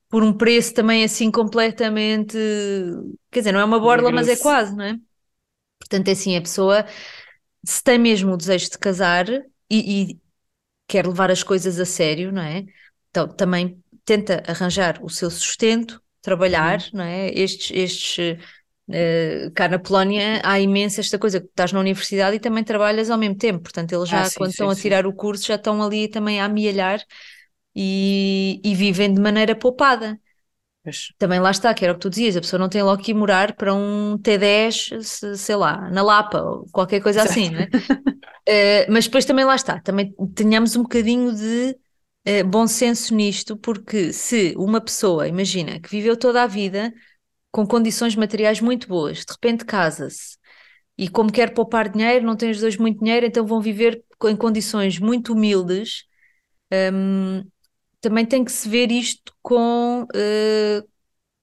por 0.10 0.22
um 0.24 0.34
preço 0.34 0.74
também 0.74 1.04
assim 1.06 1.32
completamente. 1.32 2.38
Quer 3.32 3.40
dizer, 3.40 3.52
não 3.54 3.62
é 3.62 3.66
uma 3.66 3.80
borla, 3.80 4.12
mas 4.12 4.28
é 4.28 4.36
quase, 4.36 4.76
não 4.76 4.84
é? 4.84 4.98
Portanto, 5.80 6.10
é 6.10 6.12
assim, 6.12 6.36
a 6.36 6.42
pessoa, 6.42 6.86
se 7.66 7.82
tem 7.82 7.98
mesmo 7.98 8.34
o 8.34 8.38
desejo 8.38 8.70
de 8.70 8.78
casar 8.78 9.28
e, 9.30 10.12
e 10.12 10.20
quer 10.88 11.08
levar 11.08 11.32
as 11.32 11.42
coisas 11.42 11.80
a 11.80 11.86
sério, 11.86 12.34
não 12.34 12.42
é? 12.42 12.66
Então, 13.10 13.30
também 13.30 13.82
tenta 14.04 14.44
arranjar 14.46 15.00
o 15.02 15.10
seu 15.10 15.32
sustento 15.32 16.02
trabalhar, 16.22 16.80
uhum. 16.80 17.00
não 17.00 17.04
é? 17.04 17.30
Estes, 17.30 17.72
estes 17.74 18.38
uh, 18.90 19.52
cá 19.54 19.68
na 19.68 19.80
Polónia 19.80 20.42
há 20.44 20.60
imensa 20.60 21.02
esta 21.02 21.18
coisa, 21.18 21.40
que 21.40 21.48
estás 21.48 21.72
na 21.72 21.80
universidade 21.80 22.36
e 22.36 22.40
também 22.40 22.64
trabalhas 22.64 23.10
ao 23.10 23.18
mesmo 23.18 23.36
tempo, 23.36 23.62
portanto 23.62 23.94
eles 23.94 24.10
já 24.10 24.22
ah, 24.22 24.26
sim, 24.26 24.38
quando 24.38 24.50
sim, 24.50 24.54
estão 24.54 24.74
sim. 24.74 24.80
a 24.80 24.82
tirar 24.82 25.08
o 25.08 25.14
curso 25.14 25.48
já 25.48 25.56
estão 25.56 25.82
ali 25.82 26.08
também 26.08 26.40
a 26.40 26.46
amealhar 26.46 27.02
e, 27.76 28.62
e 28.64 28.76
vivem 28.76 29.14
de 29.14 29.22
maneira 29.22 29.56
poupada. 29.56 30.20
Mas... 30.84 31.14
Também 31.18 31.40
lá 31.40 31.52
está, 31.52 31.74
que 31.74 31.86
era 31.86 31.94
o 31.94 31.96
que 31.96 32.02
tu 32.02 32.10
dizias, 32.10 32.36
a 32.36 32.42
pessoa 32.42 32.60
não 32.60 32.68
tem 32.68 32.82
logo 32.82 33.02
que 33.02 33.12
ir 33.12 33.14
morar 33.14 33.56
para 33.56 33.74
um 33.74 34.18
T10, 34.18 35.36
sei 35.36 35.56
lá, 35.56 35.90
na 35.92 36.02
Lapa 36.02 36.42
ou 36.42 36.66
qualquer 36.72 37.02
coisa 37.02 37.22
assim, 37.22 37.50
não 37.52 37.60
é? 37.60 37.66
uh, 37.66 38.92
mas 38.92 39.06
depois 39.06 39.24
também 39.24 39.46
lá 39.46 39.56
está, 39.56 39.80
também 39.80 40.14
tenhamos 40.36 40.76
um 40.76 40.82
bocadinho 40.82 41.36
de 41.36 41.78
uh, 42.28 42.48
bom 42.48 42.68
senso 42.68 43.14
nisto, 43.16 43.58
porque 43.58 44.14
se 44.14 44.54
uma 44.58 44.82
pessoa, 44.82 45.28
imagina, 45.28 45.80
que 45.80 45.90
viveu 45.90 46.18
toda 46.18 46.44
a 46.44 46.48
vida 46.48 46.94
com 47.52 47.68
condições 47.68 48.16
materiais 48.16 48.62
muito 48.62 48.88
boas, 48.88 49.20
de 49.20 49.32
repente 49.32 49.66
casa-se 49.66 50.38
e 50.98 51.10
como 51.10 51.32
quer 51.32 51.54
poupar 51.54 51.90
dinheiro, 51.90 52.26
não 52.26 52.36
tem 52.36 52.52
os 52.52 52.60
dois 52.60 52.78
muito 52.78 53.00
dinheiro, 53.00 53.26
então 53.26 53.46
vão 53.46 53.60
viver 53.62 54.04
em 54.26 54.36
condições 54.36 55.00
muito 55.00 55.34
humildes, 55.34 56.06
um, 56.94 57.44
também 58.00 58.26
tem 58.26 58.44
que 58.44 58.52
se 58.52 58.70
ver 58.70 58.92
isto 58.92 59.34
com 59.42 60.04
uh, 60.04 60.88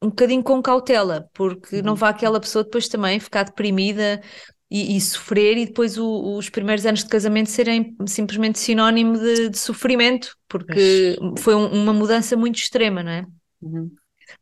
um 0.03 0.09
bocadinho 0.09 0.43
com 0.43 0.63
cautela, 0.63 1.29
porque 1.35 1.77
uhum. 1.77 1.83
não 1.83 1.95
vá 1.95 2.11
aquela 2.11 2.41
pessoa 2.41 2.65
depois 2.65 2.89
também 2.89 3.19
ficar 3.19 3.45
deprimida 3.45 4.23
e, 4.71 4.97
e 4.97 5.01
sofrer 5.01 5.57
e 5.57 5.67
depois 5.67 5.97
o, 5.97 6.37
os 6.37 6.49
primeiros 6.49 6.85
anos 6.85 7.03
de 7.03 7.09
casamento 7.09 7.51
serem 7.51 7.97
simplesmente 8.07 8.59
sinónimo 8.59 9.19
de, 9.19 9.49
de 9.49 9.59
sofrimento, 9.59 10.37
porque 10.49 11.17
Mas... 11.21 11.41
foi 11.41 11.55
um, 11.55 11.67
uma 11.83 11.93
mudança 11.93 12.37
muito 12.37 12.57
extrema, 12.57 13.03
não 13.03 13.11
é? 13.13 13.27
Uhum. 13.63 13.91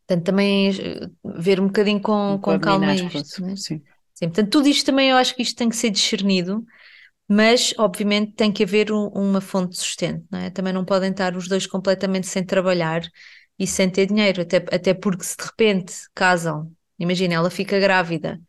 Portanto, 0.05 0.25
também 0.25 0.69
eh, 0.69 1.07
ver 1.23 1.61
um 1.61 1.67
bocadinho 1.67 2.01
com, 2.01 2.37
com 2.41 2.59
calma 2.59 2.93
isto. 2.93 3.41
Né? 3.41 3.55
Sim. 3.55 3.81
Sim. 4.13 4.27
Portanto, 4.27 4.49
tudo 4.49 4.67
isto 4.67 4.85
também 4.85 5.09
eu 5.09 5.17
acho 5.17 5.35
que 5.35 5.41
isto 5.41 5.55
tem 5.55 5.69
que 5.69 5.75
ser 5.75 5.89
discernido 5.91 6.65
mas 7.27 7.73
obviamente 7.77 8.33
tem 8.33 8.51
que 8.51 8.63
haver 8.63 8.91
um, 8.91 9.07
uma 9.07 9.41
fonte 9.41 9.71
de 9.71 9.77
sustento, 9.79 10.25
não 10.31 10.39
é? 10.39 10.49
Também 10.49 10.71
não 10.71 10.85
podem 10.85 11.11
estar 11.11 11.35
os 11.35 11.47
dois 11.47 11.67
completamente 11.67 12.25
sem 12.27 12.43
trabalhar 12.43 13.01
e 13.59 13.67
sem 13.67 13.89
ter 13.89 14.05
dinheiro, 14.05 14.41
até, 14.41 14.57
até 14.57 14.93
porque 14.93 15.23
se 15.23 15.35
de 15.35 15.43
repente 15.43 15.93
casam, 16.15 16.71
imagina, 16.97 17.33
ela 17.33 17.49
fica 17.49 17.79
grávida 17.79 18.39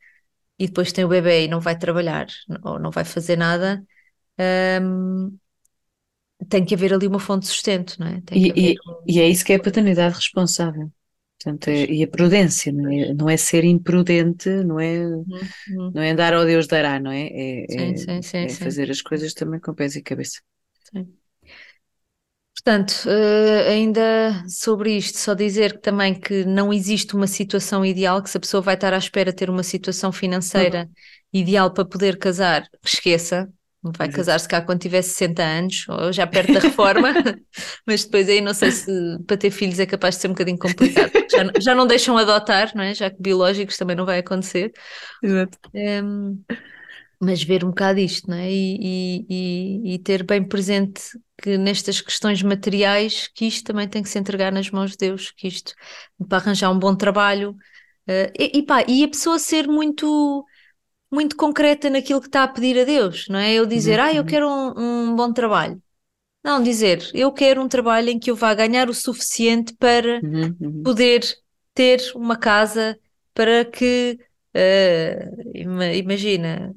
e 0.58 0.66
depois 0.66 0.92
tem 0.92 1.04
o 1.04 1.08
bebê 1.08 1.44
e 1.44 1.48
não 1.48 1.60
vai 1.60 1.78
trabalhar 1.78 2.26
ou 2.64 2.78
não 2.78 2.90
vai 2.90 3.04
fazer 3.04 3.36
nada, 3.36 3.84
hum, 4.82 5.36
tem 6.48 6.64
que 6.64 6.74
haver 6.74 6.92
ali 6.92 7.06
uma 7.06 7.18
fonte 7.18 7.42
de 7.42 7.48
sustento, 7.48 7.96
não 7.98 8.06
é? 8.06 8.22
E, 8.32 8.76
um... 8.86 9.02
e, 9.06 9.20
é 9.20 9.28
isso 9.28 9.44
que 9.44 9.52
é 9.52 9.56
a 9.56 9.62
paternidade 9.62 10.14
responsável. 10.14 10.90
Portanto, 11.40 11.68
é, 11.68 11.84
e 11.84 12.02
a 12.02 12.08
prudência, 12.08 12.72
não 12.72 12.90
é, 12.90 13.14
não 13.14 13.30
é 13.30 13.36
ser 13.36 13.62
imprudente, 13.64 14.48
não 14.64 14.80
é, 14.80 15.06
uhum. 15.06 15.92
não 15.94 16.02
é 16.02 16.10
andar 16.10 16.34
ao 16.34 16.44
Deus 16.44 16.66
dará, 16.66 16.98
não 16.98 17.12
é? 17.12 17.28
É, 17.28 17.66
sim, 17.68 17.78
é, 17.78 17.96
sim, 17.96 18.22
sim, 18.22 18.38
é 18.38 18.48
fazer 18.48 18.90
as 18.90 19.00
coisas 19.00 19.32
também 19.34 19.60
com 19.60 19.72
pés 19.72 19.94
e 19.94 20.02
cabeça. 20.02 20.40
Sim. 20.92 21.06
Portanto, 22.68 23.06
uh, 23.06 23.70
ainda 23.70 24.44
sobre 24.46 24.94
isto, 24.94 25.16
só 25.16 25.32
dizer 25.32 25.72
que 25.72 25.80
também 25.80 26.12
que 26.12 26.44
não 26.44 26.70
existe 26.70 27.14
uma 27.14 27.26
situação 27.26 27.82
ideal, 27.82 28.22
que 28.22 28.28
se 28.28 28.36
a 28.36 28.40
pessoa 28.40 28.60
vai 28.60 28.74
estar 28.74 28.92
à 28.92 28.98
espera 28.98 29.30
de 29.30 29.36
ter 29.38 29.48
uma 29.48 29.62
situação 29.62 30.12
financeira 30.12 30.80
uhum. 30.80 30.90
ideal 31.40 31.70
para 31.72 31.86
poder 31.86 32.18
casar, 32.18 32.68
esqueça, 32.84 33.48
vai 33.96 34.10
casar-se 34.10 34.46
cá 34.46 34.60
quando 34.60 34.80
tiver 34.80 35.00
60 35.00 35.42
anos, 35.42 35.86
ou 35.88 36.12
já 36.12 36.26
perto 36.26 36.52
da 36.52 36.60
reforma, 36.60 37.08
mas 37.88 38.04
depois 38.04 38.28
aí 38.28 38.42
não 38.42 38.52
sei 38.52 38.70
se 38.70 38.92
para 39.26 39.38
ter 39.38 39.50
filhos 39.50 39.80
é 39.80 39.86
capaz 39.86 40.16
de 40.16 40.20
ser 40.20 40.28
um 40.28 40.32
bocadinho 40.32 40.58
complicado. 40.58 41.10
Já, 41.32 41.50
já 41.58 41.74
não 41.74 41.86
deixam 41.86 42.18
adotar, 42.18 42.72
não 42.74 42.84
é? 42.84 42.92
Já 42.92 43.08
que 43.08 43.16
biológicos 43.18 43.78
também 43.78 43.96
não 43.96 44.04
vai 44.04 44.18
acontecer. 44.18 44.72
Exato. 45.22 45.56
Um, 45.74 46.38
mas 47.20 47.42
ver 47.42 47.64
um 47.64 47.68
bocado 47.68 47.98
isto, 47.98 48.30
não 48.30 48.36
é? 48.36 48.50
E, 48.50 49.26
e, 49.28 49.94
e, 49.94 49.98
ter 49.98 50.22
bem 50.22 50.42
presente 50.42 51.02
que 51.42 51.58
nestas 51.58 52.00
questões 52.00 52.42
materiais 52.42 53.28
que 53.34 53.46
isto 53.46 53.66
também 53.66 53.88
tem 53.88 54.02
que 54.02 54.08
se 54.08 54.18
entregar 54.18 54.52
nas 54.52 54.70
mãos 54.70 54.92
de 54.92 54.98
Deus, 54.98 55.32
que 55.32 55.48
isto 55.48 55.74
para 56.28 56.38
arranjar 56.38 56.70
um 56.70 56.78
bom 56.78 56.94
trabalho 56.94 57.50
uh, 58.08 58.32
e, 58.38 58.58
e, 58.58 58.62
pá, 58.62 58.84
e 58.86 59.04
a 59.04 59.08
pessoa 59.08 59.38
ser 59.38 59.66
muito 59.66 60.44
muito 61.10 61.36
concreta 61.36 61.88
naquilo 61.88 62.20
que 62.20 62.28
está 62.28 62.44
a 62.44 62.48
pedir 62.48 62.78
a 62.78 62.84
Deus, 62.84 63.26
não 63.28 63.38
é? 63.38 63.54
Eu 63.54 63.64
dizer, 63.64 63.98
uhum. 63.98 64.04
ah, 64.04 64.12
eu 64.12 64.24
quero 64.24 64.46
um, 64.46 65.10
um 65.10 65.16
bom 65.16 65.32
trabalho. 65.32 65.82
Não, 66.44 66.62
dizer, 66.62 67.10
eu 67.14 67.32
quero 67.32 67.62
um 67.62 67.68
trabalho 67.68 68.10
em 68.10 68.18
que 68.18 68.30
eu 68.30 68.36
vá 68.36 68.54
ganhar 68.54 68.88
o 68.88 68.94
suficiente 68.94 69.74
para 69.74 70.20
uhum, 70.22 70.56
uhum. 70.60 70.82
poder 70.82 71.22
ter 71.74 72.00
uma 72.14 72.36
casa 72.36 72.98
para 73.34 73.64
que, 73.64 74.18
uh, 74.54 75.50
imagina, 75.54 76.74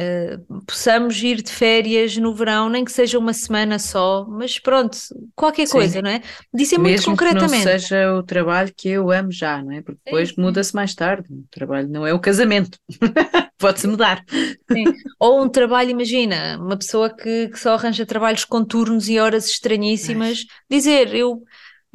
uh, 0.00 0.62
possamos 0.66 1.22
ir 1.22 1.42
de 1.42 1.50
férias 1.50 2.16
no 2.16 2.34
verão, 2.34 2.68
nem 2.68 2.84
que 2.84 2.92
seja 2.92 3.18
uma 3.18 3.32
semana 3.32 3.78
só, 3.78 4.26
mas 4.28 4.58
pronto, 4.58 4.96
qualquer 5.34 5.66
sim. 5.66 5.72
coisa, 5.72 6.02
não 6.02 6.10
é? 6.10 6.22
Disse 6.52 6.78
muito 6.78 7.04
concretamente. 7.04 7.64
Que 7.64 7.70
não 7.70 7.78
seja 7.78 8.12
o 8.14 8.22
trabalho 8.22 8.72
que 8.76 8.88
eu 8.88 9.10
amo 9.10 9.30
já, 9.30 9.62
não 9.62 9.72
é? 9.72 9.82
Porque 9.82 10.00
depois 10.04 10.34
muda-se 10.36 10.74
mais 10.74 10.94
tarde. 10.94 11.28
O 11.30 11.44
trabalho 11.50 11.88
não 11.88 12.06
é 12.06 12.12
o 12.12 12.20
casamento. 12.20 12.78
Pode-se 13.58 13.86
mudar. 13.86 14.24
Sim. 14.70 14.84
Ou 15.18 15.42
um 15.42 15.48
trabalho, 15.48 15.90
imagina, 15.90 16.58
uma 16.60 16.76
pessoa 16.76 17.08
que, 17.08 17.48
que 17.48 17.58
só 17.58 17.74
arranja 17.74 18.04
trabalhos 18.04 18.44
com 18.44 18.64
turnos 18.64 19.08
e 19.08 19.18
horas 19.18 19.48
estranhíssimas, 19.48 20.44
dizer, 20.68 21.14
eu 21.14 21.42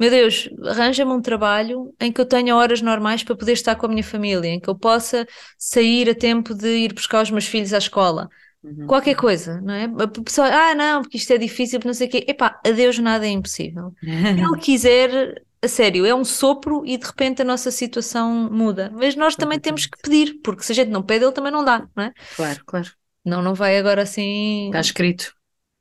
meu 0.00 0.08
Deus, 0.08 0.48
arranja-me 0.64 1.12
um 1.12 1.20
trabalho 1.20 1.94
em 2.00 2.10
que 2.10 2.18
eu 2.18 2.24
tenha 2.24 2.56
horas 2.56 2.80
normais 2.80 3.22
para 3.22 3.36
poder 3.36 3.52
estar 3.52 3.76
com 3.76 3.84
a 3.84 3.88
minha 3.90 4.02
família, 4.02 4.48
em 4.48 4.58
que 4.58 4.70
eu 4.70 4.74
possa 4.74 5.26
sair 5.58 6.08
a 6.08 6.14
tempo 6.14 6.54
de 6.54 6.68
ir 6.68 6.94
buscar 6.94 7.22
os 7.22 7.30
meus 7.30 7.44
filhos 7.44 7.74
à 7.74 7.78
escola. 7.78 8.30
Uhum. 8.64 8.86
Qualquer 8.86 9.14
coisa, 9.14 9.60
não 9.60 9.74
é? 9.74 9.84
A 9.84 10.08
pessoa, 10.08 10.48
ah, 10.48 10.74
não, 10.74 11.02
porque 11.02 11.18
isto 11.18 11.30
é 11.34 11.36
difícil, 11.36 11.78
não 11.84 11.92
sei 11.92 12.08
o 12.08 12.10
quê. 12.10 12.24
Epá, 12.26 12.58
a 12.66 12.70
Deus 12.70 12.98
nada 12.98 13.26
é 13.26 13.30
impossível. 13.30 13.92
Se 14.00 14.08
ele 14.08 14.56
quiser, 14.60 15.42
a 15.60 15.68
sério, 15.68 16.06
é 16.06 16.14
um 16.14 16.24
sopro 16.24 16.82
e 16.86 16.96
de 16.96 17.06
repente 17.06 17.42
a 17.42 17.44
nossa 17.44 17.70
situação 17.70 18.50
muda. 18.50 18.90
Mas 18.94 19.14
nós 19.14 19.36
também 19.36 19.60
temos 19.60 19.84
que 19.84 20.00
pedir, 20.02 20.40
porque 20.42 20.62
se 20.62 20.72
a 20.72 20.74
gente 20.74 20.88
não 20.88 21.02
pede, 21.02 21.26
ele 21.26 21.32
também 21.32 21.52
não 21.52 21.62
dá, 21.62 21.86
não 21.94 22.04
é? 22.04 22.12
Claro, 22.36 22.64
claro. 22.64 22.90
Não, 23.22 23.42
não 23.42 23.54
vai 23.54 23.76
agora 23.76 24.00
assim. 24.00 24.68
Está 24.68 24.80
escrito. 24.80 25.34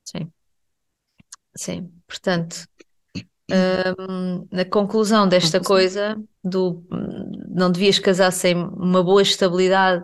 Sim. 0.03 0.29
Sim, 1.55 1.91
portanto, 2.05 2.68
um, 3.99 4.47
na 4.51 4.65
conclusão 4.65 5.27
desta 5.27 5.59
coisa 5.59 6.21
do 6.43 6.83
não 7.49 7.71
devias 7.71 7.99
casar 7.99 8.31
sem 8.31 8.55
uma 8.55 9.03
boa 9.03 9.21
estabilidade 9.21 10.03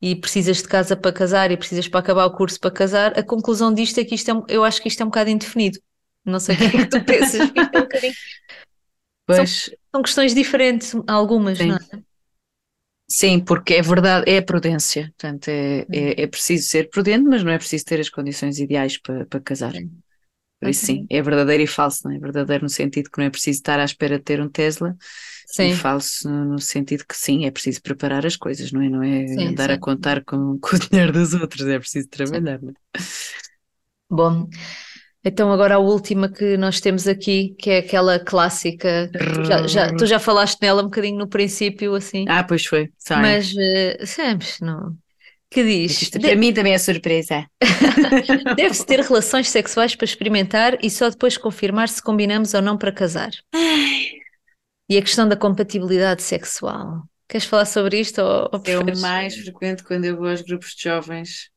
e 0.00 0.14
precisas 0.14 0.58
de 0.58 0.68
casa 0.68 0.96
para 0.96 1.12
casar 1.12 1.50
e 1.50 1.56
precisas 1.56 1.88
para 1.88 2.00
acabar 2.00 2.26
o 2.26 2.30
curso 2.30 2.60
para 2.60 2.70
casar, 2.70 3.18
a 3.18 3.22
conclusão 3.22 3.72
disto 3.72 3.98
é 3.98 4.04
que 4.04 4.14
isto 4.14 4.30
é, 4.30 4.54
eu 4.54 4.64
acho 4.64 4.80
que 4.80 4.88
isto 4.88 5.00
é 5.00 5.04
um 5.04 5.08
bocado 5.08 5.30
indefinido. 5.30 5.78
Não 6.24 6.40
sei 6.40 6.56
o 6.56 6.58
que 6.58 6.64
é 6.64 6.70
que 6.70 6.86
tu 6.86 7.02
pensas. 7.04 7.40
é 7.40 7.44
um. 7.44 8.12
Pois... 9.26 9.64
São, 9.64 9.74
são, 9.92 10.02
questões 10.02 10.34
diferentes, 10.34 10.94
algumas, 11.06 11.58
Sim. 11.58 11.68
não 11.68 11.76
é? 11.76 11.80
Sim, 13.08 13.40
porque 13.40 13.74
é 13.74 13.82
verdade, 13.82 14.28
é 14.30 14.38
a 14.38 14.42
prudência. 14.42 15.12
Portanto, 15.16 15.48
é, 15.48 15.86
é, 15.92 16.22
é, 16.22 16.26
preciso 16.26 16.68
ser 16.68 16.90
prudente, 16.90 17.24
mas 17.24 17.42
não 17.42 17.52
é 17.52 17.58
preciso 17.58 17.84
ter 17.84 18.00
as 18.00 18.08
condições 18.08 18.58
ideais 18.58 18.98
para, 18.98 19.24
para 19.26 19.40
casar. 19.40 19.72
Sim. 19.72 19.90
Por 20.66 20.70
isso 20.70 20.86
sim, 20.86 21.06
é 21.08 21.22
verdadeiro 21.22 21.62
e 21.62 21.66
falso, 21.66 22.02
não 22.04 22.14
é? 22.14 22.18
Verdadeiro 22.18 22.64
no 22.64 22.68
sentido 22.68 23.10
que 23.10 23.18
não 23.18 23.26
é 23.26 23.30
preciso 23.30 23.58
estar 23.58 23.78
à 23.78 23.84
espera 23.84 24.18
de 24.18 24.24
ter 24.24 24.40
um 24.40 24.48
Tesla, 24.48 24.96
sim. 25.46 25.70
e 25.70 25.74
falso 25.74 26.28
no 26.28 26.58
sentido 26.58 27.04
que 27.06 27.16
sim, 27.16 27.46
é 27.46 27.50
preciso 27.50 27.82
preparar 27.82 28.26
as 28.26 28.36
coisas, 28.36 28.72
não 28.72 28.82
é? 28.82 28.88
Não 28.88 29.02
é 29.02 29.26
sim, 29.26 29.48
andar 29.48 29.68
sim. 29.68 29.74
a 29.74 29.78
contar 29.78 30.24
com, 30.24 30.58
com, 30.60 30.76
o 30.76 30.78
dinheiro 30.78 31.12
dos 31.12 31.34
outros, 31.34 31.66
é 31.66 31.78
preciso 31.78 32.08
trabalhar, 32.08 32.60
não 32.60 32.70
é? 32.70 33.00
Bom, 34.10 34.48
então 35.24 35.52
agora 35.52 35.74
a 35.74 35.78
última 35.78 36.28
que 36.28 36.56
nós 36.56 36.80
temos 36.80 37.08
aqui, 37.08 37.56
que 37.58 37.70
é 37.70 37.78
aquela 37.78 38.18
clássica, 38.18 39.10
tu 39.12 39.44
já, 39.44 39.66
já, 39.66 39.96
tu 39.96 40.06
já 40.06 40.18
falaste 40.18 40.60
nela 40.62 40.82
um 40.82 40.86
bocadinho 40.86 41.18
no 41.18 41.28
princípio, 41.28 41.94
assim. 41.94 42.24
Ah, 42.28 42.44
pois 42.44 42.64
foi, 42.64 42.90
Sorry. 42.98 43.22
mas 43.22 43.52
uh, 43.52 44.06
sempre, 44.06 44.48
não 44.60 44.96
que 45.56 45.64
diz. 45.64 46.02
Isto 46.02 46.20
para 46.20 46.34
de... 46.34 46.36
mim 46.36 46.52
também 46.52 46.74
é 46.74 46.78
surpresa. 46.78 47.46
Deve-se 48.56 48.84
ter 48.84 49.00
relações 49.00 49.48
sexuais 49.48 49.96
para 49.96 50.04
experimentar 50.04 50.76
e 50.84 50.90
só 50.90 51.08
depois 51.08 51.38
confirmar 51.38 51.88
se 51.88 52.02
combinamos 52.02 52.52
ou 52.52 52.60
não 52.60 52.76
para 52.76 52.92
casar. 52.92 53.30
Ai. 53.54 54.10
E 54.86 54.98
a 54.98 55.00
questão 55.00 55.26
da 55.26 55.34
compatibilidade 55.34 56.22
sexual. 56.22 57.02
Queres 57.26 57.46
falar 57.46 57.64
sobre 57.64 57.98
isto? 57.98 58.20
Ou, 58.20 58.50
ou 58.52 58.62
é 58.66 58.78
o 58.78 58.98
mais 59.00 59.34
frequente 59.34 59.82
quando 59.82 60.04
eu 60.04 60.18
vou 60.18 60.28
aos 60.28 60.42
grupos 60.42 60.74
de 60.74 60.82
jovens. 60.82 61.50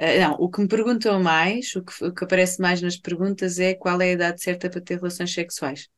Uh, 0.00 0.18
não, 0.18 0.32
o 0.40 0.50
que 0.50 0.62
me 0.62 0.68
perguntam 0.68 1.22
mais, 1.22 1.74
o 1.76 1.84
que, 1.84 2.04
o 2.04 2.14
que 2.14 2.24
aparece 2.24 2.60
mais 2.60 2.80
nas 2.80 2.96
perguntas 2.96 3.58
é 3.58 3.74
qual 3.74 4.00
é 4.00 4.06
a 4.06 4.12
idade 4.12 4.42
certa 4.42 4.70
para 4.70 4.80
ter 4.80 4.96
relações 4.96 5.32
sexuais 5.32 5.88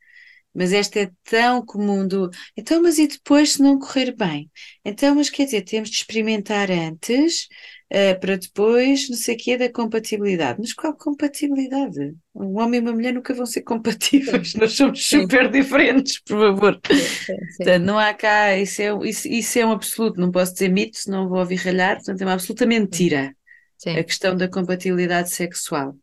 mas 0.59 0.73
esta 0.73 0.99
é 0.99 1.11
tão 1.23 1.65
comum 1.65 2.07
do 2.07 2.29
então, 2.57 2.83
mas 2.83 2.99
e 2.99 3.07
depois 3.07 3.53
se 3.53 3.63
não 3.63 3.79
correr 3.79 4.13
bem? 4.17 4.51
Então, 4.85 5.15
mas 5.15 5.31
quer 5.31 5.45
dizer, 5.45 5.63
temos 5.63 5.89
de 5.89 5.97
experimentar 5.99 6.69
antes 6.69 7.47
uh, 7.93 8.19
para 8.19 8.37
depois, 8.37 9.09
não 9.09 9.17
sei 9.17 9.37
o 9.37 9.39
que, 9.39 9.57
da 9.57 9.71
compatibilidade. 9.71 10.59
Mas 10.61 10.73
qual 10.73 10.97
compatibilidade? 10.97 12.13
Um 12.35 12.59
homem 12.59 12.81
e 12.81 12.83
uma 12.83 12.93
mulher 12.93 13.15
nunca 13.15 13.33
vão 13.33 13.47
ser 13.47 13.63
compatíveis, 13.63 14.55
nós 14.59 14.73
somos 14.73 15.07
super 15.07 15.49
diferentes, 15.49 16.21
por 16.21 16.39
favor. 16.41 16.81
Sim, 16.91 16.97
sim, 16.97 17.57
Portanto, 17.59 17.85
não 17.85 17.97
há 17.97 18.13
cá, 18.13 18.57
isso 18.59 18.83
é, 18.83 19.09
isso, 19.09 19.29
isso 19.29 19.59
é 19.61 19.65
um 19.65 19.71
absoluto, 19.71 20.21
não 20.21 20.33
posso 20.33 20.55
dizer 20.55 20.71
mito, 20.71 20.99
senão 20.99 21.29
vou 21.29 21.39
ouvir 21.39 21.57
ralhar, 21.57 21.97
portanto, 21.99 22.21
é 22.21 22.25
uma 22.25 22.35
absoluta 22.35 22.67
mentira. 22.67 23.33
Sim. 23.77 23.97
A 23.97 24.03
questão 24.03 24.37
da 24.37 24.49
compatibilidade 24.49 25.31
sexual. 25.31 25.97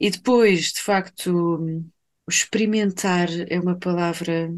E 0.00 0.10
depois, 0.10 0.72
de 0.72 0.80
facto, 0.80 1.86
o 2.26 2.30
experimentar 2.30 3.28
é 3.48 3.60
uma 3.60 3.78
palavra 3.78 4.52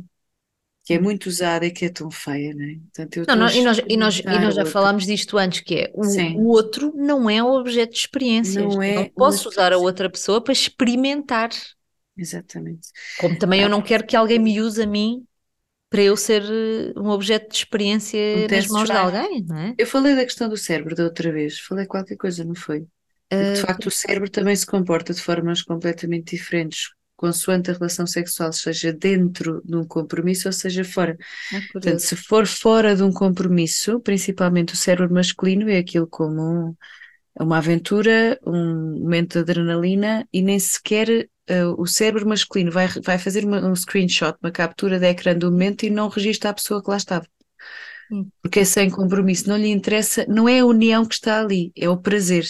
que 0.89 0.95
é 0.95 0.99
muito 0.99 1.27
usada 1.27 1.67
e 1.67 1.71
que 1.71 1.85
é 1.85 1.91
tão 1.91 2.11
feia, 2.11 2.55
não 2.55 2.65
é? 2.65 2.77
Portanto, 2.77 3.25
não, 3.29 3.37
não, 3.37 3.51
e, 3.51 3.63
nós, 3.63 3.79
e, 3.87 3.97
nós, 3.97 4.19
e 4.21 4.23
nós 4.23 4.55
já 4.55 4.65
falámos 4.65 5.05
disto 5.05 5.37
antes, 5.37 5.61
que 5.61 5.75
é 5.75 5.93
o, 5.93 6.03
o, 6.41 6.47
outro 6.47 6.95
não 6.97 7.29
é 7.29 7.43
o 7.43 7.53
objeto 7.53 7.93
de 7.93 7.99
experiências. 7.99 8.65
Não, 8.65 8.83
é 8.83 8.95
não 8.95 9.05
posso 9.11 9.51
usar 9.51 9.71
a 9.71 9.77
outra 9.77 10.09
pessoa 10.09 10.41
para 10.41 10.55
experimentar. 10.55 11.51
Exatamente. 12.17 12.89
Como 13.21 13.39
também 13.39 13.61
eu 13.61 13.69
não 13.69 13.83
quero 13.83 14.07
que 14.07 14.17
alguém 14.17 14.39
me 14.39 14.63
use 14.63 14.83
a 14.83 14.87
mim 14.87 15.27
para 15.91 16.03
eu 16.03 16.17
ser 16.17 16.43
eh, 16.43 16.99
um 16.99 17.11
objeto 17.11 17.51
de 17.51 17.57
experiência 17.57 18.19
um 18.19 18.47
nas 18.51 18.67
mãos 18.69 18.89
de 18.89 18.97
alguém, 18.97 19.45
não 19.47 19.59
é? 19.59 19.75
Eu 19.77 19.87
falei 19.87 20.17
da 20.17 20.25
questão 20.25 20.49
do 20.49 20.57
cérebro 20.57 20.95
da 20.95 21.05
outra 21.05 21.31
vez, 21.31 21.59
falei 21.61 21.85
qualquer 21.85 22.17
coisa, 22.17 22.45
não 22.45 22.55
foi? 22.55 22.87
Porque, 23.29 23.53
de 23.53 23.61
uh, 23.61 23.67
facto, 23.67 23.87
o 23.87 23.91
cérebro 23.91 24.31
também 24.31 24.57
se 24.57 24.65
comporta 24.65 25.13
de 25.13 25.21
formas 25.21 25.61
completamente 25.61 26.35
diferentes 26.35 26.97
consoante 27.19 27.69
a 27.71 27.75
relação 27.75 28.07
sexual 28.07 28.53
seja 28.53 28.93
dentro 28.93 29.61
de 29.65 29.77
um 29.77 29.85
compromisso 29.85 30.47
ou 30.49 30.53
seja 30.53 30.85
fora. 30.85 31.19
É 31.53 31.61
Portanto, 31.73 31.99
se 31.99 32.15
for 32.15 32.47
fora 32.47 32.95
de 32.95 33.03
um 33.03 33.13
compromisso, 33.13 33.99
principalmente 34.01 34.73
o 34.73 34.77
cérebro 34.77 35.13
masculino 35.13 35.69
é 35.69 35.79
aquilo 35.79 36.07
como 36.07 36.77
uma 37.39 37.59
aventura, 37.59 38.39
um 38.47 39.01
momento 39.01 39.33
de 39.33 39.39
adrenalina 39.41 40.27
e 40.33 40.41
nem 40.41 40.61
sequer 40.61 41.29
uh, 41.51 41.75
o 41.77 41.87
cérebro 41.87 42.27
masculino 42.27 42.71
vai, 42.71 42.87
vai 43.05 43.19
fazer 43.19 43.45
uma, 43.45 43.67
um 43.67 43.75
screenshot, 43.75 44.37
uma 44.41 44.53
captura 44.53 45.01
de 45.01 45.07
ecrã 45.07 45.37
do 45.37 45.51
momento 45.51 45.85
e 45.85 45.91
não 45.91 46.09
registra 46.09 46.51
a 46.51 46.55
pessoa 46.55 46.83
que 46.83 46.89
lá 46.89 46.97
estava. 46.97 47.27
Hum. 48.13 48.29
Porque 48.41 48.61
é 48.61 48.65
sem 48.65 48.89
compromisso, 48.91 49.49
não 49.49 49.57
lhe 49.57 49.69
interessa, 49.69 50.25
não 50.29 50.49
é 50.49 50.61
a 50.61 50.65
união 50.65 51.05
que 51.05 51.15
está 51.15 51.41
ali, 51.41 51.73
é 51.77 51.89
o 51.89 51.97
prazer. 51.97 52.47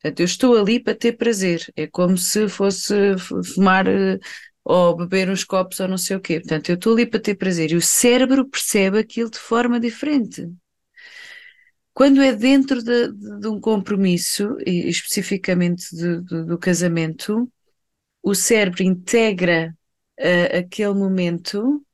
Portanto, 0.00 0.20
eu 0.20 0.24
estou 0.24 0.56
ali 0.56 0.80
para 0.80 0.94
ter 0.94 1.12
prazer. 1.16 1.72
É 1.76 1.86
como 1.86 2.16
se 2.16 2.48
fosse 2.48 2.94
fumar 3.54 3.86
eh, 3.88 4.18
ou 4.64 4.96
beber 4.96 5.30
uns 5.30 5.44
copos 5.44 5.80
ou 5.80 5.88
não 5.88 5.98
sei 5.98 6.16
o 6.16 6.20
quê. 6.20 6.40
Portanto, 6.40 6.68
eu 6.68 6.74
estou 6.76 6.92
ali 6.92 7.06
para 7.06 7.20
ter 7.20 7.34
prazer. 7.34 7.72
E 7.72 7.76
o 7.76 7.82
cérebro 7.82 8.48
percebe 8.48 8.98
aquilo 8.98 9.30
de 9.30 9.38
forma 9.38 9.80
diferente. 9.80 10.48
Quando 11.92 12.22
é 12.22 12.32
dentro 12.32 12.82
de, 12.82 13.12
de, 13.12 13.40
de 13.40 13.48
um 13.48 13.60
compromisso, 13.60 14.56
e 14.64 14.88
especificamente 14.88 15.84
de, 15.96 16.20
do 16.44 16.56
casamento, 16.56 17.50
o 18.22 18.34
cérebro 18.36 18.84
integra 18.84 19.74
uh, 20.20 20.58
aquele 20.58 20.94
momento 20.94 21.84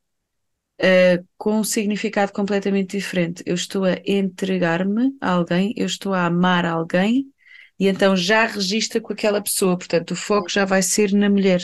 uh, 0.81 1.27
com 1.39 1.61
um 1.61 1.65
significado 1.65 2.33
completamente 2.33 2.99
diferente. 2.99 3.43
Eu 3.47 3.55
estou 3.55 3.85
a 3.85 3.97
entregar-me 4.07 5.17
a 5.21 5.31
alguém, 5.31 5.73
eu 5.77 5.87
estou 5.87 6.13
a 6.13 6.27
amar 6.27 6.67
alguém, 6.67 7.33
e 7.79 7.89
então 7.89 8.17
já 8.17 8.47
registra 8.47 9.01
com 9.01 9.13
aquela 9.13 9.43
pessoa, 9.43 9.77
portanto, 9.77 10.13
o 10.13 10.17
foco 10.17 10.49
já 10.49 10.65
vai 10.65 10.83
ser 10.83 11.13
na 11.13 11.29
mulher. 11.29 11.61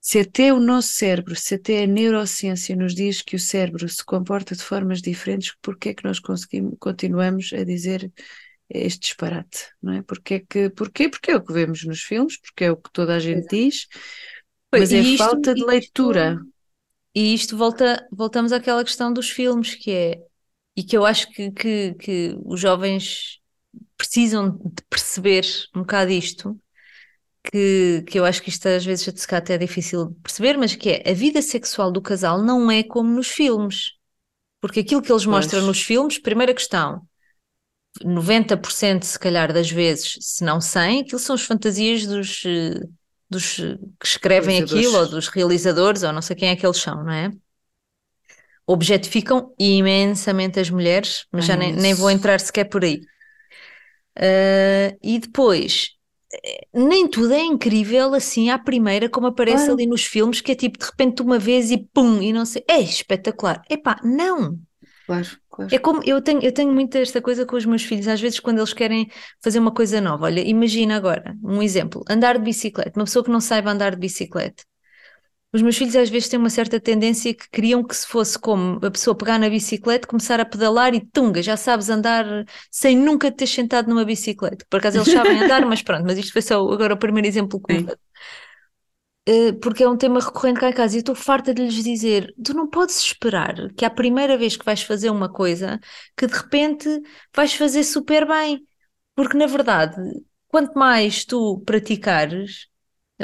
Se 0.00 0.18
até 0.18 0.52
o 0.52 0.58
nosso 0.58 0.88
cérebro, 0.88 1.36
se 1.36 1.54
até 1.54 1.84
a 1.84 1.86
neurociência 1.86 2.74
nos 2.74 2.94
diz 2.94 3.22
que 3.22 3.36
o 3.36 3.38
cérebro 3.38 3.88
se 3.88 4.04
comporta 4.04 4.56
de 4.56 4.62
formas 4.62 5.00
diferentes, 5.00 5.54
porque 5.62 5.90
é 5.90 5.94
que 5.94 6.04
nós 6.04 6.18
conseguimos, 6.18 6.74
continuamos 6.80 7.52
a 7.52 7.62
dizer 7.64 8.10
este 8.68 9.00
disparate, 9.00 9.68
não 9.80 9.92
é? 9.92 10.02
Porque 10.02 10.34
é 10.34 10.40
que, 10.40 10.70
porquê? 10.70 11.08
Porque 11.08 11.30
é 11.30 11.36
o 11.36 11.44
que 11.44 11.52
vemos 11.52 11.84
nos 11.84 12.00
filmes, 12.00 12.40
porque 12.40 12.64
é 12.64 12.72
o 12.72 12.76
que 12.76 12.90
toda 12.92 13.14
a 13.14 13.20
gente 13.20 13.46
diz, 13.48 13.86
mas 14.72 14.90
e 14.90 14.96
é 14.96 15.00
isto, 15.00 15.18
falta 15.18 15.54
de 15.54 15.64
leitura. 15.64 16.32
Isto, 16.32 16.52
e 17.14 17.34
isto 17.34 17.56
volta, 17.56 18.08
voltamos 18.10 18.52
àquela 18.52 18.82
questão 18.82 19.12
dos 19.12 19.30
filmes, 19.30 19.74
que 19.74 19.90
é, 19.90 20.18
e 20.74 20.82
que 20.82 20.96
eu 20.96 21.04
acho 21.04 21.30
que, 21.30 21.50
que, 21.50 21.94
que 21.94 22.36
os 22.44 22.58
jovens 22.58 23.41
precisam 24.02 24.50
de 24.50 24.82
perceber 24.90 25.46
um 25.74 25.80
bocado 25.80 26.10
isto, 26.10 26.58
que, 27.44 28.04
que 28.06 28.18
eu 28.18 28.24
acho 28.24 28.42
que 28.42 28.48
isto 28.48 28.66
às 28.66 28.84
vezes 28.84 29.08
até 29.32 29.54
é 29.54 29.58
difícil 29.58 30.08
de 30.08 30.14
perceber, 30.20 30.56
mas 30.56 30.74
que 30.74 30.90
é 30.90 31.10
a 31.10 31.14
vida 31.14 31.40
sexual 31.40 31.92
do 31.92 32.02
casal 32.02 32.42
não 32.42 32.70
é 32.70 32.82
como 32.82 33.10
nos 33.10 33.28
filmes. 33.28 33.92
Porque 34.60 34.80
aquilo 34.80 35.02
que 35.02 35.10
eles 35.10 35.26
mostram 35.26 35.60
pois. 35.60 35.66
nos 35.66 35.82
filmes, 35.82 36.18
primeira 36.18 36.54
questão, 36.54 37.02
90% 38.04 39.04
se 39.04 39.18
calhar 39.18 39.52
das 39.52 39.70
vezes, 39.70 40.16
se 40.20 40.44
não 40.44 40.60
100, 40.60 41.00
aquilo 41.00 41.18
são 41.18 41.34
as 41.34 41.42
fantasias 41.42 42.06
dos, 42.06 42.42
dos 43.28 43.56
que 43.56 44.06
escrevem 44.06 44.62
aquilo, 44.62 44.96
ou 44.96 45.08
dos 45.08 45.28
realizadores, 45.28 46.02
ou 46.02 46.12
não 46.12 46.22
sei 46.22 46.36
quem 46.36 46.48
é 46.48 46.56
que 46.56 46.64
eles 46.64 46.78
são, 46.78 47.04
não 47.04 47.12
é? 47.12 47.30
Objetificam 48.66 49.52
imensamente 49.58 50.60
as 50.60 50.70
mulheres, 50.70 51.26
mas 51.32 51.44
Ai, 51.44 51.48
já 51.48 51.56
nem, 51.56 51.72
nem, 51.72 51.94
vou 51.94 52.10
entrar 52.10 52.38
sequer 52.40 52.64
por 52.64 52.84
aí. 52.84 53.00
Uh, 54.16 54.96
e 55.02 55.18
depois, 55.18 55.90
nem 56.72 57.08
tudo 57.08 57.32
é 57.32 57.40
incrível 57.40 58.14
assim 58.14 58.50
à 58.50 58.58
primeira, 58.58 59.08
como 59.08 59.26
aparece 59.26 59.64
claro. 59.64 59.72
ali 59.74 59.86
nos 59.86 60.04
filmes, 60.04 60.40
que 60.40 60.52
é 60.52 60.54
tipo 60.54 60.78
de 60.78 60.84
repente 60.84 61.22
uma 61.22 61.38
vez 61.38 61.70
e 61.70 61.78
pum, 61.78 62.20
e 62.20 62.32
não 62.32 62.44
sei, 62.44 62.64
é 62.68 62.80
espetacular. 62.80 63.62
Epá, 63.68 64.00
não! 64.02 64.58
Claro, 65.06 65.28
claro. 65.50 65.74
É 65.74 65.78
como 65.78 66.02
eu 66.04 66.22
tenho, 66.22 66.40
eu 66.42 66.52
tenho 66.52 66.72
muito 66.72 66.96
esta 66.96 67.20
coisa 67.20 67.44
com 67.44 67.56
os 67.56 67.66
meus 67.66 67.82
filhos, 67.82 68.08
às 68.08 68.20
vezes 68.20 68.40
quando 68.40 68.58
eles 68.58 68.72
querem 68.72 69.10
fazer 69.42 69.58
uma 69.58 69.72
coisa 69.72 70.00
nova. 70.00 70.26
Olha, 70.26 70.40
imagina 70.40 70.96
agora, 70.96 71.36
um 71.42 71.62
exemplo: 71.62 72.02
andar 72.08 72.38
de 72.38 72.44
bicicleta. 72.44 72.98
Uma 72.98 73.04
pessoa 73.04 73.24
que 73.24 73.30
não 73.30 73.40
saiba 73.40 73.70
andar 73.70 73.90
de 73.90 73.98
bicicleta. 73.98 74.62
Os 75.52 75.60
meus 75.60 75.76
filhos 75.76 75.94
às 75.96 76.08
vezes 76.08 76.28
têm 76.28 76.38
uma 76.38 76.48
certa 76.48 76.80
tendência 76.80 77.34
que 77.34 77.48
queriam 77.50 77.84
que 77.84 77.94
se 77.94 78.06
fosse 78.06 78.38
como 78.38 78.78
a 78.84 78.90
pessoa 78.90 79.14
pegar 79.14 79.38
na 79.38 79.50
bicicleta, 79.50 80.08
começar 80.08 80.40
a 80.40 80.44
pedalar 80.46 80.94
e 80.94 81.00
tunga, 81.00 81.42
já 81.42 81.56
sabes 81.58 81.90
andar 81.90 82.24
sem 82.70 82.96
nunca 82.96 83.30
ter 83.30 83.46
sentado 83.46 83.88
numa 83.88 84.04
bicicleta. 84.04 84.64
Por 84.70 84.78
acaso 84.78 84.98
eles 84.98 85.10
sabem 85.10 85.38
andar, 85.44 85.66
mas 85.66 85.82
pronto, 85.82 86.04
mas 86.06 86.16
isto 86.18 86.32
foi 86.32 86.42
só 86.42 86.56
agora 86.70 86.94
o 86.94 86.98
primeiro 86.98 87.28
exemplo 87.28 87.60
que 87.60 87.72
me 87.72 87.86
uh, 89.28 89.58
porque 89.60 89.82
é 89.84 89.88
um 89.88 89.96
tema 89.96 90.20
recorrente 90.20 90.60
cá 90.60 90.68
em 90.70 90.72
casa 90.72 90.94
e 90.94 90.98
eu 90.98 91.00
estou 91.00 91.14
farta 91.14 91.54
de 91.54 91.62
lhes 91.62 91.82
dizer: 91.84 92.34
tu 92.44 92.54
não 92.54 92.68
podes 92.68 92.98
esperar 92.98 93.54
que 93.76 93.84
à 93.84 93.90
primeira 93.90 94.36
vez 94.36 94.56
que 94.56 94.64
vais 94.64 94.82
fazer 94.82 95.10
uma 95.10 95.28
coisa 95.32 95.80
que 96.16 96.26
de 96.26 96.34
repente 96.34 96.88
vais 97.34 97.54
fazer 97.54 97.84
super 97.84 98.26
bem, 98.26 98.66
porque 99.14 99.36
na 99.36 99.46
verdade, 99.46 99.96
quanto 100.48 100.78
mais 100.78 101.24
tu 101.24 101.60
praticares, 101.66 102.68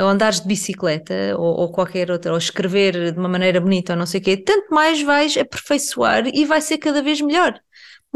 ou 0.01 0.09
andares 0.09 0.41
de 0.41 0.47
bicicleta 0.47 1.15
ou, 1.37 1.61
ou, 1.61 1.71
qualquer 1.71 2.11
outra, 2.11 2.33
ou 2.33 2.39
escrever 2.39 3.13
de 3.13 3.19
uma 3.19 3.29
maneira 3.29 3.61
bonita 3.61 3.93
ou 3.93 3.99
não 3.99 4.07
sei 4.07 4.21
o 4.21 4.23
quê, 4.25 4.37
tanto 4.37 4.73
mais 4.75 5.03
vais 5.03 5.37
aperfeiçoar 5.37 6.27
e 6.33 6.45
vai 6.45 6.61
ser 6.61 6.79
cada 6.79 7.03
vez 7.03 7.21
melhor. 7.21 7.61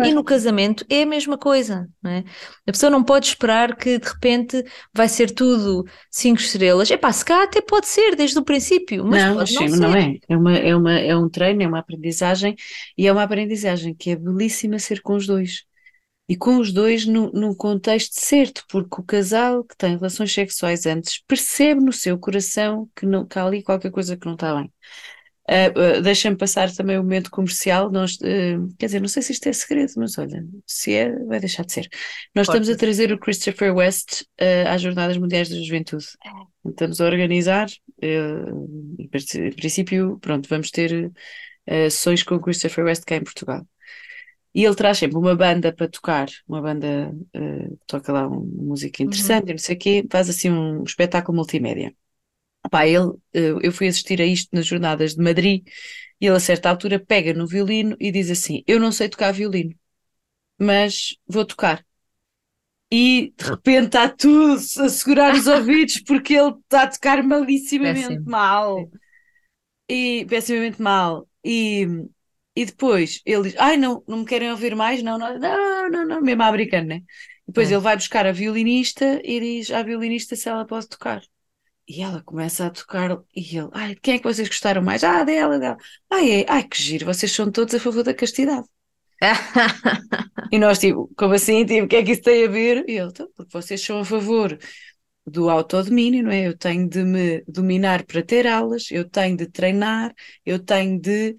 E 0.03 0.15
no 0.15 0.25
casamento 0.25 0.87
é 0.89 1.03
a 1.03 1.07
mesma 1.07 1.37
coisa, 1.37 1.87
não 2.03 2.11
é? 2.11 2.25
A 2.67 2.73
pessoa 2.73 2.89
não 2.89 3.05
pode 3.05 3.27
esperar 3.27 3.77
que 3.77 3.99
de 3.99 4.09
repente 4.09 4.65
vai 4.93 5.07
ser 5.07 5.31
tudo 5.31 5.85
cinco 6.11 6.41
estrelas. 6.41 6.91
É 6.91 6.97
pá, 6.97 7.13
se 7.13 7.23
cá 7.23 7.43
até 7.43 7.61
pode 7.61 7.87
ser 7.87 8.17
desde 8.17 8.39
o 8.39 8.45
princípio, 8.45 9.05
mas 9.05 9.23
não, 9.23 9.37
pode 9.37 9.55
não, 9.55 9.67
não, 9.67 9.79
não 9.91 9.95
é. 9.95 10.19
É, 10.27 10.37
uma, 10.37 10.57
é, 10.57 10.75
uma, 10.75 10.93
é 10.93 11.15
um 11.15 11.29
treino, 11.29 11.63
é 11.63 11.67
uma 11.67 11.79
aprendizagem 11.81 12.57
e 12.97 13.07
é 13.07 13.13
uma 13.13 13.23
aprendizagem 13.23 13.95
que 13.95 14.11
é 14.11 14.17
belíssima 14.17 14.79
ser 14.79 15.03
com 15.03 15.15
os 15.15 15.27
dois 15.27 15.65
e 16.29 16.37
com 16.37 16.59
os 16.59 16.73
dois 16.73 17.05
no, 17.05 17.31
no 17.33 17.55
contexto 17.55 18.15
certo, 18.15 18.65
porque 18.69 19.01
o 19.01 19.05
casal 19.05 19.65
que 19.65 19.77
tem 19.77 19.97
relações 19.97 20.33
sexuais 20.33 20.87
antes 20.87 21.23
percebe 21.27 21.81
no 21.81 21.93
seu 21.93 22.19
coração 22.19 22.89
que, 22.97 23.05
não, 23.05 23.27
que 23.27 23.39
há 23.39 23.45
ali 23.45 23.63
qualquer 23.63 23.91
coisa 23.91 24.17
que 24.17 24.27
não 24.27 24.35
está 24.35 24.55
bem. 24.55 24.73
Uh, 25.51 25.99
uh, 25.99 26.03
Deixa-me 26.03 26.37
passar 26.37 26.73
também 26.73 26.97
o 26.97 27.03
momento 27.03 27.31
comercial. 27.31 27.91
Nós, 27.91 28.15
uh, 28.15 28.75
quer 28.79 28.87
dizer, 28.87 29.01
não 29.01 29.09
sei 29.09 29.23
se 29.23 29.33
isto 29.33 29.49
é 29.49 29.53
segredo, 29.53 29.93
mas 29.97 30.17
olha, 30.17 30.47
se 30.67 30.95
é, 30.95 31.13
vai 31.25 31.41
deixar 31.41 31.65
de 31.65 31.73
ser. 31.73 31.89
Nós 32.35 32.47
Pode 32.47 32.61
estamos 32.61 32.69
a 32.69 32.77
trazer 32.77 33.13
o 33.13 33.19
Christopher 33.19 33.75
West 33.75 34.23
às 34.69 34.81
Jornadas 34.81 35.19
Mundiais 35.19 35.49
da 35.49 35.57
Juventude. 35.57 36.07
Estamos 36.65 37.01
a 37.01 37.07
organizar, 37.07 37.69
em 38.01 39.09
princípio, 39.57 40.19
pronto, 40.21 40.49
vamos 40.49 40.71
ter 40.71 41.11
sessões 41.67 42.23
com 42.23 42.37
o 42.37 42.41
Christopher 42.41 42.85
West 42.85 43.05
cá 43.05 43.17
em 43.17 43.25
Portugal. 43.25 43.67
E 44.55 44.65
ele 44.65 44.75
traz 44.75 44.99
sempre 44.99 45.17
uma 45.17 45.35
banda 45.35 45.73
para 45.73 45.89
tocar, 45.89 46.29
uma 46.47 46.61
banda 46.61 47.15
uh, 47.35 47.79
toca 47.87 48.13
lá 48.13 48.27
uma 48.29 48.41
música 48.41 49.03
uhum. 49.03 49.09
interessante, 49.09 49.47
uhum. 49.47 49.51
não 49.53 49.59
sei 49.59 49.77
o 49.77 49.79
quê, 49.79 50.07
faz 50.11 50.29
assim 50.29 50.51
um 50.51 50.85
espetáculo 50.85 51.37
multimédia. 51.37 51.95
Pá, 52.71 52.87
ele, 52.87 53.07
uh, 53.07 53.19
eu 53.35 53.73
fui 53.73 53.89
assistir 53.89 54.21
a 54.21 54.27
isto 54.27 54.51
nas 54.53 54.67
jornadas 54.67 55.15
de 55.15 55.23
Madrid 55.23 55.67
e 56.21 56.27
ele 56.27 56.37
a 56.37 56.41
certa 56.41 56.71
altura 56.71 57.01
pega 57.01 57.33
no 57.35 57.47
violino 57.47 57.97
e 57.99 58.13
diz 58.13 58.31
assim: 58.31 58.63
Eu 58.67 58.79
não 58.79 58.93
sei 58.93 59.09
tocar 59.09 59.33
violino, 59.33 59.75
mas 60.59 61.17
vou 61.27 61.45
tocar. 61.45 61.85
E 62.91 63.33
de 63.39 63.45
repente 63.45 63.87
está 63.87 64.09
tudo 64.09 64.55
a 64.55 64.89
segurar 64.89 65.35
os 65.35 65.47
ouvidos 65.49 66.01
porque 66.03 66.35
ele 66.35 66.51
está 66.51 66.83
a 66.83 66.89
tocar 66.89 67.23
malissimamente 67.23 68.09
Péssimo. 68.09 68.31
mal. 68.31 68.91
E 69.89 70.27
pessimamente 70.29 70.81
mal. 70.81 71.27
E 71.43 71.87
e 72.55 72.65
depois 72.67 73.21
ele 73.25 73.45
diz: 73.45 73.55
Ai, 73.59 73.77
não, 73.77 74.03
não 74.07 74.19
me 74.19 74.25
querem 74.27 74.51
ouvir 74.51 74.75
mais? 74.77 75.03
Não, 75.03 75.19
não, 75.19 75.39
não, 75.39 75.91
não, 75.91 76.07
não 76.07 76.23
mesmo 76.23 76.43
americano, 76.43 76.89
né? 76.89 77.03
Depois 77.47 77.71
é. 77.71 77.75
ele 77.75 77.83
vai 77.83 77.97
buscar 77.97 78.27
a 78.27 78.33
violinista 78.33 79.21
e 79.25 79.41
diz 79.41 79.71
à 79.71 79.83
violinista 79.83 80.37
se 80.37 80.49
ela 80.49 80.67
pode 80.67 80.89
tocar. 80.89 81.23
E 81.89 82.03
ela 82.03 82.23
começa 82.23 82.67
a 82.67 82.71
tocar 82.71 83.19
e 83.35 83.57
ele: 83.59 83.69
Ai, 83.73 83.95
quem 83.97 84.15
é 84.15 84.19
que 84.19 84.25
vocês 84.25 84.49
gostaram 84.49 84.83
mais? 84.83 85.03
Ah, 85.05 85.25
dela, 85.25 85.59
dela. 85.59 85.77
Ai, 86.11 86.43
é, 86.43 86.47
ai, 86.49 86.65
que 86.65 86.81
giro, 86.81 87.07
vocês 87.07 87.33
são 87.33 87.51
todos 87.51 87.75
a 87.75 87.81
favor 87.81 88.03
da 88.05 88.15
castidade. 88.15 88.67
e 90.53 90.59
nós, 90.59 90.79
tipo, 90.79 91.11
como 91.17 91.35
assim? 91.35 91.65
Tipo, 91.65 91.85
o 91.87 91.89
que 91.89 91.97
é 91.97 92.03
que 92.03 92.13
isso 92.13 92.23
tem 92.23 92.45
a 92.45 92.49
ver? 92.49 92.85
E 92.89 92.99
ele, 92.99 93.09
então, 93.09 93.29
porque 93.37 93.53
vocês 93.53 93.81
são 93.85 94.01
a 94.01 94.05
favor 94.05 94.59
do 95.27 95.49
autodomínio, 95.49 96.25
não 96.25 96.31
é? 96.33 96.47
Eu 96.49 96.57
tenho 96.57 96.89
de 96.89 97.05
me 97.05 97.43
dominar 97.47 98.05
para 98.05 98.23
ter 98.23 98.47
aulas, 98.47 98.91
eu 98.91 99.09
tenho 99.09 99.37
de 99.37 99.47
treinar, 99.47 100.13
eu 100.45 100.59
tenho 100.59 101.01
de. 101.01 101.37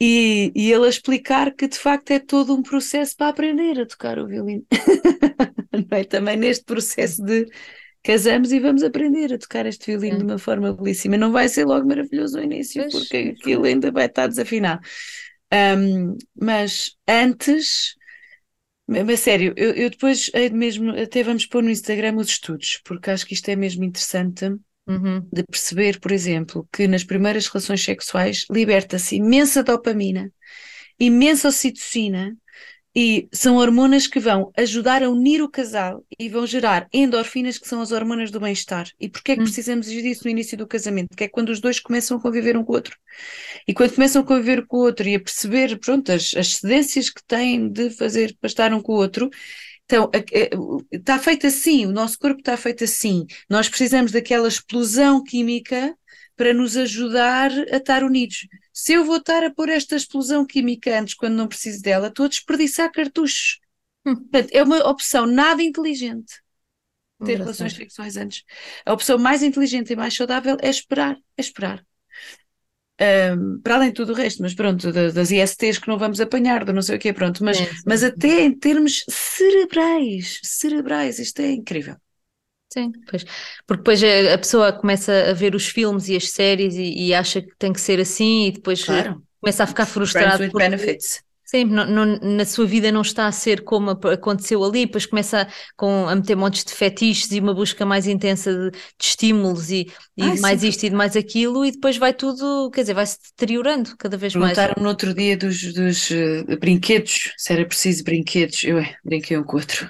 E, 0.00 0.52
e 0.54 0.70
ele 0.70 0.86
a 0.86 0.90
explicar 0.90 1.54
que 1.54 1.66
de 1.66 1.78
facto 1.78 2.10
é 2.10 2.18
todo 2.18 2.54
um 2.54 2.62
processo 2.62 3.16
para 3.16 3.28
aprender 3.28 3.80
a 3.80 3.86
tocar 3.86 4.18
o 4.18 4.26
violino. 4.26 4.64
é? 5.90 6.04
Também 6.04 6.36
neste 6.36 6.64
processo 6.64 7.22
de 7.22 7.46
casamos 8.02 8.52
e 8.52 8.60
vamos 8.60 8.82
aprender 8.82 9.32
a 9.32 9.38
tocar 9.38 9.66
este 9.66 9.86
violino 9.86 10.16
é. 10.16 10.18
de 10.18 10.24
uma 10.24 10.38
forma 10.38 10.72
belíssima. 10.72 11.16
Não 11.16 11.32
vai 11.32 11.48
ser 11.48 11.64
logo 11.64 11.88
maravilhoso 11.88 12.36
no 12.36 12.44
início, 12.44 12.82
pois, 12.82 12.92
porque 12.92 13.34
aquilo 13.36 13.64
ainda 13.64 13.90
vai 13.90 14.06
estar 14.06 14.28
desafinado. 14.28 14.80
Um, 15.52 16.16
mas 16.40 16.96
antes, 17.08 17.96
mas 18.86 19.20
sério, 19.20 19.54
eu, 19.56 19.72
eu 19.72 19.90
depois 19.90 20.30
mesmo, 20.52 20.90
até 20.90 21.22
vamos 21.22 21.46
pôr 21.46 21.62
no 21.62 21.70
Instagram 21.70 22.16
os 22.16 22.28
estudos, 22.28 22.80
porque 22.84 23.10
acho 23.10 23.26
que 23.26 23.34
isto 23.34 23.48
é 23.48 23.56
mesmo 23.56 23.82
interessante 23.82 24.46
Uhum. 24.86 25.26
De 25.32 25.42
perceber, 25.42 25.98
por 25.98 26.12
exemplo, 26.12 26.68
que 26.72 26.86
nas 26.86 27.02
primeiras 27.02 27.48
relações 27.48 27.82
sexuais 27.82 28.46
liberta-se 28.50 29.16
imensa 29.16 29.62
dopamina, 29.62 30.32
imensa 30.98 31.48
ocitocina, 31.48 32.36
e 32.98 33.28
são 33.30 33.56
hormonas 33.56 34.06
que 34.06 34.18
vão 34.18 34.50
ajudar 34.56 35.02
a 35.02 35.10
unir 35.10 35.42
o 35.42 35.50
casal 35.50 36.02
e 36.18 36.30
vão 36.30 36.46
gerar 36.46 36.88
endorfinas, 36.90 37.58
que 37.58 37.68
são 37.68 37.82
as 37.82 37.92
hormonas 37.92 38.30
do 38.30 38.40
bem-estar. 38.40 38.88
E 38.98 39.06
porquê 39.06 39.32
é 39.32 39.34
que 39.34 39.42
hum. 39.42 39.44
precisamos 39.44 39.84
disso 39.84 40.22
no 40.24 40.30
início 40.30 40.56
do 40.56 40.66
casamento? 40.66 41.08
Porque 41.08 41.24
é 41.24 41.28
quando 41.28 41.50
os 41.50 41.60
dois 41.60 41.78
começam 41.78 42.16
a 42.16 42.20
conviver 42.22 42.56
um 42.56 42.64
com 42.64 42.72
o 42.72 42.74
outro. 42.74 42.96
E 43.68 43.74
quando 43.74 43.92
começam 43.92 44.22
a 44.22 44.24
conviver 44.24 44.66
com 44.66 44.78
o 44.78 44.80
outro 44.80 45.06
e 45.06 45.14
a 45.14 45.20
perceber, 45.20 45.78
pronto, 45.78 46.10
as, 46.10 46.32
as 46.34 46.54
cedências 46.54 47.10
que 47.10 47.22
têm 47.26 47.68
de 47.68 47.90
fazer 47.90 48.34
para 48.40 48.48
estar 48.48 48.72
um 48.72 48.80
com 48.80 48.92
o 48.92 48.96
outro, 48.96 49.28
Então, 49.86 50.10
está 50.90 51.16
feito 51.18 51.46
assim, 51.46 51.86
o 51.86 51.92
nosso 51.92 52.18
corpo 52.18 52.40
está 52.40 52.56
feito 52.56 52.84
assim. 52.84 53.24
Nós 53.48 53.68
precisamos 53.68 54.10
daquela 54.10 54.48
explosão 54.48 55.22
química 55.22 55.96
para 56.36 56.52
nos 56.52 56.76
ajudar 56.76 57.50
a 57.72 57.76
estar 57.76 58.02
unidos. 58.02 58.48
Se 58.72 58.92
eu 58.92 59.04
vou 59.04 59.18
estar 59.18 59.44
a 59.44 59.50
pôr 59.50 59.68
esta 59.68 59.96
explosão 59.96 60.44
química 60.44 61.00
antes, 61.00 61.14
quando 61.14 61.34
não 61.34 61.46
preciso 61.46 61.80
dela, 61.80 62.08
estou 62.08 62.26
a 62.26 62.28
desperdiçar 62.28 62.90
cartuchos. 62.90 63.60
Hum. 64.04 64.16
Portanto, 64.16 64.50
é 64.52 64.62
uma 64.62 64.78
opção 64.88 65.24
nada 65.24 65.62
inteligente 65.62 66.34
ter 67.24 67.38
relações 67.38 67.72
sexuais 67.72 68.16
antes. 68.16 68.44
A 68.84 68.92
opção 68.92 69.18
mais 69.18 69.42
inteligente 69.42 69.92
e 69.92 69.96
mais 69.96 70.14
saudável 70.14 70.56
é 70.60 70.68
esperar, 70.68 71.16
é 71.36 71.40
esperar. 71.40 71.84
Um, 72.98 73.60
para 73.60 73.74
além 73.74 73.88
de 73.88 73.94
tudo 73.94 74.12
o 74.12 74.14
resto, 74.14 74.40
mas 74.42 74.54
pronto, 74.54 74.90
das 74.90 75.30
ISTs 75.30 75.78
que 75.78 75.88
não 75.88 75.98
vamos 75.98 76.18
apanhar, 76.18 76.64
do 76.64 76.72
não 76.72 76.80
sei 76.80 76.96
o 76.96 76.98
quê, 76.98 77.12
pronto, 77.12 77.44
mas, 77.44 77.60
é, 77.60 77.68
mas 77.84 78.02
até 78.02 78.42
em 78.42 78.58
termos 78.58 79.04
cerebrais, 79.08 80.40
cerebrais, 80.42 81.18
isto 81.18 81.40
é 81.40 81.50
incrível. 81.50 81.96
Sim, 82.72 82.92
pois. 83.08 83.24
Porque 83.66 83.82
depois 83.82 84.02
a 84.02 84.38
pessoa 84.38 84.72
começa 84.72 85.30
a 85.30 85.32
ver 85.32 85.54
os 85.54 85.66
filmes 85.66 86.08
e 86.08 86.16
as 86.16 86.30
séries 86.30 86.74
e, 86.74 87.08
e 87.08 87.14
acha 87.14 87.40
que 87.40 87.54
tem 87.58 87.72
que 87.72 87.80
ser 87.80 88.00
assim 88.00 88.46
e 88.46 88.52
depois 88.52 88.84
claro. 88.84 89.22
começa 89.40 89.64
a 89.64 89.66
ficar 89.66 89.86
frustrado. 89.86 90.42
With 90.42 90.50
porque, 90.50 90.68
benefits. 90.68 91.22
Sim, 91.46 91.64
não, 91.64 91.86
não, 91.86 92.04
na 92.20 92.44
sua 92.44 92.66
vida 92.66 92.90
não 92.90 93.02
está 93.02 93.28
a 93.28 93.32
ser 93.32 93.62
como 93.62 93.90
aconteceu 93.90 94.64
ali, 94.64 94.84
depois 94.84 95.06
começa 95.06 95.42
a, 95.42 95.48
com, 95.76 96.08
a 96.08 96.16
meter 96.16 96.34
montes 96.34 96.64
de 96.64 96.72
fetiches 96.72 97.30
e 97.30 97.38
uma 97.38 97.54
busca 97.54 97.86
mais 97.86 98.08
intensa 98.08 98.52
de, 98.52 98.70
de 98.72 98.78
estímulos 99.00 99.70
e, 99.70 99.86
e 100.16 100.22
ah, 100.22 100.34
mais 100.40 100.62
sim. 100.62 100.68
isto 100.68 100.84
e 100.84 100.90
de 100.90 100.96
mais 100.96 101.14
aquilo, 101.14 101.64
e 101.64 101.70
depois 101.70 101.96
vai 101.96 102.12
tudo, 102.12 102.68
quer 102.72 102.80
dizer, 102.80 102.94
vai-se 102.94 103.18
deteriorando 103.30 103.96
cada 103.96 104.16
vez 104.16 104.34
mais. 104.34 104.54
Perguntaram 104.54 104.82
no 104.82 104.88
outro 104.88 105.14
dia 105.14 105.36
dos, 105.36 105.72
dos 105.72 106.10
uh, 106.10 106.58
brinquedos, 106.58 107.32
se 107.36 107.52
era 107.52 107.64
preciso 107.64 108.02
brinquedos, 108.02 108.64
eu 108.64 108.78
é, 108.78 108.96
brinquei 109.04 109.38
um 109.38 109.44
com 109.44 109.56
outro. 109.56 109.88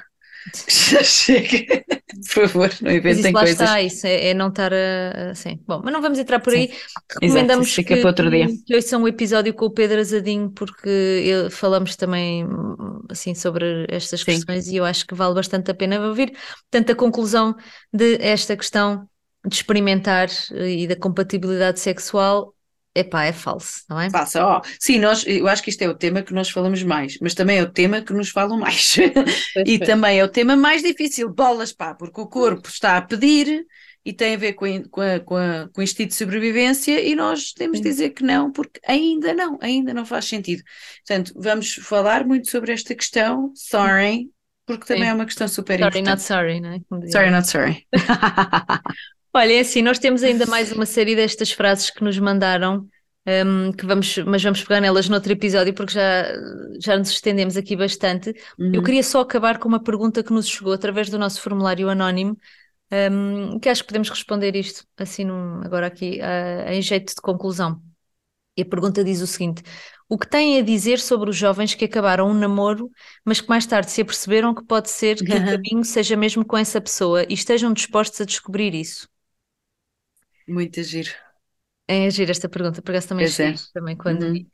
Já 0.68 1.02
chega, 1.02 1.84
por 2.32 2.48
favor, 2.48 2.70
não 2.80 2.90
inventem 2.90 3.32
lá 3.32 3.40
coisas. 3.40 3.60
Está, 3.60 3.82
isso 3.82 4.06
é, 4.06 4.28
é 4.28 4.34
não 4.34 4.48
estar 4.48 4.72
assim. 5.30 5.60
Bom, 5.66 5.80
mas 5.84 5.92
não 5.92 6.00
vamos 6.00 6.18
entrar 6.18 6.40
por 6.40 6.54
aí. 6.54 6.68
Sim. 6.68 6.74
Recomendamos 7.20 7.68
Exato, 7.68 7.88
que, 7.88 7.96
para 7.96 8.08
outro 8.08 8.30
dia. 8.30 8.48
que 8.66 8.74
ouçam 8.74 9.02
um 9.02 9.08
episódio 9.08 9.54
com 9.54 9.66
o 9.66 9.70
Pedro 9.70 10.00
Azadinho, 10.00 10.50
porque 10.50 11.30
falamos 11.50 11.96
também 11.96 12.46
assim 13.08 13.34
sobre 13.34 13.86
estas 13.88 14.20
Sim. 14.20 14.26
questões 14.26 14.68
e 14.68 14.76
eu 14.76 14.84
acho 14.84 15.06
que 15.06 15.14
vale 15.14 15.34
bastante 15.34 15.70
a 15.70 15.74
pena 15.74 16.00
ouvir. 16.00 16.32
Portanto, 16.70 16.92
a 16.92 16.94
conclusão 16.94 17.54
de 17.92 18.16
esta 18.20 18.56
questão 18.56 19.08
de 19.46 19.54
experimentar 19.54 20.28
e 20.52 20.86
da 20.88 20.96
compatibilidade 20.96 21.78
sexual 21.78 22.55
Epá, 22.96 23.26
é 23.26 23.32
falso, 23.32 23.82
não 23.90 24.00
é? 24.00 24.08
Falso, 24.08 24.38
ó. 24.38 24.58
Oh, 24.58 24.68
sim, 24.80 24.98
nós, 24.98 25.22
eu 25.26 25.46
acho 25.46 25.62
que 25.62 25.68
isto 25.68 25.82
é 25.82 25.88
o 25.88 25.94
tema 25.94 26.22
que 26.22 26.32
nós 26.32 26.48
falamos 26.48 26.82
mais, 26.82 27.18
mas 27.20 27.34
também 27.34 27.58
é 27.58 27.62
o 27.62 27.70
tema 27.70 28.00
que 28.00 28.14
nos 28.14 28.30
falam 28.30 28.58
mais. 28.58 28.96
e 29.66 29.78
também 29.78 30.18
é 30.18 30.24
o 30.24 30.28
tema 30.28 30.56
mais 30.56 30.82
difícil, 30.82 31.28
bolas, 31.28 31.74
pá, 31.74 31.94
porque 31.94 32.18
o 32.18 32.26
corpo 32.26 32.68
está 32.70 32.96
a 32.96 33.02
pedir 33.02 33.66
e 34.02 34.14
tem 34.14 34.34
a 34.34 34.38
ver 34.38 34.54
com, 34.54 34.66
com, 34.88 35.00
a, 35.02 35.20
com, 35.20 35.36
a, 35.36 35.68
com 35.70 35.80
o 35.80 35.84
instinto 35.84 36.08
de 36.08 36.14
sobrevivência 36.14 36.98
e 36.98 37.14
nós 37.14 37.52
temos 37.52 37.82
de 37.82 37.88
dizer 37.90 38.10
que 38.10 38.22
não, 38.22 38.50
porque 38.50 38.80
ainda 38.86 39.34
não, 39.34 39.58
ainda 39.60 39.92
não 39.92 40.06
faz 40.06 40.24
sentido. 40.24 40.62
Portanto, 41.06 41.34
vamos 41.36 41.74
falar 41.74 42.24
muito 42.24 42.48
sobre 42.48 42.72
esta 42.72 42.94
questão, 42.94 43.52
sorry, 43.54 44.30
porque 44.64 44.86
também 44.86 45.04
Sim. 45.04 45.10
é 45.10 45.12
uma 45.12 45.26
questão 45.26 45.46
super 45.46 45.78
sorry, 45.78 45.98
importante. 45.98 46.22
Sorry, 46.22 46.60
not 46.60 46.80
sorry, 46.80 46.90
não 46.90 47.02
é? 47.02 47.10
Sorry, 47.10 47.30
not 47.30 47.46
sorry. 47.46 47.86
Olha, 49.36 49.52
é 49.52 49.60
assim, 49.60 49.82
nós 49.82 49.98
temos 49.98 50.22
ainda 50.22 50.46
mais 50.46 50.72
uma 50.72 50.86
série 50.86 51.14
destas 51.14 51.52
frases 51.52 51.90
que 51.90 52.02
nos 52.02 52.18
mandaram, 52.18 52.88
um, 53.26 53.70
que 53.70 53.84
vamos, 53.84 54.16
mas 54.24 54.42
vamos 54.42 54.62
pegar 54.62 54.80
nelas 54.80 55.10
noutro 55.10 55.30
episódio 55.30 55.74
porque 55.74 55.92
já, 55.92 56.24
já 56.80 56.96
nos 56.96 57.10
estendemos 57.10 57.54
aqui 57.54 57.76
bastante. 57.76 58.34
Uhum. 58.58 58.72
Eu 58.72 58.82
queria 58.82 59.02
só 59.02 59.20
acabar 59.20 59.58
com 59.58 59.68
uma 59.68 59.82
pergunta 59.82 60.22
que 60.22 60.32
nos 60.32 60.48
chegou 60.48 60.72
através 60.72 61.10
do 61.10 61.18
nosso 61.18 61.42
formulário 61.42 61.90
anónimo, 61.90 62.34
um, 63.12 63.60
que 63.60 63.68
acho 63.68 63.82
que 63.82 63.88
podemos 63.88 64.08
responder 64.08 64.56
isto 64.56 64.86
assim 64.96 65.24
num, 65.24 65.60
agora 65.62 65.88
aqui 65.88 66.18
uh, 66.18 66.70
em 66.70 66.80
jeito 66.80 67.14
de 67.14 67.20
conclusão. 67.20 67.78
E 68.56 68.62
a 68.62 68.64
pergunta 68.64 69.04
diz 69.04 69.20
o 69.20 69.26
seguinte: 69.26 69.62
o 70.08 70.16
que 70.16 70.26
têm 70.26 70.58
a 70.58 70.62
dizer 70.62 70.98
sobre 70.98 71.28
os 71.28 71.36
jovens 71.36 71.74
que 71.74 71.84
acabaram 71.84 72.30
um 72.30 72.34
namoro, 72.34 72.90
mas 73.22 73.42
que 73.42 73.50
mais 73.50 73.66
tarde 73.66 73.90
se 73.90 74.00
aperceberam 74.00 74.54
que 74.54 74.64
pode 74.64 74.88
ser 74.88 75.16
que 75.16 75.24
o 75.24 75.26
caminho 75.44 75.84
seja 75.84 76.16
mesmo 76.16 76.42
com 76.42 76.56
essa 76.56 76.80
pessoa 76.80 77.26
e 77.28 77.34
estejam 77.34 77.70
dispostos 77.74 78.18
a 78.22 78.24
descobrir 78.24 78.74
isso? 78.74 79.06
Muito 80.46 80.82
giro. 80.82 81.10
É 81.88 82.06
agir 82.06 82.28
esta 82.30 82.48
pergunta, 82.48 82.82
por 82.82 82.90
acaso 82.90 83.08
também 83.08 83.26
é. 83.26 83.54
também 83.72 83.96
quando 83.96 84.22
uhum. 84.22 84.46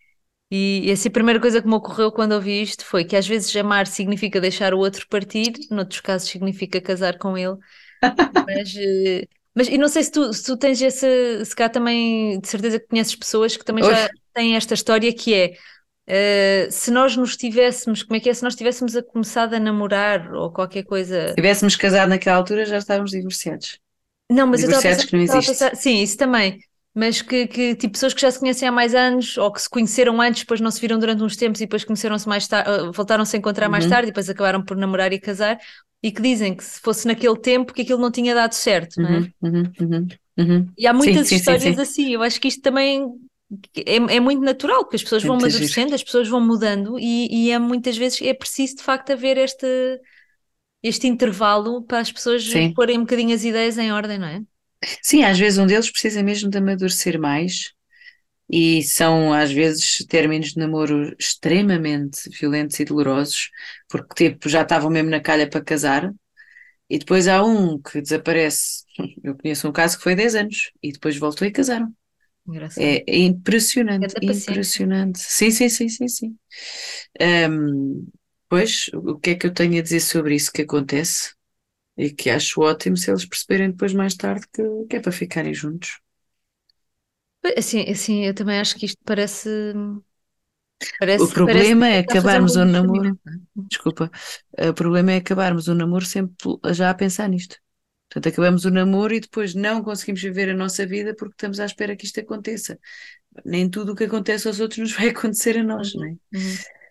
E, 0.55 0.83
e 0.85 0.93
assim, 0.93 1.09
a 1.09 1.13
primeira 1.13 1.41
coisa 1.41 1.63
que 1.63 1.67
me 1.67 1.75
ocorreu 1.75 2.13
quando 2.13 2.33
ouvi 2.33 2.61
isto 2.61 2.85
foi 2.85 3.07
que 3.07 3.17
às 3.17 3.27
vezes 3.27 3.57
amar 3.57 3.87
significa 3.87 4.39
deixar 4.39 4.75
o 4.75 4.79
outro 4.81 5.07
partir, 5.09 5.51
noutros 5.71 6.03
casos 6.03 6.29
significa 6.29 6.79
casar 6.79 7.17
com 7.17 7.39
ele. 7.39 7.57
mas, 8.47 8.75
eh, 8.77 9.27
mas 9.55 9.69
e 9.69 9.79
não 9.79 9.89
sei 9.89 10.03
se 10.03 10.13
tu, 10.13 10.31
se 10.31 10.45
tu 10.45 10.55
tens 10.59 10.83
essa, 10.83 11.07
se 11.43 11.57
cá 11.57 11.71
também, 11.71 12.39
de 12.39 12.47
certeza 12.47 12.79
que 12.79 12.87
conheces 12.87 13.17
pessoas 13.17 13.57
que 13.57 13.65
também 13.65 13.83
já 13.83 14.11
têm 14.35 14.55
esta 14.55 14.75
história 14.75 15.13
que 15.15 15.35
é 15.35 15.55
Uh, 16.05 16.67
se 16.69 16.91
nós 16.91 17.17
nos 17.17 17.37
tivéssemos, 17.37 18.03
como 18.03 18.17
é 18.17 18.21
que 18.21 18.29
é? 18.29 18.35
Se 18.35 18.43
nós 18.43 18.57
tivéssemos 18.57 18.97
a 18.97 19.03
começado 19.05 19.55
a 19.55 19.61
namorar 19.61 20.35
ou 20.35 20.53
qualquer 20.53 20.83
coisa. 20.83 21.29
Se 21.29 21.35
tivéssemos 21.37 21.77
casado 21.77 22.09
naquela 22.09 22.39
altura, 22.39 22.67
já 22.67 22.77
estávamos 22.77 23.13
divorciados. 23.13 23.79
Não, 24.33 24.47
mas 24.47 24.63
eu 24.63 24.71
a 24.71 24.81
pensar, 24.81 25.07
que 25.07 25.17
não 25.17 25.23
existe. 25.23 25.49
Pensar, 25.49 25.77
sim, 25.77 26.03
isso 26.03 26.17
também. 26.17 26.59
Mas 26.95 27.23
que, 27.23 27.47
que, 27.47 27.75
tipo, 27.75 27.95
pessoas 27.95 28.13
que 28.13 28.21
já 28.21 28.31
se 28.31 28.39
conhecem 28.39 28.69
há 28.69 28.73
mais 28.73 28.95
anos 28.95 29.39
ou 29.39 29.51
que 29.51 29.63
se 29.63 29.69
conheceram 29.69 30.21
antes, 30.21 30.43
depois 30.43 30.61
não 30.61 30.71
se 30.71 30.81
viram 30.81 30.99
durante 30.99 31.23
uns 31.23 31.37
tempos 31.37 31.61
e 31.61 31.65
depois 31.65 31.85
conheceram-se 31.85 32.29
mais 32.29 32.47
tarde, 32.47 32.71
eh, 32.71 32.91
voltaram-se 32.93 33.35
a 33.35 33.39
encontrar 33.39 33.67
uhum. 33.67 33.73
mais 33.73 33.87
tarde 33.87 34.09
e 34.09 34.11
depois 34.11 34.29
acabaram 34.29 34.63
por 34.63 34.77
namorar 34.77 35.13
e 35.13 35.19
casar 35.19 35.59
e 36.03 36.11
que 36.11 36.21
dizem 36.21 36.55
que 36.55 36.65
se 36.65 36.81
fosse 36.81 37.07
naquele 37.07 37.37
tempo 37.39 37.73
que 37.73 37.83
aquilo 37.83 38.01
não 38.01 38.11
tinha 38.11 38.35
dado 38.35 38.53
certo, 38.53 39.01
não 39.01 39.09
é? 39.09 39.19
Uhum, 39.19 39.33
uhum, 39.43 39.73
uhum, 39.81 40.09
uhum. 40.39 40.69
e 40.77 40.87
há 40.87 40.93
muitas 40.93 41.29
sim, 41.29 41.37
histórias 41.37 41.63
sim, 41.63 41.75
sim, 41.75 41.81
assim, 41.81 42.15
eu 42.15 42.23
acho 42.23 42.41
que 42.41 42.49
isto 42.49 42.61
também 42.61 43.07
é, 43.77 43.97
é 43.97 44.21
muito 44.21 44.43
natural, 44.43 44.81
porque 44.81 44.97
as 44.97 45.03
pessoas 45.03 45.23
vão 45.23 45.37
amadurecendo, 45.37 45.95
as 45.95 46.03
pessoas 46.03 46.29
vão 46.29 46.41
mudando 46.41 46.99
e, 46.99 47.29
e 47.31 47.51
é 47.51 47.59
muitas 47.59 47.97
vezes 47.97 48.21
é 48.21 48.35
preciso 48.35 48.77
de 48.77 48.83
facto 48.83 49.13
haver 49.13 49.39
este, 49.39 49.67
este 50.83 51.07
intervalo 51.07 51.83
para 51.83 52.01
as 52.01 52.13
pessoas 52.13 52.45
porem 52.75 52.99
um 52.99 53.03
bocadinho 53.03 53.35
as 53.35 53.45
ideias 53.45 53.79
em 53.79 53.93
ordem, 53.93 54.19
não 54.19 54.27
é? 54.27 54.43
Sim, 55.03 55.23
às 55.25 55.39
vezes 55.39 55.59
um 55.59 55.67
deles 55.67 55.91
precisa 55.91 56.23
mesmo 56.23 56.51
de 56.51 56.59
amadurecer 56.59 57.19
mais 57.21 57.73
e 58.51 58.83
são 58.83 59.33
às 59.33 59.53
vezes 59.53 60.05
términos 60.09 60.51
de 60.53 60.59
namoro 60.59 61.15
extremamente 61.19 62.29
violentos 62.31 62.79
e 62.81 62.85
dolorosos, 62.85 63.51
porque 63.89 64.31
tipo, 64.31 64.49
já 64.49 64.63
estavam 64.63 64.91
mesmo 64.91 65.11
na 65.11 65.21
calha 65.21 65.49
para 65.49 65.65
casar, 65.65 66.13
e 66.91 66.99
depois 66.99 67.29
há 67.29 67.43
um 67.45 67.81
que 67.81 68.01
desaparece. 68.03 68.85
Eu 69.25 69.37
conheço 69.37 69.69
um 69.69 69.73
caso 69.73 69.97
que 69.97 70.03
foi 70.05 70.15
10 70.15 70.35
anos 70.35 70.71
e 70.83 70.93
depois 70.93 71.17
voltou 71.17 71.47
e 71.47 71.51
casaram. 71.51 71.93
É, 72.77 73.05
é, 73.11 73.19
impressionante, 73.19 74.15
impressionante. 74.21 75.19
Sim, 75.21 75.51
sim, 75.51 75.69
sim, 75.69 75.89
sim, 75.89 76.09
sim. 76.09 76.37
Um, 77.21 78.07
pois, 78.53 78.91
o 78.93 79.19
que 79.19 79.31
é 79.31 79.35
que 79.35 79.47
eu 79.47 79.55
tenho 79.55 79.79
a 79.79 79.83
dizer 79.83 80.01
sobre 80.01 80.35
isso 80.35 80.53
que 80.53 80.61
acontece? 80.61 81.33
E 81.97 82.11
que 82.11 82.29
acho 82.29 82.61
ótimo 82.61 82.99
se 82.99 83.11
eles 83.11 83.25
perceberem 83.25 83.71
depois 83.71 83.95
mais 83.95 84.15
tarde 84.15 84.47
que, 84.53 84.63
que 84.91 84.97
é 84.97 85.01
para 85.01 85.11
ficarem 85.11 85.55
juntos. 85.55 86.03
Assim, 87.57 87.81
assim, 87.91 88.27
eu 88.27 88.35
também 88.35 88.61
acho 88.61 88.77
que 88.77 88.85
isto 88.85 88.99
parece. 89.07 89.49
parece 90.99 91.25
o 91.25 91.29
problema 91.29 91.87
parece 91.87 91.97
é 91.97 91.99
acabarmos 92.01 92.57
o 92.57 92.65
namoro. 92.67 93.19
Desculpa. 93.57 94.11
O 94.59 94.75
problema 94.75 95.13
é 95.13 95.17
acabarmos 95.17 95.67
o 95.69 95.75
namoro 95.75 96.05
sempre 96.05 96.37
já 96.75 96.91
a 96.91 96.95
pensar 96.95 97.31
nisto. 97.31 97.57
Portanto, 98.11 98.31
acabamos 98.31 98.67
o 98.67 98.71
namoro 98.71 99.15
e 99.15 99.21
depois 99.21 99.55
não 99.55 99.83
conseguimos 99.83 100.21
viver 100.21 100.51
a 100.51 100.55
nossa 100.55 100.87
vida 100.87 101.17
porque 101.17 101.33
estamos 101.33 101.59
à 101.59 101.65
espera 101.65 101.97
que 101.97 102.05
isto 102.05 102.21
aconteça. 102.21 102.79
Nem 103.47 103.71
tudo 103.71 103.93
o 103.93 103.97
que 103.97 104.05
acontece 104.05 104.47
aos 104.47 104.61
outros 104.61 104.79
nos 104.79 104.93
vai 104.93 105.09
acontecer 105.17 105.57
a 105.57 105.63
nós, 105.63 105.95
não 105.95 106.05
é? 106.05 106.11
Uhum. 106.35 106.82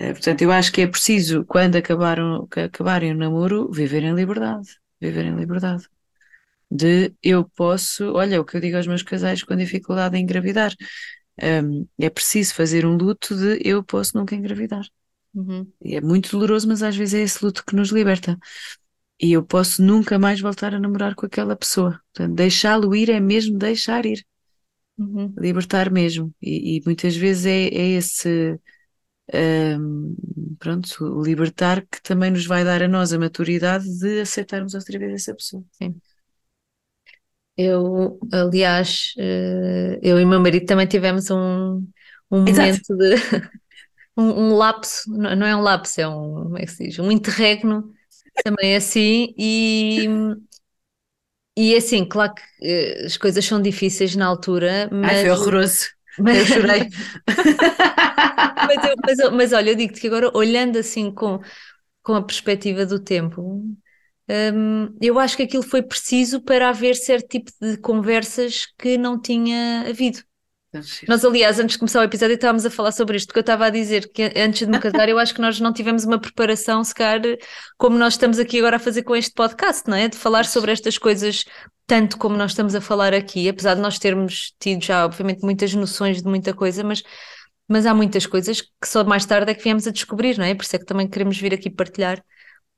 Eh, 0.00 0.12
portanto, 0.12 0.42
eu 0.42 0.52
acho 0.52 0.72
que 0.72 0.80
é 0.80 0.86
preciso, 0.86 1.44
quando 1.44 1.74
acabaram, 1.74 2.48
acabarem 2.64 3.12
o 3.12 3.16
namoro, 3.16 3.68
viver 3.72 4.04
em 4.04 4.14
liberdade. 4.14 4.68
Viver 5.00 5.24
em 5.24 5.34
liberdade. 5.34 5.88
De 6.70 7.12
eu 7.20 7.44
posso, 7.44 8.12
olha, 8.12 8.40
o 8.40 8.44
que 8.44 8.56
eu 8.56 8.60
digo 8.60 8.76
aos 8.76 8.86
meus 8.86 9.02
casais 9.02 9.42
com 9.42 9.56
dificuldade 9.56 10.16
em 10.16 10.22
engravidar, 10.22 10.72
um, 11.42 11.86
é 11.98 12.08
preciso 12.08 12.54
fazer 12.54 12.86
um 12.86 12.96
luto 12.96 13.34
de 13.36 13.60
eu 13.64 13.82
posso 13.82 14.16
nunca 14.16 14.36
engravidar. 14.36 14.86
Uhum. 15.34 15.66
E 15.82 15.96
é 15.96 16.00
muito 16.00 16.30
doloroso, 16.30 16.68
mas 16.68 16.82
às 16.82 16.96
vezes 16.96 17.14
é 17.14 17.22
esse 17.22 17.44
luto 17.44 17.64
que 17.66 17.74
nos 17.74 17.90
liberta. 17.90 18.38
E 19.20 19.32
eu 19.32 19.42
posso 19.42 19.82
nunca 19.82 20.16
mais 20.16 20.40
voltar 20.40 20.74
a 20.74 20.78
namorar 20.78 21.16
com 21.16 21.26
aquela 21.26 21.56
pessoa. 21.56 22.00
Portanto, 22.12 22.36
deixá-lo 22.36 22.94
ir 22.94 23.10
é 23.10 23.18
mesmo 23.18 23.58
deixar 23.58 24.06
ir. 24.06 24.24
Uhum. 24.96 25.34
Libertar 25.36 25.90
mesmo. 25.90 26.32
E, 26.40 26.76
e, 26.76 26.82
muitas 26.84 27.16
vezes 27.16 27.46
é, 27.46 27.64
é 27.66 27.88
esse 27.96 28.60
um, 29.34 30.14
pronto, 30.58 31.22
libertar 31.22 31.82
que 31.86 32.02
também 32.02 32.30
nos 32.30 32.46
vai 32.46 32.64
dar 32.64 32.82
a 32.82 32.88
nós 32.88 33.12
a 33.12 33.18
maturidade 33.18 33.84
de 33.98 34.20
aceitarmos 34.20 34.74
outra 34.74 34.98
vez 34.98 35.12
essa 35.14 35.34
pessoa. 35.34 35.64
Sim. 35.72 36.00
Eu, 37.56 38.20
aliás, 38.32 39.14
eh, 39.18 39.98
eu 40.00 40.20
e 40.20 40.24
meu 40.24 40.38
marido 40.40 40.64
também 40.64 40.86
tivemos 40.86 41.28
um, 41.30 41.84
um 42.30 42.40
momento 42.42 42.96
de 42.96 43.16
um, 44.16 44.24
um 44.50 44.54
lapso, 44.56 45.10
não 45.10 45.46
é 45.46 45.56
um 45.56 45.60
lapso, 45.62 46.00
é 46.00 46.08
um, 46.08 46.44
como 46.44 46.58
é 46.58 46.62
que 46.62 46.68
se 46.72 46.84
diz? 46.86 46.98
Um 46.98 47.10
interregno 47.10 47.92
também 48.44 48.76
assim 48.76 49.34
e 49.38 50.08
e 51.56 51.74
assim, 51.74 52.04
claro 52.04 52.34
que 52.34 53.02
uh, 53.02 53.06
as 53.06 53.16
coisas 53.16 53.44
são 53.44 53.60
difíceis 53.60 54.14
na 54.14 54.26
altura, 54.26 54.88
mas. 54.92 55.10
Ai, 55.10 55.22
foi 55.22 55.30
horroroso. 55.30 55.86
Eu 56.30 56.46
chorei. 56.46 56.88
mas, 58.62 58.84
eu, 58.84 58.94
mas, 59.04 59.32
mas, 59.32 59.52
olha, 59.52 59.70
eu 59.70 59.74
digo-te 59.76 60.00
que 60.00 60.06
agora, 60.06 60.30
olhando 60.36 60.78
assim 60.78 61.10
com, 61.12 61.40
com 62.02 62.14
a 62.14 62.22
perspectiva 62.22 62.86
do 62.86 62.98
tempo, 63.00 63.42
um, 64.28 64.96
eu 65.00 65.18
acho 65.18 65.36
que 65.36 65.42
aquilo 65.44 65.62
foi 65.62 65.82
preciso 65.82 66.40
para 66.42 66.68
haver 66.70 66.96
certo 66.96 67.28
tipo 67.28 67.50
de 67.60 67.76
conversas 67.78 68.66
que 68.78 68.98
não 68.98 69.20
tinha 69.20 69.82
havido. 69.88 70.20
Nós, 71.08 71.24
aliás, 71.24 71.58
antes 71.58 71.74
de 71.74 71.78
começar 71.78 72.00
o 72.00 72.04
episódio, 72.04 72.34
estávamos 72.34 72.66
a 72.66 72.70
falar 72.70 72.92
sobre 72.92 73.16
isto, 73.16 73.28
porque 73.28 73.38
eu 73.38 73.42
estava 73.42 73.66
a 73.66 73.70
dizer 73.70 74.10
que 74.12 74.32
antes 74.36 74.66
de 74.66 74.70
me 74.70 74.78
casar, 74.80 75.08
eu 75.08 75.18
acho 75.18 75.34
que 75.34 75.40
nós 75.40 75.58
não 75.58 75.72
tivemos 75.72 76.04
uma 76.04 76.18
preparação, 76.20 76.84
se 76.84 76.94
calhar, 76.94 77.22
como 77.78 77.96
nós 77.96 78.14
estamos 78.14 78.38
aqui 78.38 78.58
agora 78.58 78.76
a 78.76 78.78
fazer 78.78 79.02
com 79.02 79.16
este 79.16 79.32
podcast, 79.32 79.88
não 79.88 79.96
é? 79.96 80.08
De 80.08 80.16
falar 80.16 80.44
sobre 80.44 80.70
estas 80.70 80.98
coisas 80.98 81.44
tanto 81.88 82.18
como 82.18 82.36
nós 82.36 82.50
estamos 82.50 82.74
a 82.74 82.82
falar 82.82 83.14
aqui, 83.14 83.48
apesar 83.48 83.74
de 83.74 83.80
nós 83.80 83.98
termos 83.98 84.54
tido 84.60 84.84
já, 84.84 85.06
obviamente, 85.06 85.40
muitas 85.40 85.72
noções 85.72 86.20
de 86.20 86.28
muita 86.28 86.52
coisa, 86.52 86.84
mas, 86.84 87.02
mas 87.66 87.86
há 87.86 87.94
muitas 87.94 88.26
coisas 88.26 88.60
que 88.60 88.86
só 88.86 89.02
mais 89.02 89.24
tarde 89.24 89.50
é 89.50 89.54
que 89.54 89.64
viemos 89.64 89.86
a 89.86 89.90
descobrir, 89.90 90.36
não 90.36 90.44
é? 90.44 90.54
Por 90.54 90.64
isso 90.64 90.76
é 90.76 90.78
que 90.78 90.84
também 90.84 91.08
queremos 91.08 91.38
vir 91.38 91.54
aqui 91.54 91.70
partilhar 91.70 92.22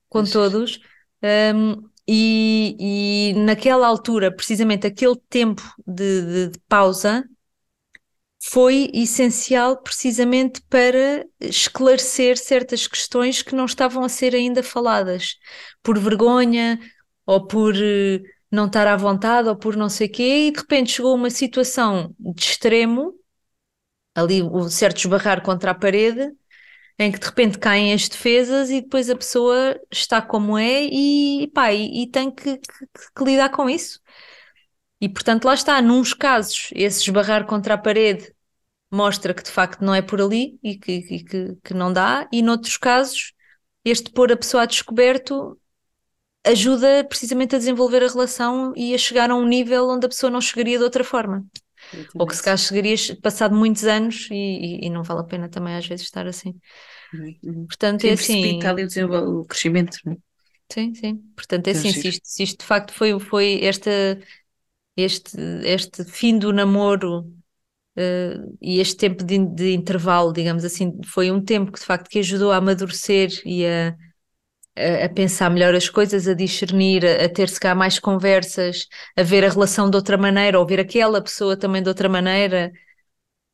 com 0.08 0.22
todos. 0.24 0.78
Um, 1.24 1.90
e, 2.06 3.32
e 3.34 3.34
naquela 3.40 3.86
altura, 3.86 4.30
precisamente 4.34 4.86
aquele 4.86 5.16
tempo 5.28 5.62
de, 5.84 6.22
de, 6.22 6.48
de 6.50 6.58
pausa 6.68 7.24
foi 8.42 8.90
essencial 8.94 9.82
precisamente 9.82 10.62
para 10.62 11.26
esclarecer 11.40 12.38
certas 12.38 12.86
questões 12.86 13.42
que 13.42 13.54
não 13.54 13.66
estavam 13.66 14.02
a 14.04 14.08
ser 14.08 14.34
ainda 14.34 14.62
faladas, 14.62 15.36
por 15.82 15.98
vergonha 15.98 16.78
ou 17.26 17.46
por 17.46 17.74
eh, 17.76 18.20
não 18.50 18.66
estar 18.66 18.86
à 18.86 18.96
vontade 18.96 19.48
ou 19.48 19.56
por 19.56 19.76
não 19.76 19.88
sei 19.88 20.08
quê, 20.08 20.48
e 20.48 20.50
de 20.52 20.58
repente 20.60 20.92
chegou 20.92 21.14
uma 21.14 21.30
situação 21.30 22.14
de 22.18 22.42
extremo, 22.42 23.14
ali 24.14 24.42
o 24.42 24.68
certo 24.68 24.98
esbarrar 24.98 25.42
contra 25.42 25.70
a 25.72 25.74
parede, 25.74 26.32
em 26.98 27.10
que 27.12 27.18
de 27.18 27.26
repente 27.26 27.58
caem 27.58 27.92
as 27.94 28.08
defesas 28.08 28.70
e 28.70 28.80
depois 28.82 29.10
a 29.10 29.16
pessoa 29.16 29.80
está 29.90 30.22
como 30.22 30.58
é 30.58 30.84
e, 30.84 31.50
pá, 31.54 31.72
e, 31.72 32.04
e 32.04 32.10
tem 32.10 32.30
que, 32.30 32.58
que, 32.58 32.86
que 33.16 33.24
lidar 33.24 33.50
com 33.50 33.70
isso. 33.70 34.00
E 35.00 35.08
portanto, 35.08 35.44
lá 35.44 35.54
está, 35.54 35.80
nos 35.80 36.12
casos, 36.12 36.68
esse 36.74 37.00
esbarrar 37.00 37.46
contra 37.46 37.74
a 37.74 37.78
parede 37.78 38.32
mostra 38.90 39.32
que 39.32 39.42
de 39.42 39.50
facto 39.50 39.82
não 39.82 39.94
é 39.94 40.02
por 40.02 40.20
ali 40.20 40.58
e 40.62 40.76
que, 40.76 40.92
e 40.92 41.24
que, 41.24 41.56
que 41.62 41.74
não 41.74 41.92
dá, 41.92 42.28
e 42.32 42.42
noutros 42.42 42.76
casos, 42.76 43.32
este 43.84 44.10
pôr 44.10 44.32
a 44.32 44.36
pessoa 44.36 44.64
a 44.64 44.66
descoberto 44.66 45.58
ajuda 46.44 47.04
precisamente 47.04 47.54
a 47.54 47.58
desenvolver 47.58 48.02
a 48.02 48.08
relação 48.08 48.72
e 48.76 48.94
a 48.94 48.98
chegar 48.98 49.30
a 49.30 49.36
um 49.36 49.46
nível 49.46 49.88
onde 49.88 50.06
a 50.06 50.08
pessoa 50.08 50.30
não 50.30 50.40
chegaria 50.40 50.78
de 50.78 50.84
outra 50.84 51.04
forma. 51.04 51.44
Ou 52.14 52.26
que 52.26 52.36
se 52.36 52.42
calhar 52.42 52.58
chegarias 52.58 53.10
passado 53.22 53.54
muitos 53.54 53.84
anos 53.84 54.28
e, 54.30 54.34
e, 54.34 54.86
e, 54.86 54.90
não 54.90 55.02
vale 55.02 55.20
a 55.20 55.24
pena 55.24 55.48
também 55.48 55.74
às 55.74 55.86
vezes 55.86 56.04
estar 56.04 56.26
assim. 56.26 56.54
Uhum. 57.12 57.66
Portanto, 57.66 58.02
sim, 58.02 58.08
é 58.08 58.12
assim. 58.12 58.60
ali 58.66 58.84
o, 58.84 59.40
o 59.40 59.44
crescimento, 59.46 59.98
não 60.04 60.12
é? 60.12 60.16
Sim, 60.72 60.94
sim. 60.94 61.16
Portanto, 61.34 61.66
é 61.66 61.70
assim, 61.72 61.92
se 61.92 62.08
isto, 62.08 62.20
se 62.22 62.42
isto 62.44 62.60
de 62.60 62.64
facto 62.64 62.92
foi, 62.92 63.18
foi 63.18 63.60
esta, 63.62 63.90
este, 65.00 65.36
este 65.64 66.04
fim 66.04 66.38
do 66.38 66.52
namoro 66.52 67.20
uh, 67.96 68.56
e 68.60 68.80
este 68.80 68.96
tempo 68.96 69.24
de, 69.24 69.38
de, 69.38 69.72
intervalo, 69.72 70.32
digamos 70.32 70.64
assim, 70.64 71.00
foi 71.04 71.30
um 71.30 71.42
tempo 71.42 71.72
que 71.72 71.80
de 71.80 71.86
facto 71.86 72.08
que 72.08 72.18
ajudou 72.18 72.52
a 72.52 72.56
amadurecer 72.56 73.30
e 73.44 73.66
a, 73.66 73.96
a, 74.76 75.04
a 75.06 75.08
pensar 75.08 75.50
melhor 75.50 75.74
as 75.74 75.88
coisas, 75.88 76.28
a 76.28 76.34
discernir, 76.34 77.04
a, 77.04 77.24
a 77.24 77.28
ter 77.28 77.48
se 77.48 77.60
cá 77.60 77.74
mais 77.74 77.98
conversas, 77.98 78.86
a 79.16 79.22
ver 79.22 79.44
a 79.44 79.50
relação 79.50 79.90
de 79.90 79.96
outra 79.96 80.16
maneira, 80.16 80.58
ou 80.58 80.66
ver 80.66 80.80
aquela 80.80 81.22
pessoa 81.22 81.56
também 81.56 81.82
de 81.82 81.88
outra 81.88 82.08
maneira. 82.08 82.72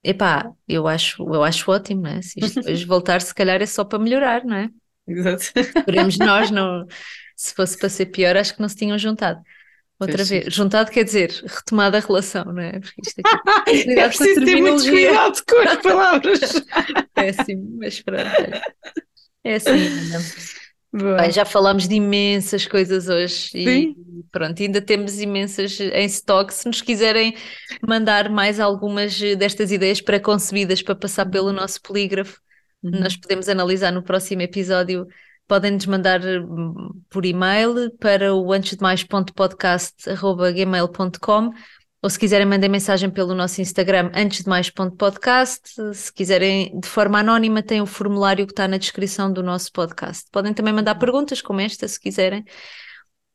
Epá, 0.03 0.53
eu 0.69 0.87
acho, 0.87 1.23
eu 1.23 1.43
acho 1.43 1.71
ótimo, 1.71 2.03
não 2.03 2.11
é? 2.11 2.23
Se 2.23 2.39
isto 2.39 2.61
depois 2.61 2.83
voltar, 2.85 3.21
se 3.21 3.35
calhar 3.35 3.61
é 3.61 3.67
só 3.67 3.85
para 3.85 3.99
melhorar, 3.99 4.45
não 4.45 4.57
é? 4.57 4.71
Exato. 5.07 5.45
Esperemos 5.57 6.19
nós, 6.19 6.51
não, 6.51 6.87
se 7.37 7.55
fosse 7.55 7.79
para 7.79 7.89
ser 7.89 8.07
pior, 8.07 8.37
acho 8.37 8.55
que 8.55 8.61
não 8.61 8.69
se 8.69 8.77
tinham 8.77 8.99
juntado. 8.99 9.41
Outra 9.99 10.25
vez, 10.25 10.45
sim. 10.45 10.51
juntado 10.51 10.91
quer 10.91 11.05
dizer 11.05 11.31
retomada 11.47 11.97
a 11.97 12.01
relação, 12.01 12.45
não 12.45 12.61
é? 12.61 12.81
Porque 12.81 13.01
isto 13.03 13.23
aqui, 13.25 13.91
é 13.99 14.09
preciso 14.09 14.45
ter 14.45 14.57
muito 14.57 14.85
cuidado 14.85 15.43
com 15.49 15.57
as 15.57 15.77
palavras. 15.77 16.41
Péssimo, 17.15 17.79
mas 17.79 18.03
pronto. 18.03 18.23
É 19.43 19.55
assim, 19.55 19.73
Bem, 20.93 21.31
já 21.31 21.45
falámos 21.45 21.87
de 21.87 21.97
imensas 21.97 22.67
coisas 22.67 23.09
hoje 23.09 23.51
Sim. 23.51 23.69
e 23.69 23.97
pronto, 24.33 24.63
ainda 24.63 24.81
temos 24.81 25.21
imensas 25.21 25.79
em 25.79 26.07
stock. 26.07 26.53
Se 26.53 26.67
nos 26.67 26.81
quiserem 26.81 27.37
mandar 27.87 28.31
mais 28.31 28.59
algumas 28.59 29.19
destas 29.19 29.71
ideias 29.71 30.01
pré-concebidas 30.01 30.81
para 30.81 30.95
passar 30.95 31.27
pelo 31.27 31.49
uhum. 31.49 31.53
nosso 31.53 31.83
polígrafo, 31.83 32.41
uhum. 32.83 32.93
nós 33.01 33.15
podemos 33.15 33.49
analisar 33.49 33.93
no 33.93 34.03
próximo 34.03 34.41
episódio. 34.43 35.07
Podem-nos 35.47 35.87
mandar 35.87 36.21
hum, 36.25 37.01
por 37.09 37.25
e-mail 37.25 37.91
para 37.99 38.35
o 38.35 38.53
antes 38.53 38.77
de 38.77 38.83
mais.podcast.gmail.com 38.83 41.51
ou 42.03 42.11
se 42.11 42.19
quiserem 42.19 42.47
mandem 42.47 42.71
mensagem 42.71 43.11
pelo 43.11 43.35
nosso 43.35 43.61
Instagram 43.61 44.13
antes 44.15 44.45
de 44.45 44.49
mais 44.49 44.71
ponto 44.71 44.97
podcast, 44.97 45.71
se 45.93 46.13
quiserem 46.13 46.79
de 46.79 46.87
forma 46.87 47.19
anónima 47.19 47.61
tem 47.63 47.81
o 47.81 47.87
formulário 47.87 48.47
que 48.47 48.53
está 48.53 48.69
na 48.69 48.77
descrição 48.77 49.33
do 49.33 49.43
nosso 49.43 49.73
podcast. 49.73 50.29
Podem 50.31 50.55
também 50.55 50.73
mandar 50.73 50.95
perguntas 50.97 51.43
como 51.43 51.61
esta 51.61 51.89
se 51.89 51.99
quiserem. 51.99 52.45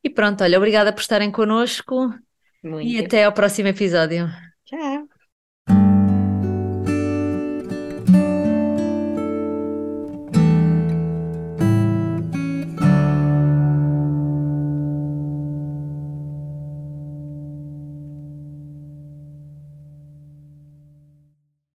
E 0.03 0.09
pronto, 0.09 0.43
olha, 0.43 0.57
obrigada 0.57 0.93
por 0.93 1.01
estarem 1.01 1.31
connosco 1.31 2.13
Muito. 2.63 2.87
e 2.87 3.03
até 3.03 3.25
ao 3.25 3.33
próximo 3.33 3.67
episódio. 3.67 4.29
Tchau. 4.65 5.10